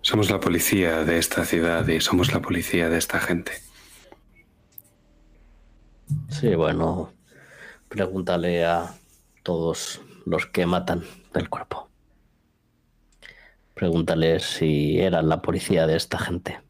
Somos 0.00 0.30
la 0.30 0.40
policía 0.40 1.04
de 1.04 1.18
esta 1.18 1.44
ciudad 1.44 1.86
y 1.86 2.00
somos 2.00 2.32
la 2.32 2.42
policía 2.42 2.88
de 2.88 2.98
esta 2.98 3.20
gente. 3.20 3.52
Sí, 6.28 6.54
bueno, 6.54 7.12
pregúntale 7.88 8.64
a 8.64 8.94
todos 9.42 10.00
los 10.26 10.46
que 10.46 10.66
matan 10.66 11.04
del 11.32 11.48
cuerpo. 11.48 11.88
Pregúntale 13.74 14.40
si 14.40 15.00
eran 15.00 15.28
la 15.28 15.40
policía 15.40 15.86
de 15.86 15.96
esta 15.96 16.18
gente. 16.18 16.60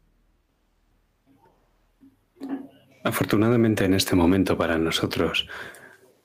Afortunadamente 3.03 3.83
en 3.83 3.93
este 3.93 4.15
momento 4.15 4.57
para 4.57 4.77
nosotros, 4.77 5.47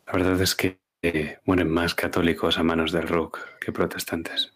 la 0.07 0.13
verdad 0.13 0.41
es 0.41 0.55
que 0.55 0.79
eh, 1.03 1.39
mueren 1.45 1.69
más 1.69 1.95
católicos 1.95 2.57
a 2.57 2.63
manos 2.63 2.93
del 2.93 3.09
RUC 3.09 3.59
que 3.61 3.73
protestantes. 3.73 4.53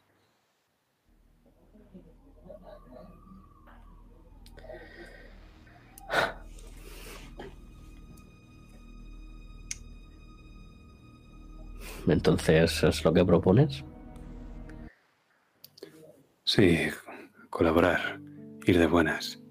Entonces, 12.06 12.82
¿es 12.82 13.04
lo 13.04 13.12
que 13.12 13.24
propones? 13.24 13.84
Sí, 16.44 16.88
colaborar, 17.50 18.20
ir 18.66 18.78
de 18.78 18.86
buenas. 18.86 19.41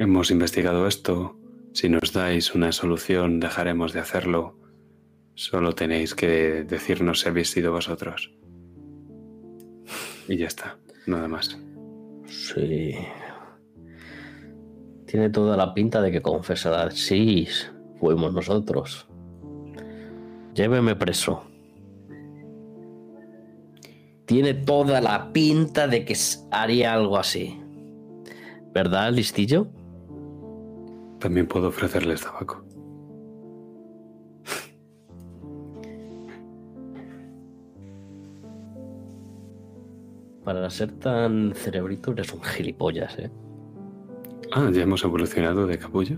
Hemos 0.00 0.30
investigado 0.30 0.86
esto. 0.86 1.36
Si 1.74 1.90
nos 1.90 2.14
dais 2.14 2.54
una 2.54 2.72
solución, 2.72 3.38
dejaremos 3.38 3.92
de 3.92 4.00
hacerlo. 4.00 4.56
Solo 5.34 5.74
tenéis 5.74 6.14
que 6.14 6.64
decirnos 6.64 7.20
si 7.20 7.28
habéis 7.28 7.50
sido 7.50 7.70
vosotros. 7.70 8.32
Y 10.26 10.38
ya 10.38 10.46
está, 10.46 10.78
nada 11.06 11.28
más. 11.28 11.60
Sí. 12.24 12.94
Tiene 15.04 15.28
toda 15.28 15.54
la 15.58 15.74
pinta 15.74 16.00
de 16.00 16.10
que 16.10 16.22
confesará. 16.22 16.90
Sí, 16.92 17.46
fuimos 17.98 18.32
nosotros. 18.32 19.06
Lléveme 20.54 20.96
preso. 20.96 21.44
Tiene 24.24 24.54
toda 24.54 25.02
la 25.02 25.30
pinta 25.34 25.88
de 25.88 26.06
que 26.06 26.16
haría 26.52 26.94
algo 26.94 27.18
así. 27.18 27.60
¿Verdad, 28.72 29.12
listillo? 29.12 29.68
También 31.20 31.46
puedo 31.46 31.68
ofrecerles 31.68 32.22
tabaco. 32.22 32.64
Para 40.44 40.68
ser 40.70 40.92
tan 40.92 41.52
cerebrito 41.54 42.12
eres 42.12 42.32
un 42.32 42.42
gilipollas, 42.42 43.18
¿eh? 43.18 43.30
Ah, 44.52 44.70
ya 44.72 44.82
hemos 44.82 45.04
evolucionado 45.04 45.66
de 45.66 45.78
capullo. 45.78 46.16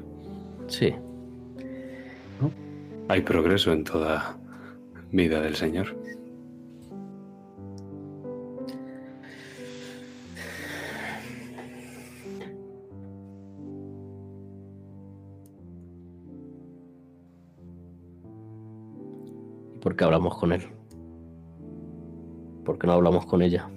Sí. 0.68 0.94
Hay 3.08 3.20
progreso 3.20 3.72
en 3.72 3.84
toda 3.84 4.38
vida 5.10 5.40
del 5.42 5.56
Señor. 5.56 5.94
¿Y 19.82 19.84
por 19.84 19.96
qué 19.96 20.04
hablamos 20.04 20.38
con 20.38 20.52
él? 20.52 20.62
¿Por 22.64 22.78
qué 22.78 22.86
no 22.86 22.92
hablamos 22.92 23.26
con 23.26 23.42
ella? 23.42 23.68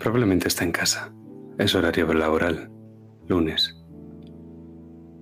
Probablemente 0.00 0.48
está 0.48 0.64
en 0.64 0.72
casa. 0.72 1.12
Es 1.56 1.76
horario 1.76 2.12
laboral. 2.12 2.68
Lunes. 3.28 3.80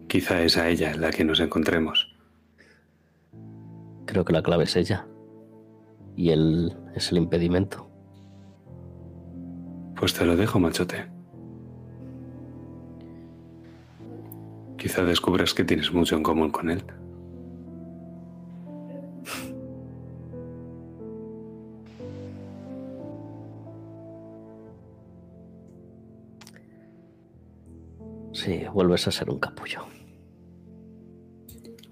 Quizá 0.09 0.41
es 0.43 0.57
a 0.57 0.71
ella 0.71 0.97
la 0.97 1.11
que 1.11 1.27
nos 1.27 1.41
encontremos. 1.41 2.17
Creo 4.07 4.25
que 4.25 4.33
la 4.33 4.43
clave 4.43 4.65
es 4.65 4.77
ella. 4.77 5.07
Y 6.17 6.31
él 6.31 6.75
es 6.95 7.13
el 7.13 7.19
impedimento. 7.19 7.91
Pues 9.95 10.15
te 10.15 10.25
lo 10.25 10.37
dejo, 10.37 10.59
machote. 10.59 11.14
Quizá 14.85 15.02
descubras 15.02 15.55
que 15.55 15.65
tienes 15.65 15.90
mucho 15.94 16.15
en 16.15 16.23
común 16.23 16.51
con 16.51 16.69
él. 16.69 16.85
Sí, 28.35 28.66
vuelves 28.74 29.09
a 29.09 29.11
ser 29.11 29.31
un 29.31 29.39
capullo. 29.39 29.86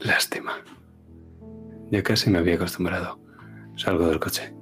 Lástima. 0.01 0.53
Ya 1.91 2.03
casi 2.03 2.29
me 2.29 2.41
había 2.41 2.57
acostumbrado. 2.57 3.19
Salgo 3.75 4.07
del 4.07 4.21
coche. 4.21 4.53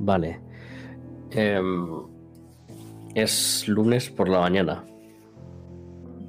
Vale. 0.00 0.43
Em, 1.34 1.88
es 3.14 3.66
lunes 3.66 4.10
por 4.10 4.28
la 4.28 4.40
mañana. 4.40 4.84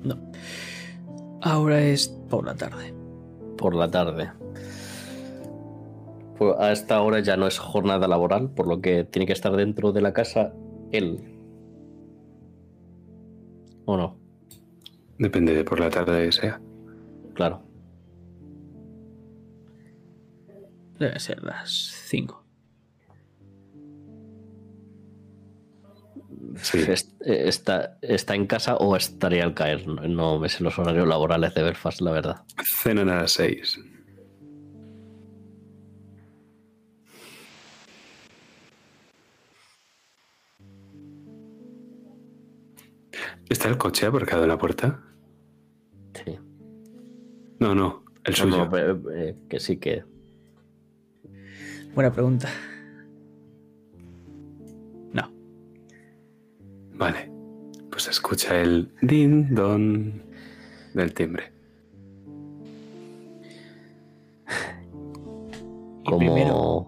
No. 0.03 0.18
Ahora 1.41 1.82
es 1.82 2.07
por 2.07 2.45
la 2.45 2.56
tarde. 2.56 2.94
Por 3.57 3.76
la 3.76 3.90
tarde. 3.90 4.32
Pues 6.38 6.56
a 6.60 6.72
esta 6.72 7.02
hora 7.02 7.19
ya 7.19 7.38
no 7.38 7.48
es 7.48 7.60
jornada 7.60 8.07
laboral, 8.07 8.49
por 8.49 8.68
lo 8.68 8.82
que 8.82 9.03
tiene 9.03 9.26
que 9.26 9.34
estar 9.34 9.56
dentro 9.56 9.91
de 9.91 10.02
la 10.02 10.11
casa 10.14 10.53
él. 10.91 11.19
¿O 13.86 13.95
no? 13.95 14.18
Depende 15.18 15.53
de 15.53 15.64
por 15.64 15.80
la 15.80 15.90
tarde 15.90 16.26
que 16.26 16.32
sea. 16.32 16.60
Claro. 17.34 17.61
Deben 20.99 21.19
ser 21.19 21.44
las 21.44 21.69
5. 22.07 22.45
Sí. 26.61 26.80
Est- 26.88 27.22
eh, 27.26 27.48
Está, 27.48 27.98
está 28.02 28.36
en 28.36 28.48
casa 28.48 28.76
o 28.77 28.95
estaría 28.95 29.44
al 29.44 29.53
caer. 29.53 29.88
No, 29.88 30.07
no 30.07 30.40
me 30.40 30.49
sé 30.49 30.64
los 30.64 30.77
horarios 30.80 31.07
laborales 31.07 31.53
de 31.53 31.64
Belfast, 31.64 32.02
la 32.02 32.11
verdad. 32.11 32.44
Cenan 32.64 33.10
a 33.10 33.22
las 33.22 33.32
seis. 33.32 33.77
¿Está 43.49 43.69
el 43.69 43.77
coche 43.77 44.06
aparcado 44.06 44.44
en 44.44 44.49
la 44.49 44.57
puerta? 44.57 45.02
Sí. 46.14 46.38
No, 47.60 47.73
no, 47.76 48.03
el 48.23 48.32
No, 48.34 48.38
suyo. 48.38 48.57
no, 48.57 48.69
pero, 48.69 49.11
eh, 49.14 49.36
que 49.49 49.60
sí 49.60 49.77
que. 49.77 50.03
Buena 51.94 52.11
pregunta. 52.11 52.49
Vale. 56.98 57.32
Pues 57.90 58.08
escucha 58.08 58.60
el 58.60 58.92
din 59.02 59.54
don 59.56 60.22
del 60.94 61.14
timbre. 61.14 61.52
Y 66.04 66.10
como 66.10 66.18
primero, 66.18 66.88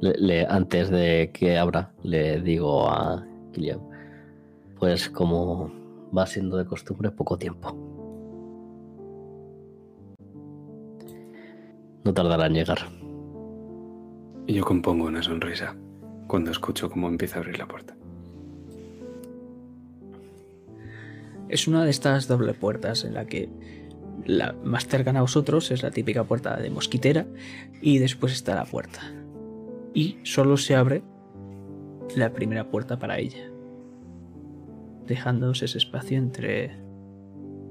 le- 0.00 0.14
le- 0.18 0.46
antes 0.46 0.90
de 0.90 1.30
que 1.32 1.56
abra 1.58 1.92
le 2.02 2.40
digo 2.40 2.88
a 2.88 3.24
Kilian 3.52 3.78
pues 4.78 5.08
como 5.10 5.70
va 6.16 6.26
siendo 6.26 6.56
de 6.56 6.64
costumbre 6.64 7.10
poco 7.12 7.36
tiempo 7.38 7.68
no 12.02 12.12
tardará 12.14 12.46
en 12.46 12.54
llegar 12.54 12.78
Y 14.46 14.54
yo 14.54 14.64
compongo 14.64 15.04
una 15.04 15.22
sonrisa 15.22 15.76
cuando 16.26 16.50
escucho 16.50 16.90
cómo 16.90 17.08
empieza 17.08 17.36
a 17.36 17.42
abrir 17.42 17.58
la 17.58 17.68
puerta. 17.68 17.94
Es 21.50 21.66
una 21.66 21.84
de 21.84 21.90
estas 21.90 22.28
doble 22.28 22.54
puertas 22.54 23.04
en 23.04 23.14
la 23.14 23.26
que 23.26 23.48
la 24.24 24.52
más 24.64 24.86
cercana 24.86 25.18
a 25.18 25.22
vosotros 25.22 25.70
es 25.70 25.82
la 25.82 25.90
típica 25.90 26.24
puerta 26.24 26.56
de 26.56 26.70
mosquitera 26.70 27.26
y 27.82 27.98
después 27.98 28.32
está 28.32 28.54
la 28.54 28.64
puerta. 28.64 29.00
Y 29.92 30.18
solo 30.22 30.56
se 30.56 30.76
abre 30.76 31.02
la 32.14 32.32
primera 32.32 32.70
puerta 32.70 32.98
para 32.98 33.18
ella, 33.18 33.50
dejándoos 35.06 35.62
ese 35.62 35.78
espacio 35.78 36.18
entre 36.18 36.76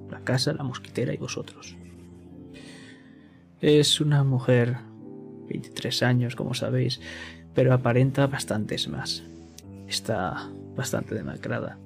la 0.10 0.22
casa, 0.24 0.54
la 0.54 0.64
mosquitera 0.64 1.14
y 1.14 1.18
vosotros. 1.18 1.78
Es 3.62 4.02
una 4.02 4.24
mujer, 4.24 4.78
23 5.48 6.04
años, 6.04 6.36
como 6.36 6.54
sabéis, 6.54 7.00
pero 7.54 7.74
aparenta 7.74 8.28
bastantes 8.28 8.90
más. 8.90 9.24
Está 9.88 10.50
bastante 10.76 11.16
demacrada. 11.16 11.78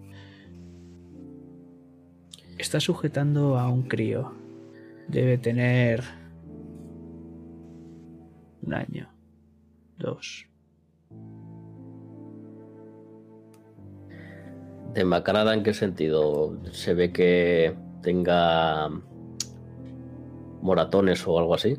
Está 2.64 2.80
sujetando 2.80 3.60
a 3.60 3.68
un 3.68 3.84
crío. 3.84 4.32
Debe 5.10 5.38
tener 5.38 6.02
un 8.62 8.74
año, 8.74 9.10
dos. 10.00 10.48
¿Demacrada 14.94 15.54
en 15.54 15.64
qué 15.64 15.74
sentido? 15.74 16.58
¿Se 16.72 16.94
ve 16.94 17.12
que 17.12 17.76
tenga 18.02 18.90
moratones 20.62 21.28
o 21.28 21.38
algo 21.38 21.56
así? 21.56 21.76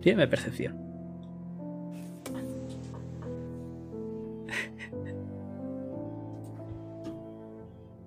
Tiene 0.00 0.26
percepción. 0.26 0.87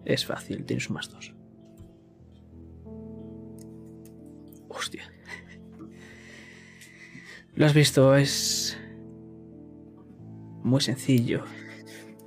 Es 0.05 0.25
fácil, 0.25 0.65
tienes 0.65 0.89
un 0.89 0.95
más 0.95 1.09
dos. 1.09 1.33
Hostia. 4.69 5.03
Lo 7.55 7.65
has 7.65 7.73
visto, 7.73 8.15
es 8.15 8.77
muy 10.63 10.81
sencillo. 10.81 11.43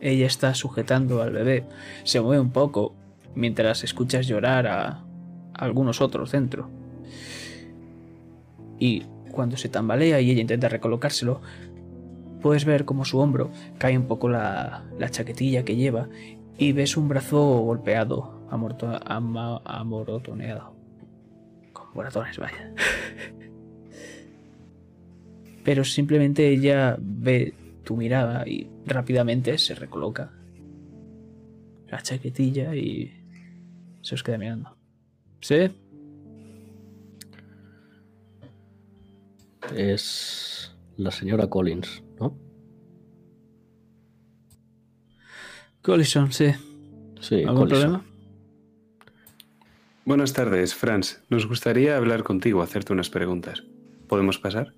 Ella 0.01 0.27
está 0.27 0.55
sujetando 0.55 1.23
al 1.23 1.33
bebé, 1.33 1.65
se 2.05 2.21
mueve 2.21 2.41
un 2.41 2.51
poco 2.51 2.95
mientras 3.35 3.85
escuchas 3.85 4.27
llorar 4.27 4.67
a, 4.67 5.05
algunos 5.55 6.01
otros 6.01 6.33
dentro. 6.33 6.69
Y 8.79 9.05
cuando 9.31 9.57
se 9.57 9.69
tambalea 9.69 10.21
y 10.21 10.31
ella 10.31 10.41
intenta 10.43 10.69
recolocárselo, 10.69 11.41
puedes 12.43 12.65
ver 12.65 12.85
como 12.85 13.05
su 13.05 13.19
hombro 13.19 13.51
cae 13.79 13.97
un 13.97 14.07
poco 14.07 14.29
la, 14.29 14.85
la 14.99 15.09
chaquetilla 15.09 15.65
que 15.65 15.77
lleva 15.77 16.09
y 16.59 16.73
ves 16.73 16.97
un 16.97 17.09
brazo 17.09 17.61
golpeado, 17.61 18.47
amorto- 18.51 19.01
amorotoneado. 19.65 20.75
Con 21.73 21.87
moratones, 21.95 22.39
vaya. 22.39 22.75
Pero 25.65 25.85
simplemente 25.85 26.49
ella 26.49 26.97
ve 27.01 27.55
tu 27.85 27.97
mirada 27.97 28.47
y 28.47 28.69
rápidamente 28.87 29.57
se 29.59 29.75
recoloca 29.75 30.31
la 31.89 32.03
chaquetilla 32.03 32.75
y 32.75 33.13
se 34.03 34.15
os 34.15 34.23
queda 34.23 34.39
mirando. 34.39 34.77
¿Sí? 35.41 35.71
Es 39.75 40.77
la 40.97 41.11
señora 41.11 41.49
Collins, 41.49 42.03
¿no? 42.21 42.37
Collison, 45.85 46.33
sí. 46.33 46.47
Sí, 47.21 47.45
¿Algún 47.45 47.69
problema? 47.69 48.03
Buenas 50.07 50.33
tardes, 50.33 50.75
Franz. 50.75 51.23
Nos 51.29 51.47
gustaría 51.47 51.99
hablar 51.99 52.23
contigo, 52.23 52.63
hacerte 52.63 52.95
unas 52.95 53.11
preguntas. 53.11 53.65
¿Podemos 54.09 54.39
pasar? 54.39 54.73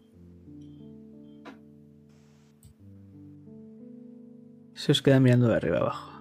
Se 4.75 4.91
os 4.91 5.01
queda 5.01 5.21
mirando 5.21 5.47
de 5.47 5.55
arriba 5.55 5.79
abajo. 5.79 6.13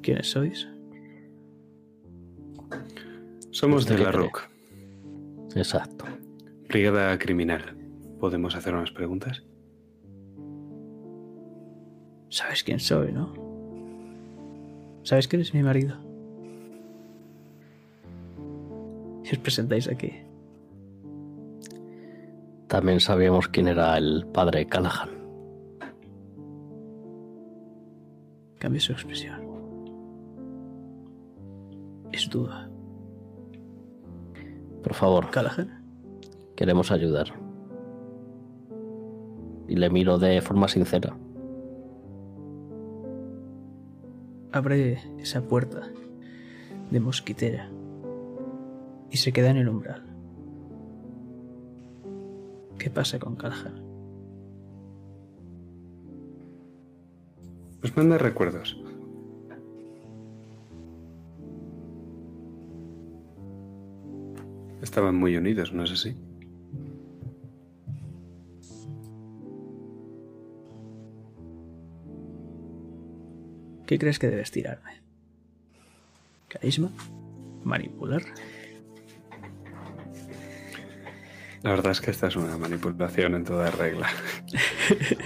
¿Quiénes 0.00 0.30
sois? 0.30 0.68
Somos 3.50 3.86
de 3.86 3.94
¿Usted 3.94 4.04
la? 4.06 4.12
ROC, 4.12 4.48
Exacto. 5.56 6.04
Brigada 6.68 7.18
Criminal. 7.18 7.76
¿Podemos 8.20 8.54
hacer 8.54 8.74
unas 8.74 8.92
preguntas? 8.92 9.42
Sabes 12.30 12.62
quién 12.62 12.78
soy, 12.78 13.12
¿no? 13.12 13.32
Sabes 15.02 15.26
que 15.26 15.36
eres 15.36 15.52
mi 15.52 15.62
marido. 15.62 15.96
Y 19.24 19.32
os 19.32 19.38
presentáis 19.38 19.88
aquí. 19.88 20.12
También 22.68 23.00
sabíamos 23.00 23.48
quién 23.48 23.66
era 23.66 23.98
el 23.98 24.26
padre 24.32 24.66
Callahan. 24.66 25.10
Cambia 28.58 28.80
su 28.80 28.92
expresión. 28.92 29.40
Es 32.12 32.30
duda. 32.30 32.70
Por 34.84 34.94
favor, 34.94 35.30
Callahan. 35.30 35.84
queremos 36.54 36.92
ayudar. 36.92 37.26
Y 39.66 39.74
le 39.74 39.90
miro 39.90 40.18
de 40.18 40.40
forma 40.40 40.68
sincera. 40.68 41.16
Abre 44.52 44.98
esa 45.18 45.42
puerta 45.42 45.88
de 46.90 47.00
mosquitera 47.00 47.70
y 49.10 49.16
se 49.16 49.32
queda 49.32 49.50
en 49.50 49.58
el 49.58 49.68
umbral. 49.68 50.02
¿Qué 52.78 52.90
pasa 52.90 53.18
con 53.18 53.36
Callahan? 53.36 53.82
Pues 57.80 57.96
manda 57.96 58.18
recuerdos. 58.18 58.76
Estaban 64.82 65.14
muy 65.14 65.36
unidos, 65.36 65.72
¿no 65.72 65.84
es 65.84 65.92
así? 65.92 66.16
¿Qué 73.90 73.98
crees 73.98 74.20
que 74.20 74.28
debes 74.28 74.52
tirarme? 74.52 75.00
¿Carisma? 76.46 76.92
¿Manipular? 77.64 78.22
La 81.64 81.70
verdad 81.70 81.90
es 81.90 82.00
que 82.00 82.12
esta 82.12 82.28
es 82.28 82.36
una 82.36 82.56
manipulación 82.56 83.34
en 83.34 83.42
toda 83.44 83.68
regla. 83.72 84.06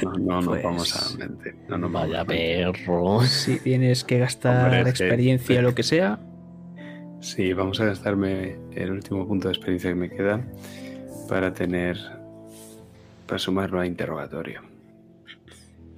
No, 0.03 0.13
no 0.15 0.37
nos 0.41 0.47
Pues- 0.47 0.63
vamos 0.65 0.97
a 1.15 1.19
mentir. 1.19 1.57
No 1.69 1.77
nos 1.77 1.93
Vaya 1.93 2.23
a 2.23 2.25
mentir. 2.25 2.87
perro. 2.87 3.21
Si 3.27 3.59
tienes 3.59 4.03
que 4.03 4.19
gastar 4.19 4.65
Hombre, 4.73 4.89
experiencia 4.89 5.59
o 5.59 5.63
lo 5.63 5.75
que 5.75 5.83
sea, 5.83 6.19
Sí, 7.21 7.53
vamos 7.53 7.79
a 7.81 7.85
gastarme 7.85 8.57
el 8.73 8.93
último 8.93 9.29
punto 9.29 9.49
de 9.49 9.53
experiencia 9.55 9.91
que 9.91 9.97
me 9.97 10.09
queda 10.09 10.43
para 11.29 11.53
tener. 11.53 11.99
para 13.27 13.39
sumarlo 13.39 13.79
a 13.79 13.87
interrogatorio. 13.87 14.63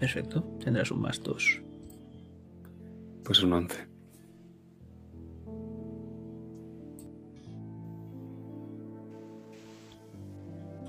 perfecto, 0.00 0.42
tendrás 0.64 0.90
un 0.90 1.00
más 1.02 1.22
dos. 1.22 1.60
Pues 3.26 3.42
un 3.42 3.52
11. 3.52 3.88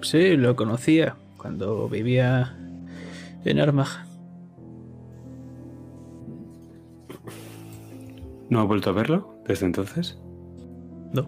Sí, 0.04 0.38
lo 0.38 0.56
conocía 0.56 1.16
cuando 1.38 1.90
vivía 1.90 2.56
en 3.44 3.60
Armagh. 3.60 4.06
¿No 8.50 8.60
ha 8.60 8.64
vuelto 8.66 8.92
a 8.92 8.94
verlo 8.94 9.34
desde 9.48 9.66
entonces? 9.66 10.20
No. 11.12 11.28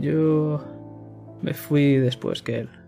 Yo 0.00 0.60
me 1.40 1.54
fui 1.54 1.98
después 1.98 2.42
que 2.42 2.58
él. 2.60 2.83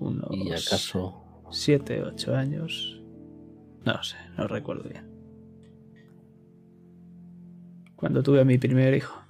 Unos 0.00 0.30
¿Y 0.32 0.50
acaso 0.50 1.22
siete, 1.50 2.02
ocho 2.02 2.34
años. 2.34 3.00
No 3.84 4.02
sé, 4.02 4.16
no 4.36 4.46
recuerdo 4.46 4.88
bien. 4.88 5.08
Cuando 7.96 8.22
tuve 8.22 8.40
a 8.40 8.44
mi 8.44 8.56
primer 8.58 8.94
hijo. 8.94 9.20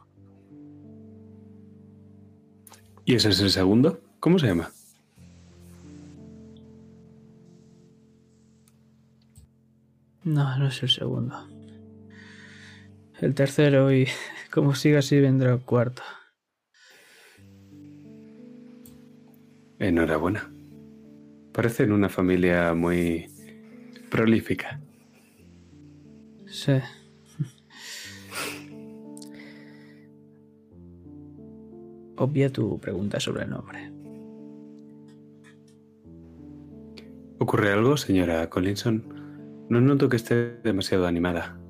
¿Y 3.05 3.15
ese 3.15 3.31
es 3.31 3.41
el 3.41 3.51
segundo? 3.51 4.01
¿Cómo 4.21 4.39
se 4.39 4.47
llama? 4.47 4.71
No, 10.23 10.57
no 10.59 10.69
es 10.69 10.83
el 10.83 10.91
segundo. 10.91 11.35
El 13.21 13.35
tercero 13.35 13.93
y 13.93 14.07
como 14.53 14.75
siga 14.75 15.01
así 15.01 15.19
vendrá 15.19 15.53
el 15.53 15.61
cuarto. 15.61 16.03
Enhorabuena. 19.79 20.60
Parecen 21.61 21.93
una 21.93 22.09
familia 22.09 22.73
muy 22.73 23.29
prolífica. 24.11 24.81
Sí. 26.47 26.73
Obvia 32.17 32.51
tu 32.51 32.81
pregunta 32.81 33.21
sobre 33.21 33.45
el 33.45 33.51
nombre. 33.51 33.93
¿Ocurre 37.39 37.75
algo, 37.75 37.99
señora 37.99 38.49
Collinson? 38.49 39.67
No 39.69 39.83
noto 39.83 40.09
que 40.09 40.17
esté 40.17 40.63
demasiado 40.65 41.07
animada. 41.07 41.61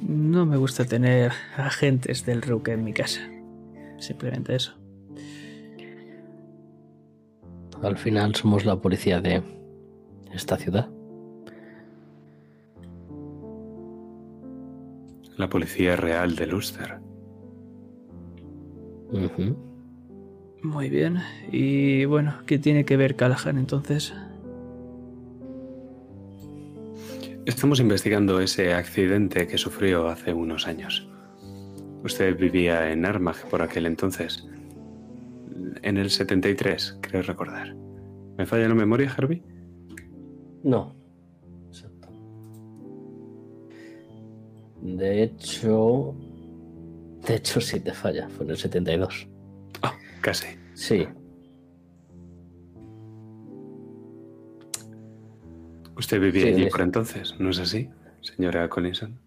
No 0.00 0.46
me 0.46 0.56
gusta 0.56 0.84
tener 0.84 1.30
agentes 1.56 2.26
del 2.26 2.42
Rook 2.42 2.66
en 2.70 2.82
mi 2.82 2.92
casa. 2.92 3.20
Simplemente 4.00 4.56
eso. 4.56 4.87
Al 7.82 7.96
final 7.96 8.34
somos 8.34 8.64
la 8.64 8.80
policía 8.80 9.20
de 9.20 9.42
esta 10.32 10.56
ciudad? 10.56 10.88
La 15.36 15.48
policía 15.48 15.96
real 15.96 16.34
de 16.34 16.46
Luster. 16.46 16.98
Muy 20.62 20.90
bien. 20.90 21.18
Y 21.52 22.04
bueno, 22.04 22.34
¿qué 22.46 22.58
tiene 22.58 22.84
que 22.84 22.96
ver 22.96 23.16
Callahan 23.16 23.58
entonces? 23.58 24.12
Estamos 27.46 27.80
investigando 27.80 28.40
ese 28.40 28.74
accidente 28.74 29.46
que 29.46 29.56
sufrió 29.56 30.08
hace 30.08 30.34
unos 30.34 30.66
años. 30.66 31.08
Usted 32.04 32.36
vivía 32.36 32.92
en 32.92 33.06
Armagh 33.06 33.48
por 33.48 33.62
aquel 33.62 33.86
entonces. 33.86 34.46
En 35.82 35.96
el 35.96 36.10
73, 36.10 36.98
creo 37.00 37.22
recordar. 37.22 37.74
¿Me 38.36 38.46
falla 38.46 38.68
la 38.68 38.74
memoria, 38.74 39.12
Harvey? 39.16 39.42
No. 40.62 40.94
Exacto. 41.68 42.08
De 44.82 45.22
hecho. 45.24 46.14
De 47.26 47.34
hecho, 47.36 47.60
sí 47.60 47.80
te 47.80 47.92
falla. 47.92 48.28
Fue 48.28 48.44
en 48.44 48.50
el 48.52 48.56
72. 48.56 49.28
Ah, 49.82 49.94
casi. 50.20 50.46
Sí. 50.74 51.06
Usted 55.96 56.20
vivía 56.20 56.42
Sí, 56.44 56.48
allí 56.50 56.66
por 56.70 56.80
entonces, 56.80 57.34
¿no 57.40 57.50
es 57.50 57.58
así, 57.58 57.90
señora 58.20 58.68
Collinson? 58.68 59.18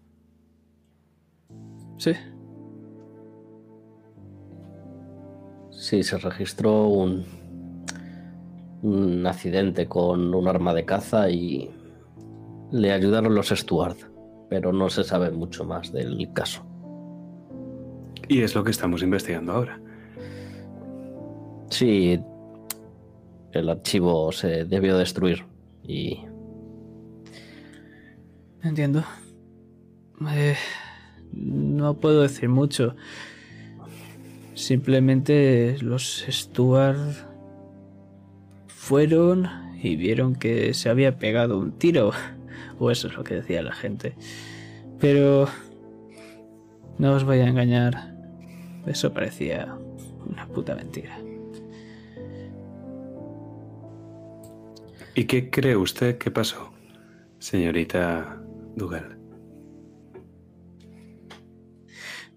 Sí. 1.98 2.12
Sí, 5.82 6.04
se 6.04 6.16
registró 6.16 6.86
un. 6.86 7.24
Un 8.82 9.26
accidente 9.26 9.88
con 9.88 10.32
un 10.32 10.46
arma 10.46 10.72
de 10.74 10.84
caza 10.84 11.28
y. 11.28 11.72
Le 12.70 12.92
ayudaron 12.92 13.34
los 13.34 13.48
Stuart. 13.48 13.98
Pero 14.48 14.72
no 14.72 14.88
se 14.90 15.02
sabe 15.02 15.32
mucho 15.32 15.64
más 15.64 15.92
del 15.92 16.32
caso. 16.32 16.64
Y 18.28 18.42
es 18.42 18.54
lo 18.54 18.62
que 18.62 18.70
estamos 18.70 19.02
investigando 19.02 19.50
ahora. 19.50 19.80
Sí. 21.68 22.20
El 23.50 23.68
archivo 23.68 24.30
se 24.30 24.64
debió 24.64 24.96
destruir. 24.96 25.44
Y. 25.82 26.20
Entiendo. 28.62 29.02
Eh, 30.30 30.54
no 31.32 31.98
puedo 31.98 32.22
decir 32.22 32.48
mucho. 32.48 32.94
Simplemente 34.62 35.76
los 35.80 36.24
Stuart 36.28 37.26
fueron 38.68 39.48
y 39.82 39.96
vieron 39.96 40.36
que 40.36 40.72
se 40.72 40.88
había 40.88 41.18
pegado 41.18 41.58
un 41.58 41.72
tiro. 41.72 42.12
O 42.78 42.90
eso 42.90 43.08
es 43.08 43.14
lo 43.14 43.22
que 43.22 43.34
decía 43.34 43.62
la 43.62 43.72
gente. 43.72 44.14
Pero 44.98 45.46
no 46.98 47.12
os 47.12 47.24
voy 47.24 47.38
a 47.38 47.46
engañar. 47.46 48.14
Eso 48.86 49.12
parecía 49.12 49.76
una 50.26 50.46
puta 50.46 50.74
mentira. 50.74 51.18
¿Y 55.14 55.24
qué 55.24 55.50
cree 55.50 55.76
usted 55.76 56.18
que 56.18 56.30
pasó, 56.30 56.72
señorita 57.38 58.40
Dougal? 58.74 59.21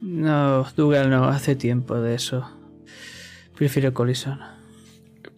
No, 0.06 0.64
Dougal 0.76 1.10
no, 1.10 1.26
hace 1.26 1.56
tiempo 1.56 2.00
de 2.00 2.14
eso. 2.14 2.48
Prefiero 3.56 3.92
Collison. 3.92 4.40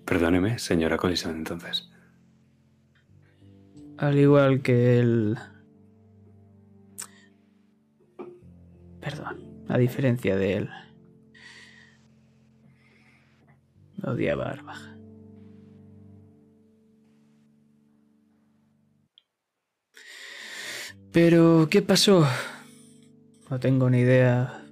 Perdóneme, 0.03 0.59
señora 0.59 0.97
Collison, 0.97 1.37
entonces. 1.37 1.89
Al 3.97 4.19
igual 4.19 4.61
que 4.61 4.99
él... 4.99 5.37
Perdón, 8.99 9.37
a 9.69 9.77
diferencia 9.77 10.35
de 10.35 10.57
él. 10.57 10.69
Odiaba 14.03 14.51
a. 14.51 14.81
Pero, 21.13 21.69
¿qué 21.71 21.81
pasó? 21.81 22.27
No 23.49 23.59
tengo 23.59 23.89
ni 23.89 23.99
idea. 23.99 24.65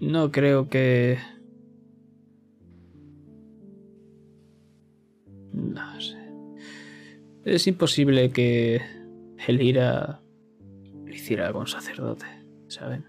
No 0.00 0.30
creo 0.30 0.68
que... 0.68 1.18
No 5.52 6.00
sé. 6.00 6.16
Es 7.44 7.66
imposible 7.66 8.30
que 8.30 8.80
Elira 9.46 10.20
lo 11.04 11.12
hiciera 11.12 11.52
con 11.52 11.66
sacerdote, 11.66 12.26
¿saben? 12.68 13.04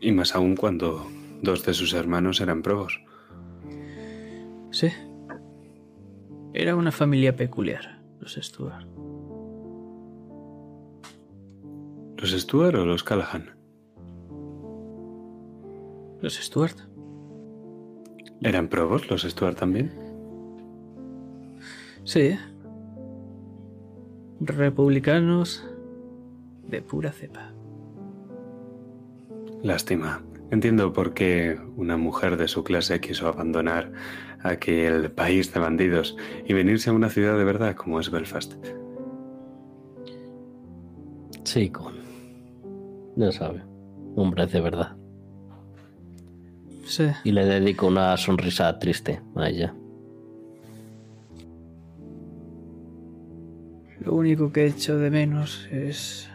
Y 0.00 0.12
más 0.12 0.34
aún 0.34 0.56
cuando 0.56 1.06
dos 1.42 1.64
de 1.64 1.72
sus 1.72 1.94
hermanos 1.94 2.40
eran 2.40 2.62
probos. 2.62 3.00
Sí. 4.70 4.88
Era 6.52 6.76
una 6.76 6.92
familia 6.92 7.34
peculiar, 7.34 8.02
los 8.20 8.34
Stuart. 8.34 8.97
¿Los 12.18 12.32
Stuart 12.32 12.74
o 12.74 12.84
los 12.84 13.04
Callahan? 13.04 13.56
Los 16.20 16.34
Stuart. 16.34 16.76
¿Eran 18.40 18.66
probos 18.66 19.08
los 19.08 19.22
Stuart 19.22 19.56
también? 19.56 19.92
Sí. 22.02 22.36
Republicanos 24.40 25.64
de 26.66 26.82
pura 26.82 27.12
cepa. 27.12 27.52
Lástima. 29.62 30.20
Entiendo 30.50 30.92
por 30.92 31.14
qué 31.14 31.56
una 31.76 31.96
mujer 31.96 32.36
de 32.36 32.48
su 32.48 32.64
clase 32.64 33.00
quiso 33.00 33.28
abandonar 33.28 33.92
aquel 34.42 35.12
país 35.12 35.54
de 35.54 35.60
bandidos 35.60 36.16
y 36.46 36.52
venirse 36.52 36.90
a 36.90 36.94
una 36.94 37.10
ciudad 37.10 37.38
de 37.38 37.44
verdad 37.44 37.76
como 37.76 38.00
es 38.00 38.10
Belfast. 38.10 38.54
Sí, 41.44 41.70
con. 41.70 41.97
Ya 43.18 43.32
sabe. 43.32 43.64
Hombre 44.14 44.46
de 44.46 44.60
verdad. 44.60 44.96
Sí. 46.84 47.08
Y 47.24 47.32
le 47.32 47.44
dedico 47.44 47.88
una 47.88 48.16
sonrisa 48.16 48.78
triste 48.78 49.20
a 49.34 49.48
ella. 49.48 49.74
Lo 54.00 54.14
único 54.14 54.52
que 54.52 54.66
echo 54.66 54.96
de 54.98 55.10
menos 55.10 55.68
es 55.72 56.30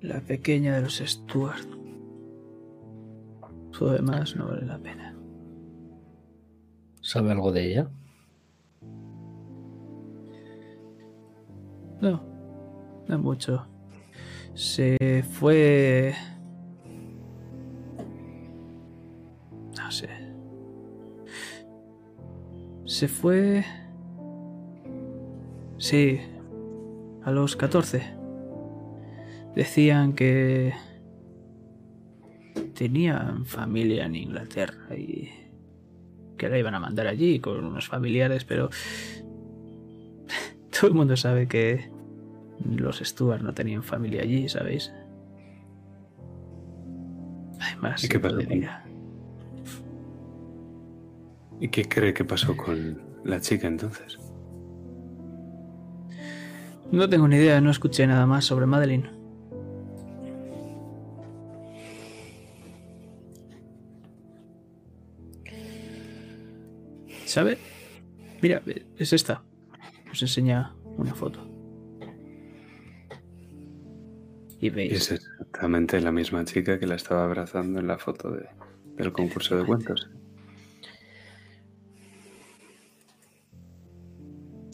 la 0.00 0.20
pequeña 0.20 0.76
de 0.76 0.82
los 0.82 0.98
Stuart. 0.98 1.66
Todo 3.76 3.90
demás 3.90 4.36
no 4.36 4.46
vale 4.46 4.66
la 4.66 4.78
pena. 4.78 5.16
¿Sabe 7.02 7.32
algo 7.32 7.50
de 7.50 7.72
ella? 7.72 7.90
No, 12.00 12.22
no 13.08 13.18
mucho. 13.18 13.66
Se 14.54 15.22
fue... 15.22 16.14
No 19.76 19.90
sé. 19.90 20.08
Se 22.84 23.08
fue... 23.08 23.64
Sí, 25.78 26.20
a 27.24 27.30
los 27.30 27.56
14. 27.56 28.02
Decían 29.54 30.14
que 30.14 30.74
tenían 32.74 33.46
familia 33.46 34.06
en 34.06 34.14
Inglaterra 34.14 34.96
y 34.96 35.30
que 36.36 36.48
la 36.48 36.58
iban 36.58 36.74
a 36.74 36.80
mandar 36.80 37.06
allí 37.06 37.40
con 37.40 37.64
unos 37.64 37.88
familiares, 37.88 38.44
pero 38.44 38.70
todo 40.70 40.88
el 40.88 40.94
mundo 40.94 41.16
sabe 41.16 41.46
que 41.46 41.90
los 42.64 42.98
Stuart 42.98 43.42
no 43.42 43.54
tenían 43.54 43.82
familia 43.82 44.22
allí, 44.22 44.48
¿sabéis? 44.48 44.92
Además, 47.60 48.02
¿Y 48.04 48.08
qué 48.08 48.18
pasó 48.18 48.36
con-. 48.36 48.90
¿Y 51.60 51.68
qué 51.68 51.84
cree 51.84 52.14
que 52.14 52.24
pasó 52.24 52.56
con 52.56 53.00
la 53.24 53.40
chica 53.40 53.66
entonces? 53.66 54.18
No 56.90 57.08
tengo 57.08 57.28
ni 57.28 57.36
idea, 57.36 57.60
no 57.60 57.70
escuché 57.70 58.06
nada 58.06 58.26
más 58.26 58.44
sobre 58.44 58.66
Madeline. 58.66 59.10
¿Sabe? 67.26 67.58
Mira, 68.42 68.60
es 68.96 69.12
esta. 69.12 69.44
Os 70.10 70.20
enseña 70.22 70.74
una 70.96 71.14
foto. 71.14 71.49
Y 74.60 74.66
Y 74.66 74.70
veis. 74.70 74.92
es 74.92 75.12
exactamente 75.12 76.00
la 76.00 76.12
misma 76.12 76.44
chica 76.44 76.78
que 76.78 76.86
la 76.86 76.94
estaba 76.96 77.24
abrazando 77.24 77.80
en 77.80 77.86
la 77.86 77.98
foto 77.98 78.30
de- 78.30 78.48
del 78.96 79.12
concurso 79.12 79.56
de 79.56 79.64
cuentos. 79.64 80.10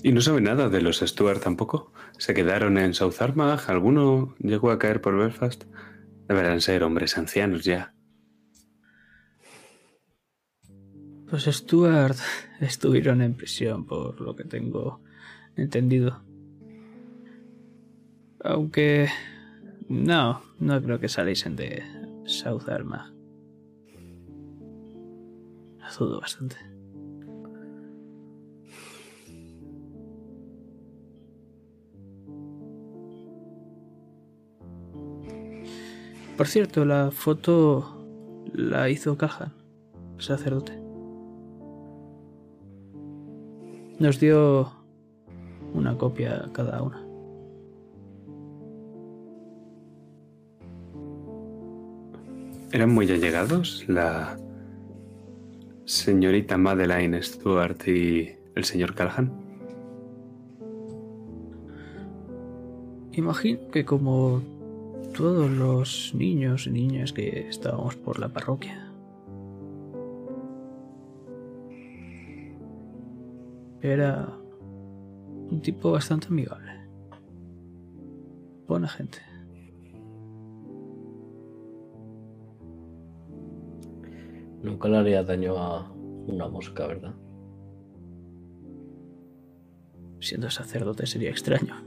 ¿Y 0.02 0.12
no 0.12 0.20
sabe 0.20 0.40
nada 0.40 0.68
de 0.68 0.82
los 0.82 0.98
Stuart 1.00 1.40
tampoco? 1.42 1.92
¿Se 2.18 2.34
quedaron 2.34 2.78
en 2.78 2.94
South 2.94 3.14
Armagh? 3.20 3.68
¿Alguno 3.68 4.34
llegó 4.38 4.70
a 4.70 4.78
caer 4.78 5.00
por 5.00 5.16
Belfast? 5.16 5.64
Deberán 6.28 6.60
ser 6.60 6.82
hombres 6.82 7.16
ancianos 7.18 7.64
ya. 7.64 7.92
Los 11.30 11.44
Stuart 11.44 12.16
estuvieron 12.60 13.20
en 13.20 13.34
prisión, 13.34 13.84
por 13.84 14.20
lo 14.20 14.36
que 14.36 14.44
tengo 14.44 15.00
entendido. 15.56 16.22
Aunque... 18.44 19.08
No, 19.88 20.42
no 20.58 20.82
creo 20.82 20.98
que 20.98 21.08
saliesen 21.08 21.54
de 21.54 21.82
South 22.24 22.68
Armagh. 22.68 23.12
Lo 25.78 26.06
dudo 26.06 26.20
bastante. 26.20 26.56
Por 36.36 36.48
cierto, 36.48 36.84
la 36.84 37.10
foto 37.12 38.04
la 38.52 38.90
hizo 38.90 39.16
Cajan, 39.16 39.54
el 40.16 40.22
sacerdote. 40.22 40.78
Nos 43.98 44.20
dio 44.20 44.70
una 45.72 45.96
copia 45.96 46.50
cada 46.52 46.82
una. 46.82 47.05
¿Eran 52.72 52.92
muy 52.92 53.10
allegados 53.10 53.84
la 53.88 54.36
señorita 55.84 56.58
Madeline 56.58 57.22
Stuart 57.22 57.86
y 57.86 58.34
el 58.56 58.64
señor 58.64 58.94
Callahan? 58.94 59.32
Imagino 63.12 63.68
que 63.70 63.84
como 63.84 64.42
todos 65.16 65.48
los 65.50 66.12
niños 66.14 66.66
y 66.66 66.70
niñas 66.70 67.12
que 67.12 67.48
estábamos 67.48 67.94
por 67.96 68.18
la 68.18 68.28
parroquia. 68.28 68.90
Era 73.80 74.28
un 75.50 75.60
tipo 75.62 75.92
bastante 75.92 76.26
amigable. 76.26 76.72
Buena 78.66 78.88
gente. 78.88 79.35
Nunca 84.66 84.88
le 84.88 84.96
haría 84.96 85.22
daño 85.22 85.56
a 85.56 85.88
una 85.92 86.48
mosca, 86.48 86.88
¿verdad? 86.88 87.14
Siendo 90.18 90.50
sacerdote 90.50 91.06
sería 91.06 91.30
extraño. 91.30 91.86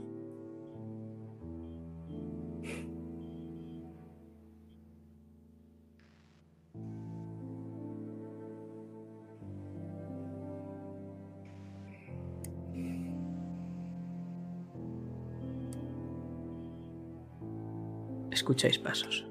Escucháis 18.30 18.78
pasos. 18.78 19.29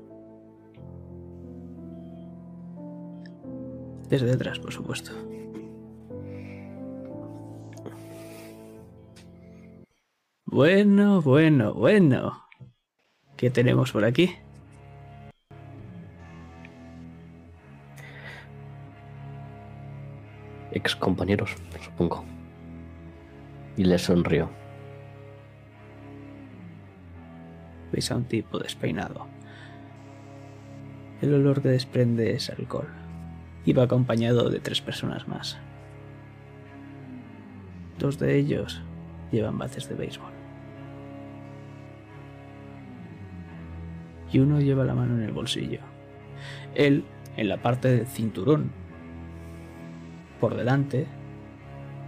Desde 4.10 4.26
detrás, 4.26 4.58
por 4.58 4.74
supuesto. 4.74 5.12
Bueno, 10.46 11.22
bueno, 11.22 11.76
bueno. 11.76 12.44
¿Qué 13.38 13.52
tenemos 13.52 13.92
por 13.92 14.04
aquí? 14.04 14.36
Ex 20.72 20.96
compañeros, 20.96 21.56
supongo. 21.84 22.26
Y 23.78 23.84
le 23.84 24.00
sonrió. 24.00 24.50
Veis 27.92 28.12
a 28.12 28.16
un 28.16 28.26
tipo 28.26 28.58
despeinado. 28.58 29.28
El 31.22 31.36
olor 31.36 31.62
que 31.62 31.70
desprende 31.70 32.34
es 32.34 32.50
alcohol. 32.50 32.88
Iba 33.66 33.84
acompañado 33.84 34.50
de 34.50 34.60
tres 34.60 34.82
personas 34.82 35.28
más. 35.28 35.58
Dos 37.98 38.18
de 38.18 38.38
ellos 38.38 38.82
llevan 39.32 39.58
bates 39.58 39.90
de 39.90 39.96
béisbol. 39.96 40.32
Y 44.32 44.40
uno 44.40 44.60
lleva 44.60 44.86
la 44.86 44.94
mano 44.94 45.16
en 45.16 45.24
el 45.24 45.32
bolsillo. 45.32 45.82
Él 46.76 47.04
en 47.36 47.50
la 47.50 47.62
parte 47.62 47.90
del 47.90 48.08
cinturón. 48.08 48.72
Por 50.40 50.56
delante 50.56 51.08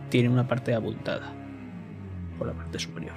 tiene 0.09 0.29
una 0.29 0.47
parte 0.47 0.73
abultada. 0.73 1.31
Por 2.37 2.47
la 2.47 2.53
parte 2.53 2.79
superior. 2.79 3.15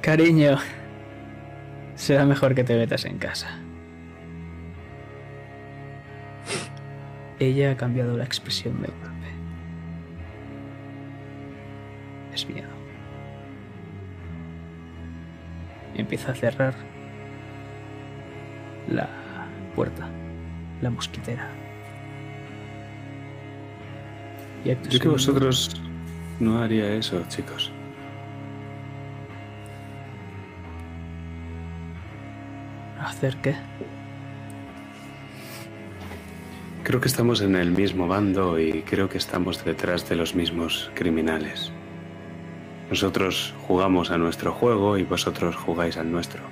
Cariño, 0.00 0.58
será 1.96 2.24
mejor 2.24 2.54
que 2.54 2.62
te 2.62 2.76
metas 2.76 3.04
en 3.04 3.18
casa. 3.18 3.58
Ella 7.38 7.72
ha 7.72 7.76
cambiado 7.76 8.16
la 8.16 8.24
expresión 8.24 8.80
de 8.80 8.88
golpe. 8.88 9.26
Es 12.32 12.48
miedo. 12.48 12.68
Empieza 15.94 16.32
a 16.32 16.34
cerrar 16.34 16.74
la 18.88 19.08
puerta, 19.74 20.08
la 20.80 20.90
mosquitera. 20.90 21.48
Y 24.64 24.74
Yo 24.88 25.00
que 25.00 25.08
vosotros 25.08 25.80
no 26.40 26.58
haría 26.58 26.94
eso, 26.94 27.22
chicos. 27.28 27.72
Creo 36.82 37.00
que 37.00 37.08
estamos 37.08 37.40
en 37.40 37.56
el 37.56 37.72
mismo 37.72 38.06
bando 38.06 38.60
y 38.60 38.82
creo 38.82 39.08
que 39.08 39.18
estamos 39.18 39.64
detrás 39.64 40.08
de 40.08 40.14
los 40.14 40.34
mismos 40.34 40.90
criminales. 40.94 41.72
Nosotros 42.88 43.54
jugamos 43.66 44.12
a 44.12 44.18
nuestro 44.18 44.52
juego 44.52 44.96
y 44.96 45.02
vosotros 45.02 45.56
jugáis 45.56 45.96
al 45.96 46.12
nuestro. 46.12 46.42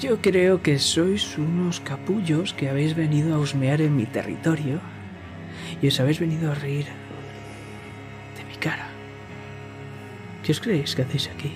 Yo 0.00 0.20
creo 0.20 0.60
que 0.60 0.78
sois 0.78 1.38
unos 1.38 1.80
capullos 1.80 2.52
que 2.52 2.68
habéis 2.68 2.94
venido 2.94 3.34
a 3.34 3.38
husmear 3.38 3.80
en 3.80 3.96
mi 3.96 4.04
territorio 4.04 4.80
y 5.80 5.88
os 5.88 5.98
habéis 6.00 6.20
venido 6.20 6.52
a 6.52 6.54
reír 6.54 6.84
de 8.36 8.44
mi 8.44 8.56
cara. 8.56 8.88
¿Qué 10.42 10.52
os 10.52 10.60
creéis 10.60 10.94
que 10.94 11.02
hacéis 11.02 11.30
aquí? 11.34 11.52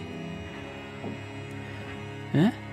¿Eh? 2.32 2.67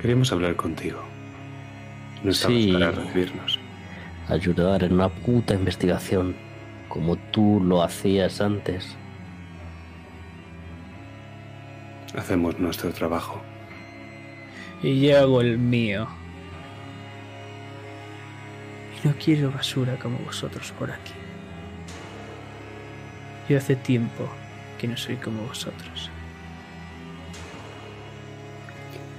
Queríamos 0.00 0.32
hablar 0.32 0.56
contigo. 0.56 1.00
No 2.22 2.30
estamos 2.30 2.58
Sí. 2.58 2.72
para 2.72 2.90
recibirnos. 2.90 3.58
Ayudar 4.28 4.84
en 4.84 4.92
una 4.94 5.08
puta 5.08 5.54
investigación 5.54 6.36
como 6.88 7.16
tú 7.16 7.60
lo 7.64 7.82
hacías 7.82 8.40
antes. 8.40 8.96
Hacemos 12.16 12.58
nuestro 12.58 12.92
trabajo. 12.92 13.40
Y 14.82 15.00
yo 15.00 15.18
hago 15.18 15.40
el 15.40 15.58
mío. 15.58 16.08
Y 19.02 19.08
no 19.08 19.14
quiero 19.22 19.50
basura 19.52 19.96
como 19.96 20.18
vosotros 20.18 20.72
por 20.78 20.90
aquí. 20.90 21.12
Yo 23.48 23.58
hace 23.58 23.76
tiempo 23.76 24.28
que 24.78 24.88
no 24.88 24.96
soy 24.96 25.16
como 25.16 25.42
vosotros. 25.42 26.10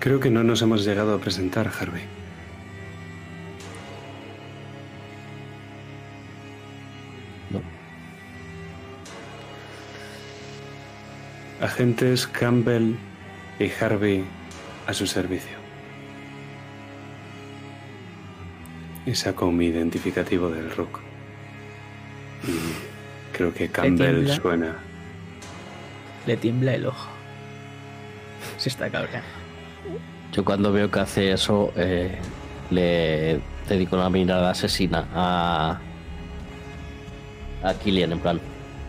Creo 0.02 0.20
que 0.20 0.32
no 0.32 0.44
nos 0.44 0.64
hemos 0.64 0.84
llegado 0.84 1.14
a 1.14 1.20
presentar, 1.20 1.68
Harvey. 1.80 2.02
No. 7.52 7.62
Agentes 11.64 12.26
Campbell 12.26 12.96
y 13.60 13.70
Harvey 13.80 14.24
a 14.88 14.94
su 14.96 15.06
servicio. 15.06 15.56
Y 19.06 19.14
saco 19.14 19.52
mi 19.52 19.68
identificativo 19.68 20.50
del 20.50 20.72
rook. 20.72 21.00
Y 22.48 23.38
creo 23.38 23.54
que 23.54 23.70
Campbell 23.70 24.28
suena. 24.30 24.78
Le 26.26 26.38
tiembla 26.38 26.74
el 26.74 26.88
ojo. 26.88 27.12
Se 28.58 28.70
está 28.70 28.90
cabreando. 28.90 29.41
Yo 30.32 30.46
cuando 30.46 30.72
veo 30.72 30.90
que 30.90 31.00
hace 31.00 31.32
eso, 31.32 31.74
eh, 31.76 32.18
le 32.70 33.42
dedico 33.68 33.96
una 33.96 34.10
mirada 34.10 34.52
asesina 34.52 35.08
a, 35.14 35.80
a 37.64 37.74
Killian, 37.76 38.14
en 38.14 38.20
plan, 38.20 38.40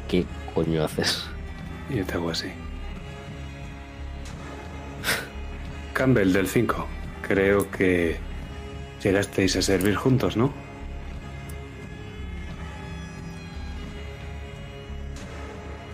¿qué 0.09 0.25
coño 0.55 0.85
haces? 0.85 1.25
Y 1.91 1.97
yo 1.97 2.07
te 2.07 2.15
hago 2.15 2.31
así. 2.31 2.49
Campbell 5.93 6.33
del 6.33 6.47
5. 6.49 6.87
Creo 7.27 7.71
que 7.71 8.19
llegasteis 9.03 9.57
a 9.57 9.63
servir 9.63 9.95
juntos, 9.97 10.37
¿no? 10.37 10.53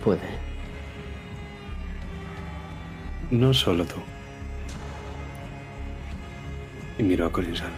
Puede. 0.03 0.19
No 3.31 3.53
solo 3.53 3.85
tú. 3.85 3.97
Y 6.99 7.03
miro 7.03 7.25
a 7.25 7.31
Collinson. 7.31 7.71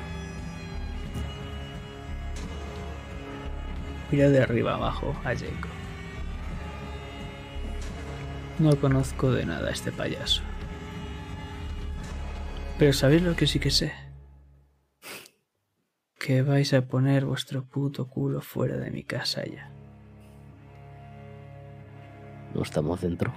Mira 4.12 4.30
de 4.30 4.42
arriba 4.42 4.74
abajo 4.74 5.16
a 5.24 5.36
Jacob. 5.36 5.70
No 8.58 8.76
conozco 8.78 9.32
de 9.32 9.46
nada 9.46 9.70
a 9.70 9.72
este 9.72 9.92
payaso. 9.92 10.42
Pero 12.80 12.94
¿sabéis 12.94 13.22
lo 13.22 13.36
que 13.36 13.46
sí 13.46 13.60
que 13.60 13.70
sé? 13.70 13.94
Que 16.20 16.42
vais 16.42 16.74
a 16.74 16.88
poner 16.88 17.26
vuestro 17.26 17.64
puto 17.64 18.08
culo 18.08 18.42
fuera 18.42 18.78
de 18.78 18.90
mi 18.90 19.04
casa 19.04 19.46
ya. 19.46 19.72
No 22.56 22.64
estamos 22.64 23.02
dentro. 23.02 23.32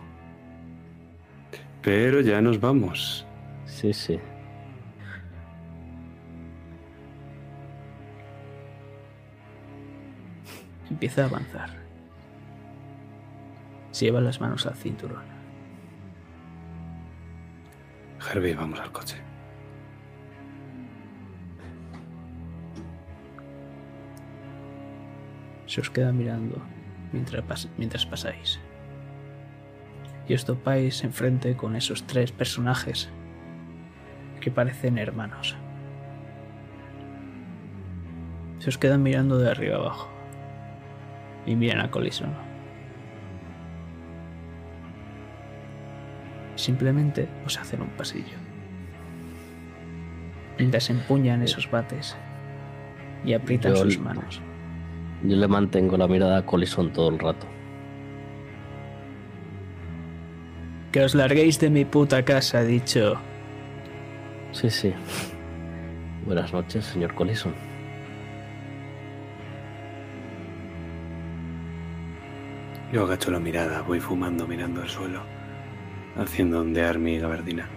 Pero 1.83 2.23
ya 2.23 2.41
nos 2.41 2.59
vamos. 2.59 3.27
Sí, 3.67 3.93
sí. 3.93 4.19
Empieza 10.91 11.23
a 11.23 11.27
avanzar. 11.27 11.71
Se 13.91 14.07
lleva 14.07 14.21
las 14.21 14.41
manos 14.41 14.67
al 14.67 14.75
cinturón. 14.75 15.23
Harvey, 18.31 18.55
vamos 18.55 18.81
al 18.81 18.91
coche. 18.93 19.17
Se 25.67 25.81
os 25.81 25.91
queda 25.91 26.13
mirando 26.13 26.61
mientras, 27.13 27.43
pas- 27.45 27.69
mientras 27.79 28.07
pasáis. 28.07 28.61
Y 30.29 30.35
os 30.35 30.45
topáis 30.45 31.05
enfrente 31.05 31.57
con 31.57 31.77
esos 31.77 32.05
tres 32.07 32.33
personajes 32.33 33.11
que 34.41 34.51
parecen 34.51 34.99
hermanos. 34.99 35.57
Se 38.59 38.69
os 38.71 38.79
quedan 38.79 39.03
mirando 39.03 39.39
de 39.39 39.51
arriba 39.51 39.77
abajo. 39.77 40.11
Y 41.47 41.57
miran 41.57 41.81
a 41.81 41.91
Collison. 41.91 42.31
Simplemente 46.57 47.29
os 47.45 47.59
hacen 47.59 47.83
un 47.83 47.89
pasillo. 47.91 48.37
Mientras 50.59 50.89
empuñan 50.91 51.43
esos 51.43 51.69
bates 51.71 52.17
y 53.25 53.33
aprietan 53.33 53.75
Yo- 53.75 53.83
sus 53.85 53.99
manos. 53.99 54.41
Yo 55.25 55.37
le 55.37 55.49
mantengo 55.49 55.97
la 55.97 56.07
mirada 56.07 56.39
a 56.39 56.47
Colison 56.47 56.93
todo 56.93 57.09
el 57.09 57.19
rato. 57.19 57.47
Que 60.93 61.03
os 61.03 61.15
larguéis 61.15 61.59
de 61.59 61.71
mi 61.71 61.85
puta 61.85 62.25
casa, 62.25 62.61
he 62.61 62.67
dicho. 62.67 63.17
Sí, 64.53 64.71
sí. 64.71 64.93
Buenas 66.25 66.53
noches, 66.53 66.85
señor 66.85 67.15
Colison. 67.15 67.53
Yo 72.95 73.03
agacho 73.03 73.33
la 73.33 73.41
mirada, 73.41 73.83
voy 73.83 73.99
fumando 73.99 74.47
mirando 74.47 74.81
al 74.81 74.89
suelo, 74.89 75.25
haciendo 76.15 76.61
ondear 76.61 76.97
mi 76.97 77.19
gabardina. 77.19 77.69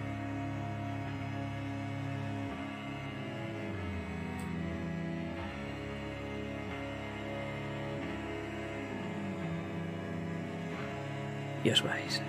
Y 11.64 11.70
os 11.70 11.82
vais. 11.82 12.22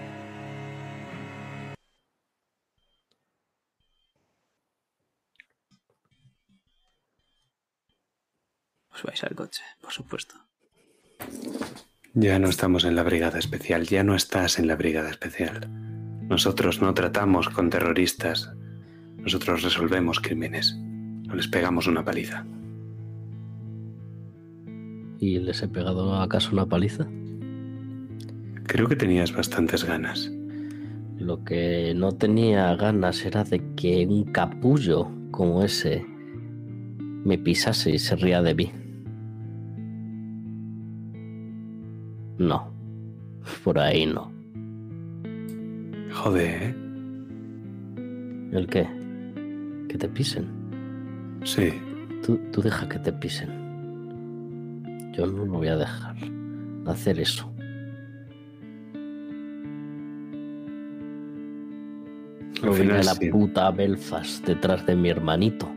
Os 8.91 9.03
vais 9.03 9.23
al 9.23 9.35
coche, 9.35 9.61
por 9.79 9.91
supuesto. 9.91 10.48
Ya 12.15 12.39
no 12.39 12.49
estamos 12.49 12.85
en 12.85 12.95
la 12.95 13.03
brigada 13.03 13.37
especial, 13.37 13.85
ya 13.85 14.03
no 14.03 14.15
estás 14.15 14.57
en 14.57 14.67
la 14.67 14.75
brigada 14.75 15.11
especial. 15.11 15.69
Nosotros 16.27 16.81
no 16.81 16.91
tratamos 16.95 17.49
con 17.49 17.69
terroristas, 17.69 18.51
nosotros 19.17 19.61
resolvemos 19.61 20.19
crímenes, 20.19 20.75
no 20.75 21.35
les 21.35 21.47
pegamos 21.47 21.85
una 21.85 22.03
paliza. 22.03 22.45
¿Y 25.19 25.37
les 25.37 25.61
he 25.61 25.67
pegado 25.67 26.15
acaso 26.15 26.51
una 26.51 26.65
paliza? 26.65 27.05
Creo 28.63 28.87
que 28.87 28.95
tenías 28.95 29.31
bastantes 29.31 29.83
ganas. 29.83 30.31
Lo 31.19 31.43
que 31.43 31.93
no 31.95 32.13
tenía 32.13 32.75
ganas 32.75 33.23
era 33.23 33.43
de 33.43 33.61
que 33.75 34.07
un 34.07 34.23
capullo 34.25 35.11
como 35.29 35.63
ese 35.63 36.03
me 37.23 37.37
pisase 37.37 37.91
y 37.91 37.99
se 37.99 38.15
ría 38.15 38.41
de 38.41 38.55
mí. 38.55 38.71
No, 42.39 42.71
por 43.63 43.77
ahí 43.77 44.05
no. 44.05 44.31
Joder, 46.11 46.63
¿eh? 46.63 46.75
¿El 48.51 48.67
qué? 48.67 48.87
Que 49.87 49.97
te 49.97 50.07
pisen. 50.07 50.47
Sí, 51.43 51.71
Tú, 52.25 52.37
tú 52.51 52.61
deja 52.61 52.87
que 52.87 52.99
te 52.99 53.13
pisen. 53.13 53.49
Yo 55.13 55.25
no 55.25 55.45
lo 55.45 55.53
voy 55.53 55.67
a 55.67 55.77
dejar 55.77 56.15
hacer 56.85 57.19
eso. 57.19 57.51
Al 62.61 62.73
final 62.73 63.05
la 63.05 63.15
sí. 63.15 63.29
puta 63.29 63.71
Belfast 63.71 64.45
detrás 64.45 64.85
de 64.85 64.95
mi 64.95 65.09
hermanito 65.09 65.69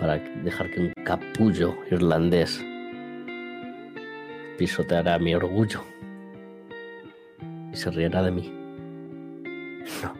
para 0.00 0.18
dejar 0.42 0.68
que 0.70 0.80
un 0.80 0.92
capullo 1.04 1.76
irlandés 1.92 2.60
pisoteara 4.58 5.18
mi 5.18 5.34
orgullo 5.34 5.82
y 7.72 7.76
se 7.76 7.90
riera 7.90 8.22
de 8.22 8.30
mí. 8.30 8.52
No, 10.02 10.14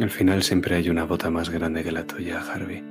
Al 0.00 0.10
final 0.10 0.42
siempre 0.42 0.76
hay 0.76 0.88
una 0.88 1.04
bota 1.04 1.30
más 1.30 1.50
grande 1.50 1.82
que 1.82 1.92
la 1.92 2.06
tuya, 2.06 2.40
Harvey. 2.40 2.82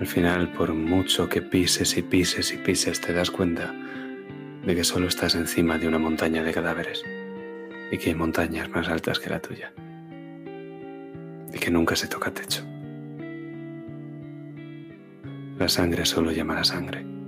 Al 0.00 0.06
final, 0.06 0.52
por 0.52 0.72
mucho 0.72 1.28
que 1.28 1.42
pises 1.42 1.96
y 1.96 2.02
pises 2.02 2.52
y 2.52 2.56
pises, 2.56 3.00
te 3.00 3.12
das 3.12 3.30
cuenta 3.30 3.74
de 4.64 4.74
que 4.74 4.84
solo 4.84 5.08
estás 5.08 5.34
encima 5.34 5.78
de 5.78 5.88
una 5.88 5.98
montaña 5.98 6.42
de 6.42 6.52
cadáveres 6.52 7.02
y 7.90 7.98
que 7.98 8.10
hay 8.10 8.14
montañas 8.14 8.68
más 8.70 8.88
altas 8.88 9.18
que 9.18 9.30
la 9.30 9.40
tuya 9.40 9.72
y 11.52 11.58
que 11.58 11.70
nunca 11.70 11.96
se 11.96 12.08
toca 12.08 12.30
techo. 12.30 12.64
La 15.58 15.68
sangre 15.68 16.06
solo 16.06 16.32
llama 16.32 16.54
la 16.54 16.64
sangre. 16.64 17.19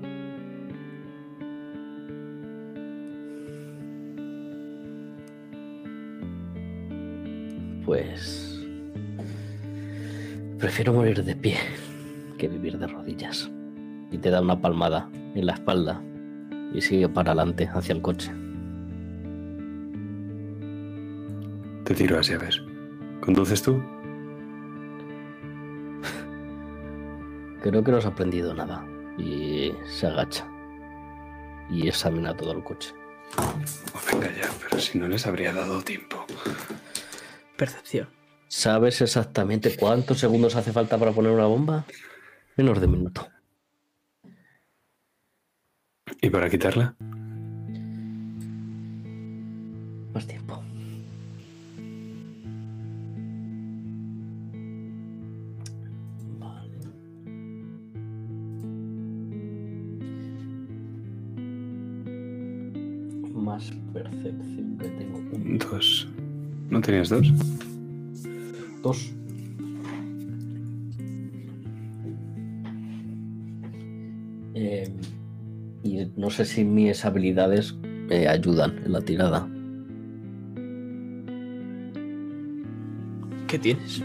Pues 7.93 8.59
prefiero 10.59 10.95
morir 10.95 11.23
de 11.23 11.37
pie 11.37 11.59
que 12.39 12.49
vivir 12.49 12.79
de 12.79 12.87
rodillas. 12.87 13.51
Y 14.11 14.17
te 14.17 14.31
da 14.31 14.41
una 14.41 14.59
palmada 14.59 15.11
en 15.35 15.45
la 15.45 15.53
espalda 15.53 16.01
y 16.73 16.81
sigue 16.81 17.11
para 17.11 17.33
adelante 17.33 17.69
hacia 17.71 17.95
el 17.95 18.01
coche. 18.01 18.33
Te 21.85 21.95
tiro 21.95 22.17
las 22.17 22.29
llaves. 22.29 22.63
¿Conduces 23.21 23.63
tú? 23.63 23.83
Creo 27.63 27.85
que 27.85 27.91
no 27.91 27.99
has 27.99 28.07
aprendido 28.07 28.55
nada. 28.55 28.87
Y 29.19 29.71
se 29.85 30.07
agacha. 30.07 30.47
Y 31.69 31.89
examina 31.89 32.35
todo 32.35 32.53
el 32.53 32.65
coche. 32.65 32.95
Oh, 33.37 34.01
venga 34.11 34.29
ya, 34.35 34.49
pero 34.63 34.81
si 34.81 34.99
no 34.99 35.09
les 35.09 35.27
habría 35.27 35.53
dado 35.53 35.83
tiempo. 35.83 36.25
Percepción. 37.63 38.09
¿Sabes 38.49 39.01
exactamente 39.03 39.77
cuántos 39.77 40.19
segundos 40.19 40.57
hace 40.57 40.73
falta 40.73 40.99
para 40.99 41.13
poner 41.13 41.31
una 41.31 41.47
bomba? 41.47 41.85
Menos 42.57 42.81
de 42.81 42.89
minuto. 42.89 43.29
¿Y 46.21 46.29
para 46.29 46.51
quitarla? 46.51 46.97
Más 50.13 50.27
tiempo. 50.27 50.61
Vale. 56.41 56.79
Más 63.33 63.71
percepción 63.93 64.79
que 64.79 64.89
tengo. 64.89 65.19
Un, 65.19 65.59
Dos. 65.59 66.12
¿No 66.73 66.81
tenías 66.81 67.11
dos? 67.11 67.31
dos. 68.83 69.13
Eh, 74.55 74.91
y 75.83 76.07
no 76.17 76.31
sé 76.31 76.47
si 76.47 76.65
mis 76.65 77.05
habilidades 77.05 77.75
me 78.09 78.27
ayudan 78.27 78.79
en 78.87 78.93
la 78.93 79.03
tirada. 79.03 79.47
¿Qué 83.49 83.59
tienes? 83.59 84.03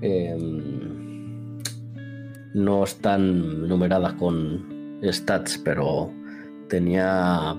Em, 0.00 1.60
no 2.54 2.82
están 2.82 3.68
numeradas 3.68 4.14
con 4.14 4.98
stats, 5.04 5.56
pero 5.56 6.10
tenía 6.68 7.56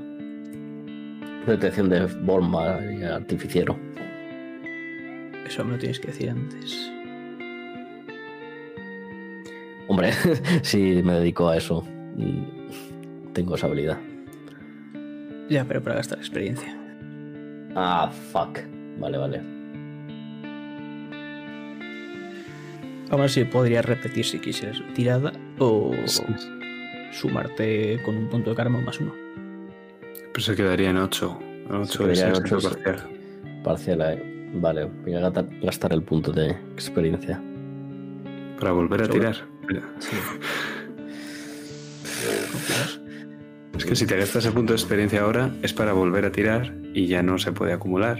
detección 1.47 1.89
de 1.89 2.05
bomba 2.05 2.80
y 2.91 3.03
artificiero. 3.03 3.77
Eso 5.45 5.65
me 5.65 5.72
lo 5.73 5.77
tienes 5.77 5.99
que 5.99 6.07
decir 6.07 6.30
antes. 6.30 6.91
Hombre, 9.88 10.11
si 10.61 11.01
me 11.03 11.13
dedico 11.13 11.49
a 11.49 11.57
eso, 11.57 11.85
tengo 13.34 13.55
esa 13.55 13.68
habilidad. 13.68 13.97
Ya, 15.49 15.65
pero 15.65 15.81
para 15.81 15.95
gastar 15.97 16.19
experiencia. 16.19 16.77
Ah, 17.76 18.09
fuck. 18.31 18.59
Vale, 18.99 19.18
vale. 19.18 19.41
Aún 23.09 23.22
así 23.23 23.43
podrías 23.43 23.84
repetir 23.84 24.23
si 24.23 24.39
quisieras 24.39 24.81
tirada 24.93 25.34
o 25.59 25.91
Sí. 26.05 26.23
sumarte 27.11 28.01
con 28.05 28.15
un 28.15 28.30
punto 28.30 28.51
de 28.51 28.55
karma 28.55 28.80
más 28.80 29.01
uno. 29.01 29.13
Pues 30.34 30.45
se 30.45 30.56
quedaría 30.56 30.90
en 30.91 30.98
ocho. 30.98 31.38
En 31.41 31.76
ocho 31.76 31.99
quedaría 32.06 32.30
en 32.30 32.45
es 32.45 32.52
parcial. 32.64 33.10
Parcial, 33.64 34.02
eh. 34.02 34.49
Vale, 34.53 34.86
voy 34.86 35.14
a 35.16 35.30
gastar 35.62 35.94
el 35.94 36.03
punto 36.03 36.32
de 36.32 36.49
experiencia. 36.74 37.41
Para 38.60 38.74
volver 38.74 39.02
a 39.02 39.06
Sobre- 39.06 39.20
tirar. 39.20 39.36
Es 43.78 43.86
que 43.86 43.95
si 43.95 44.06
te 44.06 44.16
gastas 44.18 44.45
el 44.45 44.53
punto 44.53 44.74
de 44.74 44.78
experiencia 44.78 45.22
ahora 45.22 45.49
es 45.64 45.74
para 45.74 45.94
volver 45.94 46.26
a 46.26 46.32
tirar 46.32 46.72
y 46.94 47.08
ya 47.08 47.24
no 47.24 47.38
se 47.40 47.52
puede 47.52 47.74
acumular. 47.74 48.20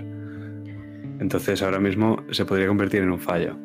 Entonces 1.20 1.62
ahora 1.62 1.80
mismo 1.80 2.24
se 2.32 2.46
podría 2.46 2.68
convertir 2.68 3.04
en 3.04 3.12
un 3.12 3.20
fallo. 3.20 3.56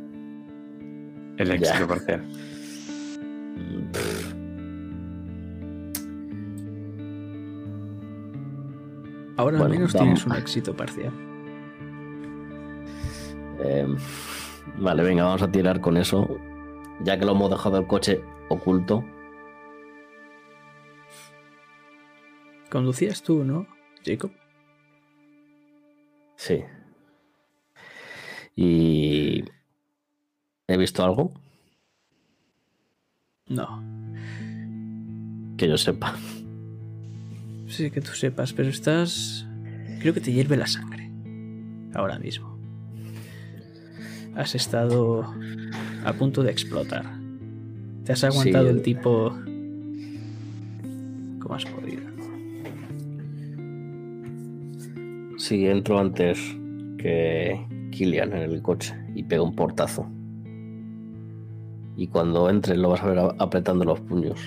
El 1.39 1.52
éxito 1.52 1.78
Ya. 1.81 1.86
parcial. 1.86 2.23
Ahora 9.36 9.58
Bueno, 9.58 9.64
al 9.64 9.70
menos 9.70 9.92
vamos. 9.92 10.04
tienes 10.04 10.26
un 10.26 10.34
éxito 10.34 10.74
parcial. 10.74 11.12
Em, 13.62 13.96
vale, 14.78 15.02
venga, 15.02 15.24
vamos 15.24 15.42
a 15.42 15.50
tirar 15.50 15.80
con 15.80 15.96
eso. 15.96 16.26
Ya 17.02 17.18
que 17.18 17.24
lo 17.26 17.32
hemos 17.32 17.50
dejado 17.50 17.78
el 17.78 17.86
coche 17.86 18.22
oculto. 18.48 19.04
Conducías 22.70 23.22
tú, 23.22 23.44
¿no, 23.44 23.66
Jacob? 24.04 24.30
Sí. 26.36 26.64
Y... 28.54 29.44
¿He 30.68 30.76
visto 30.76 31.04
algo? 31.04 31.32
No. 33.48 33.82
Que 35.56 35.68
yo 35.68 35.76
sepa. 35.78 36.14
Sí 37.66 37.90
que 37.90 38.01
tú 38.01 38.12
sepas, 38.12 38.52
pero 38.52 38.68
estás... 38.68 39.47
Creo 40.01 40.14
que 40.14 40.20
te 40.20 40.32
hierve 40.32 40.56
la 40.56 40.66
sangre. 40.66 41.10
Ahora 41.94 42.18
mismo. 42.18 42.59
Has 44.34 44.55
estado 44.55 45.34
a 46.05 46.12
punto 46.12 46.43
de 46.43 46.51
explotar. 46.52 47.05
Te 48.05 48.12
has 48.12 48.22
aguantado 48.24 48.66
Sí. 48.66 48.70
el 48.70 48.82
tipo... 48.82 49.30
como 51.40 51.55
has 51.55 51.64
podido. 51.64 52.02
Sí, 55.38 55.66
entro 55.66 55.98
antes 55.98 56.38
que, 56.98 57.66
Kilian 57.90 58.32
en 58.32 58.43
el 58.51 58.62
coche 58.62 58.94
y 59.14 59.22
pega 59.22 59.43
un 59.43 59.55
portazo. 59.55 60.06
Y 61.97 62.09
cuando 62.09 62.51
entres 62.51 62.76
lo 62.78 62.90
vas 62.90 63.02
a 63.02 63.06
ver 63.06 63.18
apretando 63.38 63.84
los 63.84 64.01
puños. 64.01 64.38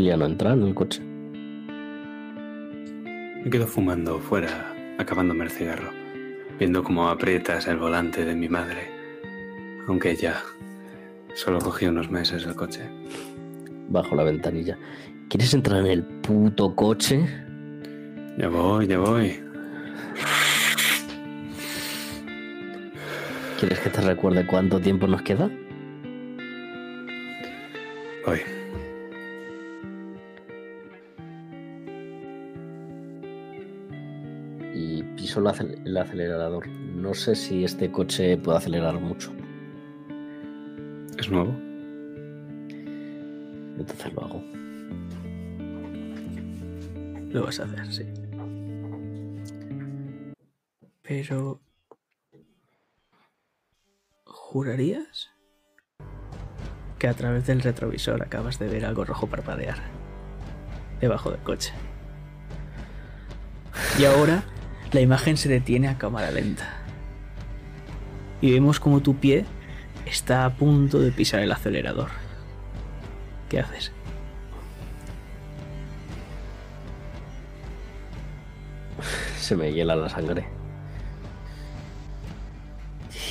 Kilian 0.00 0.20
no 0.20 0.24
entra 0.24 0.54
en 0.54 0.62
el 0.62 0.74
coche. 0.74 1.02
Me 3.44 3.50
quedo 3.50 3.66
fumando 3.66 4.18
fuera, 4.18 4.74
acabándome 4.98 5.44
el 5.44 5.50
cigarro, 5.50 5.90
viendo 6.58 6.82
cómo 6.82 7.10
aprietas 7.10 7.66
el 7.66 7.76
volante 7.76 8.24
de 8.24 8.34
mi 8.34 8.48
madre, 8.48 8.88
aunque 9.86 10.12
ella 10.12 10.36
solo 11.34 11.58
cogió 11.58 11.90
unos 11.90 12.10
meses 12.10 12.46
el 12.46 12.54
coche. 12.54 12.80
bajo 13.90 14.14
la 14.14 14.22
ventanilla. 14.24 14.78
¿Quieres 15.28 15.52
entrar 15.52 15.80
en 15.80 15.88
el 15.88 16.02
puto 16.02 16.74
coche? 16.74 17.26
Ya 18.38 18.48
voy, 18.48 18.86
ya 18.86 18.98
voy. 18.98 19.38
¿Quieres 23.58 23.80
que 23.80 23.90
te 23.90 24.00
recuerde 24.00 24.46
cuánto 24.46 24.80
tiempo 24.80 25.06
nos 25.06 25.20
queda? 25.20 25.50
Voy. 28.24 28.59
El 35.40 35.96
acelerador. 35.96 36.68
No 36.68 37.14
sé 37.14 37.34
si 37.34 37.64
este 37.64 37.90
coche 37.90 38.36
puede 38.36 38.58
acelerar 38.58 39.00
mucho. 39.00 39.32
¿Es 41.18 41.30
nuevo? 41.30 41.50
Entonces 43.78 44.12
lo 44.12 44.22
hago. 44.22 44.44
Lo 47.32 47.44
vas 47.44 47.58
a 47.58 47.64
hacer, 47.64 47.92
sí. 47.92 48.04
Pero... 51.02 51.62
¿Jurarías? 54.24 55.30
Que 56.98 57.08
a 57.08 57.14
través 57.14 57.46
del 57.46 57.62
retrovisor 57.62 58.22
acabas 58.22 58.58
de 58.58 58.68
ver 58.68 58.84
algo 58.84 59.04
rojo 59.06 59.26
parpadear. 59.26 59.78
Debajo 61.00 61.30
del 61.30 61.40
coche. 61.40 61.72
Y 63.98 64.04
ahora 64.04 64.44
la 64.92 65.00
imagen 65.00 65.36
se 65.36 65.48
detiene 65.48 65.88
a 65.88 65.98
cámara 65.98 66.30
lenta. 66.30 66.68
Y 68.40 68.52
vemos 68.52 68.80
como 68.80 69.00
tu 69.00 69.16
pie 69.16 69.44
está 70.06 70.44
a 70.44 70.54
punto 70.54 70.98
de 70.98 71.12
pisar 71.12 71.40
el 71.40 71.52
acelerador. 71.52 72.08
¿Qué 73.48 73.60
haces? 73.60 73.92
Se 79.38 79.56
me 79.56 79.72
hiela 79.72 79.96
la 79.96 80.08
sangre. 80.08 80.46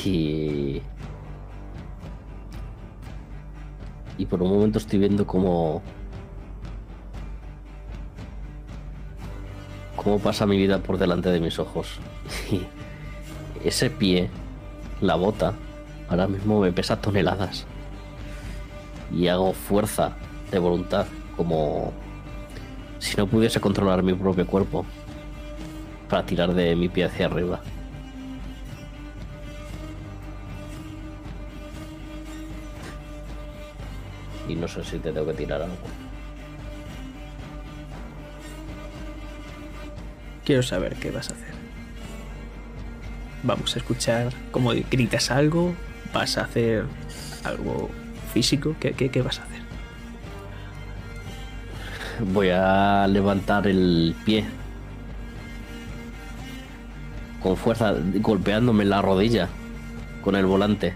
Y... 0.06 0.82
Y 4.18 4.26
por 4.26 4.42
un 4.42 4.50
momento 4.50 4.80
estoy 4.80 5.00
viendo 5.00 5.26
cómo... 5.26 5.82
Cómo 10.10 10.24
pasa 10.24 10.48
mi 10.48 10.58
vida 10.58 10.80
por 10.80 10.98
delante 10.98 11.30
de 11.30 11.40
mis 11.40 11.60
ojos. 11.60 12.00
Y 12.52 13.68
ese 13.68 13.92
pie, 13.92 14.28
la 15.02 15.14
bota, 15.14 15.54
ahora 16.10 16.28
mismo 16.28 16.60
me 16.60 16.72
pesa 16.72 17.00
toneladas. 17.00 17.68
Y 19.12 19.28
hago 19.28 19.54
fuerza 19.54 20.14
de 20.50 20.58
voluntad, 20.58 21.06
como 21.38 21.94
si 22.98 23.18
no 23.18 23.28
pudiese 23.28 23.62
controlar 23.62 24.02
mi 24.02 24.16
propio 24.16 24.48
cuerpo 24.48 24.84
para 26.10 26.26
tirar 26.26 26.56
de 26.56 26.76
mi 26.76 26.90
pie 26.90 27.06
hacia 27.06 27.28
arriba. 27.28 27.60
Y 34.48 34.56
no 34.56 34.68
sé 34.68 34.84
si 34.84 34.98
te 34.98 35.12
tengo 35.12 35.28
que 35.28 35.34
tirar 35.34 35.62
algo. 35.62 36.09
Quiero 40.50 40.64
saber 40.64 40.96
qué 40.96 41.12
vas 41.12 41.30
a 41.30 41.34
hacer. 41.34 41.54
Vamos 43.44 43.76
a 43.76 43.78
escuchar 43.78 44.34
cómo 44.50 44.72
gritas 44.72 45.30
algo. 45.30 45.76
¿Vas 46.12 46.40
a 46.40 46.42
hacer 46.42 46.86
algo 47.44 47.92
físico? 48.34 48.76
¿Qué, 48.80 48.94
qué, 48.94 49.12
qué 49.12 49.22
vas 49.22 49.38
a 49.38 49.44
hacer? 49.44 49.62
Voy 52.34 52.50
a 52.50 53.06
levantar 53.08 53.68
el 53.68 54.16
pie. 54.26 54.44
Con 57.44 57.56
fuerza, 57.56 57.94
golpeándome 58.16 58.86
la 58.86 59.04
rodilla 59.04 59.50
con 60.24 60.36
el 60.36 60.48
volante. 60.48 60.96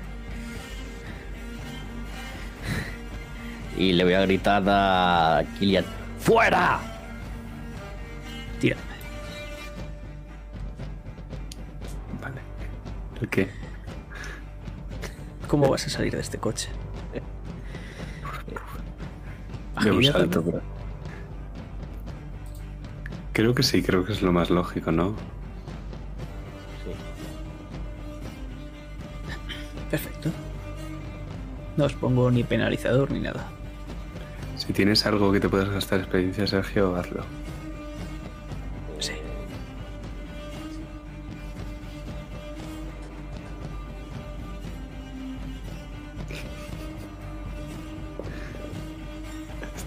Y 3.78 3.94
le 3.94 4.04
voy 4.04 4.14
a 4.14 4.22
gritar 4.22 4.64
a 4.66 5.44
Kilian: 5.60 5.86
¡Fuera! 6.18 6.93
¿Cómo 15.54 15.70
vas 15.70 15.86
a 15.86 15.90
salir 15.90 16.14
de 16.16 16.20
este 16.20 16.40
coche? 16.40 16.70
Salto. 20.12 20.44
Creo 23.34 23.54
que 23.54 23.62
sí, 23.62 23.84
creo 23.84 24.04
que 24.04 24.14
es 24.14 24.24
lo 24.24 24.32
más 24.32 24.50
lógico, 24.50 24.92
¿no? 24.92 25.14
Perfecto. 29.92 30.32
No 31.78 31.86
os 31.86 31.94
pongo 31.94 32.32
ni 32.32 32.44
penalizador 32.44 33.12
ni 33.12 33.20
nada. 33.20 33.48
Si 34.58 34.74
tienes 34.74 35.06
algo 35.06 35.32
que 35.32 35.40
te 35.40 35.50
puedas 35.50 35.70
gastar 35.70 36.00
experiencia, 36.00 36.48
Sergio, 36.48 36.96
hazlo. 36.96 37.24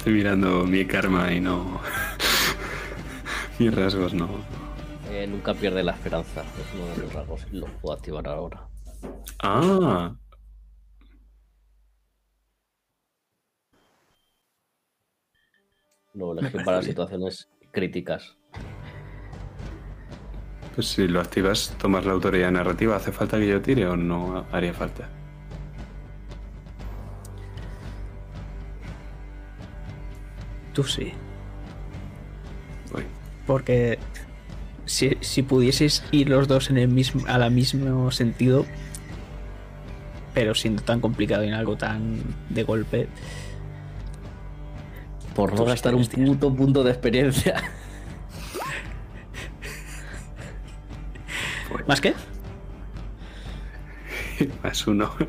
Estoy 0.07 0.19
mirando 0.19 0.65
mi 0.65 0.85
karma 0.85 1.33
y 1.33 1.41
no. 1.41 1.81
Mis 3.59 3.75
rasgos 3.75 4.15
no. 4.15 4.29
Eh, 5.11 5.27
nunca 5.27 5.53
pierde 5.53 5.83
la 5.83 5.95
esperanza. 5.95 6.43
Es 6.43 6.75
uno 6.77 6.87
de 6.95 6.99
los 6.99 7.13
rasgos 7.13 7.45
y 7.51 7.57
lo 7.57 7.67
puedo 7.81 7.97
activar 7.97 8.29
ahora. 8.29 8.69
Ah, 9.43 10.15
Lo 16.15 16.39
elegí 16.39 16.57
para 16.65 16.83
situaciones 16.85 17.49
críticas. 17.73 18.37
pues 20.77 20.87
si 20.87 21.09
lo 21.09 21.21
activas, 21.21 21.75
tomas 21.81 22.07
la 22.07 22.13
autoridad 22.13 22.53
narrativa. 22.53 22.95
¿Hace 22.95 23.11
falta 23.11 23.41
que 23.41 23.49
yo 23.49 23.61
tire 23.61 23.89
o 23.89 23.97
no 23.97 24.47
haría 24.53 24.73
falta? 24.73 25.09
Tú 30.77 30.85
sí. 30.85 31.13
Porque 33.47 33.99
si, 34.85 35.17
si 35.23 35.43
pudieseis 35.43 36.05
ir 36.11 36.29
los 36.29 36.49
dos 36.49 36.69
en 36.69 36.77
el 36.77 36.89
mismo, 36.89 37.27
a 37.29 37.39
la 37.39 37.49
mismo 37.49 38.11
sentido, 38.11 38.67
pero 40.35 40.55
siendo 40.55 40.83
tan 40.83 41.01
complicado 41.01 41.45
y 41.45 41.49
en 41.49 41.55
algo 41.55 41.79
tan 41.79 42.21
de 42.51 42.63
golpe, 42.63 43.09
Por 45.35 45.55
no 45.55 45.65
gastar 45.65 45.95
un 45.95 46.07
puto 46.07 46.55
punto 46.55 46.85
de 46.85 46.91
experiencia. 46.91 47.55
¿más 51.87 52.03
qué? 52.03 52.13
Más 54.63 54.87
uno. 54.87 55.11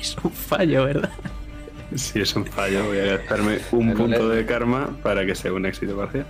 Es 0.00 0.16
un 0.22 0.30
fallo, 0.30 0.84
¿verdad? 0.84 1.10
si 1.96 2.20
es 2.20 2.34
un 2.36 2.46
fallo, 2.46 2.84
voy 2.86 2.98
a 2.98 3.16
gastarme 3.16 3.58
un 3.72 3.94
punto 3.94 4.28
le- 4.28 4.36
de 4.36 4.46
karma 4.46 4.96
para 5.02 5.24
que 5.26 5.34
sea 5.34 5.52
un 5.52 5.66
éxito 5.66 5.96
parcial. 5.96 6.26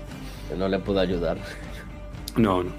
No 0.57 0.69
le 0.69 0.79
puedo 0.79 1.01
ayudar. 1.01 1.39
No, 2.37 2.63
no. 2.63 2.71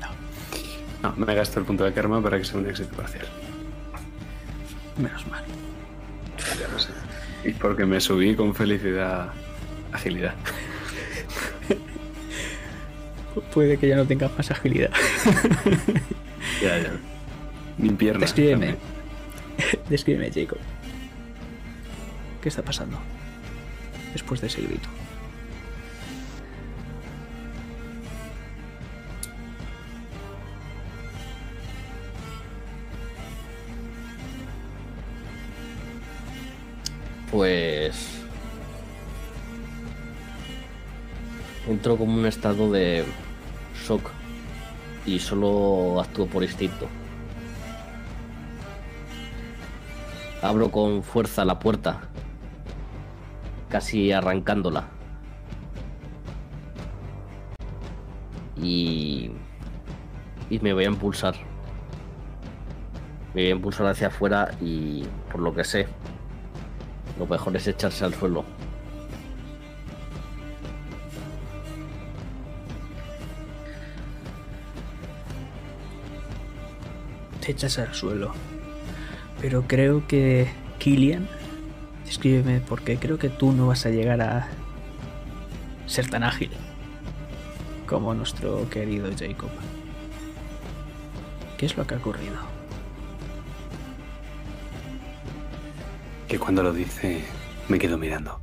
No, 1.02 1.14
me 1.18 1.36
gasto 1.36 1.60
el 1.60 1.66
punto 1.66 1.84
de 1.84 1.92
karma 1.94 2.22
para 2.22 2.38
que 2.38 2.46
sea 2.46 2.60
un 2.60 2.70
éxito 2.70 2.96
parcial. 2.96 3.26
Menos 4.98 5.28
mal. 5.28 5.44
Ya 6.60 6.68
lo 6.72 6.80
sé. 6.80 6.90
Y 7.44 7.52
porque 7.52 7.86
me 7.86 8.00
subí 8.00 8.36
con 8.36 8.56
felicidad 8.56 9.30
agilidad. 9.92 10.34
puede 13.54 13.78
que 13.78 13.88
ya 13.88 13.96
no 13.96 14.06
tengas 14.06 14.32
más 14.38 14.50
agilidad. 14.52 14.92
Ya, 16.62 16.78
ya. 16.80 16.92
Ni 17.78 17.90
piernas. 17.90 18.22
Descríbeme. 18.22 18.68
también. 18.68 18.78
Descríbeme, 19.90 20.32
Jacob. 20.32 20.58
¿Qué 22.44 22.49
está 22.49 22.61
pasando? 22.61 22.98
Después 24.11 24.41
de 24.41 24.48
ese 24.48 24.61
grito. 24.61 24.90
Pues. 37.32 38.10
Entro 41.65 41.95
como 41.95 42.14
un 42.14 42.26
estado 42.26 42.70
de 42.70 43.06
shock 43.88 44.11
y 45.06 45.18
solo 45.18 46.02
actúo 46.02 46.28
por 46.28 46.44
instinto. 46.44 46.90
Abro 50.41 50.70
con 50.72 51.03
fuerza 51.03 51.45
la 51.45 51.57
puerta, 51.57 52.10
casi 53.74 54.12
arrancándola. 54.12 54.88
Y. 58.56 59.32
Y 60.52 60.60
me 60.60 60.74
voy 60.74 60.84
a 60.84 60.90
impulsar. 60.90 61.34
Me 63.34 63.41
voy 63.41 63.48
a 63.48 63.56
impulsar 63.56 63.88
hacia 63.88 64.08
afuera 64.10 64.52
y, 64.62 65.04
por 65.32 65.41
lo 65.41 65.56
que 65.56 65.64
sé, 65.64 65.88
lo 67.18 67.26
mejor 67.26 67.56
es 67.56 67.68
echarse 67.68 68.06
al 68.06 68.14
suelo. 68.14 68.45
Te 77.41 77.54
echas 77.54 77.80
al 77.80 77.91
suelo. 77.95 78.34
Pero 79.41 79.64
creo 79.64 80.08
que. 80.08 80.48
Killian. 80.78 81.28
Descríbeme 82.06 82.62
porque 82.62 82.98
creo 82.98 83.18
que 83.18 83.30
tú 83.30 83.52
no 83.52 83.68
vas 83.68 83.86
a 83.86 83.90
llegar 83.90 84.22
a. 84.22 84.48
ser 85.86 86.10
tan 86.10 86.24
ágil. 86.24 86.52
Como 87.88 88.14
nuestro 88.14 88.70
querido 88.70 89.10
Jacob. 89.18 89.50
¿Qué 91.58 91.66
es 91.66 91.78
lo 91.78 91.86
que 91.86 91.96
ha 91.96 91.98
ocurrido? 91.98 92.36
Que 96.28 96.40
cuando 96.40 96.64
lo 96.64 96.74
dice, 96.74 97.24
me 97.68 97.78
quedo 97.80 97.98
mirando. 97.98 98.42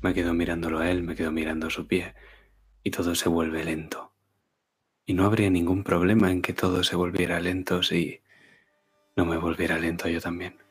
Me 0.00 0.14
quedo 0.14 0.34
mirándolo 0.34 0.78
a 0.80 0.90
él, 0.90 1.02
me 1.02 1.14
quedo 1.14 1.32
mirando 1.32 1.70
su 1.70 1.86
pie, 1.86 2.14
y 2.82 2.90
todo 2.90 3.14
se 3.14 3.28
vuelve 3.28 3.64
lento. 3.64 4.12
Y 5.06 5.14
no 5.14 5.24
habría 5.24 5.50
ningún 5.50 5.82
problema 5.82 6.30
en 6.30 6.42
que 6.42 6.52
todo 6.52 6.84
se 6.84 6.96
volviera 6.96 7.40
lento 7.40 7.82
si 7.82 8.20
no 9.16 9.24
me 9.24 9.36
volviera 9.36 9.78
lento 9.78 10.08
yo 10.08 10.20
también. 10.20 10.63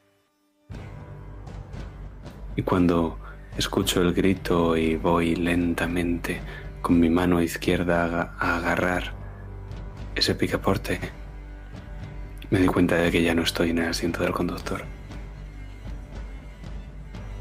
Y 2.55 2.61
cuando 2.61 3.19
escucho 3.57 4.01
el 4.01 4.13
grito 4.13 4.77
y 4.77 4.95
voy 4.95 5.35
lentamente 5.35 6.41
con 6.81 6.99
mi 6.99 7.09
mano 7.09 7.41
izquierda 7.41 8.03
a 8.03 8.05
aga- 8.05 8.31
a 8.39 8.57
agarrar 8.57 9.13
ese 10.15 10.35
picaporte, 10.35 10.99
me 12.49 12.59
doy 12.59 12.67
cuenta 12.67 12.95
de 12.95 13.09
que 13.11 13.23
ya 13.23 13.33
no 13.33 13.41
estoy 13.41 13.71
en 13.71 13.79
el 13.79 13.89
asiento 13.89 14.21
del 14.21 14.31
conductor. 14.33 14.83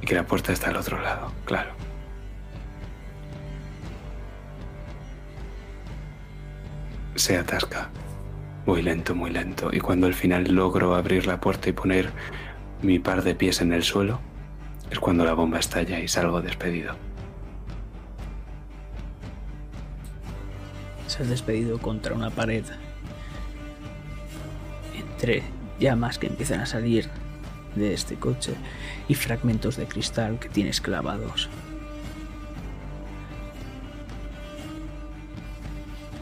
Y 0.01 0.07
que 0.07 0.15
la 0.15 0.27
puerta 0.27 0.53
está 0.53 0.71
al 0.71 0.77
otro 0.77 1.01
lado, 1.01 1.33
claro. 1.45 1.71
Se 7.15 7.37
atasca. 7.37 7.91
Muy 8.65 8.81
lento, 8.83 9.15
muy 9.15 9.31
lento. 9.31 9.71
Y 9.73 9.81
cuando 9.81 10.07
al 10.07 10.15
final 10.15 10.45
logro 10.55 10.95
abrir 10.95 11.27
la 11.27 11.41
puerta 11.41 11.69
y 11.69 11.73
poner 11.73 12.11
mi 12.81 12.99
par 12.99 13.23
de 13.23 13.35
pies 13.35 13.61
en 13.61 13.73
el 13.73 13.83
suelo, 13.83 14.21
es 14.93 14.99
cuando 15.01 15.25
la 15.25 15.33
bomba 15.33 15.59
estalla 15.59 15.99
y 16.01 16.07
salgo 16.07 16.43
despedido. 16.43 16.95
Se 21.07 21.25
despedido 21.25 21.79
contra 21.79 22.15
una 22.15 22.29
pared. 22.29 22.65
Entre 24.95 25.45
llamas 25.81 26.19
que 26.19 26.27
empiezan 26.27 26.61
a 26.61 26.67
salir 26.67 27.09
de 27.75 27.95
este 27.95 28.17
coche 28.17 28.53
y 29.09 29.15
fragmentos 29.15 29.77
de 29.79 29.87
cristal 29.87 30.39
que 30.39 30.51
tienes 30.51 30.83
clavados. 30.83 31.49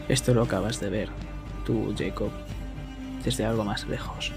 Esto 0.07 0.33
lo 0.33 0.43
acabas 0.43 0.79
de 0.79 0.89
ver, 0.89 1.09
tú, 1.65 1.93
Jacob, 1.97 2.31
desde 3.25 3.45
algo 3.45 3.65
más 3.65 3.85
lejos. 3.85 4.31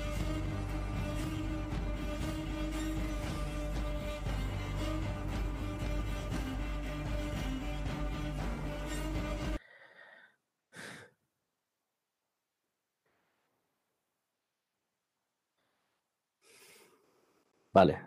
Vale. 17.74 17.98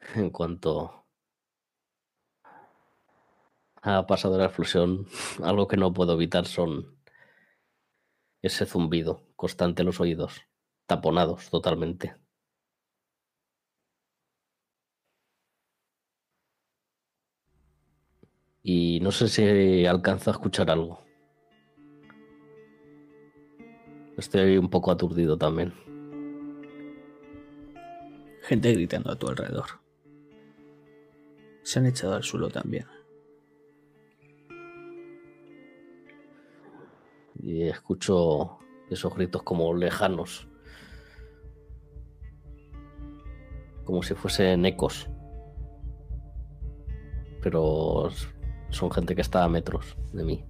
En 0.14 0.30
cuanto 0.30 1.06
ha 3.82 4.06
pasado 4.06 4.38
la 4.38 4.46
explosión, 4.46 5.06
algo 5.42 5.66
que 5.68 5.76
no 5.76 5.92
puedo 5.92 6.14
evitar 6.14 6.46
son 6.46 6.98
ese 8.42 8.66
zumbido 8.66 9.22
constante 9.36 9.82
en 9.82 9.86
los 9.86 10.00
oídos, 10.00 10.42
taponados 10.86 11.48
totalmente. 11.50 12.16
Y 18.62 19.00
no 19.00 19.10
sé 19.10 19.28
si 19.28 19.86
alcanzo 19.86 20.30
a 20.30 20.34
escuchar 20.34 20.70
algo. 20.70 21.02
Estoy 24.18 24.58
un 24.58 24.68
poco 24.68 24.90
aturdido 24.90 25.38
también. 25.38 25.89
Gente 28.50 28.72
gritando 28.72 29.12
a 29.12 29.16
tu 29.16 29.28
alrededor. 29.28 29.66
Se 31.62 31.78
han 31.78 31.86
echado 31.86 32.14
al 32.14 32.24
suelo 32.24 32.48
también. 32.48 32.84
y 37.42 37.62
escucho 37.62 38.58
esos 38.90 39.14
gritos 39.14 39.44
como 39.44 39.72
lejanos, 39.72 40.48
como 43.84 44.02
si 44.02 44.14
fuesen 44.14 44.66
ecos, 44.66 45.08
pero 47.40 48.10
son 48.70 48.90
gente 48.90 49.14
que 49.14 49.22
está 49.22 49.44
a 49.44 49.48
metros 49.48 49.96
de 50.12 50.24
mí. 50.24 50.44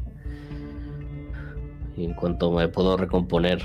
Y 1.98 2.06
en 2.06 2.14
cuanto 2.14 2.50
me 2.50 2.66
puedo 2.66 2.96
recomponer, 2.96 3.60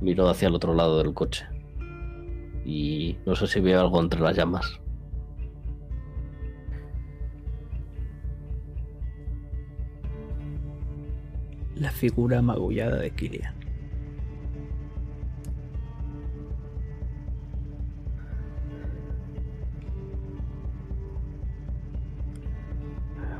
miro 0.00 0.28
hacia 0.28 0.48
el 0.48 0.54
otro 0.54 0.74
lado 0.74 0.98
del 0.98 1.14
coche 1.14 1.46
y 2.64 3.16
no 3.24 3.34
sé 3.34 3.46
si 3.46 3.60
veo 3.60 3.80
algo 3.80 4.00
entre 4.00 4.20
las 4.20 4.36
llamas. 4.36 4.78
La 11.76 11.90
figura 11.90 12.42
magullada 12.42 12.96
de 12.96 13.10
Killian. 13.10 13.54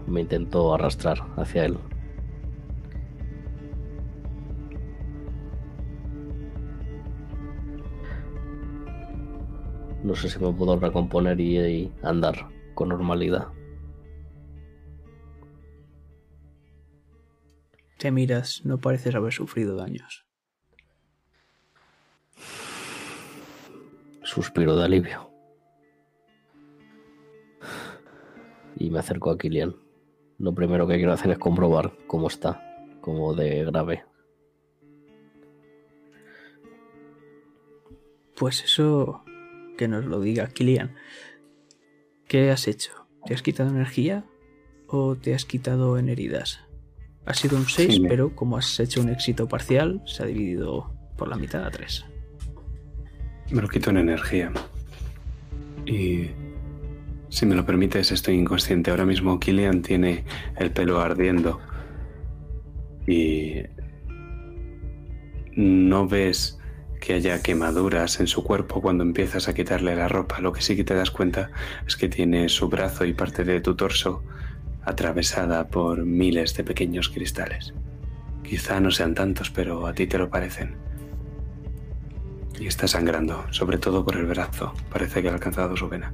Me 0.06 0.22
intento 0.22 0.72
arrastrar 0.72 1.18
hacia 1.36 1.66
él. 1.66 1.78
No 10.08 10.14
sé 10.14 10.30
si 10.30 10.38
me 10.38 10.50
puedo 10.54 10.74
recomponer 10.80 11.38
y, 11.38 11.58
y 11.58 11.92
andar 12.02 12.48
con 12.72 12.88
normalidad. 12.88 13.48
Te 17.98 18.10
miras, 18.10 18.64
no 18.64 18.78
pareces 18.80 19.14
haber 19.14 19.34
sufrido 19.34 19.76
daños. 19.76 20.24
Suspiro 24.22 24.76
de 24.76 24.84
alivio. 24.86 25.30
Y 28.76 28.88
me 28.88 29.00
acerco 29.00 29.30
a 29.30 29.36
Kilian. 29.36 29.76
Lo 30.38 30.54
primero 30.54 30.86
que 30.86 30.96
quiero 30.96 31.12
hacer 31.12 31.32
es 31.32 31.38
comprobar 31.38 31.92
cómo 32.06 32.28
está, 32.28 32.86
como 33.02 33.34
de 33.34 33.62
grave. 33.66 34.06
Pues 38.34 38.64
eso 38.64 39.22
que 39.78 39.88
nos 39.88 40.04
lo 40.04 40.20
diga 40.20 40.48
Kilian. 40.48 40.94
¿Qué 42.26 42.50
has 42.50 42.68
hecho? 42.68 42.92
¿Te 43.24 43.32
has 43.32 43.40
quitado 43.42 43.70
energía? 43.70 44.24
o 44.90 45.16
te 45.16 45.34
has 45.34 45.44
quitado 45.44 45.98
en 45.98 46.08
heridas? 46.08 46.60
Ha 47.26 47.34
sido 47.34 47.58
un 47.58 47.66
6, 47.66 47.94
Sí, 47.96 48.00
me- 48.00 48.08
pero 48.08 48.34
como 48.34 48.56
has 48.56 48.80
hecho 48.80 49.02
un 49.02 49.10
éxito 49.10 49.46
parcial, 49.46 50.00
se 50.06 50.22
ha 50.22 50.26
dividido 50.26 50.90
por 51.18 51.28
la 51.28 51.36
mitad 51.36 51.64
a 51.66 51.70
3. 51.70 52.06
Me 53.50 53.60
lo 53.60 53.68
quito 53.68 53.90
en 53.90 53.98
energía. 53.98 54.50
Y 55.84 56.30
si 57.28 57.44
me 57.44 57.54
lo 57.54 57.66
permites, 57.66 58.12
estoy 58.12 58.36
inconsciente. 58.36 58.90
Ahora 58.90 59.04
mismo 59.04 59.38
Killian 59.38 59.82
tiene 59.82 60.24
el 60.56 60.70
pelo 60.70 61.00
ardiendo. 61.02 61.60
Y 63.06 63.56
no 65.56 66.06
ves 66.08 66.57
que 67.00 67.14
haya 67.14 67.42
quemaduras 67.42 68.20
en 68.20 68.26
su 68.26 68.42
cuerpo 68.44 68.80
cuando 68.80 69.04
empiezas 69.04 69.48
a 69.48 69.54
quitarle 69.54 69.96
la 69.96 70.08
ropa. 70.08 70.40
Lo 70.40 70.52
que 70.52 70.62
sí 70.62 70.76
que 70.76 70.84
te 70.84 70.94
das 70.94 71.10
cuenta 71.10 71.50
es 71.86 71.96
que 71.96 72.08
tiene 72.08 72.48
su 72.48 72.68
brazo 72.68 73.04
y 73.04 73.14
parte 73.14 73.44
de 73.44 73.60
tu 73.60 73.74
torso 73.74 74.22
atravesada 74.84 75.68
por 75.68 76.04
miles 76.04 76.56
de 76.56 76.64
pequeños 76.64 77.08
cristales. 77.08 77.74
Quizá 78.42 78.80
no 78.80 78.90
sean 78.90 79.14
tantos, 79.14 79.50
pero 79.50 79.86
a 79.86 79.92
ti 79.92 80.06
te 80.06 80.18
lo 80.18 80.30
parecen. 80.30 80.76
Y 82.58 82.66
está 82.66 82.88
sangrando, 82.88 83.44
sobre 83.50 83.78
todo 83.78 84.04
por 84.04 84.16
el 84.16 84.26
brazo. 84.26 84.72
Parece 84.90 85.22
que 85.22 85.28
ha 85.28 85.32
alcanzado 85.34 85.76
su 85.76 85.88
vena. 85.88 86.12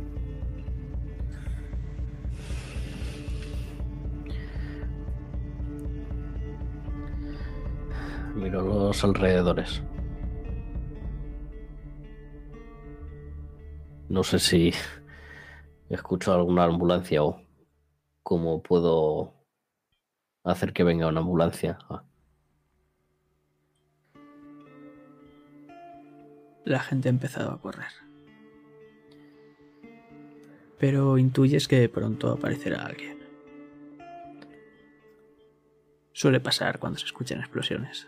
Miro 8.34 8.62
los 8.62 9.04
alrededores. 9.04 9.80
No 14.14 14.22
sé 14.22 14.38
si 14.38 14.72
escucho 15.88 16.32
alguna 16.32 16.62
ambulancia 16.62 17.24
o 17.24 17.42
cómo 18.22 18.62
puedo 18.62 19.34
hacer 20.44 20.72
que 20.72 20.84
venga 20.84 21.08
una 21.08 21.18
ambulancia. 21.18 21.78
Ah, 21.90 22.04
La 26.64 26.78
gente 26.78 27.08
ha 27.08 27.10
empezado 27.10 27.50
a 27.50 27.60
correr. 27.60 27.90
Pero 30.78 31.18
intuyes 31.18 31.66
que 31.66 31.88
pronto 31.88 32.30
aparecerá 32.30 32.86
alguien. 32.86 33.18
Suele 36.12 36.38
pasar 36.38 36.78
cuando 36.78 37.00
se 37.00 37.06
escuchan 37.06 37.40
explosiones. 37.40 38.06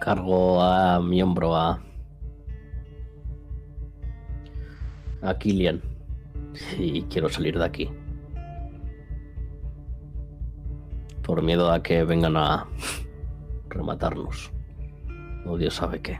Cargo 0.00 0.62
a 0.62 0.98
mi 0.98 1.22
hombro 1.22 1.54
a. 1.54 1.78
a 5.22 5.38
Killian. 5.38 5.82
Y 6.78 7.02
quiero 7.02 7.28
salir 7.28 7.58
de 7.58 7.64
aquí. 7.64 7.90
Por 11.22 11.42
miedo 11.42 11.70
a 11.70 11.82
que 11.82 12.02
vengan 12.04 12.36
a 12.36 12.66
rematarnos. 13.68 14.50
O 15.46 15.58
Dios 15.58 15.74
sabe 15.74 16.00
qué. 16.00 16.18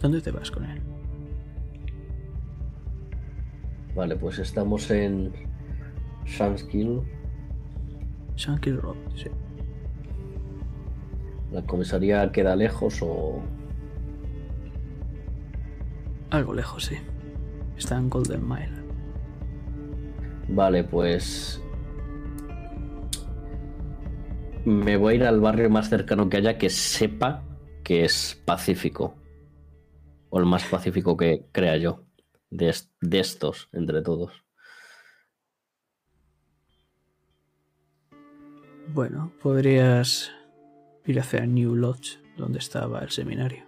¿Dónde 0.00 0.20
te 0.20 0.30
vas 0.30 0.50
con 0.50 0.64
él? 0.64 0.80
Vale, 3.96 4.16
pues 4.16 4.38
estamos 4.38 4.90
en 4.90 5.32
Shanskill. 6.24 7.02
Shankill 8.36 8.80
Road, 8.80 8.96
sí. 9.14 9.28
¿La 11.52 11.62
comisaría 11.62 12.32
queda 12.32 12.56
lejos 12.56 12.98
o.? 13.02 13.40
Algo 16.30 16.52
lejos, 16.52 16.86
sí. 16.86 16.96
Está 17.76 17.96
en 17.96 18.10
Golden 18.10 18.48
Mile. 18.48 18.72
Vale, 20.48 20.84
pues. 20.84 21.62
Me 24.64 24.96
voy 24.96 25.12
a 25.12 25.16
ir 25.16 25.24
al 25.24 25.40
barrio 25.40 25.70
más 25.70 25.88
cercano 25.88 26.28
que 26.28 26.38
haya 26.38 26.58
que 26.58 26.70
sepa 26.70 27.44
que 27.84 28.04
es 28.04 28.40
pacífico. 28.44 29.14
O 30.30 30.40
el 30.40 30.46
más 30.46 30.64
pacífico 30.64 31.16
que 31.16 31.46
crea 31.52 31.76
yo. 31.76 32.04
De, 32.50 32.74
de 33.00 33.20
estos, 33.20 33.68
entre 33.72 34.02
todos. 34.02 34.43
Bueno, 38.94 39.32
podrías 39.42 40.30
ir 41.04 41.18
hacia 41.18 41.44
New 41.46 41.74
Lodge, 41.74 42.20
donde 42.36 42.60
estaba 42.60 43.00
el 43.00 43.10
seminario. 43.10 43.64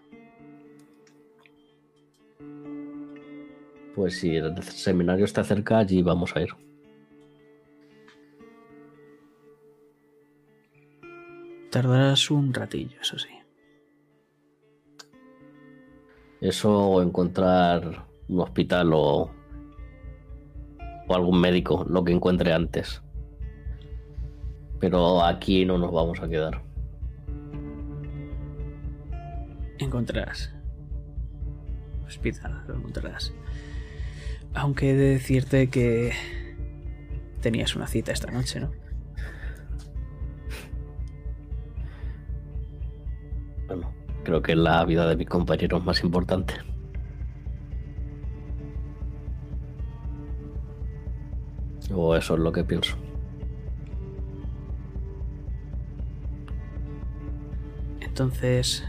Pues 3.96 4.20
si 4.20 4.36
el 4.36 4.62
seminario 4.62 5.24
está 5.24 5.42
cerca, 5.42 5.78
allí 5.78 6.00
vamos 6.00 6.36
a 6.36 6.42
ir. 6.42 6.50
Tardarás 11.72 12.30
un 12.30 12.54
ratillo, 12.54 13.00
eso 13.00 13.18
sí. 13.18 13.30
Eso 16.40 16.70
o 16.72 17.02
encontrar 17.02 18.06
un 18.28 18.40
hospital 18.42 18.92
o, 18.92 19.32
o 21.08 21.14
algún 21.16 21.40
médico, 21.40 21.84
lo 21.88 22.04
que 22.04 22.12
encuentre 22.12 22.52
antes. 22.52 23.02
Pero 24.80 25.24
aquí 25.24 25.64
no 25.64 25.78
nos 25.78 25.92
vamos 25.92 26.20
a 26.20 26.28
quedar. 26.28 26.62
Encontrarás. 29.78 30.52
Hospital, 32.06 32.64
lo 32.68 32.76
encontrarás. 32.76 33.32
Aunque 34.54 34.90
he 34.90 34.94
de 34.94 35.10
decirte 35.10 35.68
que 35.68 36.12
tenías 37.40 37.76
una 37.76 37.86
cita 37.86 38.12
esta 38.12 38.30
noche, 38.30 38.60
¿no? 38.60 38.70
Bueno, 43.66 43.92
creo 44.24 44.42
que 44.42 44.56
la 44.56 44.84
vida 44.84 45.06
de 45.08 45.16
mi 45.16 45.26
compañero 45.26 45.78
es 45.78 45.84
más 45.84 46.02
importante. 46.02 46.54
O 51.94 52.16
eso 52.16 52.34
es 52.34 52.40
lo 52.40 52.52
que 52.52 52.64
pienso. 52.64 52.96
Entonces, 58.16 58.82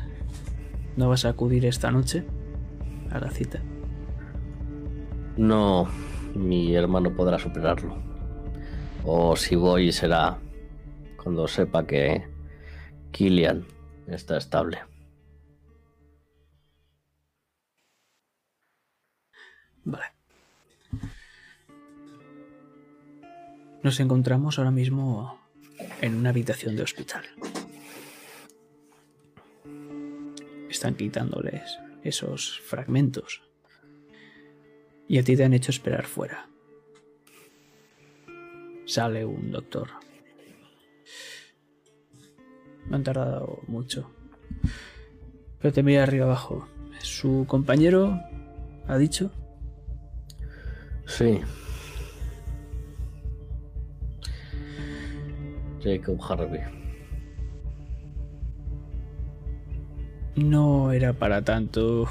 ¿no 0.95 1.09
vas 1.09 1.25
a 1.25 1.29
acudir 1.31 1.65
esta 1.65 1.91
noche 1.91 2.23
a 3.11 3.19
la 3.19 3.29
cita? 3.29 3.61
No, 5.35 5.89
mi 6.33 6.73
hermano 6.73 7.13
podrá 7.13 7.37
superarlo. 7.37 7.97
O 9.03 9.35
si 9.35 9.57
voy 9.57 9.91
será 9.91 10.37
cuando 11.21 11.45
sepa 11.49 11.85
que 11.85 12.25
Killian 13.11 13.65
está 14.07 14.37
estable. 14.37 14.79
Vale. 19.83 20.05
Nos 23.83 23.99
encontramos 23.99 24.57
ahora 24.57 24.71
mismo 24.71 25.37
en 25.99 26.15
una 26.15 26.29
habitación 26.29 26.77
de 26.77 26.83
hospital. 26.83 27.25
Están 30.69 30.95
quitándoles 30.95 31.79
esos 32.03 32.59
fragmentos. 32.61 33.41
Y 35.07 35.17
a 35.17 35.23
ti 35.23 35.35
te 35.37 35.43
han 35.43 35.53
hecho 35.53 35.71
esperar 35.71 36.05
fuera. 36.05 36.49
Sale 38.85 39.25
un 39.25 39.51
doctor. 39.51 39.89
No 42.87 42.95
han 42.95 43.03
tardado 43.03 43.61
mucho. 43.67 44.09
Pero 45.59 45.73
te 45.73 45.83
mira 45.83 46.03
arriba 46.03 46.25
abajo. 46.25 46.67
Su 46.99 47.45
compañero 47.47 48.19
ha 48.87 48.97
dicho 48.97 49.31
Sí. 51.07 51.39
Jacob 55.81 56.19
Harvey. 56.21 56.76
No 60.37 60.91
era 60.91 61.13
para 61.13 61.41
tanto. 61.41 62.07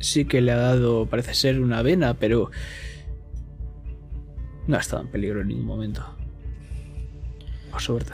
Sí 0.00 0.24
que 0.24 0.40
le 0.40 0.52
ha 0.52 0.56
dado, 0.56 1.06
parece 1.06 1.34
ser, 1.34 1.60
una 1.60 1.80
vena, 1.80 2.14
pero 2.14 2.50
no 4.66 4.76
ha 4.76 4.80
estado 4.80 5.02
en 5.02 5.08
peligro 5.08 5.40
en 5.40 5.48
ningún 5.48 5.66
momento. 5.66 6.04
Por 7.70 7.80
suerte. 7.80 8.12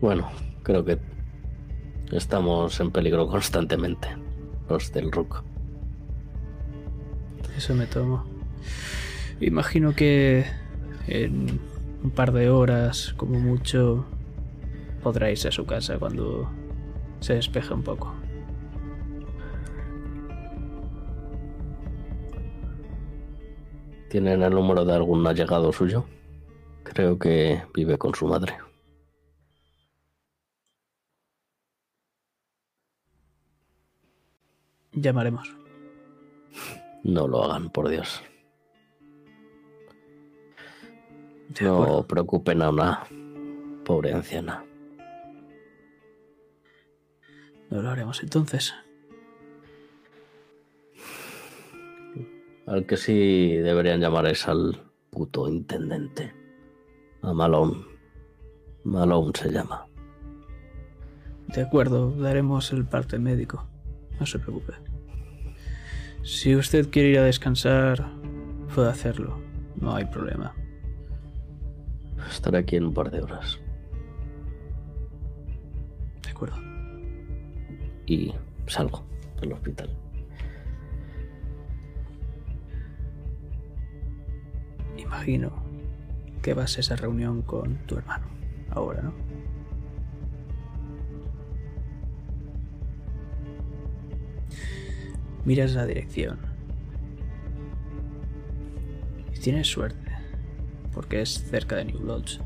Bueno, 0.00 0.30
creo 0.62 0.84
que 0.84 0.98
estamos 2.12 2.78
en 2.80 2.90
peligro 2.90 3.26
constantemente. 3.26 4.08
Los 4.68 4.92
del 4.92 5.10
Rook. 5.10 5.42
Eso 7.56 7.74
me 7.74 7.86
tomo. 7.86 8.24
Imagino 9.40 9.94
que 9.94 10.46
en 11.08 11.60
un 12.04 12.10
par 12.10 12.32
de 12.32 12.50
horas, 12.50 13.14
como 13.16 13.40
mucho, 13.40 14.06
podrá 15.02 15.30
irse 15.30 15.48
a 15.48 15.52
su 15.52 15.66
casa 15.66 15.98
cuando 15.98 16.50
se 17.20 17.34
despeje 17.34 17.72
un 17.72 17.82
poco. 17.82 18.14
¿Tienen 24.08 24.42
el 24.42 24.52
número 24.52 24.84
de 24.84 24.92
algún 24.92 25.24
allegado 25.26 25.72
suyo? 25.72 26.04
Creo 26.82 27.18
que 27.18 27.62
vive 27.72 27.96
con 27.96 28.14
su 28.14 28.26
madre. 28.26 28.58
Llamaremos. 34.92 35.56
No 37.04 37.28
lo 37.28 37.44
hagan, 37.44 37.70
por 37.70 37.88
Dios. 37.88 38.20
No 41.60 42.04
preocupen 42.06 42.62
a 42.62 42.70
una 42.70 43.04
pobre 43.84 44.12
anciana. 44.12 44.64
No 47.70 47.82
lo 47.82 47.90
haremos 47.90 48.22
entonces. 48.22 48.74
Al 52.66 52.86
que 52.86 52.96
sí 52.96 53.56
deberían 53.56 54.00
llamar 54.00 54.26
es 54.26 54.46
al 54.46 54.80
puto 55.10 55.48
intendente. 55.48 56.34
A 57.22 57.32
Malone. 57.32 57.84
Malone 58.84 59.32
se 59.34 59.50
llama. 59.50 59.86
De 61.48 61.62
acuerdo, 61.62 62.12
daremos 62.12 62.72
el 62.72 62.84
parte 62.84 63.18
médico. 63.18 63.66
No 64.18 64.26
se 64.26 64.38
preocupe. 64.38 64.74
Si 66.22 66.54
usted 66.54 66.90
quiere 66.90 67.08
ir 67.08 67.18
a 67.18 67.24
descansar, 67.24 68.06
puede 68.74 68.88
hacerlo. 68.88 69.40
No 69.76 69.94
hay 69.94 70.04
problema. 70.04 70.54
Estaré 72.30 72.58
aquí 72.58 72.76
en 72.76 72.84
un 72.84 72.94
par 72.94 73.10
de 73.10 73.22
horas. 73.22 73.58
De 76.22 76.30
acuerdo. 76.30 76.69
Y 78.10 78.34
salgo 78.66 79.04
del 79.40 79.52
hospital. 79.52 79.88
Imagino 84.98 85.52
que 86.42 86.54
vas 86.54 86.76
a 86.76 86.80
esa 86.80 86.96
reunión 86.96 87.42
con 87.42 87.76
tu 87.86 87.98
hermano. 87.98 88.26
Ahora, 88.70 89.02
¿no? 89.02 89.12
Miras 95.44 95.74
la 95.74 95.86
dirección. 95.86 96.40
Y 99.32 99.38
tienes 99.38 99.68
suerte, 99.68 100.10
porque 100.92 101.22
es 101.22 101.44
cerca 101.48 101.76
de 101.76 101.84
New 101.84 102.00
Lodge. 102.00 102.40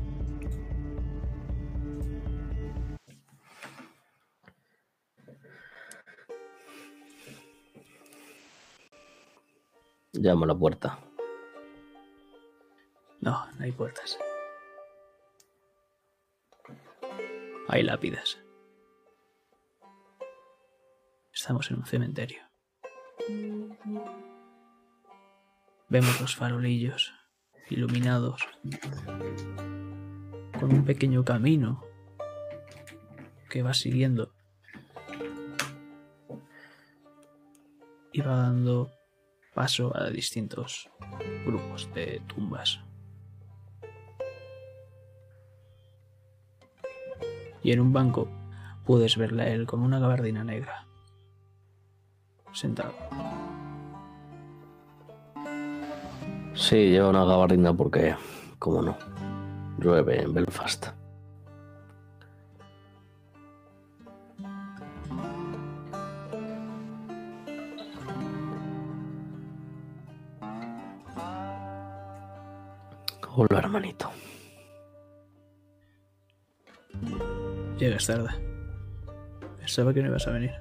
Llamo 10.17 10.45
a 10.45 10.47
la 10.47 10.55
puerta. 10.55 10.99
No, 13.19 13.45
no 13.51 13.63
hay 13.63 13.71
puertas. 13.71 14.17
Hay 17.67 17.83
lápidas. 17.83 18.39
Estamos 21.33 21.69
en 21.69 21.77
un 21.77 21.85
cementerio. 21.85 22.43
Vemos 25.89 26.21
los 26.21 26.35
farolillos 26.35 27.13
iluminados 27.69 28.41
con 30.59 30.73
un 30.73 30.85
pequeño 30.85 31.25
camino 31.25 31.83
que 33.49 33.63
va 33.63 33.73
siguiendo 33.73 34.31
y 38.13 38.21
va 38.21 38.37
dando 38.37 38.94
paso 39.55 39.95
a 39.95 40.09
distintos 40.09 40.89
grupos 41.45 41.89
de 41.95 42.21
tumbas. 42.27 42.81
Y 47.63 47.71
en 47.71 47.79
un 47.79 47.93
banco 47.93 48.27
puedes 48.85 49.17
verle 49.17 49.43
a 49.43 49.47
él 49.47 49.65
con 49.65 49.81
una 49.81 49.97
gabardina 49.97 50.43
negra, 50.43 50.85
sentado. 52.51 52.93
Sí, 56.53 56.89
lleva 56.89 57.09
una 57.09 57.25
gabardina 57.25 57.73
porque, 57.73 58.15
como 58.59 58.81
no, 58.81 58.97
llueve 59.79 60.21
en 60.21 60.33
Belfast. 60.33 60.87
Hola, 73.37 73.59
hermanito. 73.59 74.09
Llegas 77.77 78.07
tarde. 78.07 78.29
Pensaba 79.57 79.93
que 79.93 80.01
no 80.01 80.07
ibas 80.07 80.25
a 80.25 80.31
venir. 80.31 80.53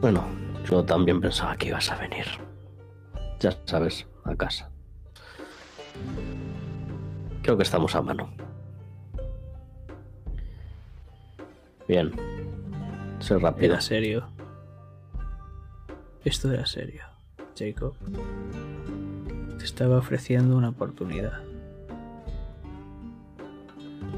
Bueno, 0.00 0.24
yo 0.64 0.82
también 0.86 1.20
pensaba 1.20 1.54
que 1.58 1.68
ibas 1.68 1.90
a 1.90 1.96
venir. 1.96 2.24
Ya 3.40 3.52
sabes, 3.66 4.06
a 4.24 4.34
casa. 4.34 4.70
Creo 7.42 7.58
que 7.58 7.64
estamos 7.64 7.94
a 7.94 8.00
mano. 8.00 8.32
Bien. 11.86 12.10
Sé 13.20 13.38
rápido. 13.38 13.72
Era 13.72 13.82
serio. 13.82 14.26
Esto 16.24 16.50
era 16.50 16.64
serio, 16.64 17.02
Jacob. 17.54 17.94
Te 19.62 19.66
estaba 19.66 19.98
ofreciendo 19.98 20.56
una 20.56 20.70
oportunidad. 20.70 21.34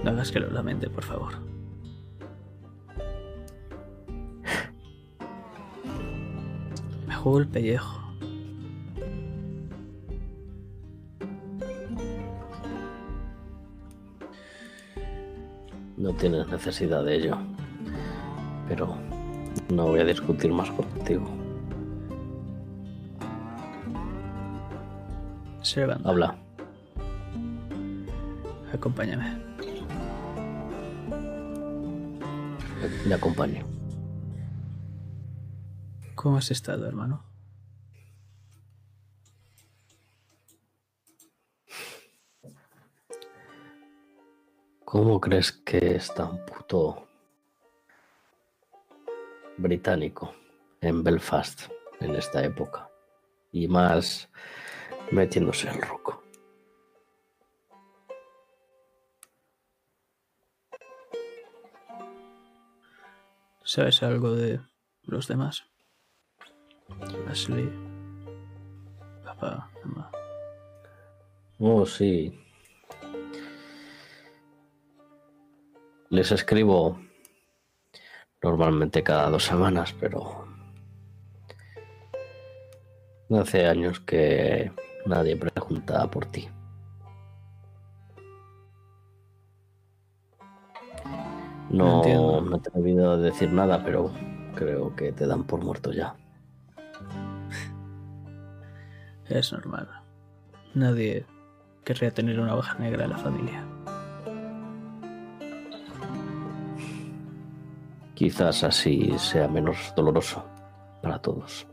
No 0.03 0.11
hagas 0.11 0.33
que 0.33 0.41
lo 0.41 0.49
lamente, 0.49 0.89
por 0.89 1.05
favor. 1.05 1.35
Me 7.07 7.15
juego 7.15 7.41
el 7.41 7.49
pellejo. 7.49 8.01
No 15.99 16.15
tienes 16.15 16.49
necesidad 16.49 17.05
de 17.05 17.17
ello. 17.17 17.37
Pero 18.67 18.97
no 19.69 19.89
voy 19.89 20.01
a 20.01 20.07
discutir 20.07 20.51
más 20.51 20.71
contigo. 20.71 21.44
Habla. 25.77 26.39
Acompáñame. 28.73 29.43
Le 33.07 33.15
acompaño. 33.15 33.67
¿Cómo 36.15 36.37
has 36.37 36.53
estado, 36.53 36.87
hermano? 36.87 37.25
¿Cómo 44.85 45.21
crees 45.21 45.51
que 45.51 45.97
es 45.97 46.15
tan 46.15 46.45
puto 46.47 47.09
británico 49.57 50.33
en 50.81 51.03
Belfast 51.03 51.63
en 51.99 52.15
esta 52.15 52.45
época? 52.45 52.89
Y 53.51 53.67
más 53.67 54.29
metiéndose 55.11 55.69
el 55.69 55.81
roco. 55.81 56.23
¿Sabes 63.63 64.03
algo 64.03 64.33
de 64.35 64.61
los 65.03 65.27
demás? 65.27 65.65
Ashley, 67.29 67.71
papá, 69.25 69.71
mamá. 69.85 70.11
Oh, 71.59 71.87
sí. 71.87 72.39
Les 76.11 76.31
escribo 76.31 77.01
normalmente 78.43 79.03
cada 79.03 79.31
dos 79.31 79.45
semanas, 79.45 79.95
pero 79.99 80.47
hace 83.31 83.67
años 83.67 84.01
que 84.01 84.71
nadie 85.07 85.37
pregunta 85.37 86.09
por 86.11 86.27
ti. 86.27 86.49
No, 91.71 91.97
entiendo. 91.97 92.41
no 92.41 92.59
te 92.61 92.71
he 92.73 92.79
olvidado 92.79 93.19
decir 93.19 93.53
nada, 93.53 93.83
pero 93.85 94.11
creo 94.55 94.95
que 94.95 95.13
te 95.13 95.27
dan 95.27 95.45
por 95.45 95.65
muerto 95.65 95.93
ya. 95.93 96.15
Es 99.29 99.53
normal. 99.53 99.89
Nadie 100.75 101.25
querría 101.85 102.11
tener 102.11 102.39
una 102.39 102.55
oveja 102.55 102.79
negra 102.79 103.05
en 103.05 103.11
la 103.11 103.19
familia. 103.19 103.65
Quizás 108.15 108.63
así 108.63 109.13
sea 109.19 109.49
menos 109.49 109.93
doloroso 109.97 110.45
para 111.03 111.19
todos. 111.19 111.67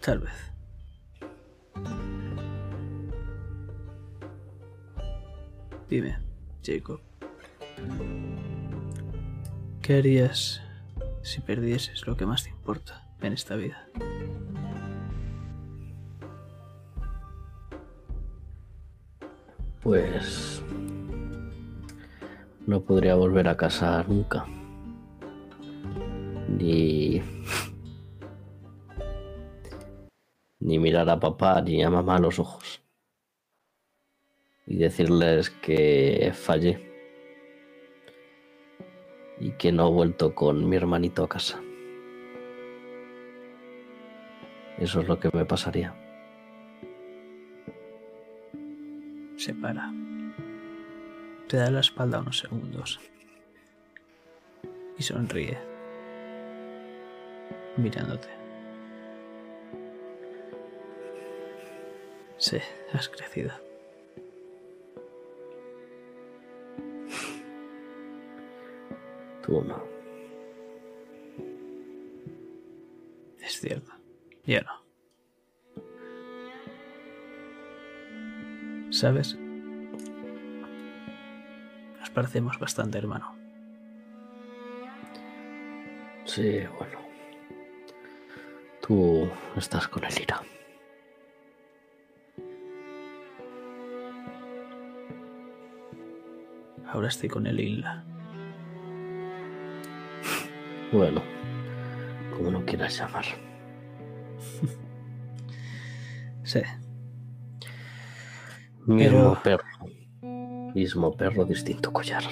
Tal 0.00 0.18
vez. 0.20 0.50
Dime, 5.88 6.18
Jacob. 6.64 7.00
¿Qué 9.82 9.98
harías 9.98 10.62
si 11.22 11.40
perdieses 11.40 12.06
lo 12.06 12.16
que 12.16 12.26
más 12.26 12.44
te 12.44 12.50
importa 12.50 13.06
en 13.20 13.32
esta 13.32 13.56
vida? 13.56 13.88
Pues 19.82 20.62
no 22.66 22.80
podría 22.82 23.16
volver 23.16 23.48
a 23.48 23.56
casa 23.56 24.04
nunca. 24.06 24.46
Ni 26.58 27.22
ni 30.60 30.78
mirar 30.78 31.08
a 31.08 31.18
papá 31.18 31.62
ni 31.62 31.82
a 31.82 31.90
mamá 31.90 32.16
a 32.16 32.20
los 32.20 32.38
ojos 32.38 32.82
y 34.66 34.76
decirles 34.76 35.50
que 35.50 36.32
fallé 36.34 36.90
y 39.40 39.52
que 39.52 39.72
no 39.72 39.88
he 39.88 39.90
vuelto 39.90 40.34
con 40.34 40.68
mi 40.68 40.76
hermanito 40.76 41.24
a 41.24 41.28
casa. 41.28 41.60
Eso 44.78 45.00
es 45.00 45.08
lo 45.08 45.18
que 45.18 45.30
me 45.32 45.44
pasaría. 45.44 45.94
Se 49.36 49.54
para. 49.54 49.92
Te 51.48 51.56
da 51.56 51.70
la 51.70 51.80
espalda 51.80 52.20
unos 52.20 52.38
segundos. 52.38 53.00
Y 54.98 55.02
sonríe. 55.02 55.69
Mirándote. 57.76 58.28
Sí, 62.36 62.58
has 62.92 63.08
crecido. 63.08 63.52
Tú 69.46 69.62
no. 69.62 69.84
Es 73.40 73.60
cierto. 73.60 73.92
Yo 74.44 74.60
no. 74.62 74.80
¿Sabes? 78.90 79.36
Nos 81.98 82.10
parecemos 82.10 82.58
bastante, 82.58 82.98
hermano. 82.98 83.34
Sí, 86.24 86.60
bueno. 86.78 86.99
Tú 88.90 89.30
estás 89.56 89.86
con 89.86 90.02
el 90.04 90.20
ira. 90.20 90.42
Ahora 96.92 97.08
estoy 97.08 97.28
con 97.28 97.46
el 97.46 97.60
Isla. 97.60 98.04
Bueno, 100.92 101.22
como 102.36 102.50
no 102.50 102.64
quieras 102.64 102.98
llamar. 102.98 103.24
Sí. 106.42 106.60
Mismo 108.86 109.38
Pero- 109.44 109.60
perro. 109.60 109.64
Mismo 110.74 111.12
perro, 111.16 111.44
distinto 111.44 111.92
collar. 111.92 112.24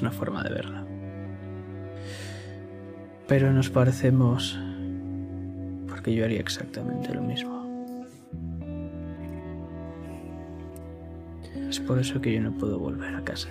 Una 0.00 0.10
forma 0.10 0.42
de 0.42 0.50
verla. 0.50 0.84
Pero 3.28 3.52
nos 3.52 3.68
parecemos 3.70 4.58
porque 5.88 6.14
yo 6.14 6.24
haría 6.24 6.40
exactamente 6.40 7.14
lo 7.14 7.22
mismo. 7.22 7.60
Es 11.68 11.78
por 11.80 11.98
eso 11.98 12.20
que 12.20 12.32
yo 12.32 12.40
no 12.40 12.52
puedo 12.52 12.78
volver 12.78 13.14
a 13.14 13.22
casa. 13.22 13.48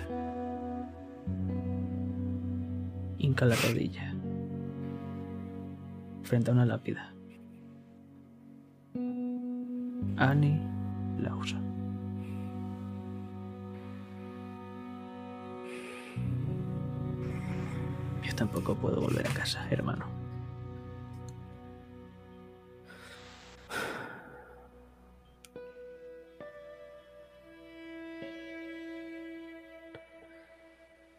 Hinca 3.18 3.46
la 3.46 3.54
rodilla 3.56 4.14
frente 6.22 6.50
a 6.50 6.54
una 6.54 6.66
lápida. 6.66 7.14
Annie 10.16 10.69
tampoco 18.40 18.74
puedo 18.74 19.02
volver 19.02 19.26
a 19.26 19.34
casa, 19.34 19.68
hermano. 19.70 20.06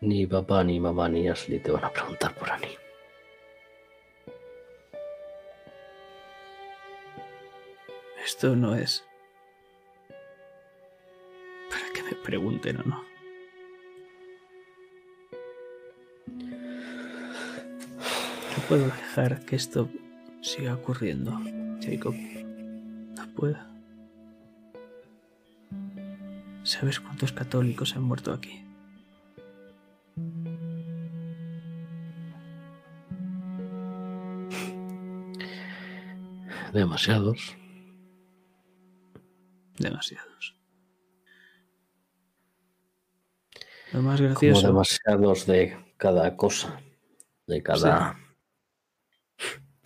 Ni 0.02 0.26
papá, 0.26 0.64
ni 0.64 0.80
mamá, 0.80 1.07
ni 1.10 1.30
Ashley 1.30 1.60
te 1.60 1.69
van 1.69 1.85
a 1.85 1.91
preguntar 1.91 2.34
por 2.34 2.49
Annie. 2.49 2.76
Esto 8.26 8.56
no 8.56 8.73
es 8.73 9.06
para 11.69 11.93
que 11.93 12.02
me 12.02 12.15
pregunten 12.15 12.80
o 12.80 12.84
no. 12.84 13.11
No 18.62 18.68
puedo 18.68 18.86
dejar 18.86 19.44
que 19.44 19.56
esto 19.56 19.90
siga 20.42 20.76
ocurriendo, 20.76 21.32
Jacob. 21.82 22.14
No 22.14 23.28
puedo. 23.36 23.58
¿Sabes 26.64 27.00
cuántos 27.00 27.32
católicos 27.32 27.96
han 27.96 28.04
muerto 28.04 28.32
aquí? 28.32 28.64
Demasiados. 36.72 37.56
Demasiados. 39.80 40.56
Lo 43.92 44.02
más 44.04 44.20
Como 44.20 44.30
gracioso. 44.30 44.68
demasiados 44.68 45.46
de 45.48 45.94
cada 45.98 46.38
cosa. 46.38 46.80
De 47.48 47.62
cada 47.64 48.20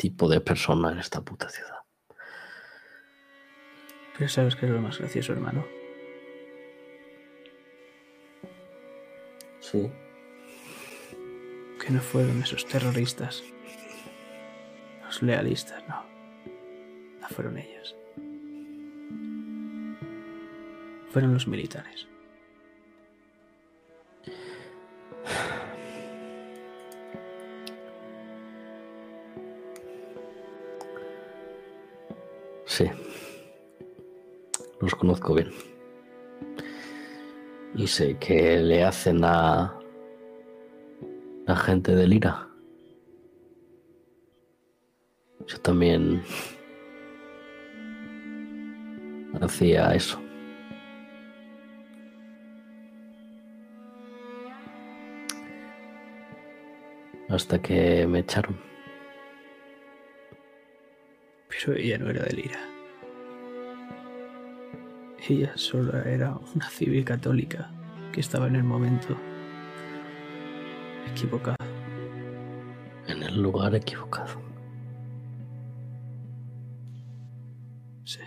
tipo 0.06 0.30
de 0.30 0.40
persona 0.40 0.92
en 0.92 1.00
esta 1.00 1.20
puta 1.24 1.50
ciudad. 1.50 1.80
Pero 4.16 4.30
sabes 4.30 4.56
que 4.56 4.68
es 4.68 4.72
lo 4.72 4.80
más 4.80 5.00
gracioso, 5.00 5.34
hermano. 5.34 5.66
Sí. 9.60 9.92
Que 11.82 11.90
no 11.90 12.02
fueron 12.02 12.40
esos 12.44 12.68
terroristas. 12.68 13.44
Los 15.04 15.24
lealistas, 15.24 15.84
no. 15.88 16.06
No 17.22 17.28
fueron 17.30 17.58
ellos. 17.58 17.96
Fueron 21.12 21.34
los 21.34 21.48
militares. 21.48 22.08
Los 34.86 34.94
conozco 34.94 35.34
bien. 35.34 35.50
Y 37.74 37.88
sé 37.88 38.20
que 38.20 38.58
le 38.58 38.84
hacen 38.84 39.26
a 39.26 39.80
la 41.48 41.56
gente 41.56 41.96
del 41.96 42.14
IRA. 42.14 42.48
Yo 45.48 45.60
también 45.62 46.22
hacía 49.42 49.96
eso. 49.96 50.22
Hasta 57.30 57.60
que 57.60 58.06
me 58.06 58.20
echaron. 58.20 58.56
Pero 61.50 61.74
ella 61.74 61.98
no 61.98 62.12
era 62.12 62.22
del 62.26 62.38
IRA. 62.38 62.75
Ella 65.28 65.52
solo 65.56 65.98
era 66.04 66.38
una 66.54 66.70
civil 66.70 67.04
católica 67.04 67.72
que 68.12 68.20
estaba 68.20 68.46
en 68.48 68.58
el 68.58 68.64
momento 68.64 69.18
equivocado. 71.10 71.58
En 73.08 73.24
el 73.24 73.42
lugar 73.42 73.74
equivocado. 73.74 74.40
Sí. 78.04 78.20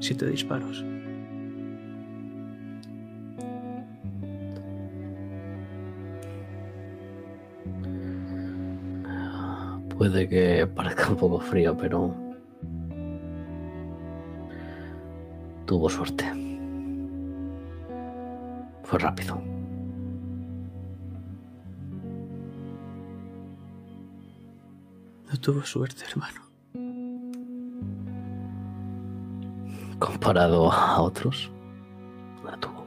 Siete 0.00 0.26
disparos. 0.26 0.84
Puede 9.98 10.28
que 10.28 10.64
parezca 10.64 11.08
un 11.08 11.16
poco 11.16 11.40
frío, 11.40 11.76
pero 11.76 12.14
tuvo 15.66 15.90
suerte. 15.90 16.24
Fue 18.84 19.00
rápido. 19.00 19.42
No 25.30 25.40
tuvo 25.40 25.62
suerte, 25.62 26.04
hermano. 26.08 26.42
Comparado 29.98 30.70
a 30.70 31.02
otros, 31.02 31.50
la 32.44 32.56
tuvo. 32.56 32.86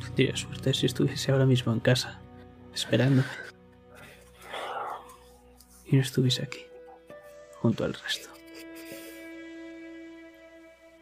Tendría 0.00 0.34
suerte 0.34 0.72
si 0.72 0.86
estuviese 0.86 1.32
ahora 1.32 1.44
mismo 1.44 1.70
en 1.74 1.80
casa, 1.80 2.18
esperándome. 2.78 3.28
Y 5.86 5.96
no 5.96 6.02
estuviese 6.02 6.42
aquí, 6.42 6.64
junto 7.60 7.84
al 7.84 7.94
resto. 7.94 8.28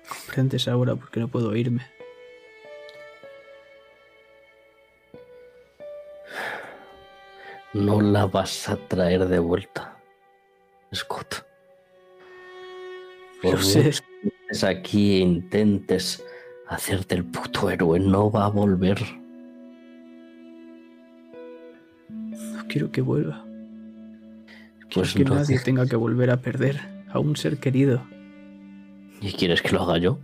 Comprendes 0.08 0.68
ahora 0.68 0.94
por 0.94 1.10
qué 1.10 1.20
no 1.20 1.28
puedo 1.28 1.54
irme. 1.56 1.86
No 7.72 8.00
la 8.00 8.26
vas 8.26 8.68
a 8.68 8.76
traer 8.76 9.26
de 9.26 9.38
vuelta, 9.38 10.00
Scott. 10.94 11.44
Por 13.42 13.54
Lo 13.54 13.62
sé. 13.62 13.90
que 13.90 14.66
aquí 14.66 15.16
e 15.16 15.18
intentes 15.18 16.24
hacerte 16.68 17.16
el 17.16 17.24
puto 17.24 17.68
héroe, 17.68 17.98
no 17.98 18.30
va 18.30 18.46
a 18.46 18.48
volver. 18.48 19.25
Quiero 22.76 22.92
que 22.92 23.00
vuelva. 23.00 23.42
Pues 24.92 25.14
que 25.14 25.24
no 25.24 25.36
nadie 25.36 25.58
tenga 25.60 25.86
que 25.86 25.96
volver 25.96 26.30
a 26.30 26.42
perder 26.42 27.06
a 27.08 27.18
un 27.18 27.34
ser 27.34 27.58
querido. 27.58 28.06
¿Y 29.22 29.32
quieres 29.32 29.62
que 29.62 29.70
lo 29.70 29.80
haga 29.80 29.96
yo? 29.96 30.18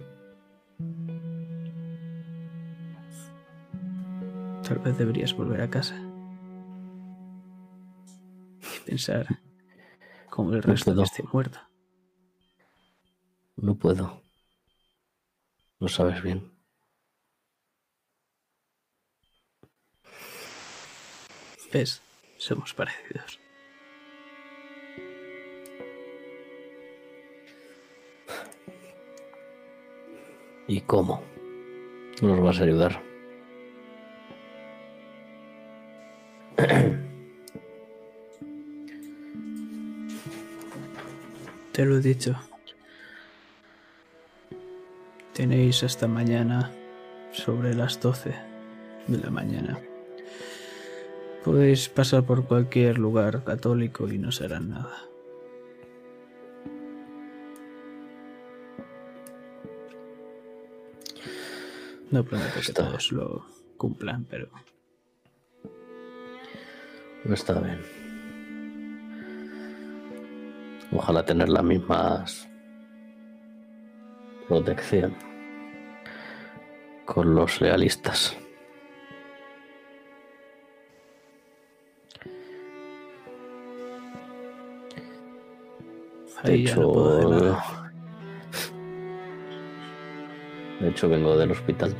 Tal 4.69 4.79
vez 4.85 4.99
deberías 4.99 5.33
volver 5.35 5.63
a 5.63 5.71
casa. 5.71 5.97
Y 8.61 8.81
pensar 8.85 9.27
como 10.29 10.53
el 10.53 10.63
resto 10.63 10.91
puedo. 10.91 11.05
esté 11.05 11.23
muerto. 11.33 11.59
No 13.57 13.77
puedo. 13.77 14.21
Lo 15.79 15.89
sabes 15.89 16.23
bien. 16.23 16.53
¿Ves? 21.73 22.03
Somos 22.43 22.75
parecidos. 22.75 23.39
¿Y 30.67 30.81
cómo? 30.81 31.23
Nos 32.21 32.41
vas 32.41 32.59
a 32.59 32.65
ayudar. 32.65 33.01
Te 41.71 41.85
lo 41.85 41.99
he 41.99 42.01
dicho. 42.01 42.35
Tenéis 45.33 45.85
hasta 45.85 46.09
mañana 46.09 46.73
sobre 47.31 47.73
las 47.73 48.01
12 48.01 48.35
de 49.07 49.19
la 49.19 49.31
mañana. 49.31 49.79
Podéis 51.45 51.89
pasar 51.89 52.25
por 52.25 52.47
cualquier 52.47 52.99
lugar 52.99 53.43
católico 53.45 54.09
y 54.09 54.19
no 54.19 54.31
se 54.31 54.45
harán 54.45 54.71
nada. 54.71 54.97
No 62.11 62.23
prometo 62.25 62.55
que 62.55 62.61
Está. 62.61 62.87
todos 62.89 63.11
lo 63.11 63.47
cumplan, 63.77 64.25
pero 64.25 64.49
Está 67.25 67.61
bien. 67.61 67.81
Ojalá 70.93 71.25
tener 71.25 71.49
las 71.49 71.65
mismas 71.65 72.49
protección 74.49 75.17
con 77.07 77.35
los 77.35 77.61
realistas. 77.61 78.37
De 86.45 86.53
ahí 86.53 86.67
ya 86.67 86.77
no 86.77 86.93
puedo 86.93 87.19
hacer 87.19 87.25
hecho, 87.27 87.45
nada. 87.45 87.93
de 90.81 90.89
hecho 90.89 91.09
vengo 91.09 91.37
del 91.37 91.51
hospital 91.53 91.95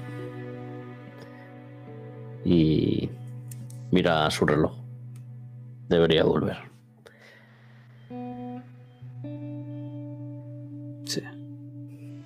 y 2.45 3.09
mira 3.93 4.29
su 4.31 4.45
reloj. 4.47 4.73
Debería 5.89 6.25
volver. 6.25 6.57
Sí. 11.05 11.23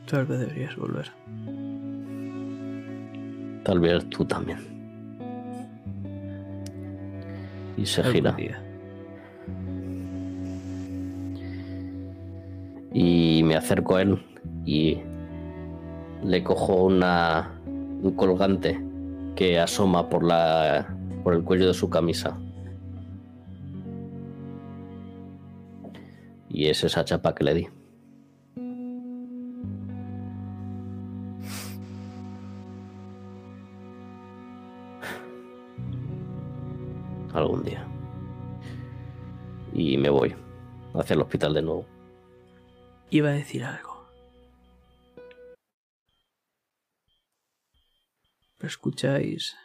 Tal 0.09 0.25
vez 0.27 0.41
deberías 0.41 0.77
volver. 0.77 1.11
Tal 3.65 3.81
vez 3.81 4.09
tú 4.11 4.25
también. 4.25 4.59
Y 7.77 7.85
se 7.85 8.01
Algún 8.01 8.15
gira. 8.15 8.33
día. 8.33 8.63
Acerco 13.57 13.97
a 13.97 14.03
él 14.03 14.23
y 14.65 14.99
le 16.25 16.43
cojo 16.43 16.85
una, 16.85 17.61
un 17.65 18.13
colgante 18.17 18.81
que 19.35 19.59
asoma 19.59 20.09
por, 20.09 20.25
la, 20.25 20.97
por 21.23 21.35
el 21.35 21.45
cuello 21.45 21.67
de 21.67 21.75
su 21.75 21.89
camisa. 21.91 22.39
Y 26.49 26.69
es 26.69 26.83
esa 26.85 27.05
chapa 27.05 27.35
que 27.35 27.45
le 27.45 27.55
di. 27.55 27.69
Algún 37.35 37.63
día. 37.63 37.87
Y 39.75 39.99
me 39.99 40.09
voy 40.09 40.35
hacia 40.95 41.13
el 41.13 41.21
hospital 41.21 41.53
de 41.53 41.61
nuevo. 41.61 41.96
Iba 43.11 43.29
a 43.29 43.33
decir 43.33 43.65
algo. 43.65 44.05
Pero 48.59 48.69
escucháis 48.69 49.57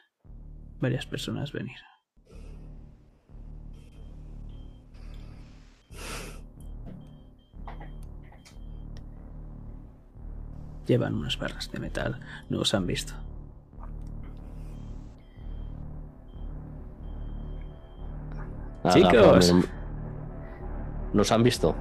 varias 0.80 1.06
personas 1.06 1.52
venir. 1.52 1.80
Llevan 10.88 11.16
unas 11.16 11.38
barras 11.38 11.72
de 11.72 11.80
metal. 11.80 12.20
No 12.50 12.60
os 12.60 12.74
han 12.74 12.86
visto. 12.86 13.14
Chicos. 18.92 19.54
¿Nos 21.14 21.32
han 21.32 21.44
visto? 21.44 21.76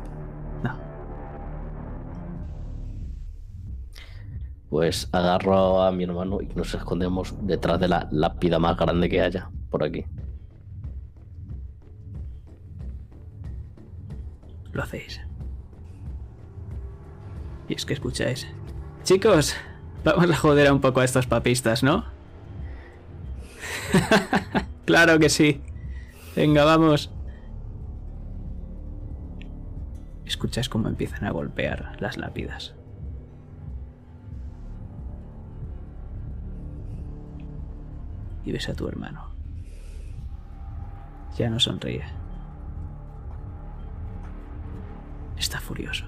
Pues 4.70 5.08
agarro 5.12 5.82
a 5.82 5.90
mi 5.90 6.05
hermano 6.05 6.40
y 6.40 6.47
nos 6.55 6.73
escondemos 6.74 7.34
detrás 7.42 7.81
de 7.81 7.89
la 7.89 8.08
lápida 8.12 8.58
más 8.58 8.78
grande 8.78 9.08
que 9.08 9.20
haya 9.20 9.50
por 9.68 9.82
aquí. 9.82 10.07
Lo 14.73 14.82
hacéis. 14.82 15.20
Y 17.68 17.74
es 17.74 17.84
que 17.84 17.94
escucháis. 17.94 18.47
Chicos, 19.02 19.55
vamos 20.05 20.31
a 20.31 20.36
joder 20.36 20.73
un 20.73 20.81
poco 20.81 21.00
a 21.00 21.05
estos 21.05 21.26
papistas, 21.26 21.82
¿no? 21.82 22.05
Claro 24.84 25.20
que 25.20 25.28
sí. 25.28 25.60
Venga, 26.34 26.65
vamos. 26.65 27.12
Escuchas 30.24 30.68
cómo 30.68 30.89
empiezan 30.89 31.24
a 31.24 31.31
golpear 31.31 31.97
las 32.00 32.16
lápidas. 32.16 32.74
Y 38.44 38.52
ves 38.52 38.69
a 38.69 38.75
tu 38.75 38.89
hermano. 38.89 39.31
Ya 41.36 41.49
no 41.51 41.60
sonríe. 41.60 42.05
Está 45.36 45.60
furioso. 45.60 46.07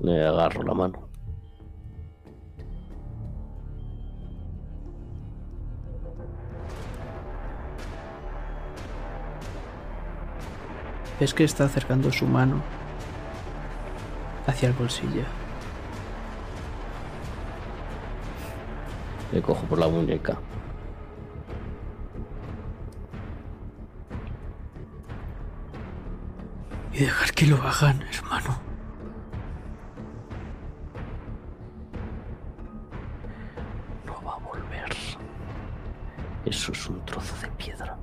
Le 0.00 0.26
agarro 0.26 0.62
la 0.62 0.74
mano. 0.74 1.08
Ves 11.20 11.34
que 11.34 11.44
está 11.44 11.66
acercando 11.66 12.10
su 12.10 12.26
mano 12.26 12.62
hacia 14.46 14.68
el 14.68 14.74
bolsillo. 14.74 15.41
Le 19.32 19.40
cojo 19.40 19.64
por 19.66 19.78
la 19.78 19.88
muñeca. 19.88 20.38
Y 26.92 26.98
dejar 26.98 27.32
que 27.32 27.46
lo 27.46 27.56
hagan, 27.56 28.02
hermano. 28.02 28.60
No 34.04 34.22
va 34.22 34.34
a 34.34 34.38
volver. 34.38 34.94
Eso 36.44 36.72
es 36.72 36.88
un 36.90 37.02
trozo 37.06 37.34
de 37.40 37.48
piedra. 37.52 37.96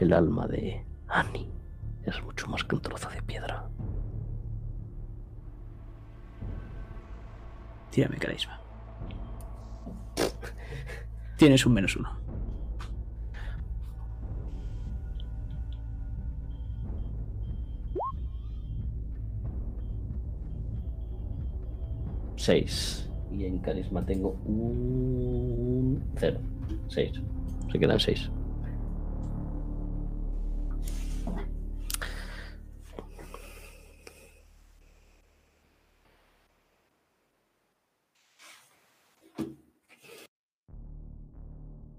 El 0.00 0.14
alma 0.14 0.46
de 0.46 0.86
Annie 1.08 1.52
es 2.04 2.22
mucho 2.22 2.46
más 2.48 2.64
que 2.64 2.74
un 2.74 2.80
trozo 2.80 3.10
de 3.10 3.20
Tírame 7.94 8.16
carisma. 8.16 8.58
Tienes 11.38 11.64
un 11.64 11.74
menos 11.74 11.94
uno. 11.94 12.10
Seis. 22.34 23.08
Y 23.30 23.44
en 23.44 23.58
carisma 23.58 24.04
tengo 24.04 24.30
un 24.44 26.02
cero. 26.16 26.40
Seis. 26.88 27.12
Se 27.70 27.78
quedan 27.78 28.00
seis. 28.00 28.28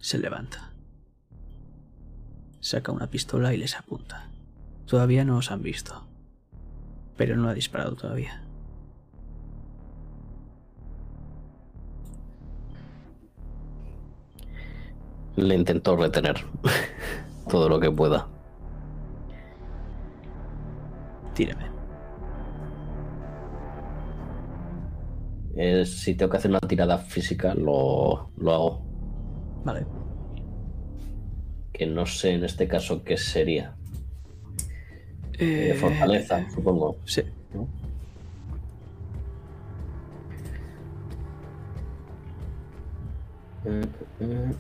Se 0.05 0.19
levanta. 0.19 0.69
Saca 2.59 2.91
una 2.91 3.09
pistola 3.09 3.55
y 3.55 3.57
les 3.57 3.75
apunta. 3.75 4.29
Todavía 4.85 5.25
no 5.25 5.37
os 5.37 5.49
han 5.49 5.63
visto. 5.63 6.05
Pero 7.17 7.35
no 7.37 7.49
ha 7.49 7.55
disparado 7.55 7.95
todavía. 7.95 8.43
Le 15.37 15.55
intento 15.55 15.97
retener 15.97 16.35
todo 17.49 17.67
lo 17.67 17.79
que 17.79 17.89
pueda. 17.89 18.27
Tírame. 21.33 21.65
Eh, 25.55 25.83
si 25.83 26.13
tengo 26.13 26.29
que 26.29 26.37
hacer 26.37 26.51
una 26.51 26.59
tirada 26.59 26.99
física, 26.99 27.55
lo, 27.55 28.29
lo 28.37 28.53
hago. 28.53 28.84
Vale. 29.65 29.85
Que 31.73 31.87
no 31.87 32.05
sé 32.05 32.35
en 32.35 32.45
este 32.45 32.67
caso 32.67 33.03
qué 33.03 33.17
sería. 33.17 33.75
Eh, 35.37 35.75
fortaleza, 35.79 36.47
supongo. 36.53 36.97
Sí. 37.03 37.23
¿no? 37.53 37.67
Eh, 43.65 43.85
eh. 44.21 44.51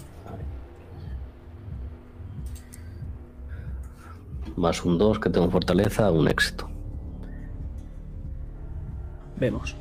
Más 4.57 4.83
un 4.83 4.97
2 4.97 5.19
que 5.19 5.29
tengo 5.29 5.45
en 5.45 5.51
fortaleza, 5.51 6.11
un 6.11 6.27
éxito. 6.27 6.67
Vemos 9.37 9.75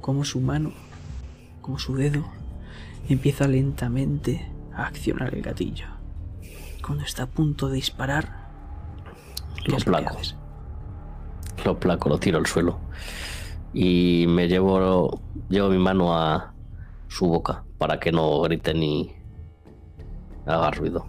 cómo 0.00 0.24
su 0.24 0.40
mano, 0.40 0.72
como 1.60 1.78
su 1.78 1.96
dedo, 1.96 2.24
empieza 3.08 3.46
lentamente 3.48 4.53
a 4.76 4.86
accionar 4.86 5.34
el 5.34 5.42
gatillo. 5.42 5.86
Cuando 6.84 7.04
está 7.04 7.24
a 7.24 7.26
punto 7.26 7.68
de 7.68 7.76
disparar, 7.76 8.48
¿qué 9.64 9.72
Lo 9.72 9.78
lo 9.78 9.84
placo. 9.84 10.08
haces? 10.10 10.36
Lo 11.64 11.78
placo, 11.78 12.08
lo 12.08 12.18
tiro 12.18 12.38
al 12.38 12.46
suelo. 12.46 12.78
Y 13.72 14.26
me 14.28 14.48
llevo, 14.48 15.20
llevo 15.48 15.68
mi 15.70 15.78
mano 15.78 16.16
a 16.16 16.52
su 17.08 17.26
boca 17.26 17.64
para 17.78 17.98
que 17.98 18.12
no 18.12 18.40
grite 18.42 18.74
ni 18.74 19.12
haga 20.46 20.70
ruido. 20.72 21.06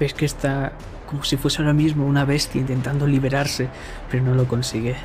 Ves 0.00 0.14
que 0.14 0.24
está 0.24 0.72
como 1.08 1.22
si 1.24 1.36
fuese 1.36 1.62
ahora 1.62 1.74
mismo 1.74 2.06
una 2.06 2.24
bestia 2.24 2.60
intentando 2.60 3.06
liberarse, 3.06 3.68
pero 4.10 4.24
no 4.24 4.34
lo 4.34 4.46
consigue. 4.48 4.96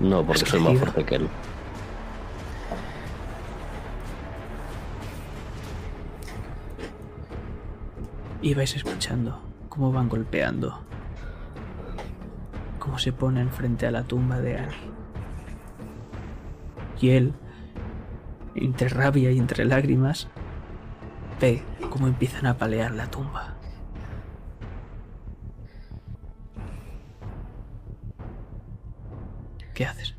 No, 0.00 0.24
porque 0.24 0.44
soy 0.46 0.60
más 0.60 0.78
fuerte 0.78 1.04
que 1.04 1.14
él. 1.16 1.28
Y 8.42 8.54
vais 8.54 8.76
escuchando 8.76 9.40
cómo 9.68 9.92
van 9.92 10.08
golpeando. 10.08 10.80
Cómo 12.78 12.98
se 12.98 13.12
ponen 13.12 13.50
frente 13.50 13.86
a 13.86 13.90
la 13.90 14.04
tumba 14.04 14.40
de 14.40 14.58
Annie. 14.58 14.76
Y 17.00 17.10
él, 17.10 17.34
entre 18.54 18.88
rabia 18.88 19.30
y 19.32 19.38
entre 19.38 19.64
lágrimas, 19.64 20.28
ve 21.40 21.62
cómo 21.90 22.06
empiezan 22.06 22.46
a 22.46 22.56
palear 22.56 22.92
la 22.92 23.10
tumba. 23.10 23.54
¿Qué 29.74 29.84
haces? 29.84 30.15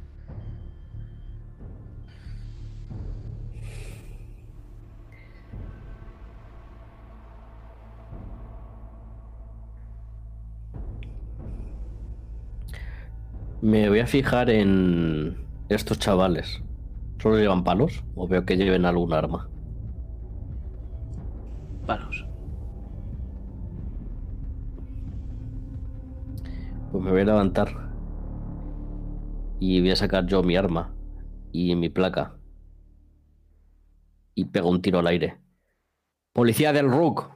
Me 13.62 13.90
voy 13.90 14.00
a 14.00 14.08
fijar 14.08 14.52
en 14.52 15.36
estos 15.68 15.98
chavales. 15.98 16.62
¿Solo 17.20 17.38
llevan 17.40 17.64
palos? 17.64 18.04
¿O 18.16 18.28
veo 18.28 18.46
que 18.46 18.56
lleven 18.56 18.86
algún 18.86 19.14
arma? 19.14 19.50
Palos. 21.88 22.24
Pues 26.92 27.04
me 27.04 27.12
voy 27.12 27.22
a 27.22 27.26
levantar. 27.26 27.70
Y 29.60 29.82
voy 29.82 29.90
a 29.90 29.96
sacar 29.96 30.28
yo 30.28 30.44
mi 30.44 30.56
arma 30.56 30.94
y 31.52 31.76
mi 31.76 31.90
placa. 31.90 32.38
Y 34.36 34.46
pego 34.46 34.70
un 34.70 34.84
tiro 34.84 35.00
al 35.00 35.08
aire. 35.08 35.42
¡Policía 36.32 36.74
del 36.74 36.92
RUC! 36.92 37.32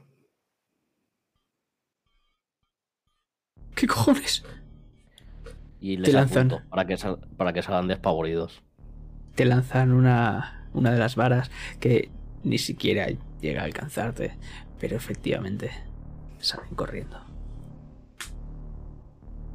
¿Qué 3.74 3.88
cojones? 3.88 4.44
Y 5.84 5.96
Te 5.96 6.02
les 6.02 6.14
lanzan. 6.14 6.46
apunto 6.52 6.68
para 6.70 6.86
que, 6.86 6.96
sal- 6.96 7.18
para 7.36 7.52
que 7.52 7.60
salgan 7.62 7.88
despavoridos. 7.88 8.62
te 9.34 9.44
lanzan 9.44 9.92
una, 9.92 10.68
una 10.72 10.92
de 10.92 10.98
las 10.98 11.16
varas 11.16 11.50
que 11.80 12.10
ni 12.44 12.58
siquiera 12.58 13.06
llega 13.40 13.62
a 13.62 13.64
alcanzarte, 13.64 14.36
pero 14.78 14.96
efectivamente 14.96 15.70
salen 16.38 16.74
corriendo. 16.76 17.18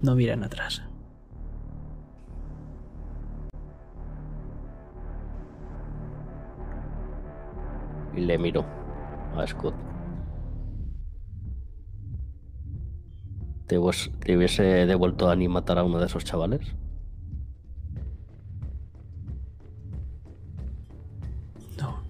No 0.01 0.15
miran 0.15 0.43
atrás. 0.43 0.81
Y 8.15 8.21
le 8.21 8.37
miro 8.37 8.65
a 9.35 9.45
Scott. 9.45 9.75
¿Te, 13.67 13.77
hubiese 13.77 14.63
devuelto 14.63 15.29
a 15.29 15.35
ni 15.35 15.49
matar 15.49 15.77
a 15.77 15.83
uno 15.83 15.99
de 15.99 16.05
esos 16.05 16.23
chavales? 16.23 16.61
No, 21.77 22.01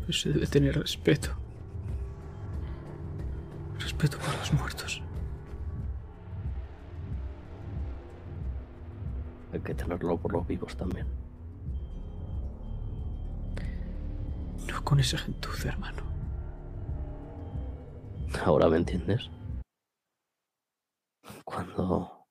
pero 0.00 0.12
se 0.12 0.30
debe 0.30 0.48
tener 0.48 0.76
respeto. 0.76 1.28
Respeto 3.78 4.18
por 4.18 4.36
los 4.36 4.52
muertos. 4.52 5.00
Hay 9.52 9.60
que 9.60 9.74
tenerlo 9.74 10.16
por 10.16 10.32
los 10.32 10.44
vivos 10.44 10.76
también. 10.76 11.06
No 14.68 14.82
con 14.82 14.98
esa 14.98 15.18
gentuza, 15.18 15.68
hermano. 15.68 16.02
Ahora 18.44 18.68
me 18.68 18.78
entiendes. 18.78 19.30
Cuando 21.56 22.26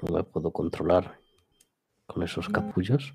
no 0.00 0.16
me 0.16 0.24
puedo 0.24 0.50
controlar 0.50 1.20
con 2.06 2.22
esos 2.22 2.48
capullos. 2.48 3.12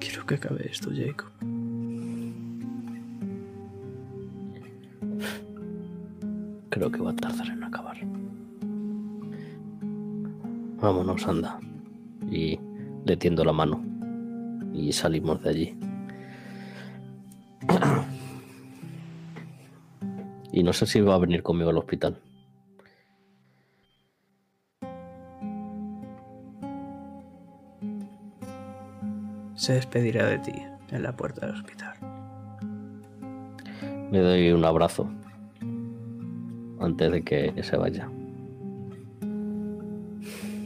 Quiero 0.00 0.26
que 0.26 0.34
acabe 0.34 0.68
esto, 0.68 0.90
Jacob. 0.92 1.30
Creo 6.68 6.90
que 6.90 7.00
va 7.02 7.10
a 7.12 7.14
tardar 7.14 7.46
en 7.46 7.62
acabar. 7.62 7.98
Vámonos, 10.80 11.28
anda. 11.28 11.60
Y 12.32 12.58
le 13.04 13.16
tiendo 13.16 13.44
la 13.44 13.52
mano. 13.52 13.80
Y 14.74 14.92
salimos 14.92 15.40
de 15.44 15.50
allí. 15.50 15.91
Y 20.52 20.62
no 20.62 20.72
sé 20.72 20.86
si 20.86 21.00
va 21.00 21.14
a 21.14 21.18
venir 21.18 21.42
conmigo 21.42 21.70
al 21.70 21.78
hospital. 21.78 22.20
Se 29.54 29.74
despedirá 29.74 30.26
de 30.26 30.38
ti 30.38 30.52
en 30.90 31.02
la 31.02 31.16
puerta 31.16 31.46
del 31.46 31.54
hospital. 31.54 31.94
Le 34.10 34.18
doy 34.18 34.52
un 34.52 34.64
abrazo. 34.64 35.08
Antes 36.80 37.12
de 37.12 37.22
que 37.22 37.62
se 37.62 37.76
vaya. 37.76 38.10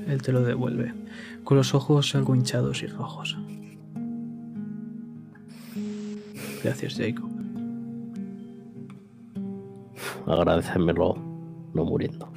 Él 0.09 0.23
te 0.23 0.33
lo 0.33 0.43
devuelve, 0.43 0.95
con 1.45 1.57
los 1.57 1.75
ojos 1.75 2.15
algo 2.15 2.35
hinchados 2.35 2.83
y 2.83 2.87
rojos. 2.87 3.37
Gracias, 6.63 6.97
Jacob. 6.97 7.36
Agradecérmelo 10.27 11.15
no 11.73 11.85
muriendo. 11.85 12.29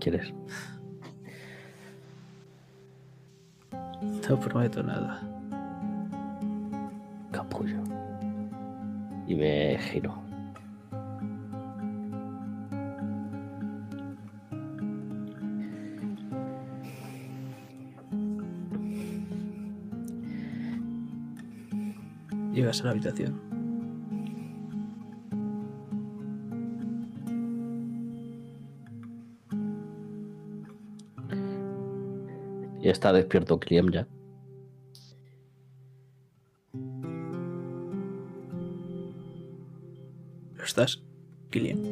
¿Quieres? 0.00 0.34
No 4.28 4.40
prometo 4.40 4.82
nada. 4.82 5.20
Capullo. 7.30 7.78
Y 9.26 9.34
me 9.34 9.78
giro. 9.78 10.14
Llegas 22.52 22.80
a 22.80 22.84
la 22.84 22.90
habitación. 22.90 23.61
Está 33.02 33.12
despierto 33.12 33.58
Clem 33.58 33.90
ya. 33.90 34.06
¿Lo 40.54 40.62
estás, 40.62 41.02
Killian? 41.50 41.82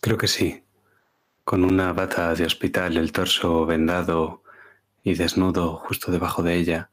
Creo 0.00 0.16
que 0.16 0.26
sí. 0.26 0.62
Con 1.44 1.62
una 1.62 1.92
bata 1.92 2.34
de 2.34 2.46
hospital, 2.46 2.96
el 2.96 3.12
torso 3.12 3.66
vendado 3.66 4.42
y 5.02 5.12
desnudo 5.16 5.76
justo 5.76 6.10
debajo 6.10 6.42
de 6.42 6.54
ella. 6.54 6.90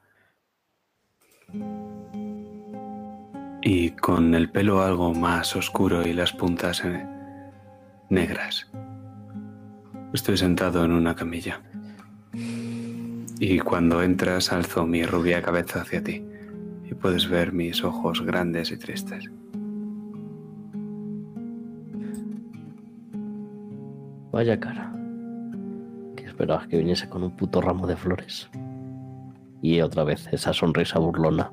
Y 3.62 3.92
con 3.92 4.36
el 4.36 4.52
pelo 4.52 4.82
algo 4.82 5.14
más 5.14 5.56
oscuro 5.56 6.06
y 6.06 6.12
las 6.12 6.34
puntas 6.34 6.84
eh, 6.84 7.21
negras. 8.12 8.68
Estoy 10.14 10.36
sentado 10.36 10.84
en 10.84 10.92
una 10.92 11.16
camilla. 11.16 11.62
Y 13.40 13.60
cuando 13.60 14.04
entras 14.04 14.52
alzo 14.52 14.86
mi 14.86 15.06
rubia 15.06 15.42
cabeza 15.42 15.82
hacia 15.82 16.04
ti 16.04 16.24
y 16.84 16.94
puedes 16.94 17.30
ver 17.30 17.54
mis 17.54 17.84
ojos 17.86 18.22
grandes 18.22 18.72
y 18.72 18.78
tristes. 18.78 19.32
Vaya 24.34 24.60
cara. 24.60 24.94
Que 26.18 26.26
esperabas 26.26 26.68
que 26.68 26.78
viniese 26.78 27.08
con 27.08 27.24
un 27.24 27.36
puto 27.38 27.62
ramo 27.62 27.88
de 27.88 27.96
flores. 27.96 28.50
Y 29.62 29.80
otra 29.80 30.04
vez 30.04 30.28
esa 30.34 30.52
sonrisa 30.52 31.00
burlona. 31.00 31.52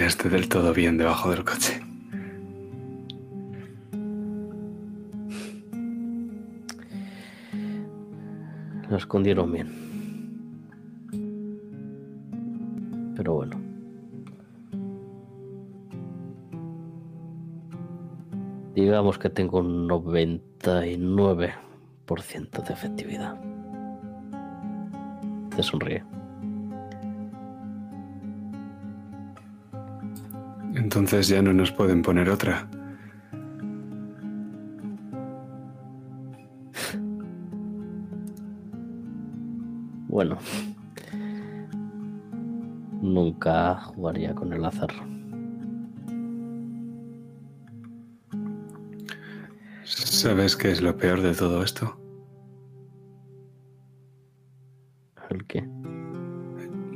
Miraste 0.00 0.30
del 0.30 0.48
todo 0.48 0.72
bien 0.72 0.96
debajo 0.96 1.30
del 1.30 1.44
coche. 1.44 1.78
Lo 8.88 8.96
escondieron 8.96 9.52
bien. 9.52 9.68
Pero 13.14 13.34
bueno. 13.34 13.60
Digamos 18.74 19.18
que 19.18 19.28
tengo 19.28 19.58
un 19.58 19.86
99% 19.86 22.66
de 22.66 22.72
efectividad. 22.72 23.38
Te 25.54 25.62
sonríe. 25.62 26.02
Entonces 30.92 31.28
ya 31.28 31.40
no 31.40 31.52
nos 31.52 31.70
pueden 31.70 32.02
poner 32.02 32.28
otra. 32.28 32.68
Bueno. 40.08 40.36
Nunca 43.00 43.76
jugaría 43.76 44.34
con 44.34 44.52
el 44.52 44.64
azar. 44.64 44.90
¿Sabes 49.84 50.56
qué 50.56 50.72
es 50.72 50.82
lo 50.82 50.96
peor 50.96 51.20
de 51.22 51.34
todo 51.34 51.62
esto? 51.62 51.96
¿El 55.30 55.46
qué? 55.46 55.62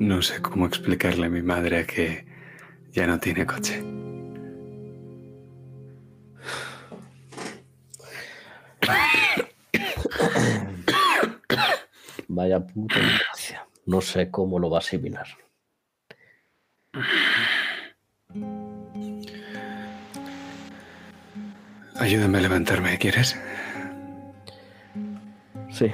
No 0.00 0.20
sé 0.20 0.42
cómo 0.42 0.66
explicarle 0.66 1.26
a 1.26 1.30
mi 1.30 1.42
madre 1.42 1.86
que 1.86 2.33
ya 2.94 3.06
no 3.08 3.18
tiene 3.18 3.44
coche. 3.44 3.82
Vaya 12.28 12.60
puta 12.60 13.00
desgracia. 13.00 13.66
No 13.86 14.00
sé 14.00 14.30
cómo 14.30 14.58
lo 14.58 14.70
va 14.70 14.78
a 14.78 14.80
asimilar. 14.80 15.26
Ayúdame 21.96 22.38
a 22.38 22.40
levantarme, 22.40 22.98
¿quieres? 22.98 23.36
Sí. 25.70 25.90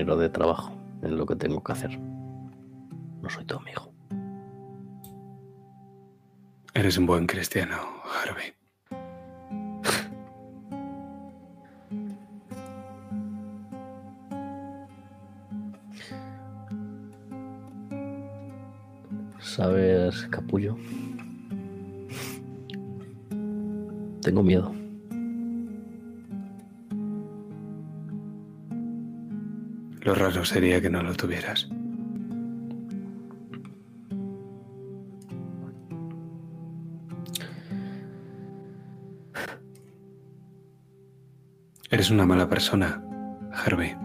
Compañero 0.00 0.16
de 0.16 0.30
trabajo. 0.30 0.72
en 1.02 1.16
lo 1.16 1.24
que 1.26 1.34
tengo 1.34 1.62
que 1.62 1.72
hacer. 1.72 1.98
No 1.98 3.28
soy 3.30 3.44
tu 3.44 3.56
amigo. 3.56 3.90
Eres 6.74 6.98
un 6.98 7.06
buen 7.06 7.26
cristiano, 7.26 7.76
Harvey. 8.04 8.52
¿Sabes, 19.40 20.26
capullo? 20.30 20.76
Tengo 24.22 24.42
miedo. 24.42 24.79
Raro 30.14 30.44
sería 30.44 30.80
que 30.80 30.90
no 30.90 31.02
lo 31.02 31.14
tuvieras. 31.14 31.68
Eres 41.90 42.10
una 42.10 42.26
mala 42.26 42.48
persona, 42.48 43.02
Harvey. 43.52 43.96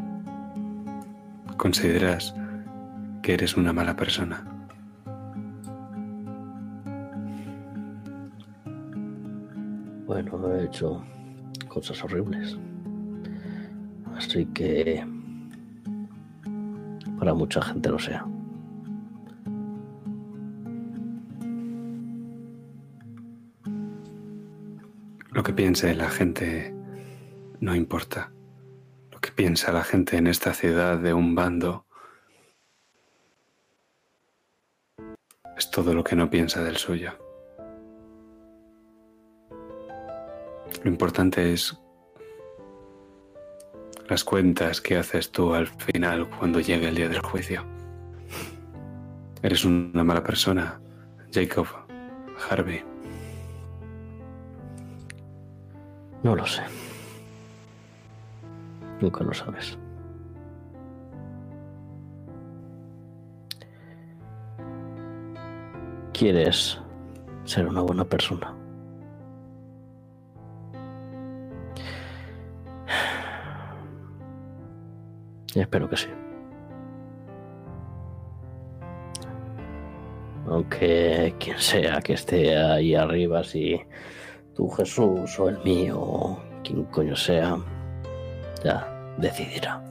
¿Consideras 1.57 2.35
que 3.21 3.33
eres 3.33 3.57
una 3.57 3.73
mala 3.73 3.95
persona? 3.95 4.43
Bueno, 10.05 10.55
he 10.55 10.65
hecho 10.65 11.03
cosas 11.67 12.03
horribles. 12.03 12.57
Así 14.15 14.45
que 14.47 15.14
para 17.25 17.33
mucha 17.33 17.59
gente 17.59 17.89
lo 17.89 17.97
sea. 17.97 18.23
Lo 25.31 25.41
que 25.41 25.51
piense 25.51 25.95
la 25.95 26.07
gente 26.07 26.71
no 27.61 27.73
importa. 27.73 28.31
Lo 29.11 29.19
que 29.19 29.31
piensa 29.31 29.71
la 29.71 29.83
gente 29.83 30.17
en 30.17 30.27
esta 30.27 30.53
ciudad 30.53 30.99
de 30.99 31.15
un 31.15 31.33
bando 31.33 31.87
es 35.57 35.71
todo 35.71 35.95
lo 35.95 36.03
que 36.03 36.15
no 36.15 36.29
piensa 36.29 36.63
del 36.63 36.77
suyo. 36.77 37.17
Lo 40.83 40.91
importante 40.91 41.53
es 41.53 41.75
las 44.07 44.23
cuentas 44.23 44.81
que 44.81 44.97
haces 44.97 45.31
tú 45.31 45.53
al 45.53 45.67
final 45.67 46.29
cuando 46.29 46.59
llegue 46.59 46.87
el 46.87 46.95
día 46.95 47.09
del 47.09 47.21
juicio. 47.21 47.65
Eres 49.41 49.65
una 49.65 50.03
mala 50.03 50.23
persona, 50.23 50.79
Jacob 51.33 51.67
Harvey. 52.49 52.83
No 56.23 56.35
lo 56.35 56.45
sé. 56.45 56.63
Nunca 59.01 59.23
lo 59.23 59.33
sabes. 59.33 59.77
¿Quieres 66.13 66.79
ser 67.43 67.67
una 67.67 67.81
buena 67.81 68.05
persona? 68.05 68.64
Espero 75.55 75.89
que 75.89 75.97
sí. 75.97 76.09
Aunque 80.47 81.33
quien 81.39 81.57
sea 81.57 82.01
que 82.01 82.13
esté 82.13 82.55
ahí 82.55 82.93
arriba, 82.93 83.43
si 83.43 83.81
tú 84.55 84.69
Jesús 84.69 85.39
o 85.39 85.49
el 85.49 85.57
mío, 85.63 86.37
quien 86.63 86.83
coño 86.85 87.15
sea, 87.15 87.57
ya 88.63 89.15
decidirá. 89.17 89.81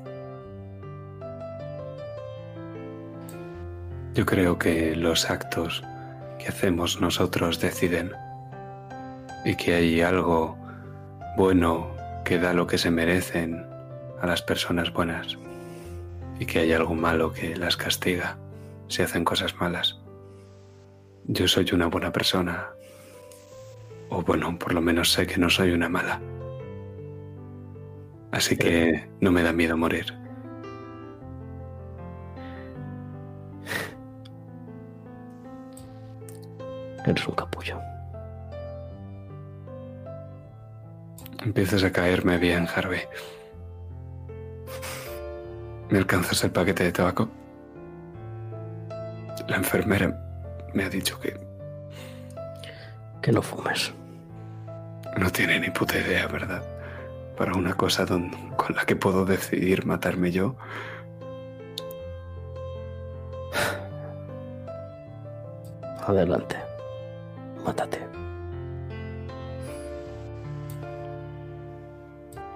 Yo 4.15 4.25
creo 4.27 4.59
que 4.59 4.95
los 4.95 5.29
actos 5.29 5.83
que 6.39 6.49
hacemos 6.49 7.01
nosotros 7.01 7.59
deciden 7.59 8.13
y 9.45 9.57
que 9.57 9.75
hay 9.75 10.03
algo 10.03 10.57
bueno 11.37 11.89
que 12.25 12.39
da 12.39 12.53
lo 12.53 12.67
que 12.69 12.79
se 12.79 12.93
merecen 12.93 13.67
a 14.21 14.27
las 14.27 14.41
personas 14.41 14.93
buenas 14.93 15.37
y 16.39 16.47
que 16.47 16.61
hay 16.61 16.73
algo 16.73 16.95
malo 16.95 17.33
que 17.33 17.57
las 17.57 17.77
castiga 17.77 18.39
si 18.89 19.03
hacen 19.03 19.25
cosas 19.25 19.55
malas. 19.61 20.01
Yo 21.27 21.49
soy 21.49 21.67
una 21.73 21.87
buena 21.87 22.13
persona, 22.13 22.69
o 24.11 24.23
bueno, 24.23 24.59
por 24.59 24.75
lo 24.75 24.81
menos 24.81 25.13
sé 25.13 25.27
que 25.27 25.39
no 25.39 25.49
soy 25.49 25.73
una 25.73 25.89
mala. 25.89 26.21
Así 28.31 28.57
que 28.57 29.09
no 29.21 29.31
me 29.31 29.43
da 29.43 29.53
miedo 29.53 29.77
morir. 29.77 30.07
Eres 37.07 37.29
un 37.29 37.35
capullo. 37.35 37.79
Empiezas 41.45 41.85
a 41.85 41.93
caerme 41.93 42.39
bien, 42.39 42.67
Harvey. 42.75 43.03
¿Me 45.91 45.99
alcanzas 45.99 46.43
el 46.45 46.51
paquete 46.51 46.85
de 46.85 46.93
tabaco? 46.93 47.29
La 49.49 49.57
enfermera 49.57 50.19
me 50.73 50.85
ha 50.85 50.89
dicho 50.89 51.19
que 51.21 51.37
Que 53.23 53.33
no 53.33 53.43
fumes. 53.43 53.93
no 55.19 55.31
tiene 55.31 55.61
ni 55.61 55.71
puta 55.71 55.99
idea, 55.99 56.27
¿verdad? 56.27 56.63
Para 57.37 57.55
una 57.55 57.75
cosa 57.75 58.05
don- 58.05 58.31
con 58.57 58.75
la 58.77 58.85
que 58.85 58.97
puedo 58.97 59.25
decidir 59.25 59.87
matarme 59.87 60.31
yo. 60.31 60.57
Adelante. 66.07 66.57
Mátate. 67.65 67.99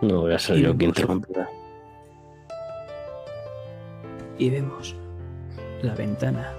No 0.03 0.21
voy 0.21 0.35
a 0.35 0.39
ser 0.39 0.57
yo 0.59 0.77
quien 0.77 0.93
te 0.93 1.03
romperá. 1.03 1.49
Y 4.39 4.51
vemos 4.51 4.95
la 5.83 5.95
ventana, 5.95 6.53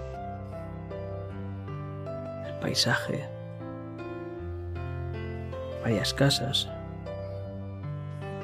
el 2.46 2.54
paisaje, 2.60 3.26
varias 5.82 6.14
casas, 6.14 6.68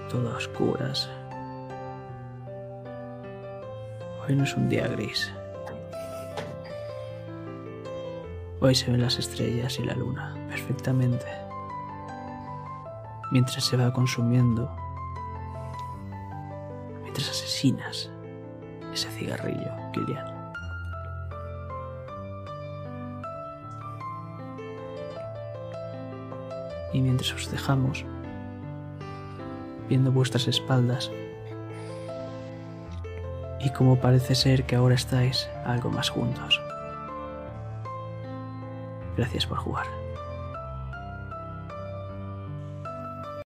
todas 0.09 0.35
oscuras. 0.35 1.09
Hoy 4.25 4.35
no 4.35 4.45
es 4.45 4.55
un 4.55 4.69
día 4.69 4.88
gris. 4.88 5.31
Hoy 8.61 8.73
se 8.73 8.89
ven 8.89 9.01
las 9.01 9.19
estrellas 9.19 9.77
y 9.80 9.83
la 9.83 9.93
luna 9.93 10.33
perfectamente. 10.49 11.25
Mientras 13.31 13.64
se 13.65 13.77
va 13.77 13.93
consumiendo. 13.93 14.72
Mientras 17.03 17.30
asesinas 17.30 18.09
ese 18.95 19.09
cigarrillo, 19.11 19.72
Kilian. 19.93 20.25
Y 26.93 27.01
mientras 27.01 27.33
os 27.33 27.51
dejamos, 27.51 28.06
viendo 29.90 30.11
vuestras 30.11 30.48
espaldas, 30.48 31.11
y 33.59 33.69
como 33.72 33.99
parece 33.99 34.33
ser 34.35 34.65
que 34.65 34.75
ahora 34.75 34.95
estáis 34.95 35.49
algo 35.65 35.90
más 35.90 36.09
juntos. 36.09 36.61
Gracias 39.17 39.45
por 39.45 39.57
jugar. 39.57 40.05